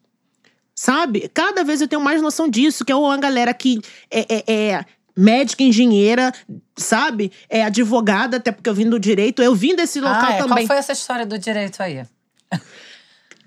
Sabe? 0.79 1.31
Cada 1.33 1.65
vez 1.65 1.81
eu 1.81 1.89
tenho 1.89 2.03
mais 2.03 2.21
noção 2.21 2.49
disso, 2.49 2.85
que 2.85 2.93
é 2.93 2.97
uma 2.97 3.17
galera 3.17 3.55
que 3.55 3.81
é, 4.11 4.27
é- 4.29 4.45
é 4.73 4.85
médica, 5.17 5.63
engenheira, 5.63 6.31
sabe? 6.77 7.33
É 7.49 7.65
advogada, 7.65 8.37
até 8.37 8.53
porque 8.53 8.69
eu 8.69 8.75
vim 8.75 8.89
do 8.89 9.01
direito. 9.01 9.41
Eu 9.43 9.55
vim 9.55 9.75
desse 9.75 9.99
local 10.01 10.21
Ah, 10.23 10.33
é. 10.35 10.39
também. 10.39 10.57
Qual 10.59 10.67
foi 10.67 10.77
essa 10.77 10.93
história 10.93 11.25
do 11.25 11.39
direito 11.39 11.83
aí? 11.83 12.03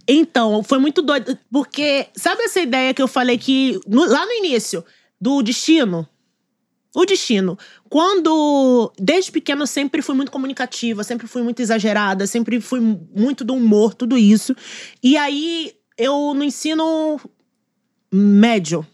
Então, 0.07 0.63
foi 0.63 0.79
muito 0.79 1.01
doido. 1.03 1.37
Porque, 1.51 2.07
sabe 2.15 2.41
essa 2.43 2.59
ideia 2.59 2.93
que 2.93 3.01
eu 3.01 3.07
falei 3.07 3.37
que. 3.37 3.79
no- 3.87 4.05
lá 4.09 4.25
no 4.25 4.31
início, 4.31 4.83
do 5.21 5.41
destino? 5.43 6.07
O 6.95 7.05
destino. 7.05 7.57
Quando. 7.87 8.91
Desde 8.97 9.31
pequena 9.31 9.61
eu 9.61 9.67
sempre 9.67 10.01
fui 10.01 10.15
muito 10.15 10.31
comunicativa, 10.31 11.03
sempre 11.03 11.27
fui 11.27 11.43
muito 11.43 11.61
exagerada, 11.61 12.25
sempre 12.25 12.59
fui 12.59 12.79
muito 12.79 13.43
do 13.43 13.53
humor, 13.53 13.93
tudo 13.93 14.17
isso. 14.17 14.55
E 15.03 15.15
aí, 15.15 15.73
eu 15.99 16.33
no 16.33 16.43
ensino 16.43 17.19
médio. 18.11 18.87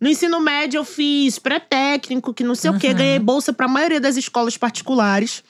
No 0.00 0.08
ensino 0.08 0.40
médio, 0.40 0.78
eu 0.78 0.84
fiz 0.84 1.38
pré-técnico, 1.38 2.34
que 2.34 2.44
não 2.44 2.54
sei 2.54 2.70
o 2.70 2.78
quê, 2.78 2.92
ganhei 2.92 3.18
bolsa 3.18 3.52
pra 3.52 3.68
maioria 3.68 4.00
das 4.00 4.16
escolas 4.16 4.58
particulares. 4.58 5.42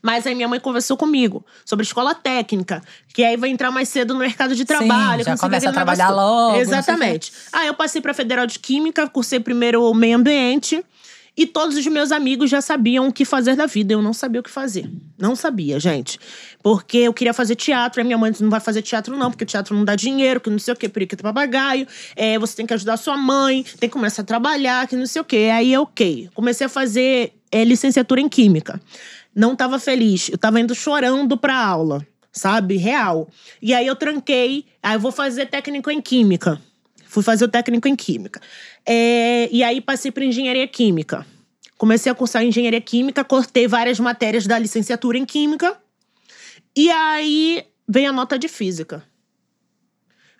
Mas 0.00 0.26
aí 0.26 0.34
minha 0.34 0.48
mãe 0.48 0.60
conversou 0.60 0.96
comigo 0.96 1.44
sobre 1.64 1.84
escola 1.84 2.14
técnica, 2.14 2.82
que 3.12 3.22
aí 3.22 3.36
vai 3.36 3.50
entrar 3.50 3.70
mais 3.70 3.88
cedo 3.88 4.14
no 4.14 4.20
mercado 4.20 4.54
de 4.54 4.64
trabalho. 4.64 5.24
já 5.24 5.32
o 5.32 5.34
que, 5.34 5.40
começa 5.40 5.68
a 5.68 5.72
trabalhar 5.72 6.10
logo. 6.10 6.56
Exatamente. 6.56 7.32
Aí 7.52 7.66
eu 7.66 7.74
passei 7.74 8.00
pra 8.00 8.14
Federal 8.14 8.46
de 8.46 8.58
Química, 8.58 9.08
cursei 9.08 9.40
primeiro 9.40 9.82
o 9.82 9.92
meio 9.92 10.16
ambiente. 10.16 10.84
E 11.34 11.46
todos 11.46 11.76
os 11.76 11.86
meus 11.86 12.12
amigos 12.12 12.50
já 12.50 12.60
sabiam 12.60 13.08
o 13.08 13.12
que 13.12 13.24
fazer 13.24 13.56
da 13.56 13.64
vida. 13.64 13.94
Eu 13.94 14.02
não 14.02 14.12
sabia 14.12 14.40
o 14.40 14.44
que 14.44 14.50
fazer. 14.50 14.90
Não 15.18 15.34
sabia, 15.34 15.80
gente. 15.80 16.18
Porque 16.62 16.98
eu 16.98 17.14
queria 17.14 17.32
fazer 17.32 17.54
teatro. 17.54 18.00
E 18.00 18.02
a 18.02 18.04
minha 18.04 18.18
mãe 18.18 18.30
disse, 18.30 18.42
não 18.42 18.50
vai 18.50 18.60
fazer 18.60 18.82
teatro 18.82 19.16
não, 19.16 19.30
porque 19.30 19.46
teatro 19.46 19.74
não 19.74 19.82
dá 19.82 19.96
dinheiro, 19.96 20.40
que 20.40 20.50
não 20.50 20.58
sei 20.58 20.74
o 20.74 20.76
quê, 20.76 20.90
periquito 20.90 21.22
papagaio. 21.22 21.86
É, 22.14 22.38
você 22.38 22.54
tem 22.54 22.66
que 22.66 22.74
ajudar 22.74 22.98
sua 22.98 23.16
mãe, 23.16 23.64
tem 23.78 23.88
que 23.88 23.92
começar 23.94 24.22
a 24.22 24.24
trabalhar, 24.26 24.86
que 24.86 24.94
não 24.94 25.06
sei 25.06 25.22
o 25.22 25.24
quê. 25.24 25.48
Aí, 25.52 25.74
ok. 25.74 26.28
Comecei 26.34 26.66
a 26.66 26.70
fazer 26.70 27.32
é, 27.50 27.64
licenciatura 27.64 28.20
em 28.20 28.28
Química. 28.28 28.78
Não 29.34 29.56
tava 29.56 29.78
feliz. 29.78 30.28
Eu 30.28 30.36
tava 30.36 30.60
indo 30.60 30.74
chorando 30.74 31.38
pra 31.38 31.56
aula, 31.56 32.06
sabe? 32.30 32.76
Real. 32.76 33.26
E 33.62 33.72
aí 33.72 33.86
eu 33.86 33.96
tranquei. 33.96 34.66
Aí 34.82 34.96
eu 34.96 35.00
vou 35.00 35.10
fazer 35.10 35.46
técnico 35.46 35.90
em 35.90 36.00
Química. 36.02 36.60
Fui 37.12 37.22
fazer 37.22 37.44
o 37.44 37.48
técnico 37.48 37.86
em 37.86 37.94
Química. 37.94 38.40
É, 38.86 39.48
e 39.50 39.62
aí 39.62 39.80
passei 39.80 40.10
para 40.10 40.24
Engenharia 40.24 40.66
Química. 40.66 41.26
Comecei 41.78 42.10
a 42.12 42.14
cursar 42.14 42.44
Engenharia 42.44 42.80
Química, 42.80 43.24
cortei 43.24 43.66
várias 43.66 43.98
matérias 43.98 44.46
da 44.46 44.58
licenciatura 44.58 45.18
em 45.18 45.24
Química. 45.24 45.76
E 46.76 46.90
aí 46.90 47.64
veio 47.88 48.10
a 48.10 48.12
nota 48.12 48.38
de 48.38 48.48
Física. 48.48 49.04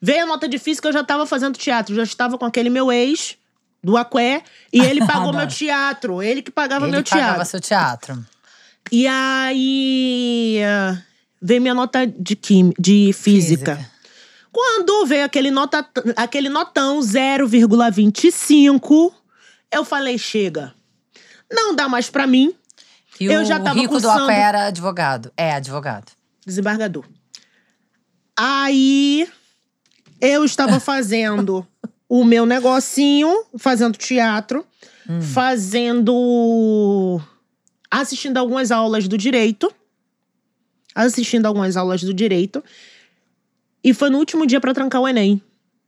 Veio 0.00 0.24
a 0.24 0.26
nota 0.26 0.48
de 0.48 0.58
Física, 0.58 0.88
eu 0.88 0.92
já 0.92 1.00
estava 1.00 1.26
fazendo 1.26 1.56
teatro. 1.56 1.94
Já 1.94 2.02
estava 2.02 2.38
com 2.38 2.44
aquele 2.44 2.70
meu 2.70 2.90
ex, 2.90 3.36
do 3.82 3.96
Aqué. 3.96 4.42
E 4.72 4.80
ele 4.80 5.00
pagou 5.06 5.32
meu 5.32 5.46
teatro. 5.46 6.22
Ele 6.22 6.42
que 6.42 6.50
pagava 6.50 6.86
Ele 6.86 6.92
meu 6.92 7.04
pagava 7.04 7.26
teatro. 7.32 7.46
seu 7.46 7.60
teatro. 7.60 8.26
E 8.90 9.06
aí 9.06 10.60
ah, 10.64 11.02
veio 11.40 11.60
minha 11.60 11.74
nota 11.74 12.06
de, 12.06 12.36
quim, 12.36 12.72
de 12.78 13.12
física. 13.12 13.76
Física. 13.76 13.91
Quando 14.52 15.06
veio 15.06 15.24
aquele, 15.24 15.50
nota, 15.50 15.88
aquele 16.16 16.48
notão 16.50 17.00
0,25, 17.00 19.12
eu 19.72 19.84
falei: 19.84 20.18
chega. 20.18 20.74
Não 21.50 21.74
dá 21.74 21.88
mais 21.88 22.08
pra 22.10 22.26
mim, 22.26 22.54
E 23.20 23.26
Eu 23.26 23.42
o 23.42 23.44
já 23.44 23.58
tava 23.60 23.78
rico 23.78 23.98
do 23.98 24.02
cursando- 24.02 24.24
Aqua 24.24 24.32
era 24.34 24.66
advogado. 24.66 25.30
É, 25.36 25.52
advogado. 25.52 26.10
desembargador. 26.46 27.04
Aí 28.36 29.28
eu 30.20 30.44
estava 30.44 30.78
fazendo 30.80 31.66
o 32.08 32.24
meu 32.24 32.46
negocinho, 32.46 33.44
fazendo 33.58 33.96
teatro, 33.98 34.64
fazendo. 35.34 37.20
assistindo 37.90 38.38
algumas 38.38 38.70
aulas 38.70 39.06
do 39.08 39.18
direito. 39.18 39.72
Assistindo 40.94 41.46
algumas 41.46 41.74
aulas 41.76 42.02
do 42.02 42.12
direito. 42.12 42.62
E 43.84 43.92
foi 43.92 44.10
no 44.10 44.18
último 44.18 44.46
dia 44.46 44.60
pra 44.60 44.72
trancar 44.74 45.00
o 45.00 45.08
Enem. 45.08 45.42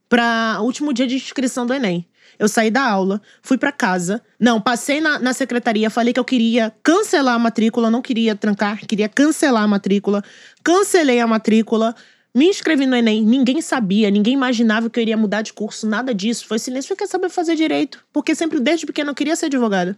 para 0.07 0.57
o 0.61 0.63
último 0.65 0.93
dia 0.93 1.07
de 1.07 1.15
inscrição 1.15 1.65
do 1.65 1.73
Enem. 1.73 2.05
Eu 2.37 2.47
saí 2.47 2.69
da 2.69 2.83
aula, 2.83 3.21
fui 3.41 3.57
pra 3.57 3.71
casa. 3.71 4.21
Não, 4.39 4.59
passei 4.59 4.99
na, 4.99 5.17
na 5.19 5.33
secretaria, 5.33 5.89
falei 5.89 6.13
que 6.13 6.19
eu 6.19 6.25
queria 6.25 6.73
cancelar 6.83 7.35
a 7.35 7.39
matrícula, 7.39 7.89
não 7.89 8.01
queria 8.01 8.35
trancar, 8.35 8.85
queria 8.85 9.07
cancelar 9.07 9.63
a 9.63 9.67
matrícula. 9.67 10.23
Cancelei 10.63 11.19
a 11.19 11.27
matrícula, 11.27 11.95
me 12.33 12.47
inscrevi 12.47 12.85
no 12.85 12.95
Enem. 12.95 13.23
Ninguém 13.23 13.61
sabia, 13.61 14.09
ninguém 14.11 14.33
imaginava 14.33 14.89
que 14.89 14.99
eu 14.99 15.01
iria 15.01 15.17
mudar 15.17 15.41
de 15.41 15.53
curso, 15.53 15.87
nada 15.87 16.13
disso. 16.13 16.45
Foi 16.45 16.59
silêncio, 16.59 16.91
eu 16.93 16.97
quero 16.97 17.09
saber 17.09 17.29
fazer 17.29 17.55
direito. 17.55 18.03
Porque 18.11 18.35
sempre, 18.35 18.59
desde 18.59 18.85
pequeno, 18.85 19.11
eu 19.11 19.15
queria 19.15 19.35
ser 19.35 19.45
advogada. 19.45 19.97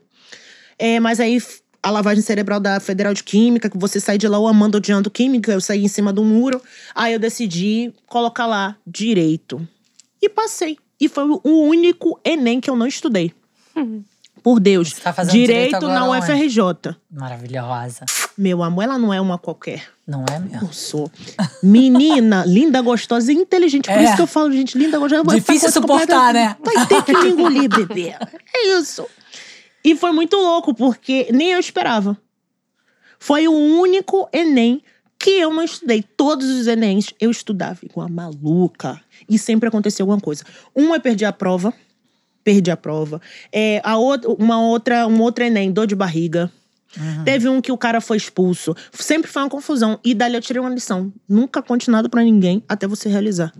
É, 0.77 0.99
mas 0.99 1.19
aí 1.19 1.41
a 1.87 1.91
lavagem 1.91 2.21
cerebral 2.23 2.59
da 2.59 2.79
Federal 2.79 3.13
de 3.13 3.23
Química, 3.23 3.69
que 3.69 3.77
você 3.77 3.99
sai 3.99 4.17
de 4.17 4.27
lá 4.27 4.37
o 4.39 4.47
amando 4.47 4.77
odiando 4.77 5.09
química, 5.09 5.51
eu 5.51 5.61
saí 5.61 5.83
em 5.83 5.87
cima 5.87 6.11
do 6.13 6.23
muro. 6.23 6.61
Aí 6.93 7.13
eu 7.13 7.19
decidi 7.19 7.93
colocar 8.07 8.45
lá 8.45 8.75
direito. 8.85 9.65
E 10.21 10.29
passei. 10.29 10.77
E 10.99 11.07
foi 11.07 11.23
o 11.25 11.39
único 11.43 12.19
Enem 12.25 12.59
que 12.59 12.69
eu 12.69 12.75
não 12.75 12.87
estudei. 12.87 13.31
Por 14.41 14.59
Deus. 14.59 14.89
Você 14.93 15.01
tá 15.01 15.11
fazendo 15.13 15.33
direito 15.33 15.65
direito 15.79 15.87
na 15.87 16.05
onde? 16.07 16.23
UFRJ. 16.23 16.95
Maravilhosa. 17.11 18.05
Meu 18.37 18.63
amor, 18.63 18.83
ela 18.83 18.97
não 18.97 19.13
é 19.13 19.19
uma 19.19 19.37
qualquer. 19.37 19.83
Não 20.07 20.23
é 20.31 20.39
mesmo? 20.39 20.67
Eu 20.67 20.73
sou. 20.73 21.11
Menina, 21.61 22.45
linda, 22.47 22.81
gostosa 22.81 23.31
e 23.31 23.35
inteligente. 23.35 23.85
Por 23.89 23.97
É. 23.97 24.03
isso 24.05 24.15
que 24.15 24.21
eu 24.21 24.27
falo, 24.27 24.51
gente, 24.51 24.77
linda, 24.77 24.97
gostosa. 24.97 25.23
Difícil 25.35 25.71
suportar, 25.71 26.33
né? 26.33 26.55
Vai 26.63 26.85
ter 26.87 27.03
que 27.03 27.13
me 27.17 27.29
engolir, 27.29 27.69
bebê. 27.69 28.15
É 28.55 28.77
isso. 28.79 29.05
E 29.87 29.95
foi 29.95 30.11
muito 30.11 30.35
louco, 30.35 30.73
porque 30.73 31.29
nem 31.31 31.53
eu 31.53 31.59
esperava. 31.61 32.17
Foi 33.17 33.47
o 33.47 33.53
único 33.53 34.27
Enem 34.33 34.83
que 35.17 35.29
eu 35.29 35.53
não 35.53 35.63
estudei. 35.63 36.03
Todos 36.03 36.45
os 36.45 36.67
Enems 36.67 37.13
eu 37.21 37.31
estudava 37.31 37.79
igual 37.81 38.05
a 38.05 38.09
maluca. 38.09 38.99
E 39.29 39.39
sempre 39.39 39.69
aconteceu 39.69 40.03
alguma 40.03 40.19
coisa. 40.19 40.43
Um 40.75 40.93
eu 40.93 40.99
perdi 40.99 41.23
a 41.23 41.31
prova. 41.31 41.73
Perdi 42.43 42.69
a 42.69 42.75
prova. 42.75 43.21
É, 43.49 43.79
a 43.81 43.95
outra, 43.95 44.29
uma 44.29 44.59
outra, 44.59 45.07
um 45.07 45.21
outro 45.21 45.45
Enem, 45.45 45.71
dor 45.71 45.87
de 45.87 45.95
barriga. 45.95 46.51
Teve 47.23 47.47
um 47.47 47.61
que 47.61 47.71
o 47.71 47.77
cara 47.77 48.01
foi 48.01 48.17
expulso. 48.17 48.75
Sempre 48.91 49.31
foi 49.31 49.41
uma 49.41 49.49
confusão. 49.49 49.97
E 50.03 50.13
dali 50.13 50.35
eu 50.35 50.41
tirei 50.41 50.59
uma 50.59 50.69
lição. 50.69 51.13
Nunca 51.29 51.61
conte 51.61 51.89
nada 51.89 52.09
pra 52.09 52.21
ninguém 52.21 52.61
até 52.67 52.85
você 52.85 53.07
realizar. 53.07 53.53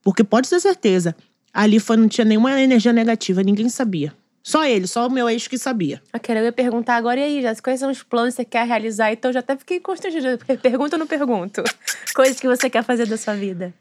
Porque 0.00 0.22
pode 0.22 0.48
ter 0.48 0.60
certeza. 0.60 1.16
Ali 1.52 1.80
foi, 1.80 1.96
não 1.96 2.06
tinha 2.06 2.24
nenhuma 2.24 2.52
energia 2.62 2.92
negativa, 2.92 3.42
ninguém 3.42 3.68
sabia. 3.68 4.14
Só 4.42 4.64
ele, 4.64 4.86
só 4.86 5.06
o 5.06 5.10
meu 5.10 5.28
ex 5.28 5.46
que 5.46 5.58
sabia. 5.58 6.00
Ok, 6.14 6.34
eu 6.36 6.42
ia 6.44 6.52
perguntar 6.52 6.96
agora, 6.96 7.20
e 7.20 7.22
aí, 7.22 7.42
Jéssica, 7.42 7.70
quais 7.70 7.80
são 7.80 7.90
os 7.90 8.02
planos 8.02 8.34
que 8.34 8.36
você 8.42 8.44
quer 8.44 8.66
realizar? 8.66 9.12
Então 9.12 9.28
eu 9.28 9.32
já 9.34 9.40
até 9.40 9.56
fiquei 9.56 9.78
constrangida, 9.80 10.38
porque 10.38 10.56
pergunta 10.58 10.96
ou 10.96 11.00
não 11.00 11.06
pergunto? 11.06 11.62
Coisas 12.14 12.40
que 12.40 12.46
você 12.48 12.68
quer 12.70 12.82
fazer 12.82 13.06
da 13.06 13.16
sua 13.16 13.34
vida. 13.34 13.72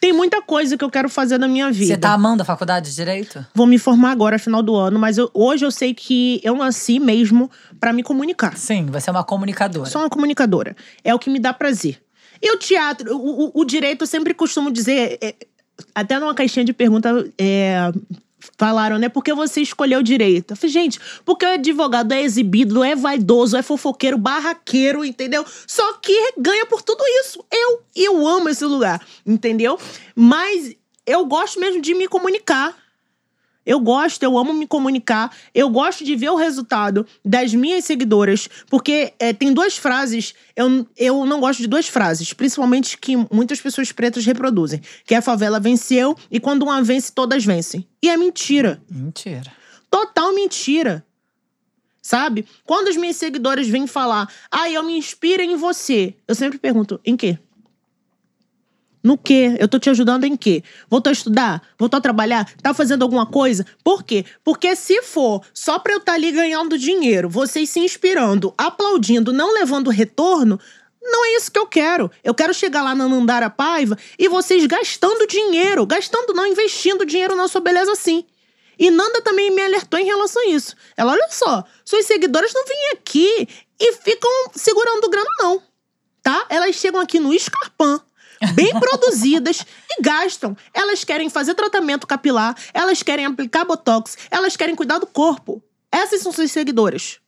Tem 0.00 0.12
muita 0.12 0.40
coisa 0.40 0.76
que 0.76 0.84
eu 0.84 0.90
quero 0.90 1.08
fazer 1.08 1.38
na 1.38 1.48
minha 1.48 1.72
vida. 1.72 1.94
Você 1.94 1.96
tá 1.96 2.12
amando 2.12 2.42
a 2.42 2.44
faculdade 2.44 2.90
de 2.90 2.94
Direito? 2.94 3.44
Vou 3.52 3.66
me 3.66 3.78
formar 3.78 4.12
agora, 4.12 4.38
final 4.38 4.62
do 4.62 4.76
ano, 4.76 4.96
mas 4.96 5.18
eu- 5.18 5.28
hoje 5.34 5.64
eu 5.64 5.72
sei 5.72 5.92
que 5.92 6.40
eu 6.44 6.54
nasci 6.56 7.00
mesmo 7.00 7.50
pra 7.80 7.92
me 7.92 8.04
comunicar. 8.04 8.56
Sim, 8.56 8.86
você 8.86 9.10
é 9.10 9.12
uma 9.12 9.24
comunicadora. 9.24 9.90
Sou 9.90 10.02
uma 10.02 10.08
comunicadora. 10.08 10.76
É 11.02 11.12
o 11.12 11.18
que 11.18 11.28
me 11.28 11.40
dá 11.40 11.52
prazer. 11.52 12.00
E 12.40 12.48
o 12.54 12.56
teatro, 12.58 13.16
o, 13.16 13.46
o- 13.46 13.52
o 13.60 13.64
direito, 13.64 14.02
eu 14.02 14.06
sempre 14.06 14.32
costumo 14.34 14.70
dizer, 14.70 15.18
é, 15.20 15.34
até 15.92 16.16
numa 16.20 16.32
caixinha 16.34 16.64
de 16.64 16.72
pergunta, 16.72 17.28
é, 17.36 17.90
falaram, 18.56 18.98
né? 18.98 19.08
Por 19.08 19.22
que 19.22 19.32
você 19.34 19.60
escolheu 19.60 20.02
direito? 20.02 20.52
Eu 20.52 20.56
falei, 20.56 20.72
gente, 20.72 21.00
porque 21.24 21.44
o 21.44 21.50
advogado 21.50 22.12
é 22.12 22.22
exibido, 22.22 22.84
é 22.84 22.94
vaidoso, 22.94 23.56
é 23.56 23.62
fofoqueiro, 23.62 24.18
barraqueiro, 24.18 25.04
entendeu? 25.04 25.44
Só 25.66 25.94
que 25.94 26.32
ganha 26.38 26.66
por 26.66 26.82
tudo 26.82 27.02
isso. 27.20 27.44
Eu, 27.52 27.82
eu 27.94 28.26
amo 28.26 28.48
esse 28.48 28.64
lugar, 28.64 29.04
entendeu? 29.26 29.78
Mas 30.14 30.74
eu 31.06 31.24
gosto 31.26 31.58
mesmo 31.58 31.80
de 31.80 31.94
me 31.94 32.06
comunicar. 32.06 32.76
Eu 33.68 33.80
gosto, 33.80 34.22
eu 34.22 34.38
amo 34.38 34.54
me 34.54 34.66
comunicar. 34.66 35.30
Eu 35.54 35.68
gosto 35.68 36.02
de 36.02 36.16
ver 36.16 36.30
o 36.30 36.36
resultado 36.36 37.06
das 37.22 37.52
minhas 37.52 37.84
seguidoras. 37.84 38.48
Porque 38.70 39.12
é, 39.18 39.34
tem 39.34 39.52
duas 39.52 39.76
frases. 39.76 40.34
Eu, 40.56 40.86
eu 40.96 41.26
não 41.26 41.38
gosto 41.38 41.60
de 41.60 41.66
duas 41.66 41.86
frases, 41.86 42.32
principalmente 42.32 42.96
que 42.96 43.14
muitas 43.30 43.60
pessoas 43.60 43.92
pretas 43.92 44.24
reproduzem. 44.24 44.80
Que 45.04 45.14
é 45.14 45.18
a 45.18 45.22
favela 45.22 45.60
venceu 45.60 46.16
e 46.30 46.40
quando 46.40 46.62
uma 46.62 46.82
vence, 46.82 47.12
todas 47.12 47.44
vencem. 47.44 47.86
E 48.02 48.08
é 48.08 48.16
mentira. 48.16 48.80
Mentira. 48.90 49.52
Total 49.90 50.34
mentira. 50.34 51.04
Sabe? 52.00 52.46
Quando 52.64 52.88
os 52.88 52.96
meus 52.96 53.16
seguidores 53.16 53.68
vêm 53.68 53.86
falar, 53.86 54.32
ah, 54.50 54.70
eu 54.70 54.82
me 54.82 54.96
inspiro 54.96 55.42
em 55.42 55.56
você, 55.56 56.14
eu 56.26 56.34
sempre 56.34 56.56
pergunto, 56.56 56.98
em 57.04 57.14
quê? 57.14 57.38
No 59.02 59.16
quê? 59.16 59.56
Eu 59.58 59.68
tô 59.68 59.78
te 59.78 59.88
ajudando 59.88 60.24
em 60.24 60.36
quê? 60.36 60.62
Voltou 60.88 61.10
a 61.10 61.12
estudar? 61.12 61.62
Voltou 61.78 61.98
a 61.98 62.00
trabalhar? 62.00 62.50
Tá 62.62 62.74
fazendo 62.74 63.02
alguma 63.02 63.26
coisa? 63.26 63.64
Por 63.84 64.02
quê? 64.02 64.24
Porque 64.44 64.74
se 64.74 65.02
for 65.02 65.42
só 65.54 65.78
pra 65.78 65.92
eu 65.92 65.98
estar 65.98 66.14
ali 66.14 66.32
ganhando 66.32 66.76
dinheiro, 66.76 67.28
vocês 67.28 67.70
se 67.70 67.80
inspirando, 67.80 68.52
aplaudindo, 68.58 69.32
não 69.32 69.54
levando 69.54 69.90
retorno, 69.90 70.58
não 71.00 71.24
é 71.24 71.36
isso 71.36 71.50
que 71.50 71.58
eu 71.58 71.66
quero. 71.66 72.10
Eu 72.22 72.34
quero 72.34 72.52
chegar 72.52 72.82
lá 72.82 72.94
na 72.94 73.08
Nandara 73.08 73.48
Paiva 73.48 73.96
e 74.18 74.28
vocês 74.28 74.66
gastando 74.66 75.26
dinheiro. 75.26 75.86
Gastando 75.86 76.34
não, 76.34 76.46
investindo 76.46 77.06
dinheiro 77.06 77.34
na 77.36 77.48
sua 77.48 77.60
beleza 77.60 77.94
sim. 77.94 78.24
E 78.78 78.90
Nanda 78.90 79.20
também 79.22 79.50
me 79.50 79.60
alertou 79.62 79.98
em 79.98 80.04
relação 80.04 80.40
a 80.42 80.46
isso. 80.46 80.76
Ela, 80.96 81.12
olha 81.12 81.28
só, 81.30 81.64
suas 81.84 82.06
seguidoras 82.06 82.52
não 82.54 82.64
vêm 82.64 82.90
aqui 82.92 83.48
e 83.80 83.92
ficam 83.94 84.30
segurando 84.54 85.08
grana, 85.08 85.30
não. 85.40 85.62
Tá? 86.22 86.46
Elas 86.48 86.76
chegam 86.76 87.00
aqui 87.00 87.18
no 87.18 87.36
Scarpan, 87.36 88.00
bem 88.54 88.78
produzidas 88.78 89.64
e 89.90 90.02
gastam. 90.02 90.56
Elas 90.72 91.04
querem 91.04 91.28
fazer 91.28 91.54
tratamento 91.54 92.06
capilar, 92.06 92.56
elas 92.72 93.02
querem 93.02 93.26
aplicar 93.26 93.64
botox, 93.64 94.16
elas 94.30 94.56
querem 94.56 94.74
cuidar 94.74 94.98
do 94.98 95.06
corpo. 95.06 95.62
Essas 95.90 96.20
são 96.20 96.32
suas 96.32 96.50
seguidoras. 96.52 97.20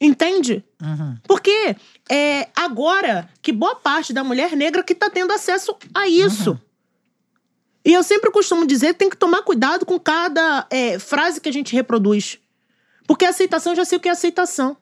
Entende? 0.00 0.64
Uhum. 0.80 1.16
Porque 1.28 1.76
é 2.10 2.48
agora 2.56 3.28
que 3.40 3.52
boa 3.52 3.76
parte 3.76 4.12
da 4.12 4.24
mulher 4.24 4.56
negra 4.56 4.82
que 4.82 4.94
tá 4.94 5.08
tendo 5.08 5.32
acesso 5.32 5.76
a 5.94 6.08
isso. 6.08 6.58
E 7.84 7.92
eu 7.92 8.02
sempre 8.02 8.30
costumo 8.30 8.66
dizer 8.66 8.92
que 8.92 8.98
tem 8.98 9.10
que 9.10 9.16
tomar 9.16 9.42
cuidado 9.42 9.86
com 9.86 9.98
cada 9.98 10.66
é, 10.70 10.98
frase 10.98 11.40
que 11.40 11.48
a 11.48 11.52
gente 11.52 11.74
reproduz. 11.74 12.38
Porque 13.06 13.24
aceitação, 13.24 13.72
eu 13.72 13.76
já 13.76 13.84
sei 13.84 13.98
o 13.98 14.00
que 14.00 14.08
é 14.08 14.12
aceitação. 14.12 14.76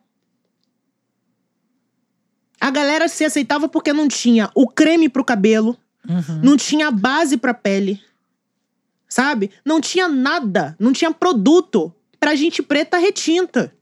A 2.60 2.70
galera 2.70 3.08
se 3.08 3.24
aceitava 3.24 3.68
porque 3.68 3.92
não 3.92 4.06
tinha 4.06 4.50
o 4.54 4.68
creme 4.68 5.08
pro 5.08 5.24
cabelo, 5.24 5.76
Uhum. 6.08 6.40
não 6.42 6.56
tinha 6.56 6.90
base 6.90 7.36
pra 7.36 7.54
pele. 7.54 8.02
Sabe? 9.08 9.50
Não 9.64 9.80
tinha 9.80 10.06
nada, 10.08 10.76
não 10.78 10.92
tinha 10.92 11.10
produto 11.12 11.92
pra 12.18 12.34
gente 12.34 12.62
preta 12.62 12.96
retinta. 12.98 13.74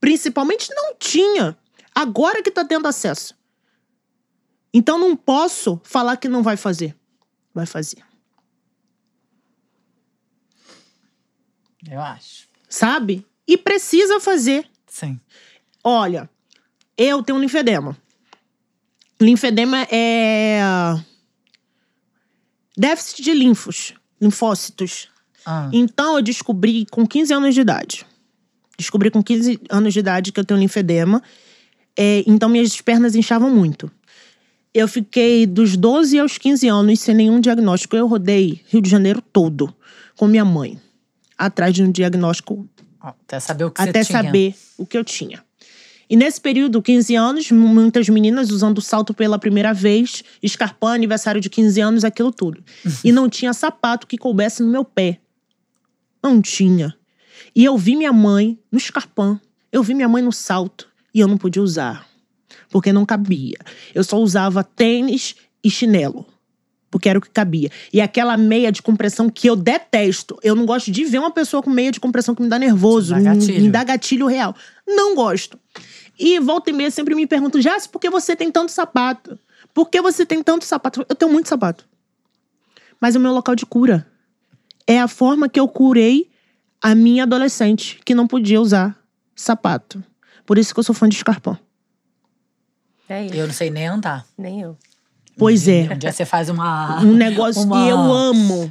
Principalmente 0.00 0.72
não 0.74 0.94
tinha. 0.98 1.56
Agora 1.94 2.42
que 2.42 2.50
tá 2.50 2.64
tendo 2.64 2.86
acesso. 2.88 3.36
Então 4.72 4.98
não 4.98 5.14
posso 5.16 5.80
falar 5.84 6.16
que 6.16 6.28
não 6.28 6.42
vai 6.42 6.56
fazer. 6.56 6.96
Vai 7.52 7.66
fazer. 7.66 7.98
Eu 11.90 12.00
acho. 12.00 12.48
Sabe? 12.68 13.26
E 13.46 13.56
precisa 13.56 14.20
fazer. 14.20 14.68
Sim. 14.86 15.20
Olha, 15.82 16.28
eu 16.96 17.22
tenho 17.22 17.38
linfedema. 17.38 17.96
Linfedema 19.20 19.86
é 19.90 20.60
déficit 22.76 23.22
de 23.22 23.34
linfos, 23.34 23.94
linfócitos. 24.20 25.08
Ah, 25.44 25.68
Então 25.72 26.16
eu 26.16 26.22
descobri 26.22 26.86
com 26.90 27.06
15 27.06 27.32
anos 27.34 27.54
de 27.54 27.60
idade. 27.60 28.06
Descobri 28.78 29.10
com 29.10 29.22
15 29.22 29.60
anos 29.68 29.92
de 29.92 30.00
idade 30.00 30.32
que 30.32 30.40
eu 30.40 30.44
tenho 30.44 30.58
linfedema. 30.58 31.22
É, 31.96 32.24
então 32.26 32.48
minhas 32.48 32.80
pernas 32.80 33.14
inchavam 33.14 33.50
muito. 33.50 33.90
Eu 34.72 34.88
fiquei 34.88 35.46
dos 35.46 35.76
12 35.76 36.18
aos 36.18 36.38
15 36.38 36.68
anos 36.68 37.00
sem 37.00 37.14
nenhum 37.14 37.40
diagnóstico. 37.40 37.96
Eu 37.96 38.06
rodei 38.06 38.62
Rio 38.68 38.80
de 38.80 38.88
Janeiro 38.88 39.20
todo 39.20 39.74
com 40.16 40.26
minha 40.26 40.44
mãe, 40.44 40.80
atrás 41.36 41.74
de 41.74 41.82
um 41.82 41.90
diagnóstico 41.90 42.66
até 43.00 43.40
saber 43.40 43.64
o 43.64 43.70
que 43.70 43.82
até 43.82 44.04
saber 44.04 44.54
o 44.78 44.86
que 44.86 44.96
eu 44.96 45.04
tinha. 45.04 45.42
E 46.10 46.16
nesse 46.16 46.40
período, 46.40 46.82
15 46.82 47.14
anos, 47.14 47.52
muitas 47.52 48.08
meninas 48.08 48.50
usando 48.50 48.80
salto 48.80 49.14
pela 49.14 49.38
primeira 49.38 49.72
vez, 49.72 50.24
escarpão, 50.42 50.88
aniversário 50.88 51.40
de 51.40 51.48
15 51.48 51.80
anos, 51.80 52.04
aquilo 52.04 52.32
tudo. 52.32 52.64
e 53.04 53.12
não 53.12 53.28
tinha 53.28 53.52
sapato 53.52 54.08
que 54.08 54.18
coubesse 54.18 54.60
no 54.60 54.68
meu 54.68 54.84
pé. 54.84 55.20
Não 56.20 56.42
tinha. 56.42 56.96
E 57.54 57.64
eu 57.64 57.78
vi 57.78 57.94
minha 57.94 58.12
mãe 58.12 58.58
no 58.72 58.76
escarpão, 58.76 59.40
eu 59.70 59.84
vi 59.84 59.94
minha 59.94 60.08
mãe 60.08 60.20
no 60.20 60.32
salto 60.32 60.88
e 61.14 61.20
eu 61.20 61.28
não 61.28 61.38
podia 61.38 61.62
usar, 61.62 62.04
porque 62.70 62.92
não 62.92 63.06
cabia. 63.06 63.58
Eu 63.94 64.02
só 64.02 64.18
usava 64.18 64.64
tênis 64.64 65.36
e 65.62 65.70
chinelo. 65.70 66.26
Porque 66.90 67.08
era 67.08 67.18
o 67.18 67.22
que 67.22 67.30
cabia. 67.30 67.70
E 67.92 68.00
aquela 68.00 68.36
meia 68.36 68.72
de 68.72 68.82
compressão 68.82 69.30
que 69.30 69.48
eu 69.48 69.54
detesto. 69.54 70.38
Eu 70.42 70.56
não 70.56 70.66
gosto 70.66 70.90
de 70.90 71.04
ver 71.04 71.18
uma 71.18 71.30
pessoa 71.30 71.62
com 71.62 71.70
meia 71.70 71.92
de 71.92 72.00
compressão 72.00 72.34
que 72.34 72.42
me 72.42 72.48
dá 72.48 72.58
nervoso. 72.58 73.14
Dá 73.14 73.34
me-. 73.34 73.60
Me 73.60 73.70
dá 73.70 73.84
gatilho 73.84 74.26
real. 74.26 74.54
Não 74.86 75.14
gosto. 75.14 75.58
E 76.18 76.38
volta 76.40 76.70
e 76.70 76.72
meia 76.72 76.90
sempre 76.90 77.14
me 77.14 77.26
perguntam, 77.26 77.60
Jassi, 77.62 77.88
por 77.88 78.00
que 78.00 78.10
você 78.10 78.34
tem 78.34 78.50
tanto 78.50 78.72
sapato? 78.72 79.38
Por 79.72 79.88
que 79.88 80.02
você 80.02 80.26
tem 80.26 80.42
tanto 80.42 80.64
sapato? 80.64 81.06
Eu 81.08 81.14
tenho 81.14 81.30
muito 81.30 81.48
sapato. 81.48 81.86
mas 83.00 83.14
é 83.14 83.18
o 83.18 83.22
meu 83.22 83.32
local 83.32 83.54
de 83.54 83.64
cura. 83.64 84.06
É 84.86 85.00
a 85.00 85.06
forma 85.08 85.48
que 85.48 85.60
eu 85.60 85.68
curei 85.68 86.28
a 86.82 86.94
minha 86.94 87.22
adolescente, 87.22 88.00
que 88.04 88.14
não 88.14 88.26
podia 88.26 88.60
usar 88.60 88.98
sapato. 89.34 90.02
Por 90.44 90.58
isso 90.58 90.74
que 90.74 90.80
eu 90.80 90.84
sou 90.84 90.94
fã 90.94 91.08
de 91.08 91.14
escarpão. 91.14 91.56
É 93.08 93.26
isso. 93.26 93.34
Eu 93.34 93.46
não 93.46 93.54
sei 93.54 93.70
nem 93.70 93.86
andar. 93.86 94.26
Nem 94.36 94.60
eu. 94.60 94.76
Pois 95.40 95.66
é. 95.66 95.88
Um 95.90 95.98
dia 95.98 96.12
você 96.12 96.26
faz 96.26 96.48
uma. 96.50 97.00
Um 97.02 97.14
negócio 97.14 97.62
uma- 97.62 97.86
e 97.86 97.88
eu 97.88 97.98
amo. 97.98 98.70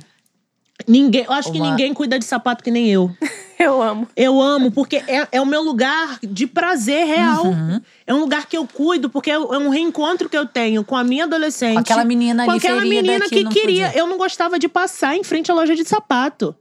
Ninguém, 0.87 1.25
eu 1.25 1.33
acho 1.33 1.51
que 1.51 1.59
Uma- 1.59 1.71
ninguém 1.71 1.93
cuida 1.93 2.17
de 2.17 2.23
sapato 2.23 2.63
que 2.63 2.71
nem 2.71 2.87
eu. 2.87 3.11
Eu 3.59 3.81
amo. 3.81 4.07
Eu 4.15 4.41
amo, 4.41 4.71
porque 4.71 5.03
é, 5.05 5.27
é 5.33 5.41
o 5.41 5.45
meu 5.45 5.61
lugar 5.61 6.17
de 6.23 6.47
prazer 6.47 7.05
real. 7.05 7.45
Uhum. 7.45 7.81
É 8.07 8.13
um 8.13 8.21
lugar 8.21 8.45
que 8.47 8.55
eu 8.55 8.65
cuido, 8.65 9.09
porque 9.09 9.29
é 9.29 9.33
é 9.33 9.37
um 9.37 9.67
reencontro 9.67 10.29
que 10.29 10.37
eu 10.37 10.45
tenho 10.45 10.81
com 10.81 10.95
a 10.95 11.03
minha 11.03 11.25
adolescente. 11.25 11.73
Com 11.73 11.79
aquela 11.81 12.05
menina 12.05 12.45
com 12.45 12.51
ali 12.51 12.57
aquela 12.57 12.79
ferida 12.79 13.01
menina 13.01 13.25
que 13.27 13.43
que, 13.43 13.49
queria. 13.49 13.87
podia. 13.87 13.99
Eu 13.99 14.07
não 14.07 14.17
gostava 14.17 14.57
de 14.57 14.69
passar 14.69 15.13
em 15.17 15.25
frente 15.25 15.51
à 15.51 15.53
loja 15.53 15.75
de 15.75 15.83
sapato. 15.83 16.55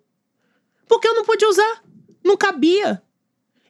Porque 0.88 1.06
eu 1.06 1.14
não 1.14 1.24
podia 1.24 1.48
usar. 1.48 1.82
Não 2.24 2.36
cabia. 2.36 3.00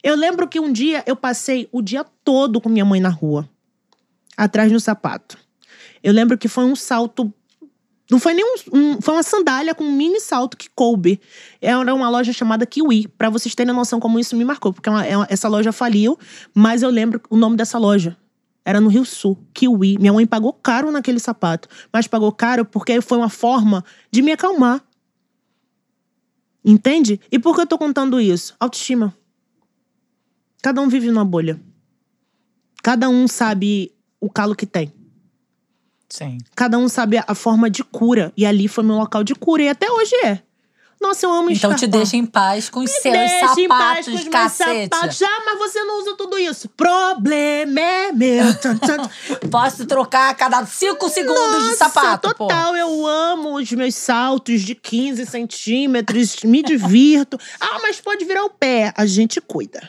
Eu 0.02 0.16
lembro 0.16 0.48
que 0.48 0.58
um 0.58 0.72
dia 0.72 1.02
eu 1.04 1.14
passei 1.14 1.68
o 1.70 1.82
dia 1.82 2.06
todo 2.24 2.62
com 2.62 2.70
minha 2.70 2.84
mãe 2.86 2.98
na 2.98 3.10
rua, 3.10 3.46
atrás 4.38 4.72
do 4.72 4.80
sapato. 4.80 5.36
Eu 6.08 6.14
lembro 6.14 6.38
que 6.38 6.48
foi 6.48 6.64
um 6.64 6.74
salto. 6.74 7.30
Não 8.10 8.18
foi 8.18 8.32
nem 8.32 8.42
um, 8.42 8.56
um- 8.72 9.00
Foi 9.02 9.12
uma 9.12 9.22
sandália 9.22 9.74
com 9.74 9.84
um 9.84 9.92
mini 9.94 10.18
salto 10.20 10.56
que 10.56 10.70
coube. 10.74 11.20
Era 11.60 11.94
uma 11.94 12.08
loja 12.08 12.32
chamada 12.32 12.64
Kiwi. 12.64 13.08
Pra 13.08 13.28
vocês 13.28 13.54
terem 13.54 13.74
noção 13.74 14.00
como 14.00 14.18
isso 14.18 14.34
me 14.34 14.42
marcou. 14.42 14.72
Porque 14.72 14.88
é 14.88 15.10
é 15.10 15.16
uma- 15.18 15.26
essa 15.28 15.48
loja 15.48 15.70
faliu, 15.70 16.18
mas 16.54 16.82
eu 16.82 16.88
lembro 16.88 17.20
o 17.28 17.36
nome 17.36 17.58
dessa 17.58 17.76
loja. 17.76 18.16
Era 18.64 18.80
no 18.80 18.88
Rio 18.88 19.04
Sul, 19.04 19.36
Kiwi. 19.52 19.98
Minha 19.98 20.14
mãe 20.14 20.26
pagou 20.26 20.50
caro 20.54 20.90
naquele 20.90 21.18
sapato. 21.20 21.68
Mas 21.92 22.06
pagou 22.06 22.32
caro 22.32 22.64
porque 22.64 23.02
foi 23.02 23.18
uma 23.18 23.28
forma 23.28 23.84
de 24.10 24.22
me 24.22 24.32
acalmar. 24.32 24.82
Entende? 26.64 27.20
E 27.30 27.38
por 27.38 27.54
que 27.54 27.60
eu 27.60 27.66
tô 27.66 27.76
contando 27.76 28.18
isso? 28.18 28.56
Autoestima. 28.58 29.14
Cada 30.62 30.80
um 30.80 30.88
vive 30.88 31.08
numa 31.10 31.24
bolha. 31.26 31.60
Cada 32.82 33.10
um 33.10 33.28
sabe 33.28 33.92
o 34.18 34.30
calo 34.30 34.54
que 34.56 34.64
tem. 34.64 34.90
Sim. 36.08 36.38
Cada 36.56 36.78
um 36.78 36.88
sabe 36.88 37.18
a- 37.18 37.34
forma 37.34 37.68
de 37.70 37.84
cura. 37.84 38.32
E 38.36 38.46
ali 38.46 38.66
foi 38.68 38.82
meu 38.84 38.96
local 38.96 39.22
de 39.22 39.34
cura. 39.34 39.62
E 39.62 39.68
até 39.68 39.90
hoje 39.90 40.14
é. 40.24 40.40
Nossa, 41.00 41.26
eu 41.26 41.30
amo 41.32 41.48
Então 41.48 41.76
te 41.76 41.86
deixa 41.86 42.16
em 42.16 42.26
paz 42.26 42.68
com 42.68 42.80
os 42.80 42.90
seus 42.90 43.02
Deixa 43.14 43.60
em 43.60 43.68
paz 43.68 44.04
sapatos, 44.04 44.04
com 44.06 44.10
os 44.14 44.20
meus 44.22 44.28
cacete. 44.28 44.88
sapatos. 44.92 45.22
Ah, 45.22 45.42
mas 45.44 45.58
você 45.58 45.84
não 45.84 46.00
usa 46.00 46.16
tudo 46.16 46.36
isso. 46.36 46.68
Problema 46.70 47.80
é 47.80 48.10
meu. 48.12 48.44
Posso 49.48 49.86
trocar 49.86 50.30
a 50.30 50.34
cada 50.34 50.66
cinco 50.66 51.08
segundos 51.08 51.62
de 51.62 51.68
Nossa, 51.68 51.76
sapato, 51.76 52.28
pô. 52.34 52.48
total. 52.48 52.74
Eu 52.74 53.06
amo 53.06 53.54
os 53.58 53.70
meus 53.70 53.94
saltos 53.94 54.62
de 54.62 54.74
15 54.74 55.24
centímetros. 55.26 56.42
Me 56.42 56.62
divirto. 56.64 57.38
Ah, 57.60 57.78
mas 57.82 58.00
pode 58.00 58.24
virar 58.24 58.44
o 58.44 58.50
pé. 58.50 58.92
A 58.96 59.06
gente 59.06 59.40
cuida. 59.40 59.88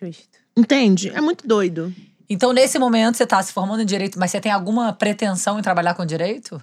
Justo. 0.00 0.28
Entende? 0.56 1.08
É 1.08 1.20
muito 1.20 1.44
doido. 1.46 1.92
Então, 2.28 2.52
nesse 2.52 2.78
momento, 2.78 3.16
você 3.16 3.26
tá 3.26 3.42
se 3.42 3.52
formando 3.52 3.82
em 3.82 3.86
direito, 3.86 4.18
mas 4.18 4.30
você 4.30 4.40
tem 4.40 4.50
alguma 4.52 4.92
pretensão 4.92 5.58
em 5.58 5.62
trabalhar 5.62 5.94
com 5.94 6.04
direito? 6.06 6.60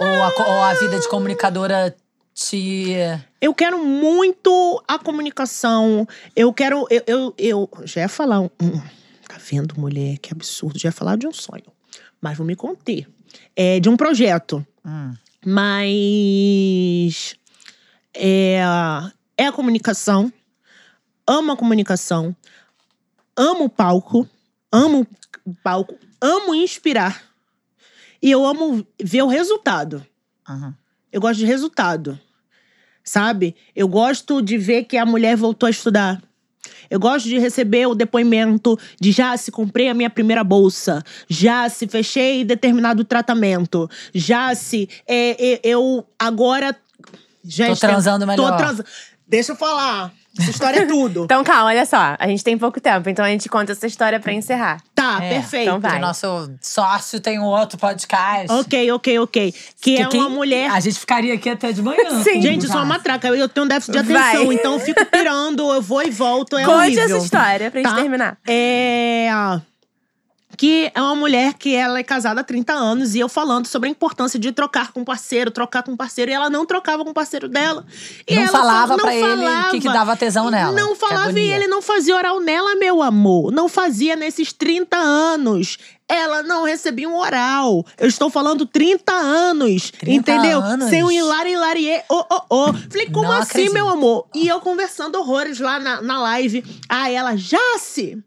Ou 0.00 0.06
a, 0.06 0.28
ou 0.48 0.62
a 0.64 0.74
vida 0.74 0.98
de 0.98 1.08
comunicadora 1.08 1.96
te. 2.34 2.92
Eu 3.40 3.54
quero 3.54 3.78
muito 3.84 4.82
a 4.88 4.98
comunicação. 4.98 6.06
Eu 6.34 6.52
quero. 6.52 6.86
Eu, 6.90 7.02
eu, 7.06 7.34
eu 7.38 7.70
já 7.84 8.00
ia 8.02 8.08
falar. 8.08 8.40
Um, 8.40 8.50
um- 8.60 8.80
tá 9.28 9.36
vendo, 9.38 9.78
mulher? 9.80 10.18
Que 10.18 10.32
absurdo. 10.32 10.78
Já 10.78 10.88
ia 10.88 10.92
falar 10.92 11.16
de 11.16 11.26
um 11.28 11.32
sonho. 11.32 11.64
Mas 12.20 12.36
vou 12.36 12.46
me 12.46 12.56
conter. 12.56 13.08
É 13.54 13.78
de 13.78 13.88
um 13.88 13.96
projeto. 13.96 14.66
Hum. 14.84 15.14
Mas. 15.46 17.36
É, 18.12 18.60
é 19.38 19.46
a 19.46 19.52
comunicação. 19.52 20.32
Amo 21.26 21.52
a 21.52 21.56
comunicação. 21.56 22.34
Amo 23.36 23.64
o 23.64 23.68
palco. 23.70 24.28
Amo 24.74 25.06
palco. 25.62 25.94
Amo 26.20 26.54
inspirar. 26.54 27.22
E 28.20 28.30
eu 28.30 28.44
amo 28.44 28.84
ver 29.00 29.22
o 29.22 29.28
resultado. 29.28 30.04
Uhum. 30.48 30.74
Eu 31.12 31.20
gosto 31.20 31.38
de 31.38 31.46
resultado. 31.46 32.18
Sabe? 33.04 33.54
Eu 33.76 33.86
gosto 33.86 34.40
de 34.42 34.56
ver 34.58 34.84
que 34.84 34.96
a 34.96 35.04
mulher 35.06 35.36
voltou 35.36 35.66
a 35.66 35.70
estudar. 35.70 36.20
Eu 36.90 36.98
gosto 36.98 37.28
de 37.28 37.38
receber 37.38 37.86
o 37.86 37.94
depoimento 37.94 38.78
de 39.00 39.12
já 39.12 39.36
se 39.36 39.52
comprei 39.52 39.88
a 39.88 39.94
minha 39.94 40.08
primeira 40.10 40.42
bolsa, 40.42 41.02
já 41.28 41.68
se 41.68 41.86
fechei 41.86 42.44
determinado 42.44 43.04
tratamento, 43.04 43.88
já 44.14 44.54
se 44.54 44.88
é, 45.06 45.54
é, 45.54 45.60
eu 45.62 46.06
agora 46.18 46.74
já 47.44 47.66
Tô 47.66 47.72
estou- 47.74 47.90
transando 47.90 48.26
melhor. 48.26 48.50
Tô 48.50 48.56
transando. 48.56 48.84
Deixa 49.26 49.52
eu 49.52 49.56
falar. 49.56 50.12
Essa 50.38 50.50
história 50.50 50.80
é 50.80 50.86
tudo. 50.86 51.24
Então, 51.24 51.44
calma, 51.44 51.66
olha 51.66 51.86
só. 51.86 52.16
A 52.18 52.26
gente 52.26 52.42
tem 52.42 52.58
pouco 52.58 52.80
tempo, 52.80 53.08
então 53.08 53.24
a 53.24 53.28
gente 53.28 53.48
conta 53.48 53.70
essa 53.72 53.86
história 53.86 54.18
pra 54.18 54.32
encerrar. 54.32 54.80
tá, 54.94 55.18
É, 55.22 55.34
perfeito. 55.34 55.62
então 55.68 55.80
vai. 55.80 55.92
Porque 55.92 56.04
o 56.04 56.06
nosso 56.06 56.50
sócio 56.60 57.20
tem 57.20 57.38
um 57.38 57.44
outro 57.44 57.78
podcast. 57.78 58.50
Ok, 58.52 58.90
ok, 58.92 59.18
ok. 59.20 59.54
Que, 59.80 59.96
é 60.02 60.06
quem- 60.08 60.20
uma 60.20 60.28
mulher. 60.28 60.70
A 60.70 60.80
gente 60.80 60.98
ficaria 60.98 61.32
aqui 61.34 61.48
até 61.48 61.70
de 61.72 61.80
manhã. 61.82 62.02
Sim. 62.24 62.42
Gente, 62.42 62.64
eu 62.64 62.70
sou 62.70 62.80
uma 62.80 62.84
matraca. 62.86 63.28
Eu 63.28 63.48
tenho 63.48 63.64
um 63.64 63.68
déficit 63.68 63.92
de 64.02 64.12
Vai. 64.12 64.34
atenção, 64.34 64.52
então 64.52 64.72
eu 64.74 64.80
fico 64.80 65.04
pirando, 65.06 65.72
eu 65.72 65.80
vou 65.80 66.02
e 66.02 66.10
volto. 66.10 66.56
É 66.58 66.64
Conte 66.64 66.76
horrível. 66.76 67.04
essa 67.04 67.18
história 67.18 67.70
pra 67.70 67.80
gente 67.80 67.90
Tá? 67.90 67.96
terminar. 67.96 68.36
É. 68.46 69.28
Que 70.56 70.90
é 70.94 71.00
uma 71.00 71.14
mulher 71.14 71.54
que 71.54 71.74
ela 71.74 71.98
é 71.98 72.02
casada 72.02 72.40
há 72.40 72.44
30 72.44 72.72
anos 72.72 73.14
e 73.14 73.20
eu 73.20 73.28
falando 73.28 73.66
sobre 73.66 73.88
a 73.88 73.92
importância 73.92 74.38
de 74.38 74.52
trocar 74.52 74.92
com 74.92 75.02
o 75.02 75.04
parceiro, 75.04 75.50
trocar 75.50 75.82
com 75.82 75.92
o 75.92 75.96
parceiro. 75.96 76.30
E 76.30 76.34
ela 76.34 76.48
não 76.50 76.64
trocava 76.64 77.04
com 77.04 77.10
o 77.10 77.14
parceiro 77.14 77.48
dela. 77.48 77.84
E 78.28 78.34
Não 78.34 78.42
ela 78.42 78.52
falava 78.52 78.96
pra 78.96 79.14
ele 79.14 79.46
o 79.46 79.70
que 79.70 79.80
que 79.80 79.88
dava 79.88 80.16
tesão 80.16 80.50
nela, 80.50 80.72
Não 80.72 80.94
que 80.94 81.00
falava 81.00 81.38
e 81.38 81.52
ele 81.52 81.66
não 81.66 81.82
fazia 81.82 82.14
oral 82.16 82.40
nela, 82.40 82.74
meu 82.76 83.02
amor. 83.02 83.52
Não 83.52 83.68
fazia 83.68 84.16
nesses 84.16 84.52
30 84.52 84.96
anos. 84.96 85.78
Ela 86.06 86.42
não 86.42 86.64
recebia 86.64 87.08
um 87.08 87.16
oral. 87.16 87.84
Eu 87.98 88.06
estou 88.08 88.28
falando 88.28 88.66
30 88.66 89.10
anos. 89.10 89.90
30 89.90 90.32
entendeu? 90.32 90.60
anos? 90.60 90.90
Sem 90.90 91.02
um 91.02 91.10
hilari 91.10 91.52
hilariê. 91.52 92.02
Oh, 92.10 92.24
oh, 92.30 92.42
oh. 92.50 92.72
Falei, 92.90 93.06
como 93.06 93.22
Não 93.28 93.32
assim, 93.32 93.42
acredito. 93.44 93.72
meu 93.72 93.88
amor? 93.88 94.26
E 94.34 94.46
eu 94.46 94.60
conversando 94.60 95.16
horrores 95.18 95.58
lá 95.58 95.80
na, 95.80 96.02
na 96.02 96.20
live. 96.20 96.62
Ah, 96.90 97.10
ela, 97.10 97.34
Jace, 97.34 98.22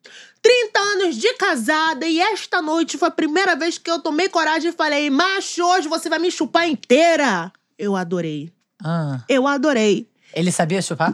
30 0.47 0.79
anos 0.79 1.15
de 1.17 1.33
casada 1.33 2.05
e 2.05 2.19
esta 2.21 2.61
noite 2.61 2.97
foi 2.97 3.09
a 3.09 3.11
primeira 3.11 3.53
vez 3.55 3.77
que 3.77 3.91
eu 3.91 3.99
tomei 3.99 4.29
coragem 4.29 4.69
e 4.69 4.73
falei, 4.73 5.09
macho, 5.09 5.61
hoje 5.65 5.87
você 5.89 6.07
vai 6.09 6.19
me 6.19 6.31
chupar 6.31 6.67
inteira. 6.69 7.51
Eu 7.77 7.95
adorei. 7.97 8.49
Ah, 8.83 9.19
Eu 9.27 9.45
adorei. 9.45 10.07
ele 10.33 10.51
sabia 10.51 10.81
chupar? 10.81 11.13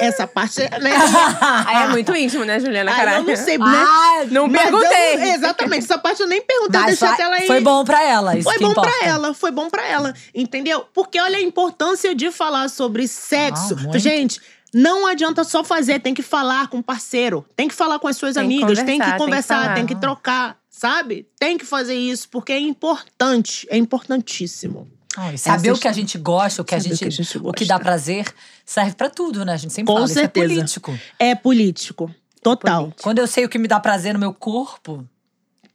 Essa 0.00 0.26
parte, 0.26 0.60
né? 0.60 0.90
Aí 1.66 1.82
é 1.84 1.88
muito 1.88 2.14
íntimo, 2.16 2.44
né, 2.44 2.58
Juliana? 2.58 2.92
Caralho. 2.94 3.18
eu 3.28 3.36
não 3.36 3.36
sei, 3.44 3.58
né? 3.58 3.64
Ah, 3.66 4.24
Não 4.30 4.48
Mas 4.48 4.64
eu 4.64 4.70
perguntei. 4.78 5.16
não- 5.16 5.34
exatamente, 5.34 5.84
essa 5.84 5.98
parte 5.98 6.20
eu 6.22 6.26
nem 6.26 6.40
perguntei, 6.42 6.80
Mas 6.80 6.98
deixei 6.98 7.24
ela 7.24 7.36
aí. 7.36 7.46
foi 7.46 7.60
bom 7.60 7.84
pra 7.84 8.02
ela, 8.02 8.34
isso 8.36 8.44
Foi 8.44 8.54
que 8.58 8.64
bom 8.64 8.70
importa. 8.72 8.90
pra 8.90 9.08
ela, 9.08 9.34
foi 9.34 9.50
bom 9.50 9.68
pra 9.68 9.86
ela, 9.86 10.14
entendeu? 10.34 10.84
Porque 10.94 11.20
olha 11.20 11.38
a 11.38 11.42
importância 11.42 12.14
de 12.14 12.30
falar 12.32 12.68
sobre 12.68 13.06
sexo. 13.06 13.76
Ah. 13.92 13.98
Gente, 13.98 14.40
não 14.74 15.06
adianta 15.06 15.42
só 15.44 15.62
fazer, 15.64 16.00
tem 16.00 16.12
que 16.14 16.22
falar 16.22 16.68
com 16.68 16.78
o 16.78 16.82
parceiro, 16.82 17.44
tem 17.56 17.68
que 17.68 17.74
falar 17.74 17.98
com 17.98 18.08
as 18.08 18.16
suas 18.16 18.34
Tem 18.34 18.44
amigas, 18.44 18.78
tem 18.82 18.84
conversar, 18.84 18.86
que 18.86 18.98
tem 18.98 19.12
que 19.12 19.18
conversar, 19.24 19.74
tem 19.74 19.86
que 19.86 19.94
trocar, 19.96 20.58
sabe? 20.68 21.26
Tem 21.38 21.56
que 21.58 21.64
fazer 21.64 21.94
isso, 21.94 22.28
porque 22.28 22.52
é 22.52 22.58
importante, 22.60 23.66
é 23.70 23.76
importantíssimo. 23.76 24.88
Ah, 25.16 25.32
e 25.32 25.38
saber 25.38 25.72
o 25.72 25.78
que 25.78 25.88
a 25.88 25.92
gente 25.92 26.18
gosta, 26.18 26.60
o 26.60 26.64
que, 26.64 26.74
a 26.74 26.78
gente, 26.78 26.98
que 26.98 27.04
a 27.06 27.10
gente 27.10 27.38
o 27.38 27.52
que 27.52 27.64
dá 27.64 27.78
prazer, 27.78 28.26
serve 28.66 28.94
pra 28.94 29.08
tudo, 29.08 29.46
né? 29.46 29.54
A 29.54 29.56
gente 29.56 29.72
sempre 29.72 29.86
Com 29.92 29.94
fala, 30.00 30.08
certeza. 30.08 30.46
isso 30.46 30.52
é 30.52 30.58
político. 30.82 30.98
É 31.18 31.34
político, 31.34 32.14
total. 32.42 32.80
Político. 32.82 33.02
Quando 33.02 33.18
eu 33.20 33.26
sei 33.26 33.44
o 33.46 33.48
que 33.48 33.58
me 33.58 33.66
dá 33.66 33.80
prazer 33.80 34.12
no 34.12 34.20
meu 34.20 34.34
corpo, 34.34 35.06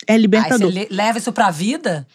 É 0.06 0.14
aí 0.14 0.18
você 0.18 0.22
libertador. 0.22 0.70
le- 0.70 0.88
leva 0.92 1.18
isso 1.18 1.34
pra 1.34 1.50
vida. 1.50 2.08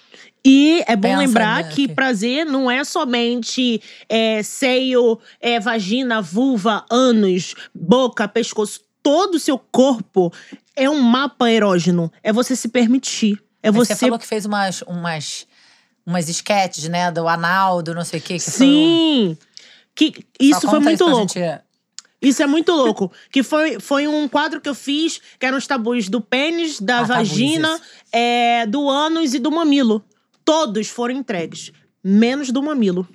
E 0.48 0.84
é 0.86 0.94
bom 0.94 1.08
Pensa, 1.08 1.18
lembrar 1.18 1.64
né, 1.64 1.70
que 1.70 1.88
que- 1.88 1.94
prazer 1.94 2.46
não 2.46 2.70
é 2.70 2.84
somente 2.84 3.82
é, 4.08 4.42
seio, 4.44 5.18
é, 5.40 5.58
vagina, 5.58 6.22
vulva, 6.22 6.84
ânus, 6.88 7.54
boca, 7.74 8.28
pescoço. 8.28 8.80
Todo 9.02 9.34
o 9.34 9.40
seu 9.40 9.58
corpo 9.58 10.32
é 10.76 10.88
um 10.88 11.00
mapa 11.00 11.50
erógeno. 11.50 12.12
É 12.22 12.32
você 12.32 12.54
se 12.54 12.68
permitir. 12.68 13.42
É 13.62 13.70
você. 13.72 13.94
Você 13.94 14.00
falou 14.06 14.18
que 14.20 14.26
fez 14.26 14.44
umas, 14.46 14.82
umas, 14.82 15.46
umas 16.06 16.28
sketches, 16.28 16.88
né? 16.88 17.10
Do 17.10 17.26
anal, 17.26 17.82
do 17.82 17.92
não 17.94 18.04
sei 18.04 18.20
o 18.20 18.22
quê. 18.22 18.34
Que 18.34 18.40
Sim! 18.40 19.36
Que 19.96 20.12
Foi, 20.12 20.24
isso 20.40 20.60
Só 20.60 20.70
foi 20.70 20.78
muito 20.78 20.98
pra 21.04 21.06
louco. 21.12 21.32
gente- 21.34 21.60
Isso 22.22 22.42
é 22.42 22.46
muito 22.46 22.70
louco. 22.72 23.10
Que 23.32 23.42
foi, 23.42 23.80
foi 23.80 24.06
um 24.06 24.28
quadro 24.28 24.60
que 24.60 24.68
eu 24.68 24.74
fiz, 24.74 25.20
que 25.38 25.46
eram 25.46 25.58
os 25.58 25.66
tabus 25.66 26.08
do 26.08 26.20
pênis, 26.20 26.80
da 26.80 26.98
Ah, 26.98 27.06
tabus, 27.06 27.16
vagina, 27.28 27.74
isso. 27.74 27.82
é, 28.12 28.66
do 28.66 28.88
ânus 28.88 29.34
e 29.34 29.38
do 29.38 29.50
mamilo. 29.50 30.04
Todos 30.46 30.86
foram 30.86 31.16
entregues. 31.16 31.72
Menos 32.04 32.52
do 32.52 32.62
mamilo. 32.62 33.06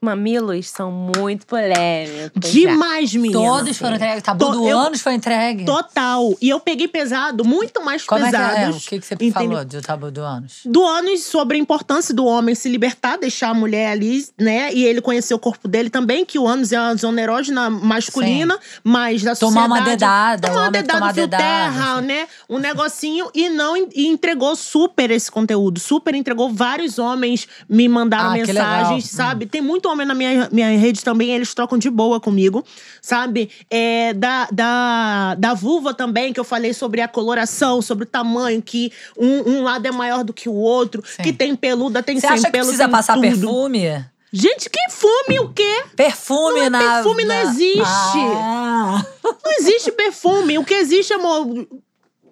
Mamilos 0.00 0.68
são 0.68 0.92
muito 0.92 1.44
polêmicos. 1.46 2.52
Demais, 2.52 3.12
menina. 3.14 3.38
Todos 3.40 3.76
foram 3.76 3.96
entregues. 3.96 4.22
Tabu 4.22 4.44
To- 4.46 4.52
do 4.52 4.68
eu- 4.68 4.78
ânus 4.78 5.00
foi 5.00 5.14
entregue. 5.14 5.64
Total. 5.64 6.34
E 6.40 6.48
eu 6.48 6.60
peguei 6.60 6.86
pesado, 6.86 7.44
muito 7.44 7.84
mais 7.84 8.04
Como 8.04 8.24
é 8.24 8.30
que 8.30 8.36
é? 8.36 8.38
pesados. 8.38 8.86
O 8.86 8.88
que, 8.88 9.00
que 9.00 9.06
você 9.06 9.14
entendeu? 9.14 9.32
falou 9.50 9.64
do 9.64 9.82
tabu 9.82 10.10
do 10.10 10.20
ânus? 10.22 10.60
do 10.64 10.80
ônus 10.82 11.24
sobre 11.24 11.56
a 11.56 11.60
importância 11.60 12.14
do 12.14 12.24
homem 12.24 12.54
se 12.54 12.68
libertar, 12.68 13.18
deixar 13.18 13.48
a 13.50 13.54
mulher 13.54 13.90
ali, 13.90 14.24
né? 14.38 14.72
E 14.72 14.84
ele 14.84 15.00
conhecer 15.00 15.34
o 15.34 15.38
corpo 15.38 15.66
dele 15.66 15.90
também, 15.90 16.24
que 16.24 16.38
o 16.38 16.46
ânus 16.46 16.70
é 16.72 16.80
uma 16.80 16.94
zona 16.94 17.20
erógena 17.20 17.68
masculina, 17.68 18.56
mas 18.84 19.22
da 19.22 19.34
Tomar 19.34 19.66
uma 19.66 19.78
sociedade- 19.78 19.96
dedada, 19.98 20.48
Tomar 20.48 20.60
uma 20.62 20.70
dedada, 20.70 20.98
tomar 21.00 21.14
fio 21.14 21.22
dedada, 21.24 21.42
terra, 21.42 21.94
assim. 21.98 22.06
né? 22.06 22.28
Um 22.48 22.58
negocinho 22.58 23.30
e 23.34 23.48
não 23.48 23.76
e 23.76 24.06
entregou 24.06 24.54
super 24.54 25.10
esse 25.10 25.30
conteúdo. 25.30 25.80
Super 25.80 26.14
entregou. 26.14 26.52
Vários 26.52 26.98
homens 26.98 27.48
me 27.68 27.88
mandaram 27.88 28.30
Ah, 28.30 28.34
mensagens, 28.34 29.04
Hum. 29.04 29.16
sabe? 29.16 29.46
Tem 29.46 29.60
muito 29.60 29.87
homem 29.88 30.06
na 30.06 30.14
minha, 30.14 30.48
minha 30.52 30.76
rede 30.78 31.02
também, 31.02 31.30
eles 31.30 31.52
trocam 31.54 31.76
de 31.78 31.90
boa 31.90 32.20
comigo, 32.20 32.64
sabe? 33.02 33.50
É, 33.70 34.12
da, 34.14 34.48
da, 34.52 35.34
da 35.36 35.54
vulva 35.54 35.92
também, 35.94 36.32
que 36.32 36.40
eu 36.40 36.44
falei 36.44 36.72
sobre 36.72 37.00
a 37.00 37.08
coloração, 37.08 37.82
sobre 37.82 38.04
o 38.04 38.06
tamanho, 38.06 38.62
que 38.62 38.92
um, 39.16 39.50
um 39.50 39.62
lado 39.62 39.86
é 39.86 39.90
maior 39.90 40.22
do 40.24 40.32
que 40.32 40.48
o 40.48 40.54
outro, 40.54 41.02
Sim. 41.06 41.22
que 41.22 41.32
tem 41.32 41.54
peluda, 41.56 42.02
tem 42.02 42.16
Você 42.16 42.26
sem 42.26 42.30
acha 42.30 42.44
que 42.46 42.52
pelo, 42.52 42.64
precisa 42.66 42.88
passar 42.88 43.14
tudo. 43.14 43.22
perfume? 43.22 44.04
Gente, 44.30 44.68
que 44.68 44.90
fume 44.90 45.40
o 45.40 45.48
quê? 45.54 45.84
Perfume 45.96 46.58
Não 46.60 46.66
é 46.66 46.70
na. 46.70 46.78
perfume, 46.78 47.24
não 47.24 47.34
existe. 47.42 47.80
Ah. 47.82 49.02
Não 49.24 49.52
existe 49.58 49.90
perfume. 49.90 50.58
O 50.58 50.64
que 50.64 50.74
existe, 50.74 51.14
amor. 51.14 51.66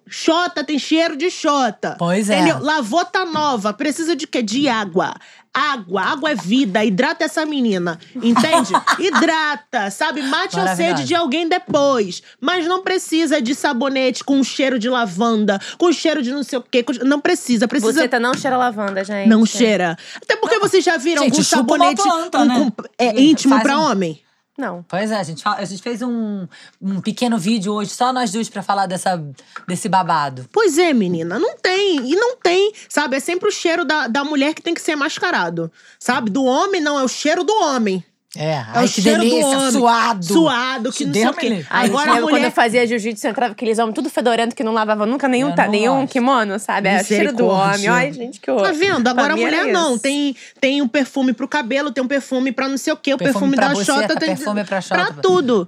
Xota 0.09 0.63
tem 0.63 0.77
cheiro 0.79 1.17
de 1.17 1.29
xota. 1.31 1.95
Pois 1.97 2.29
é. 2.29 2.35
Entendeu? 2.39 2.59
Lavou 2.63 3.03
tá 3.03 3.25
nova. 3.25 3.73
Precisa 3.73 4.15
de 4.15 4.27
quê? 4.27 4.41
De 4.41 4.69
água. 4.69 5.13
Água, 5.57 6.01
água 6.03 6.29
é 6.31 6.35
vida. 6.35 6.83
Hidrata 6.85 7.25
essa 7.25 7.45
menina. 7.45 7.99
Entende? 8.15 8.71
Hidrata, 8.99 9.89
sabe? 9.89 10.21
Mate 10.21 10.59
a 10.59 10.75
sede 10.75 11.03
de 11.05 11.15
alguém 11.15 11.47
depois. 11.49 12.21
Mas 12.39 12.65
não 12.67 12.83
precisa 12.83 13.41
de 13.41 13.55
sabonete 13.55 14.23
com 14.23 14.43
cheiro 14.43 14.77
de 14.77 14.87
lavanda, 14.89 15.59
com 15.77 15.91
cheiro 15.91 16.21
de 16.21 16.31
não 16.31 16.43
sei 16.43 16.59
o 16.59 16.61
quê. 16.61 16.83
com- 16.83 16.93
Não 17.03 17.19
precisa. 17.19 17.67
Precisa. 17.67 17.93
Você 17.93 18.07
tá 18.07 18.19
não 18.19 18.33
cheira 18.33 18.55
lavanda, 18.57 19.03
gente. 19.03 19.27
Não 19.27 19.45
cheira. 19.45 19.97
Até 20.21 20.35
porque 20.35 20.59
vocês 20.59 20.83
já 20.83 20.97
viram 20.97 21.23
Gente, 21.23 21.43
sabonete 21.43 22.01
planta, 22.03 22.37
com- 22.37 22.45
né? 22.45 22.71
com- 22.75 22.83
é, 22.97 23.19
íntimo 23.19 23.55
um- 23.55 23.81
homem? 23.81 24.21
Não. 24.57 24.83
Pois 24.87 25.11
é, 25.11 25.15
a 25.17 25.23
gente, 25.23 25.43
fala- 25.43 25.57
a 25.57 25.65
gente 25.65 25.81
fez 25.83 26.01
um, 26.01 26.47
um 26.81 26.99
pequeno 26.99 27.37
vídeo 27.37 27.71
hoje, 27.73 27.91
só 27.91 28.11
nós 28.11 28.31
duas, 28.31 28.49
pra 28.49 28.63
falar 28.63 28.87
dessa, 28.87 29.23
desse 29.67 29.87
babado. 29.87 30.49
Pois 30.51 30.77
é, 30.79 30.93
menina, 30.93 31.37
não 31.37 31.55
tem. 31.57 31.97
E 32.11 32.15
não 32.15 32.35
tem, 32.37 32.73
sabe? 32.89 33.15
É 33.17 33.19
sempre 33.19 33.47
o 33.47 33.51
cheiro 33.51 33.85
da, 33.85 34.07
da 34.07 34.23
mulher 34.23 34.55
que 34.55 34.61
tem 34.61 34.73
que 34.73 34.81
ser 34.81 34.95
mascarado. 34.95 35.71
Sabe? 35.99 36.31
Do 36.31 36.43
homem, 36.43 36.81
não, 36.81 36.97
é 36.99 37.03
o 37.03 37.07
cheiro 37.07 37.43
do 37.43 37.53
homem. 37.53 38.03
É, 38.39 38.51
É 38.51 38.65
ai, 38.73 38.85
o 38.85 38.89
que 38.89 39.01
cheiro 39.01 39.19
delícia, 39.21 39.41
do 39.41 39.47
homem. 39.57 39.71
suado. 39.71 40.25
Suado, 40.25 40.91
que 40.91 40.97
Te 40.99 41.05
não 41.05 41.13
sei 41.13 41.27
o 41.27 41.33
quê. 41.33 41.65
Ai, 41.69 41.85
Agora 41.87 42.05
lembra 42.05 42.21
quando 42.23 42.31
mulher. 42.33 42.45
eu 42.47 42.51
fazia 42.51 42.85
jiu-jitsu, 42.85 43.27
entrava 43.27 43.53
aqueles 43.53 43.79
homens 43.79 43.95
tudo 43.95 44.09
fedorento 44.09 44.55
que 44.55 44.63
não 44.63 44.73
lavavam 44.73 45.07
nunca 45.07 45.27
nenhum, 45.27 45.49
Eu 45.49 45.55
ta- 45.55 45.67
nenhum 45.67 46.05
kimono, 46.05 46.59
sabe? 46.59 46.87
É 46.89 47.01
o 47.01 47.03
cheiro 47.03 47.33
do 47.33 47.47
homem. 47.47 47.87
Ai, 47.87 48.13
gente, 48.13 48.39
que 48.39 48.51
horror. 48.51 48.63
Tá 48.67 48.71
vendo? 48.71 49.07
Agora 49.07 49.33
a 49.33 49.37
mulher 49.37 49.65
não. 49.67 49.97
Tem, 49.97 50.35
tem 50.61 50.81
um 50.81 50.87
perfume 50.87 51.33
pro 51.33 51.47
cabelo, 51.47 51.91
tem 51.91 52.03
um 52.03 52.07
perfume 52.07 52.51
pra 52.51 52.67
não 52.69 52.77
sei 52.77 52.93
o 52.93 52.97
quê, 52.97 53.13
o 53.13 53.17
Perfume 53.17 53.55
perfume, 53.55 53.57
da 53.57 53.69
buceta, 53.69 54.01
Xota. 54.01 54.15
Tem 54.19 54.35
perfume 54.35 54.63
pra 54.63 54.81
Xota. 54.81 54.95
Pra 55.05 55.13
tudo. 55.21 55.67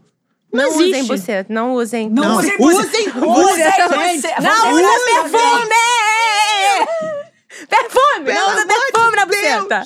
Não, 0.52 0.64
Não 0.64 0.78
usem 0.80 1.04
buceta, 1.06 1.54
não 1.54 1.74
usem. 1.74 2.10
Não, 2.10 2.24
Não, 2.24 2.38
usem 2.38 2.56
usem, 2.60 2.78
buceta. 2.82 3.20
usem, 3.20 3.44
Usem 3.46 3.66
buceta. 3.66 4.42
Não 4.42 4.80
essa 4.80 5.04
perfume! 5.06 5.76
Perfume! 7.70 8.34
Não 8.34 8.54
usa 8.54 8.66
perfume 8.66 9.16
na 9.16 9.26
Deus. 9.26 9.42
buceta. 9.64 9.84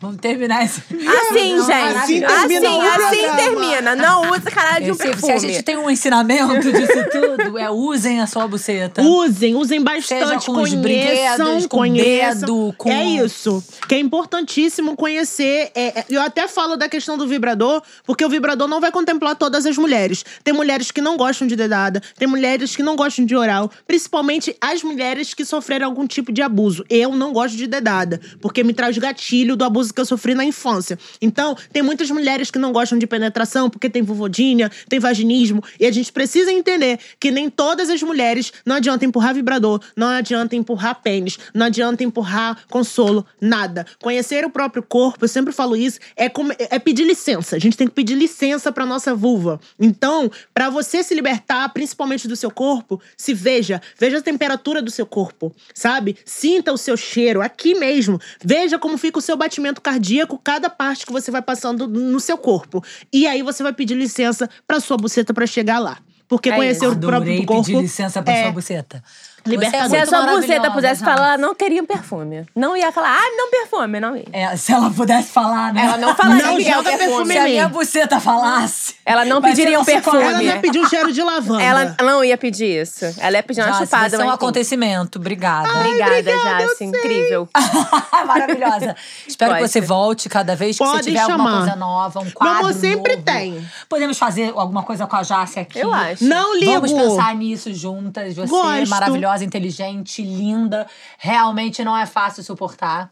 Vamos 0.00 0.16
terminar 0.18 0.64
esse. 0.64 0.80
Assim, 0.80 1.56
Não, 1.56 1.66
gente. 1.66 2.24
assim 2.24 2.24
Assim, 2.24 2.60
termina 2.60 2.94
assim, 2.94 3.16
programa. 3.18 3.36
termina. 3.36 3.96
Não 3.96 4.30
usa 4.32 4.50
caralho 4.50 4.84
de 4.86 4.90
um 4.90 4.94
Esse- 4.94 5.02
se 5.02 5.08
a 5.08 5.10
perfume. 5.12 5.40
gente 5.40 5.62
tem 5.62 5.76
um 5.76 5.90
ensinamento 5.90 6.72
disso 6.72 6.92
tudo, 7.12 7.58
é 7.58 7.70
usem 7.70 8.20
a 8.20 8.26
sua 8.26 8.46
buceta. 8.48 9.02
Usem, 9.02 9.54
usem 9.54 9.80
Seja 9.80 10.24
bastante, 10.26 10.46
com 10.46 10.52
os 10.62 10.70
conheçam, 10.74 10.80
brinquedos, 10.82 11.66
com 11.66 11.76
conheçam. 11.78 12.40
dedo, 12.40 12.74
com- 12.78 12.90
É 12.90 13.04
isso. 13.04 13.62
Que 13.88 13.94
é 13.96 13.98
importantíssimo 13.98 14.96
conhecer. 14.96 15.70
é, 15.74 16.00
é, 16.00 16.04
eu 16.08 16.20
até 16.22 16.46
falo 16.48 16.76
da 16.76 16.88
questão 16.88 17.16
do 17.18 17.26
vibrador, 17.26 17.82
porque 18.04 18.24
o 18.24 18.28
vibrador 18.28 18.68
não 18.68 18.80
vai 18.80 18.90
contemplar 18.92 19.34
todas 19.36 19.66
as 19.66 19.76
mulheres. 19.76 20.24
Tem 20.44 20.52
mulheres 20.54 20.90
que 20.90 21.00
não 21.00 21.16
gostam 21.16 21.46
de 21.46 21.56
dedada, 21.56 22.02
tem 22.18 22.26
mulheres 22.28 22.74
que 22.76 22.82
não 22.82 22.96
gostam 22.96 23.24
de 23.24 23.34
oral, 23.36 23.70
principalmente 23.86 24.56
as 24.60 24.82
mulheres 24.82 25.34
que 25.34 25.44
sofreram 25.44 25.86
algum 25.86 26.06
tipo 26.06 26.32
de 26.32 26.42
abuso. 26.42 26.84
Eu 26.88 27.14
não 27.14 27.32
gosto 27.32 27.56
de 27.56 27.66
dedada, 27.66 28.20
porque 28.40 28.62
me 28.64 28.72
traz 28.72 28.96
gatilho 28.98 29.56
do 29.60 29.64
abuso 29.64 29.92
que 29.92 30.00
eu 30.00 30.06
sofri 30.06 30.34
na 30.34 30.42
infância. 30.44 30.98
Então, 31.20 31.54
tem 31.70 31.82
muitas 31.82 32.10
mulheres 32.10 32.50
que 32.50 32.58
não 32.58 32.72
gostam 32.72 32.98
de 32.98 33.06
penetração 33.06 33.68
porque 33.68 33.90
tem 33.90 34.02
vulvodínia, 34.02 34.70
tem 34.88 34.98
vaginismo, 34.98 35.62
e 35.78 35.86
a 35.86 35.92
gente 35.92 36.10
precisa 36.10 36.50
entender 36.50 36.98
que 37.20 37.30
nem 37.30 37.50
todas 37.50 37.90
as 37.90 38.02
mulheres 38.02 38.52
não 38.64 38.76
adianta 38.76 39.04
empurrar 39.04 39.34
vibrador, 39.34 39.80
não 39.94 40.08
adianta 40.08 40.56
empurrar 40.56 41.02
pênis, 41.02 41.38
não 41.52 41.66
adianta 41.66 42.02
empurrar 42.02 42.58
consolo, 42.70 43.26
nada. 43.38 43.86
Conhecer 44.02 44.46
o 44.46 44.50
próprio 44.50 44.82
corpo, 44.82 45.24
eu 45.26 45.28
sempre 45.28 45.52
falo 45.52 45.76
isso, 45.76 45.98
é, 46.16 46.28
como- 46.30 46.54
é 46.58 46.78
pedir 46.78 47.04
licença. 47.04 47.56
A 47.56 47.58
gente 47.58 47.76
tem 47.76 47.86
que 47.86 47.92
pedir 47.94 48.14
licença 48.14 48.72
pra 48.72 48.86
nossa 48.86 49.14
vulva. 49.14 49.60
Então, 49.78 50.30
pra 50.54 50.70
você 50.70 51.02
se 51.02 51.14
libertar, 51.14 51.68
principalmente 51.74 52.26
do 52.26 52.34
seu 52.34 52.50
corpo, 52.50 52.98
se 53.14 53.34
veja, 53.34 53.82
veja 53.98 54.18
a 54.18 54.22
temperatura 54.22 54.80
do 54.80 54.90
seu 54.90 55.04
corpo, 55.04 55.54
sabe? 55.74 56.16
Sinta 56.24 56.72
o 56.72 56.78
seu 56.78 56.96
cheiro 56.96 57.42
aqui 57.42 57.74
mesmo. 57.74 58.18
Veja 58.42 58.78
como 58.78 58.96
fica 58.96 59.18
o 59.18 59.22
seu 59.22 59.36
batimento 59.36 59.49
cardíaco, 59.80 60.38
cada 60.42 60.68
parte 60.68 61.06
que 61.06 61.12
você 61.12 61.30
vai 61.30 61.42
passando 61.42 61.88
no 61.88 62.20
seu 62.20 62.36
corpo. 62.36 62.84
E 63.12 63.26
aí 63.26 63.42
você 63.42 63.62
vai 63.62 63.72
pedir 63.72 63.94
licença 63.94 64.48
pra 64.66 64.78
sua 64.80 64.96
buceta 64.96 65.32
pra 65.32 65.46
chegar 65.46 65.78
lá. 65.78 65.98
Porque 66.28 66.50
É 66.50 66.54
conhecer 66.54 66.84
isso. 66.86 66.94
o 66.94 66.98
próprio 66.98 67.16
Adorei 67.16 67.44
corpo 67.44 67.64
pedir 67.64 67.80
licença 67.80 68.22
pra 68.22 68.32
é 68.32 68.42
sua 68.44 68.52
buceta. 68.52 69.02
Libertador. 69.46 69.88
Você 69.88 69.96
é 69.96 70.04
Se 70.06 70.14
a 70.14 70.22
sua 70.22 70.26
buceta 70.36 70.70
pudesse 70.70 71.04
falar, 71.04 71.28
ela 71.28 71.38
não 71.38 71.54
teria 71.54 71.82
um 71.82 71.86
perfume. 71.86 72.44
Não 72.54 72.76
ia 72.76 72.92
falar, 72.92 73.16
ah, 73.16 73.30
não 73.36 73.50
perfume, 73.50 74.00
não 74.00 74.16
ia. 74.16 74.24
É, 74.32 74.56
se 74.56 74.72
ela 74.72 74.90
pudesse 74.90 75.28
falar, 75.30 75.72
né? 75.72 75.84
Ela 75.84 75.96
não 75.96 76.14
falaria 76.14 76.46
Não 76.46 76.56
que 76.56 76.68
é 76.68 76.72
o 76.72 76.74
joga 76.76 76.90
perfume. 76.90 77.08
perfume 77.08 77.32
Se 77.34 77.38
a 77.38 77.44
minha 77.44 77.68
buceta 77.68 78.20
falasse. 78.20 78.94
Ela 79.04 79.24
não 79.24 79.40
pediria 79.40 79.80
um 79.80 79.84
perfume. 79.84 80.22
Ela 80.22 80.32
não 80.32 80.42
ia 80.42 80.58
pedir 80.60 80.78
um 80.80 80.88
cheiro 80.88 81.12
de 81.12 81.22
lavanda. 81.22 81.62
Ela 81.62 81.96
não 82.02 82.22
ia 82.24 82.36
pedir 82.36 82.82
isso. 82.82 83.04
Ela 83.18 83.36
ia 83.38 83.42
pedir 83.42 83.60
uma 83.60 83.70
Jace, 83.72 83.84
chupada. 83.84 84.08
você 84.10 84.14
é 84.16 84.18
um 84.18 84.20
mas 84.22 84.28
enfim. 84.28 84.34
acontecimento. 84.44 85.18
Obrigada. 85.18 85.68
Obrigada, 85.70 86.22
Jace. 86.22 86.84
Incrível. 86.84 87.48
Maravilhosa. 88.26 88.96
Espero 89.26 89.52
que 89.52 89.58
Pode. 89.60 89.72
você 89.72 89.80
volte 89.80 90.28
cada 90.28 90.54
vez 90.54 90.76
que 90.76 90.84
você 90.84 90.90
Pode 90.92 91.04
tiver 91.04 91.20
alguma 91.20 91.38
chamar. 91.50 91.58
coisa 91.60 91.76
nova, 91.76 92.20
um 92.20 92.30
quadro 92.30 92.62
Vamos, 92.62 92.76
sempre 92.76 93.12
novo. 93.14 93.24
tem. 93.24 93.68
Podemos 93.88 94.18
fazer 94.18 94.52
alguma 94.54 94.82
coisa 94.82 95.06
com 95.06 95.16
a 95.16 95.22
Jace 95.22 95.58
aqui. 95.60 95.78
Eu 95.78 95.92
acho. 95.92 96.24
Não 96.24 96.56
ligo. 96.56 96.72
Vamos 96.72 96.92
pensar 96.92 97.34
nisso 97.34 97.72
juntas. 97.74 98.34
Você 98.34 98.42
é 98.42 98.46
Gosto. 98.46 98.88
maravilhosa, 98.90 99.29
inteligente, 99.40 100.22
linda. 100.22 100.86
Realmente 101.18 101.82
não 101.84 101.96
é 101.96 102.06
fácil 102.06 102.42
suportar. 102.42 103.10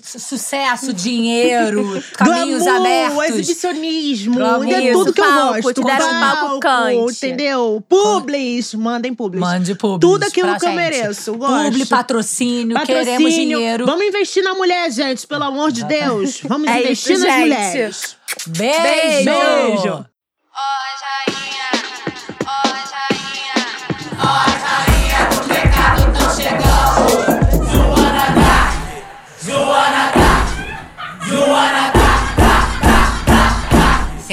Su- 0.00 0.20
Sucesso, 0.20 0.92
dinheiro, 0.94 2.00
caminhos 2.16 2.62
Glamour, 2.62 2.86
abertos. 2.86 3.24
exibicionismo, 3.40 4.34
Glamour. 4.36 4.72
é 4.72 4.92
tudo 4.92 5.12
que 5.12 5.20
eu 5.20 5.24
Palco, 5.24 5.62
gosto. 5.62 5.74
te 5.82 5.84
deram 5.86 6.06
um 6.06 6.20
palco 6.20 6.60
quente. 6.60 7.26
entendeu? 7.26 7.84
Publis, 7.88 8.74
mandem 8.74 9.12
publis. 9.12 9.40
Mande 9.40 9.74
publi. 9.74 9.98
Tudo 10.08 10.22
aquilo 10.22 10.56
que 10.56 10.66
eu 10.66 10.72
mereço, 10.72 11.34
gosto. 11.36 11.64
Publi, 11.64 11.84
patrocínio, 11.86 12.74
Patrocínio. 12.74 13.04
queremos 13.04 13.34
dinheiro. 13.34 13.86
Vamos 13.86 14.04
investir 14.06 14.44
na 14.44 14.54
mulher, 14.54 14.88
gente, 14.92 15.26
pelo 15.26 15.42
amor 15.42 15.72
de 15.72 15.82
Deus. 15.84 16.42
Vamos 16.44 16.68
É 16.68 16.78
investir 16.78 17.14
isso, 17.14 17.24
nas 17.26 17.34
gente. 17.34 17.40
mulheres. 17.48 18.16
Beijo! 18.46 19.24
Beijo. 19.24 20.06